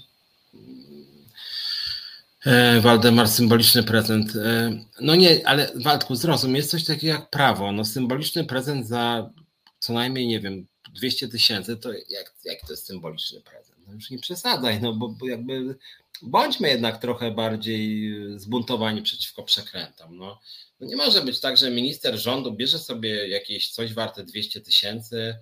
E, 2.47 2.81
Waldemar, 2.81 3.29
symboliczny 3.29 3.83
prezent. 3.83 4.37
E, 4.37 4.79
no 5.01 5.15
nie, 5.15 5.49
ale 5.49 5.71
Waldku, 5.75 6.17
zrozum, 6.17 6.57
jest 6.57 6.71
coś 6.71 6.85
takiego 6.85 7.13
jak 7.13 7.31
prawo. 7.31 7.73
No 7.73 7.85
symboliczny 7.85 8.45
prezent 8.45 8.87
za 8.87 9.31
co 9.79 9.93
najmniej, 9.93 10.27
nie 10.27 10.41
wiem, 10.41 10.67
200 10.95 11.29
tysięcy, 11.29 11.77
to 11.77 11.93
jak, 11.93 12.35
jak 12.45 12.61
to 12.61 12.73
jest 12.73 12.87
symboliczny 12.87 13.41
prezent? 13.41 13.79
No 13.87 13.95
już 13.95 14.11
nie 14.11 14.19
przesadzaj, 14.19 14.81
no 14.81 14.93
bo, 14.93 15.09
bo 15.09 15.29
jakby 15.29 15.77
bądźmy 16.23 16.69
jednak 16.69 17.01
trochę 17.01 17.31
bardziej 17.31 18.15
zbuntowani 18.37 19.03
przeciwko 19.03 19.43
przekrętom. 19.43 20.17
No. 20.17 20.41
no 20.81 20.87
nie 20.87 20.97
może 20.97 21.23
być 21.23 21.41
tak, 21.41 21.57
że 21.57 21.71
minister 21.71 22.19
rządu 22.19 22.53
bierze 22.53 22.79
sobie 22.79 23.29
jakieś 23.29 23.71
coś 23.71 23.95
warte 23.95 24.25
200 24.25 24.61
tysięcy, 24.61 25.37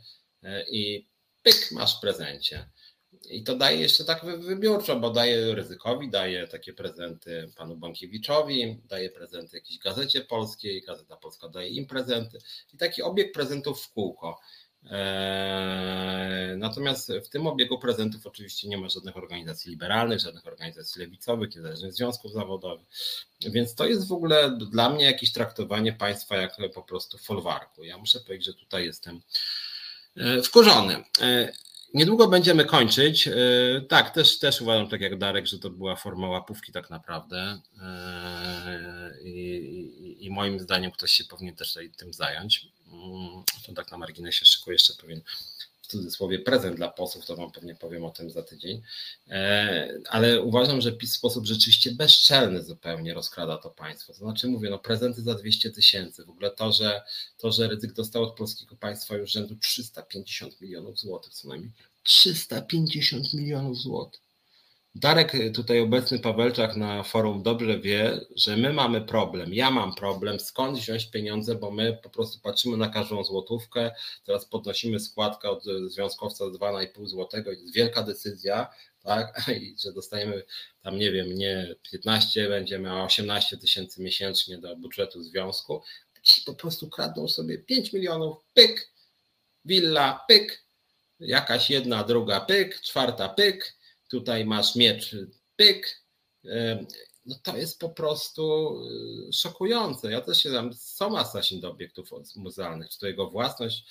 i 0.70 1.08
pyk, 1.42 1.72
masz 1.72 1.98
w 1.98 2.00
prezencie. 2.00 2.68
I 3.30 3.44
to 3.44 3.56
daje 3.56 3.80
jeszcze 3.80 4.04
tak 4.04 4.24
wybiórczo, 4.24 5.00
bo 5.00 5.10
daje 5.10 5.54
ryzykowi, 5.54 6.10
daje 6.10 6.48
takie 6.48 6.72
prezenty 6.72 7.52
panu 7.56 7.76
Bankiewiczowi, 7.76 8.80
daje 8.84 9.10
prezenty 9.10 9.56
jakiejś 9.56 9.78
gazecie 9.78 10.20
polskiej, 10.20 10.82
Gazeta 10.82 11.16
Polska 11.16 11.48
daje 11.48 11.68
im 11.68 11.86
prezenty 11.86 12.38
i 12.74 12.76
taki 12.76 13.02
obieg 13.02 13.32
prezentów 13.32 13.82
w 13.82 13.92
kółko. 13.92 14.40
Eee, 14.90 16.56
natomiast 16.56 17.12
w 17.24 17.28
tym 17.28 17.46
obiegu 17.46 17.78
prezentów 17.78 18.26
oczywiście 18.26 18.68
nie 18.68 18.78
ma 18.78 18.88
żadnych 18.88 19.16
organizacji 19.16 19.70
liberalnych, 19.70 20.20
żadnych 20.20 20.46
organizacji 20.46 21.00
lewicowych, 21.00 21.56
niezależnych 21.56 21.92
związków 21.92 22.32
zawodowych. 22.32 22.86
Więc 23.40 23.74
to 23.74 23.86
jest 23.86 24.08
w 24.08 24.12
ogóle 24.12 24.58
dla 24.70 24.90
mnie 24.90 25.04
jakieś 25.04 25.32
traktowanie 25.32 25.92
państwa 25.92 26.36
jak 26.36 26.56
po 26.74 26.82
prostu 26.82 27.18
folwarku. 27.18 27.84
Ja 27.84 27.98
muszę 27.98 28.20
powiedzieć, 28.20 28.46
że 28.46 28.54
tutaj 28.54 28.84
jestem 28.84 29.20
E, 29.20 29.65
wkurzony. 30.44 31.04
E, 31.20 31.52
Niedługo 31.94 32.28
będziemy 32.28 32.64
kończyć. 32.64 33.28
Tak, 33.88 34.10
też, 34.10 34.38
też 34.38 34.60
uważam, 34.60 34.88
tak 34.88 35.00
jak 35.00 35.18
Darek, 35.18 35.46
że 35.46 35.58
to 35.58 35.70
była 35.70 35.96
forma 35.96 36.28
łapówki 36.28 36.72
tak 36.72 36.90
naprawdę. 36.90 37.60
I, 39.24 39.30
i, 39.30 40.26
i 40.26 40.30
moim 40.30 40.60
zdaniem 40.60 40.90
ktoś 40.90 41.12
się 41.12 41.24
powinien 41.24 41.56
też 41.56 41.78
tym 41.96 42.12
zająć. 42.12 42.66
Mm, 42.92 43.42
to 43.66 43.72
tak 43.72 43.90
na 43.90 43.98
marginesie 43.98 44.46
szykuje 44.46 44.74
jeszcze 44.74 44.94
pewien 44.94 45.20
w 45.86 45.90
cudzysłowie 45.90 46.38
prezent 46.38 46.76
dla 46.76 46.90
posłów, 46.90 47.26
to 47.26 47.36
wam 47.36 47.50
pewnie 47.50 47.74
powiem 47.74 48.04
o 48.04 48.10
tym 48.10 48.30
za 48.30 48.42
tydzień, 48.42 48.82
e, 49.28 49.98
ale 50.08 50.42
uważam, 50.42 50.80
że 50.80 50.92
PiS 50.92 51.12
w 51.12 51.16
sposób 51.16 51.46
rzeczywiście 51.46 51.90
bezczelny 51.90 52.62
zupełnie 52.62 53.14
rozkrada 53.14 53.58
to 53.58 53.70
państwo. 53.70 54.12
To 54.12 54.18
znaczy 54.18 54.48
mówię, 54.48 54.70
no 54.70 54.78
prezenty 54.78 55.22
za 55.22 55.34
200 55.34 55.70
tysięcy, 55.70 56.24
w 56.24 56.30
ogóle 56.30 56.50
to, 56.50 56.72
że 56.72 57.02
to, 57.38 57.52
że 57.52 57.68
Rydzyk 57.68 57.92
dostał 57.92 58.22
od 58.22 58.36
polskiego 58.36 58.76
państwa 58.76 59.16
już 59.16 59.30
rzędu 59.30 59.56
350 59.56 60.60
milionów 60.60 60.98
złotych 60.98 61.32
co 61.32 61.48
najmniej. 61.48 61.72
350 62.02 63.34
milionów 63.34 63.78
złotych. 63.78 64.25
Darek, 64.98 65.32
tutaj 65.54 65.80
obecny 65.80 66.18
Pawelczak 66.18 66.76
na 66.76 67.02
forum 67.02 67.42
dobrze 67.42 67.80
wie, 67.80 68.20
że 68.36 68.56
my 68.56 68.72
mamy 68.72 69.00
problem. 69.00 69.54
Ja 69.54 69.70
mam 69.70 69.94
problem, 69.94 70.40
skąd 70.40 70.78
wziąć 70.78 71.10
pieniądze, 71.10 71.54
bo 71.54 71.70
my 71.70 71.98
po 72.02 72.10
prostu 72.10 72.40
patrzymy 72.40 72.76
na 72.76 72.88
każdą 72.88 73.24
złotówkę. 73.24 73.90
Teraz 74.24 74.44
podnosimy 74.44 75.00
składkę 75.00 75.50
od 75.50 75.64
związkowca 75.86 76.44
2,5 76.44 77.06
złotego. 77.06 77.50
Jest 77.50 77.74
wielka 77.74 78.02
decyzja, 78.02 78.68
tak? 79.02 79.42
I 79.62 79.76
że 79.84 79.92
dostajemy 79.92 80.42
tam, 80.82 80.98
nie 80.98 81.12
wiem, 81.12 81.34
nie 81.34 81.74
15, 81.90 82.48
będziemy 82.48 82.90
a 82.90 83.04
18 83.04 83.56
tysięcy 83.56 84.02
miesięcznie 84.02 84.58
do 84.58 84.76
budżetu 84.76 85.22
związku. 85.22 85.82
Ci 86.22 86.42
po 86.42 86.54
prostu 86.54 86.90
kradną 86.90 87.28
sobie 87.28 87.58
5 87.58 87.92
milionów, 87.92 88.36
pyk, 88.54 88.90
willa, 89.64 90.24
pyk, 90.28 90.62
jakaś 91.20 91.70
jedna, 91.70 92.04
druga, 92.04 92.40
pyk, 92.40 92.80
czwarta, 92.80 93.28
pyk 93.28 93.75
tutaj 94.10 94.44
masz 94.44 94.76
miecz, 94.76 95.16
pyk. 95.56 96.06
No 97.26 97.34
to 97.42 97.56
jest 97.56 97.80
po 97.80 97.88
prostu 97.88 98.74
y, 99.28 99.32
szokujące. 99.32 100.12
Ja 100.12 100.20
też 100.20 100.42
się 100.42 100.52
tam, 100.52 100.74
są 100.74 101.24
Sasin 101.24 101.60
do 101.60 101.70
obiektów 101.70 102.10
muzealnych, 102.36 102.90
czy 102.90 102.98
to 102.98 103.06
jego 103.06 103.30
własność. 103.30 103.84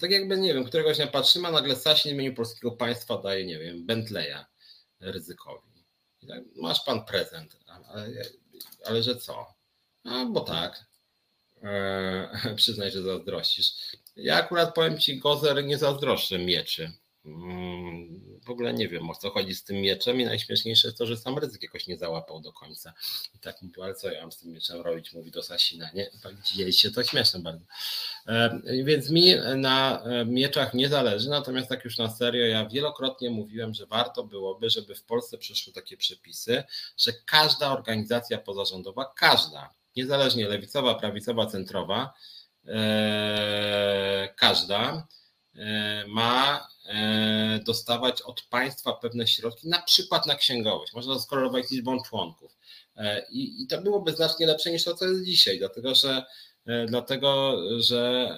Tak 0.00 0.10
jakby, 0.10 0.36
nie 0.36 0.54
wiem, 0.54 0.64
któregoś 0.64 0.96
dnia 0.96 1.06
patrzymy, 1.06 1.48
a 1.48 1.50
nagle 1.50 1.76
Sasin 1.76 2.12
w 2.12 2.14
imieniu 2.14 2.34
polskiego 2.34 2.70
państwa 2.70 3.18
daje, 3.18 3.46
nie 3.46 3.58
wiem, 3.58 3.86
Bentleya 3.86 4.44
ryzykowi. 5.00 5.72
Tak, 6.28 6.42
masz 6.56 6.84
pan 6.84 7.04
prezent, 7.04 7.56
ale, 7.66 8.08
ale 8.84 9.02
że 9.02 9.16
co? 9.16 9.46
A, 10.04 10.24
bo 10.24 10.40
tak. 10.40 10.84
Eee, 11.62 12.54
przyznaj, 12.56 12.90
że 12.90 13.02
zazdrościsz. 13.02 13.72
Ja 14.16 14.36
akurat 14.36 14.74
powiem 14.74 14.98
ci, 14.98 15.18
Gozer 15.18 15.64
nie 15.64 15.78
zazdroszczę 15.78 16.38
mieczy. 16.38 16.92
Mm, 17.24 18.40
w 18.44 18.50
ogóle 18.50 18.74
nie 18.74 18.88
wiem 18.88 19.10
o 19.10 19.14
co 19.14 19.30
chodzi 19.30 19.54
z 19.54 19.64
tym 19.64 19.76
mieczem 19.76 20.20
i 20.20 20.24
najśmieszniejsze 20.24 20.88
jest 20.88 20.98
to, 20.98 21.06
że 21.06 21.16
sam 21.16 21.38
ryzyk 21.38 21.62
jakoś 21.62 21.86
nie 21.86 21.98
załapał 21.98 22.40
do 22.40 22.52
końca. 22.52 22.92
I 23.34 23.38
tak 23.38 23.62
mówił, 23.62 23.82
ale 23.82 23.94
co 23.94 24.10
ja 24.10 24.20
mam 24.20 24.32
z 24.32 24.38
tym 24.38 24.52
mieczem 24.52 24.80
robić, 24.80 25.12
mówi 25.12 25.30
do 25.30 25.42
Sasina, 25.42 25.90
nie? 25.94 26.10
Widzieliście, 26.36 26.90
to 26.90 27.04
śmieszne 27.04 27.40
bardzo. 27.40 27.64
E, 28.26 28.60
więc 28.84 29.10
mi 29.10 29.34
na 29.56 30.02
e, 30.04 30.24
mieczach 30.24 30.74
nie 30.74 30.88
zależy, 30.88 31.30
natomiast 31.30 31.68
tak 31.68 31.84
już 31.84 31.98
na 31.98 32.10
serio, 32.10 32.46
ja 32.46 32.66
wielokrotnie 32.66 33.30
mówiłem, 33.30 33.74
że 33.74 33.86
warto 33.86 34.24
byłoby, 34.24 34.70
żeby 34.70 34.94
w 34.94 35.04
Polsce 35.04 35.38
przyszły 35.38 35.72
takie 35.72 35.96
przepisy, 35.96 36.64
że 36.96 37.12
każda 37.26 37.72
organizacja 37.72 38.38
pozarządowa, 38.38 39.12
każda, 39.16 39.74
niezależnie 39.96 40.48
lewicowa, 40.48 40.94
prawicowa, 40.94 41.46
centrowa, 41.46 42.14
e, 42.66 44.34
każda 44.36 45.06
ma 46.08 46.68
E, 46.86 47.60
dostawać 47.64 48.22
od 48.22 48.42
państwa 48.42 48.92
pewne 48.92 49.26
środki, 49.26 49.68
na 49.68 49.82
przykład 49.82 50.26
na 50.26 50.34
księgowość. 50.34 50.92
Można 50.92 51.14
to 51.14 51.20
skorelować 51.20 51.70
liczbą 51.70 52.02
członków. 52.02 52.56
E, 52.96 53.26
I, 53.30 53.62
I 53.62 53.66
to 53.66 53.82
byłoby 53.82 54.12
znacznie 54.12 54.46
lepsze 54.46 54.70
niż 54.70 54.84
to, 54.84 54.94
co 54.94 55.04
jest 55.04 55.24
dzisiaj, 55.24 55.58
dlatego 55.58 55.94
że 55.94 56.24
e, 56.66 56.86
dlatego, 56.86 57.56
że 57.80 58.28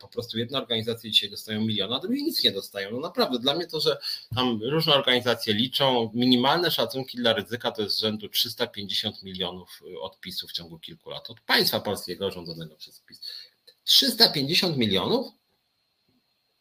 po 0.00 0.08
prostu 0.08 0.38
jedne 0.38 0.58
organizacje 0.58 1.10
dzisiaj 1.10 1.30
dostają 1.30 1.60
miliona, 1.60 1.96
a 1.96 2.00
drugie 2.00 2.22
nic 2.22 2.44
nie 2.44 2.52
dostają. 2.52 2.90
No 2.90 3.00
naprawdę, 3.00 3.38
dla 3.38 3.54
mnie 3.54 3.66
to, 3.66 3.80
że 3.80 3.98
tam 4.34 4.60
różne 4.62 4.94
organizacje 4.94 5.54
liczą, 5.54 6.10
minimalne 6.14 6.70
szacunki 6.70 7.18
dla 7.18 7.32
ryzyka 7.32 7.70
to 7.70 7.82
jest 7.82 8.00
rzędu 8.00 8.28
350 8.28 9.22
milionów 9.22 9.82
odpisów 10.00 10.50
w 10.50 10.52
ciągu 10.52 10.78
kilku 10.78 11.10
lat 11.10 11.30
od 11.30 11.40
państwa 11.40 11.80
polskiego 11.80 12.30
rządzonego 12.30 12.76
przez 12.76 13.00
PiS. 13.00 13.20
350 13.84 14.76
milionów? 14.76 15.41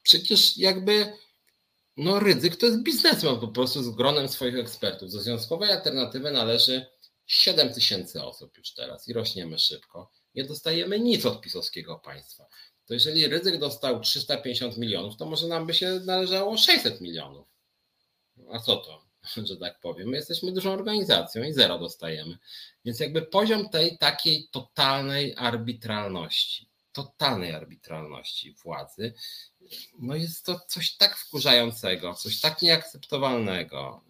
Przecież 0.03 0.57
jakby 0.57 1.14
no 1.98 2.19
ryzyk 2.19 2.56
to 2.56 2.65
jest 2.65 2.84
biznesmen 2.84 3.40
po 3.40 3.48
prostu 3.48 3.84
z 3.84 3.90
gronem 3.90 4.30
swoich 4.30 4.60
ekspertów. 4.60 5.11
Do 5.11 5.19
związkowej 5.19 5.72
alternatywy 5.72 6.32
należy 6.32 6.86
7 7.26 7.73
tysięcy 7.73 8.23
osób 8.23 8.57
już 8.57 8.73
teraz 8.73 9.07
i 9.07 9.14
rośniemy 9.14 9.60
szybko. 9.60 10.11
Nie 10.36 10.44
dostajemy 10.44 10.99
nic 10.99 11.26
od 11.26 11.41
pisowskiego 11.41 11.99
państwa. 11.99 12.45
To 12.86 12.94
jeżeli 12.94 13.28
ryzyk 13.28 13.60
dostał 13.60 13.99
350 13.99 14.78
milionów, 14.78 15.18
to 15.18 15.26
może 15.26 15.48
nam 15.48 15.68
by 15.68 15.73
się 15.73 15.99
należało 16.06 16.57
600 16.57 17.02
milionów. 17.02 17.48
A 18.52 18.60
co 18.60 18.76
to, 18.76 19.06
że 19.48 19.57
tak 19.57 19.80
powiem? 19.80 20.10
My 20.10 20.18
jesteśmy 20.18 20.52
dużą 20.52 20.73
organizacją 20.73 21.44
i 21.44 21.53
zero 21.53 21.80
dostajemy. 21.80 22.38
Więc 22.86 22.99
jakby 22.99 23.22
poziom 23.22 23.69
tej 23.69 23.98
takiej 23.98 24.48
totalnej 24.52 25.36
arbitralności, 25.38 26.70
totalnej 26.93 27.51
arbitralności 27.51 28.55
władzy. 28.63 29.13
No 29.99 30.15
jest 30.15 30.45
to 30.45 30.59
coś 30.68 30.95
tak 30.97 31.18
wkurzającego, 31.18 32.13
coś 32.13 32.39
tak 32.41 32.61
nieakceptowalnego, 32.61 34.01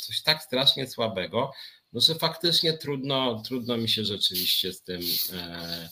coś 0.00 0.22
tak 0.22 0.42
strasznie 0.42 0.86
słabego, 0.86 1.52
no 1.92 2.00
że 2.00 2.14
faktycznie 2.14 2.72
trudno, 2.72 3.42
trudno 3.44 3.76
mi 3.76 3.88
się 3.88 4.04
rzeczywiście 4.04 4.72
z 4.72 4.82
tym 4.82 5.00
e, 5.32 5.88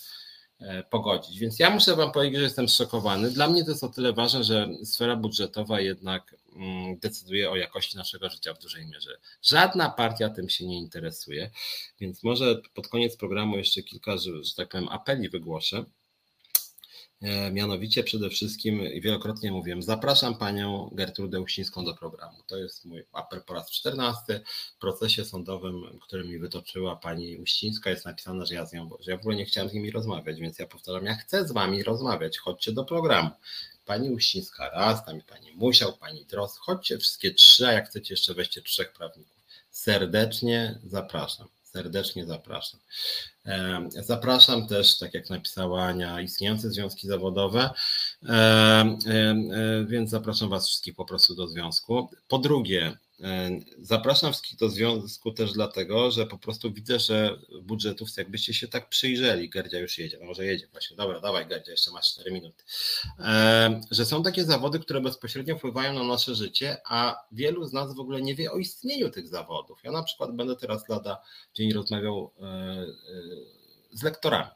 pogodzić. 0.91 1.39
Więc 1.39 1.59
ja 1.59 1.71
muszę 1.71 1.97
Wam 1.97 2.13
powiedzieć, 2.13 2.39
że 2.39 2.45
jestem 2.45 2.69
szokowany. 2.69 3.31
Dla 3.31 3.49
mnie 3.49 3.65
to 3.65 3.71
jest 3.71 3.85
o 3.85 3.89
tyle 3.89 4.13
ważne, 4.13 4.45
że 4.45 4.69
sfera 4.85 5.17
budżetowa 5.17 5.81
jednak 5.81 6.37
mm, 6.57 6.99
decyduje 6.99 7.51
o 7.51 7.57
jakości 7.57 7.97
naszego 7.97 8.31
życia 8.31 8.55
w 8.55 8.59
dużej 8.59 8.87
mierze. 8.87 9.11
Żadna 9.43 9.91
partia 9.91 10.31
tym 10.31 10.49
się 10.49 10.67
nie 10.67 10.79
interesuje, 10.79 11.51
więc 12.01 12.23
może 12.23 12.61
pod 12.75 12.89
koniec 12.89 13.17
programu 13.17 13.57
jeszcze 13.57 13.83
kilka, 13.83 14.17
że, 14.17 14.45
że 14.45 14.55
tak 14.57 14.69
powiem, 14.69 14.89
apeli 14.89 15.29
wygłoszę. 15.29 15.85
E, 17.25 17.51
mianowicie 17.51 18.05
przede 18.05 18.31
wszystkim, 18.31 18.83
wielokrotnie 19.01 19.53
mówiłem, 19.53 19.83
zapraszam 19.83 20.39
panią 20.39 20.91
Gertrudę 20.93 21.41
Uścińską 21.41 21.85
do 21.85 21.95
programu. 21.95 22.39
To 22.47 22.57
jest 22.57 22.85
mój 22.85 23.05
apel 23.13 23.43
po 23.43 23.55
raz 23.55 23.71
14. 23.71 24.41
W 24.77 24.79
procesie 24.79 25.25
sądowym, 25.25 25.99
który 26.03 26.25
mi 26.25 26.39
wytoczyła 26.39 26.97
pani 26.97 27.37
Uścińska, 27.37 27.91
jest 27.91 28.05
napisane, 28.05 28.47
że 28.47 28.55
ja 28.55 28.67
z 28.67 28.73
nią, 28.73 28.91
że 29.01 29.11
ja 29.11 29.17
w 29.17 29.21
ogóle 29.21 29.37
nie 29.37 29.45
chciałem 29.45 29.71
z 29.71 29.73
nimi 29.73 29.91
rozmawiać, 29.91 30.41
więc 30.41 30.59
ja 30.59 30.67
powtarzam, 30.67 31.05
ja 31.05 31.15
chcę 31.15 31.49
z 31.49 31.53
wami 31.53 31.83
rozmawiać, 31.83 32.39
chodźcie 32.39 32.73
do 32.73 32.85
programu. 32.85 33.31
Pani 33.87 34.11
Uścińska 34.11 34.71
raz, 34.71 35.05
tam 35.07 35.21
pani 35.21 35.53
Musiał, 35.53 35.93
pani 35.93 36.25
Dros, 36.25 36.57
chodźcie 36.59 36.99
wszystkie 36.99 37.35
trzy, 37.35 37.67
a 37.67 37.73
jak 37.73 37.89
chcecie 37.89 38.15
jeszcze 38.15 38.35
weźcie 38.35 38.63
trzech 38.63 38.93
prawników. 38.93 39.37
Serdecznie 39.71 40.79
zapraszam 40.87 41.49
serdecznie 41.77 42.27
zapraszam. 42.27 42.81
Zapraszam 43.89 44.67
też, 44.67 44.99
tak 44.99 45.15
jak 45.15 45.31
napisała 45.31 45.85
Ania, 45.85 46.21
istniejące 46.21 46.71
związki 46.71 47.07
zawodowe, 47.07 47.71
więc 49.87 50.11
zapraszam 50.11 50.49
Was 50.49 50.69
wszystkich 50.69 50.95
po 50.95 51.05
prostu 51.05 51.35
do 51.35 51.49
związku. 51.49 52.09
Po 52.29 52.39
drugie, 52.39 52.97
E, 53.14 53.14
zapraszam 53.79 54.33
wszystkich 54.33 54.59
do 54.59 54.69
związku 54.69 55.33
też 55.33 55.53
dlatego, 55.53 56.11
że 56.11 56.27
po 56.27 56.39
prostu 56.39 56.73
widzę, 56.73 56.99
że 56.99 57.37
w 57.61 57.63
budżetówce, 57.63 58.21
jakbyście 58.21 58.55
się 58.55 58.69
tak 58.69 58.89
przyjrzeli, 58.89 59.51
Gerdzia 59.51 59.79
już 59.79 59.99
jedzie, 59.99 60.19
no 60.21 60.27
może 60.27 60.47
jedzie 60.47 60.67
właśnie, 60.73 60.97
dobra, 60.97 61.21
dawaj 61.21 61.47
Gerdzia, 61.47 61.71
jeszcze 61.71 61.91
masz 61.91 62.13
4 62.13 62.33
minuty, 62.33 62.65
e, 63.19 63.81
że 63.91 64.05
są 64.05 64.23
takie 64.23 64.45
zawody, 64.45 64.79
które 64.79 65.01
bezpośrednio 65.01 65.59
wpływają 65.59 65.93
na 65.93 66.03
nasze 66.03 66.35
życie, 66.35 66.77
a 66.85 67.25
wielu 67.33 67.65
z 67.65 67.73
nas 67.73 67.95
w 67.95 68.01
ogóle 68.01 68.23
nie 68.23 68.35
wie 68.35 68.53
o 68.53 68.59
istnieniu 68.59 69.11
tych 69.11 69.29
zawodów. 69.29 69.81
Ja 69.85 69.93
na 69.93 70.03
przykład 70.03 70.37
będę 70.37 70.57
teraz 70.57 70.89
lada 70.89 71.23
dzień 71.55 71.73
rozmawiał 71.73 72.31
e, 72.41 72.87
z 73.93 74.03
lektorami. 74.03 74.51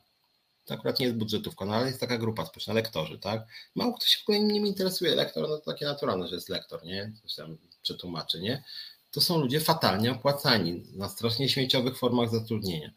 To 0.64 0.74
akurat 0.74 1.00
nie 1.00 1.06
jest 1.06 1.18
budżetówka, 1.18 1.64
no 1.64 1.74
ale 1.74 1.86
jest 1.86 2.00
taka 2.00 2.18
grupa 2.18 2.46
społeczna, 2.46 2.74
lektorzy, 2.74 3.18
tak? 3.18 3.46
Mało 3.74 3.92
kto 3.92 4.06
się 4.06 4.18
w 4.18 4.22
ogóle 4.22 4.40
nim 4.40 4.66
interesuje. 4.66 5.14
Lektor, 5.14 5.48
no 5.48 5.58
to 5.58 5.72
takie 5.72 5.86
naturalne, 5.86 6.28
że 6.28 6.34
jest 6.34 6.48
lektor, 6.48 6.84
nie? 6.84 7.12
Coś 7.22 7.34
tam 7.34 7.58
przetłumaczy, 7.88 8.40
nie? 8.40 8.62
To 9.10 9.20
są 9.20 9.38
ludzie 9.40 9.60
fatalnie 9.60 10.12
opłacani 10.12 10.84
na 10.92 11.08
strasznie 11.08 11.48
śmieciowych 11.48 11.98
formach 11.98 12.30
zatrudnienia. 12.30 12.90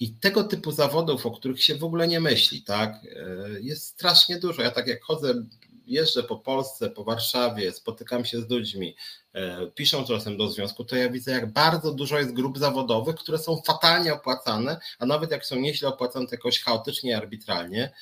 I 0.00 0.14
tego 0.14 0.44
typu 0.44 0.72
zawodów, 0.72 1.26
o 1.26 1.30
których 1.30 1.62
się 1.62 1.74
w 1.74 1.84
ogóle 1.84 2.08
nie 2.08 2.20
myśli, 2.20 2.62
tak, 2.62 2.94
e, 2.94 3.60
jest 3.60 3.86
strasznie 3.86 4.38
dużo. 4.38 4.62
Ja 4.62 4.70
tak 4.70 4.86
jak 4.86 5.02
chodzę, 5.02 5.34
jeżdżę 5.86 6.22
po 6.22 6.36
Polsce, 6.36 6.90
po 6.90 7.04
Warszawie, 7.04 7.72
spotykam 7.72 8.24
się 8.24 8.40
z 8.40 8.50
ludźmi, 8.50 8.96
e, 9.32 9.66
piszą 9.66 10.04
czasem 10.04 10.36
do 10.36 10.48
związku, 10.48 10.84
to 10.84 10.96
ja 10.96 11.10
widzę, 11.10 11.30
jak 11.30 11.52
bardzo 11.52 11.94
dużo 11.94 12.18
jest 12.18 12.32
grup 12.32 12.58
zawodowych, 12.58 13.16
które 13.16 13.38
są 13.38 13.62
fatalnie 13.66 14.14
opłacane, 14.14 14.80
a 14.98 15.06
nawet 15.06 15.30
jak 15.30 15.46
są 15.46 15.56
nieźle 15.56 15.88
opłacane, 15.88 16.26
to 16.26 16.34
jakoś 16.34 16.60
chaotycznie, 16.60 17.16
arbitralnie. 17.16 17.92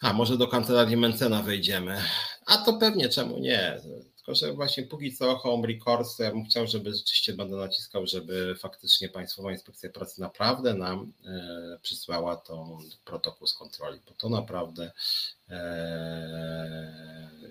A 0.00 0.12
może 0.12 0.36
do 0.36 0.48
kancelarii 0.48 0.96
Mencena 0.96 1.42
wejdziemy. 1.42 2.02
A 2.46 2.56
to 2.56 2.72
pewnie 2.72 3.08
czemu 3.08 3.38
nie? 3.38 3.80
Tylko, 4.28 4.46
że 4.46 4.52
właśnie 4.52 4.82
póki 4.82 5.12
co 5.12 5.36
home 5.36 5.68
recourse, 5.68 6.24
ja 6.24 6.30
bym 6.30 6.44
chciał, 6.44 6.66
żeby 6.66 6.92
rzeczywiście 6.94 7.32
będę 7.32 7.56
naciskał, 7.56 8.06
żeby 8.06 8.54
faktycznie 8.58 9.08
Państwowa 9.08 9.52
Inspekcja 9.52 9.90
Pracy 9.90 10.20
naprawdę 10.20 10.74
nam 10.74 11.12
e, 11.26 11.78
przysłała 11.82 12.36
tą 12.36 12.78
protokół 13.04 13.46
z 13.46 13.54
kontroli, 13.54 14.00
bo 14.06 14.12
to 14.14 14.28
naprawdę 14.28 14.92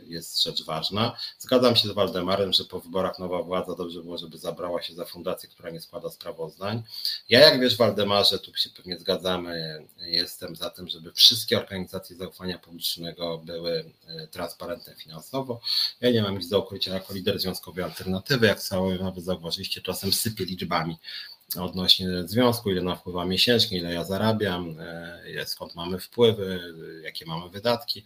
jest 0.08 0.44
rzecz 0.44 0.64
ważna. 0.64 1.18
Zgadzam 1.40 1.76
się 1.76 1.88
z 1.88 1.92
Waldemarem, 1.92 2.54
że 2.54 2.64
po 2.64 2.80
wyborach 2.80 3.20
nowa 3.20 3.44
władza 3.44 3.76
dobrze 3.76 4.04
było, 4.04 4.18
żeby 4.18 4.38
zabrała 4.38 4.82
się 4.82 4.94
za 4.94 5.06
fundację, 5.06 5.50
która 5.50 5.70
nie 5.70 5.82
składa 5.82 6.10
sprawozdań. 6.10 6.84
Ja, 7.30 7.40
jak 7.40 7.60
wiesz, 7.60 7.78
Waldemarze, 7.78 8.40
tu 8.40 8.56
się 8.56 8.70
pewnie 8.70 8.98
zgadzamy, 8.98 9.86
jestem 10.00 10.56
za 10.56 10.70
tym, 10.70 10.88
żeby 10.88 11.14
wszystkie 11.14 11.58
organizacje 11.58 12.16
zaufania 12.16 12.60
publicznego 12.60 13.38
były 13.38 13.92
e, 14.08 14.28
transparentne 14.28 14.96
finansowo. 14.96 15.62
Ja 16.02 16.12
nie 16.12 16.22
mam 16.22 16.38
nic 16.38 16.50
do 16.50 16.60
ukrycia 16.60 16.94
jako 16.94 17.14
lider 17.14 17.40
związkowej 17.40 17.84
alternatywy, 17.84 18.48
jak 18.48 18.60
cały 18.60 19.00
nawet 19.00 19.24
zauważyliście, 19.24 19.82
czasem 19.82 20.14
sypię 20.14 20.46
liczbami 20.46 20.98
odnośnie 21.56 22.08
związku, 22.26 22.72
ile 22.72 22.82
nam 22.82 22.98
wpływa 22.98 23.26
miesięcznie, 23.26 23.78
ile 23.78 23.94
ja 23.94 24.04
zarabiam, 24.04 24.76
e, 24.80 25.46
skąd 25.46 25.76
mamy 25.76 26.00
wpływy, 26.00 26.74
jakie 27.04 27.26
mamy 27.26 27.50
wydatki. 27.50 28.04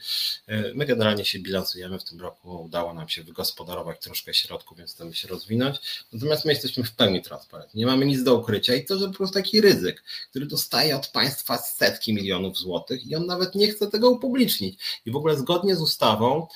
E, 0.48 0.74
my 0.74 0.86
generalnie 0.86 1.26
się 1.26 1.40
bilansujemy 1.40 2.00
w 2.00 2.04
tym 2.04 2.22
roku, 2.22 2.62
udało 2.64 2.94
nam 2.94 3.10
się 3.10 3.24
wygospodarować 3.24 4.00
troszkę 4.00 4.34
środków, 4.34 4.78
więc 4.78 4.94
chcemy 4.94 5.14
się 5.14 5.28
rozwinąć. 5.28 6.06
Natomiast 6.14 6.46
my 6.46 6.52
jesteśmy 6.52 6.84
w 6.84 6.92
pełni 6.92 7.22
transparentni, 7.22 7.80
nie 7.80 7.86
mamy 7.86 8.06
nic 8.06 8.24
do 8.24 8.36
ukrycia 8.36 8.76
i 8.76 8.86
to, 8.86 8.98
że 8.98 9.08
po 9.08 9.14
prostu 9.14 9.34
taki 9.34 9.62
ryzyk, 9.62 10.04
który 10.30 10.46
dostaje 10.46 10.96
od 10.96 11.08
państwa 11.08 11.58
setki 11.58 12.14
milionów 12.14 12.58
złotych 12.58 13.06
i 13.06 13.16
on 13.16 13.26
nawet 13.26 13.56
nie 13.56 13.72
chce 13.72 13.88
tego 13.88 14.10
upublicznić. 14.10 15.02
I 15.06 15.12
w 15.12 15.16
ogóle 15.16 15.38
zgodnie 15.38 15.76
z 15.76 15.82
ustawą 15.82 16.48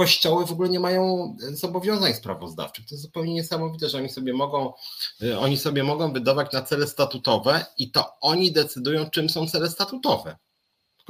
kościoły 0.00 0.46
w 0.46 0.52
ogóle 0.52 0.68
nie 0.68 0.80
mają 0.80 1.36
zobowiązań 1.52 2.14
sprawozdawczych. 2.14 2.86
To 2.86 2.94
jest 2.94 3.02
zupełnie 3.02 3.34
niesamowite, 3.34 3.88
że 3.88 3.98
oni 3.98 4.08
sobie 4.08 4.32
mogą, 4.32 4.72
y, 5.22 5.38
oni 5.38 5.56
sobie 5.56 5.84
mogą 5.84 6.12
wydawać 6.12 6.52
na 6.52 6.62
cele 6.62 6.86
statutowe 6.86 7.66
i 7.78 7.90
to 7.90 8.20
oni 8.20 8.52
decydują, 8.52 9.10
czym 9.10 9.30
są 9.30 9.46
cele 9.46 9.70
statutowe. 9.70 10.36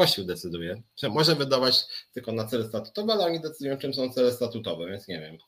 Kościół 0.01 0.25
decyduje, 0.25 0.83
że 0.97 1.09
może 1.09 1.35
wydawać 1.35 1.85
tylko 2.13 2.33
na 2.33 2.45
cele 2.45 2.65
statutowe, 2.69 3.13
ale 3.13 3.25
oni 3.25 3.41
decydują, 3.41 3.79
czym 3.79 3.95
są 3.95 4.13
cele 4.13 4.33
statutowe, 4.33 4.87
więc 4.87 5.09
nie 5.09 5.21
wiem. 5.21 5.39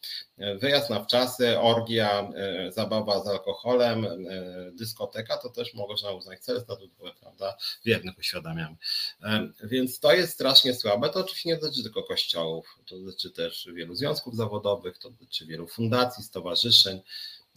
Wyjazd 0.58 0.90
na 0.90 1.04
wczasy, 1.04 1.58
orgia, 1.58 2.30
e, 2.34 2.72
zabawa 2.72 3.24
z 3.24 3.26
alkoholem, 3.26 4.04
e, 4.04 4.72
dyskoteka, 4.72 5.36
to 5.36 5.48
też 5.48 5.74
można 5.74 6.10
uznać 6.10 6.40
cele 6.40 6.60
statutowe, 6.60 7.10
prawda? 7.20 7.56
Wiernych 7.84 8.18
uświadamiamy. 8.18 8.76
E, 9.22 9.48
więc 9.62 10.00
to 10.00 10.12
jest 10.12 10.32
strasznie 10.32 10.74
słabe. 10.74 11.10
To 11.10 11.20
oczywiście 11.20 11.48
nie 11.48 11.56
dotyczy 11.56 11.82
tylko 11.82 12.02
kościołów, 12.02 12.78
to 12.86 12.98
dotyczy 12.98 13.30
też 13.30 13.68
wielu 13.74 13.94
związków 13.94 14.36
zawodowych, 14.36 14.98
to 14.98 15.10
dotyczy 15.10 15.46
wielu 15.46 15.66
fundacji, 15.68 16.24
stowarzyszeń. 16.24 17.00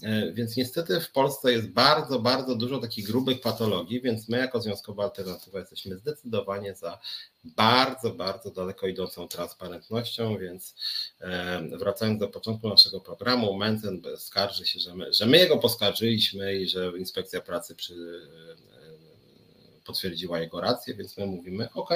E, 0.03 0.31
więc 0.31 0.57
niestety 0.57 1.01
w 1.01 1.11
Polsce 1.11 1.51
jest 1.51 1.67
bardzo, 1.67 2.19
bardzo 2.19 2.55
dużo 2.55 2.77
takich 2.80 3.05
grubych 3.05 3.41
patologii, 3.41 4.01
więc 4.01 4.30
my 4.30 4.38
jako 4.38 4.61
Związkowa 4.61 5.03
Alternatywa 5.03 5.59
jesteśmy 5.59 5.97
zdecydowanie 5.97 6.76
za 6.76 6.99
bardzo, 7.43 8.11
bardzo 8.11 8.51
daleko 8.51 8.88
idącą 8.88 9.27
transparentnością, 9.27 10.38
więc 10.38 10.76
e, 11.22 11.61
wracając 11.77 12.19
do 12.19 12.27
początku 12.27 12.69
naszego 12.69 12.99
programu, 12.99 13.57
Mencen 13.57 14.01
skarży 14.17 14.65
się, 14.65 14.80
że 14.80 14.95
my, 14.95 15.13
że 15.13 15.26
my 15.26 15.38
jego 15.38 15.57
poskarżyliśmy 15.57 16.55
i 16.55 16.67
że 16.67 16.91
Inspekcja 16.97 17.41
Pracy 17.41 17.76
przy, 17.76 17.93
e, 17.93 19.84
potwierdziła 19.85 20.39
jego 20.39 20.61
rację, 20.61 20.93
więc 20.93 21.17
my 21.17 21.26
mówimy, 21.26 21.69
ok, 21.73 21.89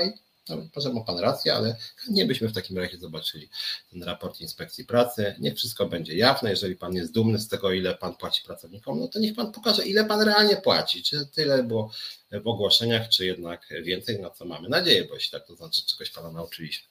no, 0.49 0.67
może 0.76 0.93
ma 0.93 1.01
Pan 1.01 1.19
rację, 1.19 1.53
ale 1.53 1.76
nie 2.09 2.26
byśmy 2.26 2.47
w 2.47 2.53
takim 2.53 2.77
razie 2.77 2.97
zobaczyli 2.97 3.49
ten 3.91 4.03
raport 4.03 4.41
Inspekcji 4.41 4.85
Pracy. 4.85 5.35
Niech 5.39 5.55
wszystko 5.55 5.85
będzie 5.85 6.17
jawne. 6.17 6.49
Jeżeli 6.49 6.76
Pan 6.76 6.93
jest 6.93 7.11
dumny 7.11 7.39
z 7.39 7.47
tego, 7.47 7.71
ile 7.71 7.95
Pan 7.95 8.15
płaci 8.15 8.43
pracownikom, 8.45 8.99
no 8.99 9.07
to 9.07 9.19
niech 9.19 9.35
Pan 9.35 9.51
pokaże, 9.51 9.85
ile 9.85 10.05
Pan 10.05 10.21
realnie 10.21 10.57
płaci. 10.57 11.03
Czy 11.03 11.26
tyle 11.26 11.63
było 11.63 11.91
w 12.31 12.47
ogłoszeniach, 12.47 13.10
czy 13.10 13.26
jednak 13.26 13.73
więcej, 13.84 14.19
na 14.19 14.30
co 14.30 14.45
mamy 14.45 14.69
nadzieję, 14.69 15.06
bo 15.06 15.14
jeśli 15.14 15.31
tak, 15.31 15.47
to 15.47 15.56
znaczy 15.56 15.85
czegoś 15.85 16.10
Pana 16.10 16.31
nauczyliśmy. 16.31 16.88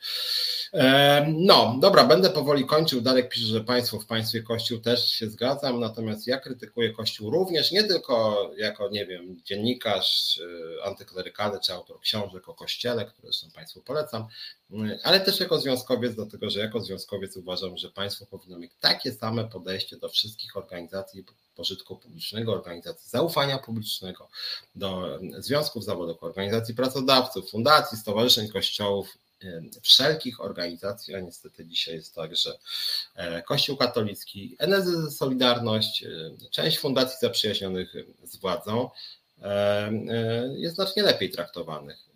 No, 1.27 1.77
dobra, 1.81 2.05
będę 2.05 2.31
powoli 2.31 2.66
kończył. 2.66 3.01
Darek 3.01 3.28
pisze, 3.28 3.47
że 3.47 3.60
państwo 3.60 4.01
w 4.01 4.06
państwie 4.06 4.43
Kościół 4.43 4.78
też 4.78 5.10
się 5.10 5.31
zgadzam, 5.31 5.81
natomiast 5.81 6.27
ja 6.27 6.39
krytykuję 6.39 6.93
Kościół 6.93 7.31
również, 7.31 7.73
nie 7.73 7.85
tylko 7.85 8.51
jako, 8.56 8.89
nie 8.89 9.06
wiem, 9.06 9.43
dziennikarz 9.44 10.40
antyklerykalny 10.85 11.60
czy 11.60 11.73
autor 11.73 12.01
książek 12.01 12.48
o 12.48 12.55
Kościele, 12.55 13.05
które 13.05 13.28
zresztą 13.28 13.51
Państwu 13.51 13.82
polecam, 13.82 14.27
ale 15.02 15.20
też 15.20 15.40
jako 15.40 15.60
związkowiec, 15.60 16.15
dlatego 16.15 16.51
że 16.51 16.60
jako 16.60 16.81
związkowiec 16.81 17.36
uważam, 17.36 17.77
że 17.77 17.90
państwo 17.90 18.27
powinno 18.27 18.59
mieć 18.59 18.73
takie 18.81 19.12
same 19.12 19.44
podejście 19.44 19.97
do 19.97 20.09
wszystkich 20.09 20.56
organizacji 20.56 21.24
pożytku 21.59 21.97
publicznego, 21.97 22.52
organizacji 22.52 23.10
zaufania 23.10 23.59
publicznego, 23.59 24.28
do 24.74 25.18
związków 25.39 25.85
zawodowych, 25.85 26.22
organizacji 26.22 26.74
pracodawców, 26.74 27.51
fundacji, 27.51 27.98
stowarzyszeń, 27.98 28.48
kościołów, 28.48 29.18
wszelkich 29.82 30.40
organizacji, 30.40 31.14
a 31.14 31.20
niestety 31.20 31.66
dzisiaj 31.66 31.94
jest 31.94 32.14
tak, 32.14 32.36
że 32.36 32.59
e, 33.14 33.43
Kościół 33.43 33.76
katolicki, 33.76 34.56
NSZ 34.59 35.16
Solidarność, 35.16 36.02
e, 36.02 36.09
część 36.51 36.78
fundacji 36.78 37.18
zaprzyjaźnionych 37.20 37.94
z 38.24 38.36
władzą 38.36 38.90
e, 39.43 39.93
jest 40.56 40.74
znacznie 40.74 41.02
lepiej 41.02 41.30
traktowanych. 41.30 42.09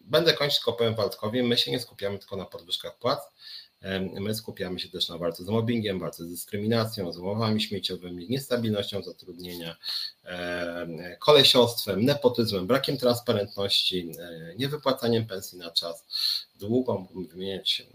Będę 0.00 0.32
kończyć, 0.32 0.58
tylko 0.58 0.72
powiem 1.20 1.46
my 1.46 1.58
się 1.58 1.70
nie 1.70 1.80
skupiamy 1.80 2.18
tylko 2.18 2.36
na 2.36 2.44
podwyżkach 2.44 2.98
płac, 2.98 3.20
My 4.20 4.34
skupiamy 4.34 4.80
się 4.80 4.88
też 4.88 5.08
na 5.08 5.18
walce 5.18 5.44
z 5.44 5.48
mobbingiem, 5.48 5.98
walce 5.98 6.24
z 6.24 6.30
dyskryminacją, 6.30 7.12
z 7.12 7.18
umowami 7.18 7.60
śmieciowymi, 7.60 8.28
niestabilnością 8.28 9.02
zatrudnienia, 9.02 9.76
kolesiostwem, 11.18 12.04
nepotyzmem, 12.04 12.66
brakiem 12.66 12.96
transparentności, 12.96 14.12
niewypłacaniem 14.58 15.26
pensji 15.26 15.58
na 15.58 15.70
czas. 15.70 16.06
Długo 16.58 16.98
mógłbym 16.98 17.26
wymieniać 17.26 17.86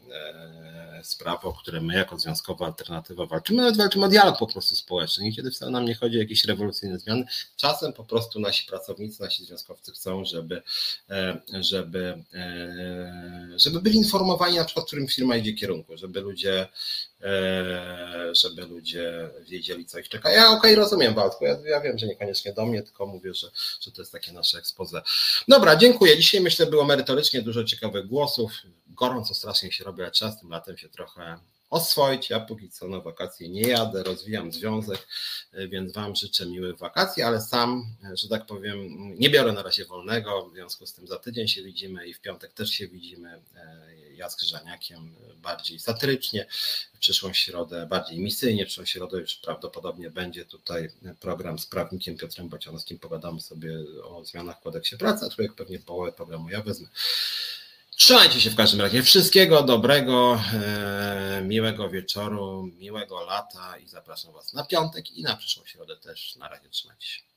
sprawy, 1.03 1.47
o 1.47 1.53
które 1.53 1.81
my 1.81 1.95
jako 1.95 2.19
związkowa 2.19 2.65
alternatywa 2.65 3.25
walczymy. 3.25 3.61
Nawet 3.61 3.77
walczymy 3.77 4.05
o 4.05 4.09
dialog 4.09 4.39
po 4.39 4.47
prostu 4.47 4.75
społeczny. 4.75 5.23
Niekiedy 5.23 5.51
wcale 5.51 5.71
nam 5.71 5.85
nie 5.85 5.95
chodzi 5.95 6.17
o 6.17 6.19
jakieś 6.19 6.45
rewolucyjne 6.45 6.99
zmiany. 6.99 7.25
Czasem 7.55 7.93
po 7.93 8.03
prostu 8.03 8.39
nasi 8.39 8.67
pracownicy, 8.67 9.23
nasi 9.23 9.45
związkowcy 9.45 9.91
chcą, 9.91 10.25
żeby, 10.25 10.61
żeby, 11.59 12.23
żeby 13.55 13.81
byli 13.81 13.97
informowani 13.97 14.57
na 14.57 14.65
przykład, 14.65 14.85
w 14.85 14.87
którym 14.87 15.07
firma 15.07 15.35
idzie 15.35 15.53
kierunku, 15.53 15.97
żeby 15.97 16.21
ludzie 16.21 16.51
E, 16.51 16.67
żeby 18.31 18.61
ludzie 18.61 19.29
wiedzieli, 19.41 19.85
co 19.85 19.99
ich 19.99 20.09
czeka. 20.09 20.31
Ja 20.31 20.45
okej, 20.45 20.57
okay, 20.57 20.75
rozumiem, 20.75 21.13
Waldku, 21.13 21.45
ja, 21.45 21.57
ja, 21.65 21.81
wiem, 21.81 21.97
że 21.97 22.07
niekoniecznie 22.07 22.53
do 22.53 22.65
mnie, 22.65 22.83
tylko 22.83 23.05
mówię, 23.05 23.33
że, 23.33 23.47
że 23.81 23.91
to 23.91 24.01
jest 24.01 24.11
takie 24.11 24.31
nasze 24.31 24.57
expose. 24.57 25.01
Dobra, 25.47 25.75
dziękuję. 25.75 26.17
Dzisiaj 26.17 26.41
myślę, 26.41 26.65
było 26.65 26.85
merytorycznie 26.85 27.41
dużo 27.41 27.63
ciekawych 27.63 28.07
głosów. 28.07 28.51
Gorąco 28.87 29.33
strasznie 29.33 29.71
się 29.71 29.83
robi, 29.83 30.03
a 30.03 30.11
czas 30.11 30.39
tym 30.39 30.49
latem 30.49 30.77
się 30.77 30.89
trochę 30.89 31.37
oswoić. 31.69 32.29
Ja 32.29 32.39
póki 32.39 32.69
co 32.69 32.87
na 32.87 32.99
wakacje 32.99 33.49
nie 33.49 33.61
jadę, 33.61 34.03
rozwijam 34.03 34.51
związek, 34.51 35.07
więc 35.53 35.93
Wam 35.93 36.15
życzę 36.15 36.45
miłych 36.45 36.77
wakacji, 36.77 37.23
ale 37.23 37.41
sam, 37.41 37.85
że 38.13 38.29
tak 38.29 38.45
powiem, 38.45 38.77
nie 39.19 39.29
biorę 39.29 39.51
na 39.51 39.63
razie 39.63 39.85
wolnego, 39.85 40.45
w 40.45 40.53
związku 40.53 40.85
z 40.85 40.93
tym 40.93 41.07
za 41.07 41.19
tydzień 41.19 41.47
się 41.47 41.63
widzimy 41.63 42.07
i 42.07 42.13
w 42.13 42.21
piątek 42.21 42.53
też 42.53 42.69
się 42.69 42.87
widzimy. 42.87 43.41
Ja 44.21 44.29
z 44.29 44.35
Krzyżaniakiem 44.35 45.15
bardziej 45.37 45.79
satyrycznie, 45.79 46.45
w 46.93 46.99
przyszłą 46.99 47.33
środę 47.33 47.85
bardziej 47.85 48.19
misyjnie, 48.19 48.65
w 48.65 48.67
przyszłą 48.67 48.85
środę 48.85 49.19
już 49.19 49.35
prawdopodobnie 49.35 50.09
będzie 50.09 50.45
tutaj 50.45 50.89
program 51.19 51.59
z 51.59 51.65
prawnikiem 51.65 52.17
Piotrem 52.17 52.49
Bocianowskim, 52.49 52.99
pogadamy 52.99 53.41
sobie 53.41 53.77
o 54.03 54.25
zmianach 54.25 54.59
w 54.59 54.63
kodeksie 54.63 54.97
pracy, 54.97 55.25
a 55.25 55.29
człowiek 55.29 55.55
pewnie 55.55 55.79
połowę 55.79 56.11
programu 56.11 56.49
ja 56.49 56.61
wezmę. 56.61 56.87
Trzymajcie 57.95 58.41
się 58.41 58.49
w 58.49 58.55
każdym 58.55 58.81
razie. 58.81 59.03
Wszystkiego 59.03 59.63
dobrego, 59.63 60.43
e, 60.53 61.41
miłego 61.45 61.89
wieczoru, 61.89 62.69
miłego 62.79 63.21
lata 63.25 63.77
i 63.77 63.87
zapraszam 63.87 64.33
Was 64.33 64.53
na 64.53 64.65
piątek 64.65 65.11
i 65.11 65.23
na 65.23 65.35
przyszłą 65.35 65.65
środę 65.65 65.97
też. 65.97 66.35
Na 66.35 66.49
razie 66.49 66.69
trzymajcie 66.69 67.07
się. 67.07 67.30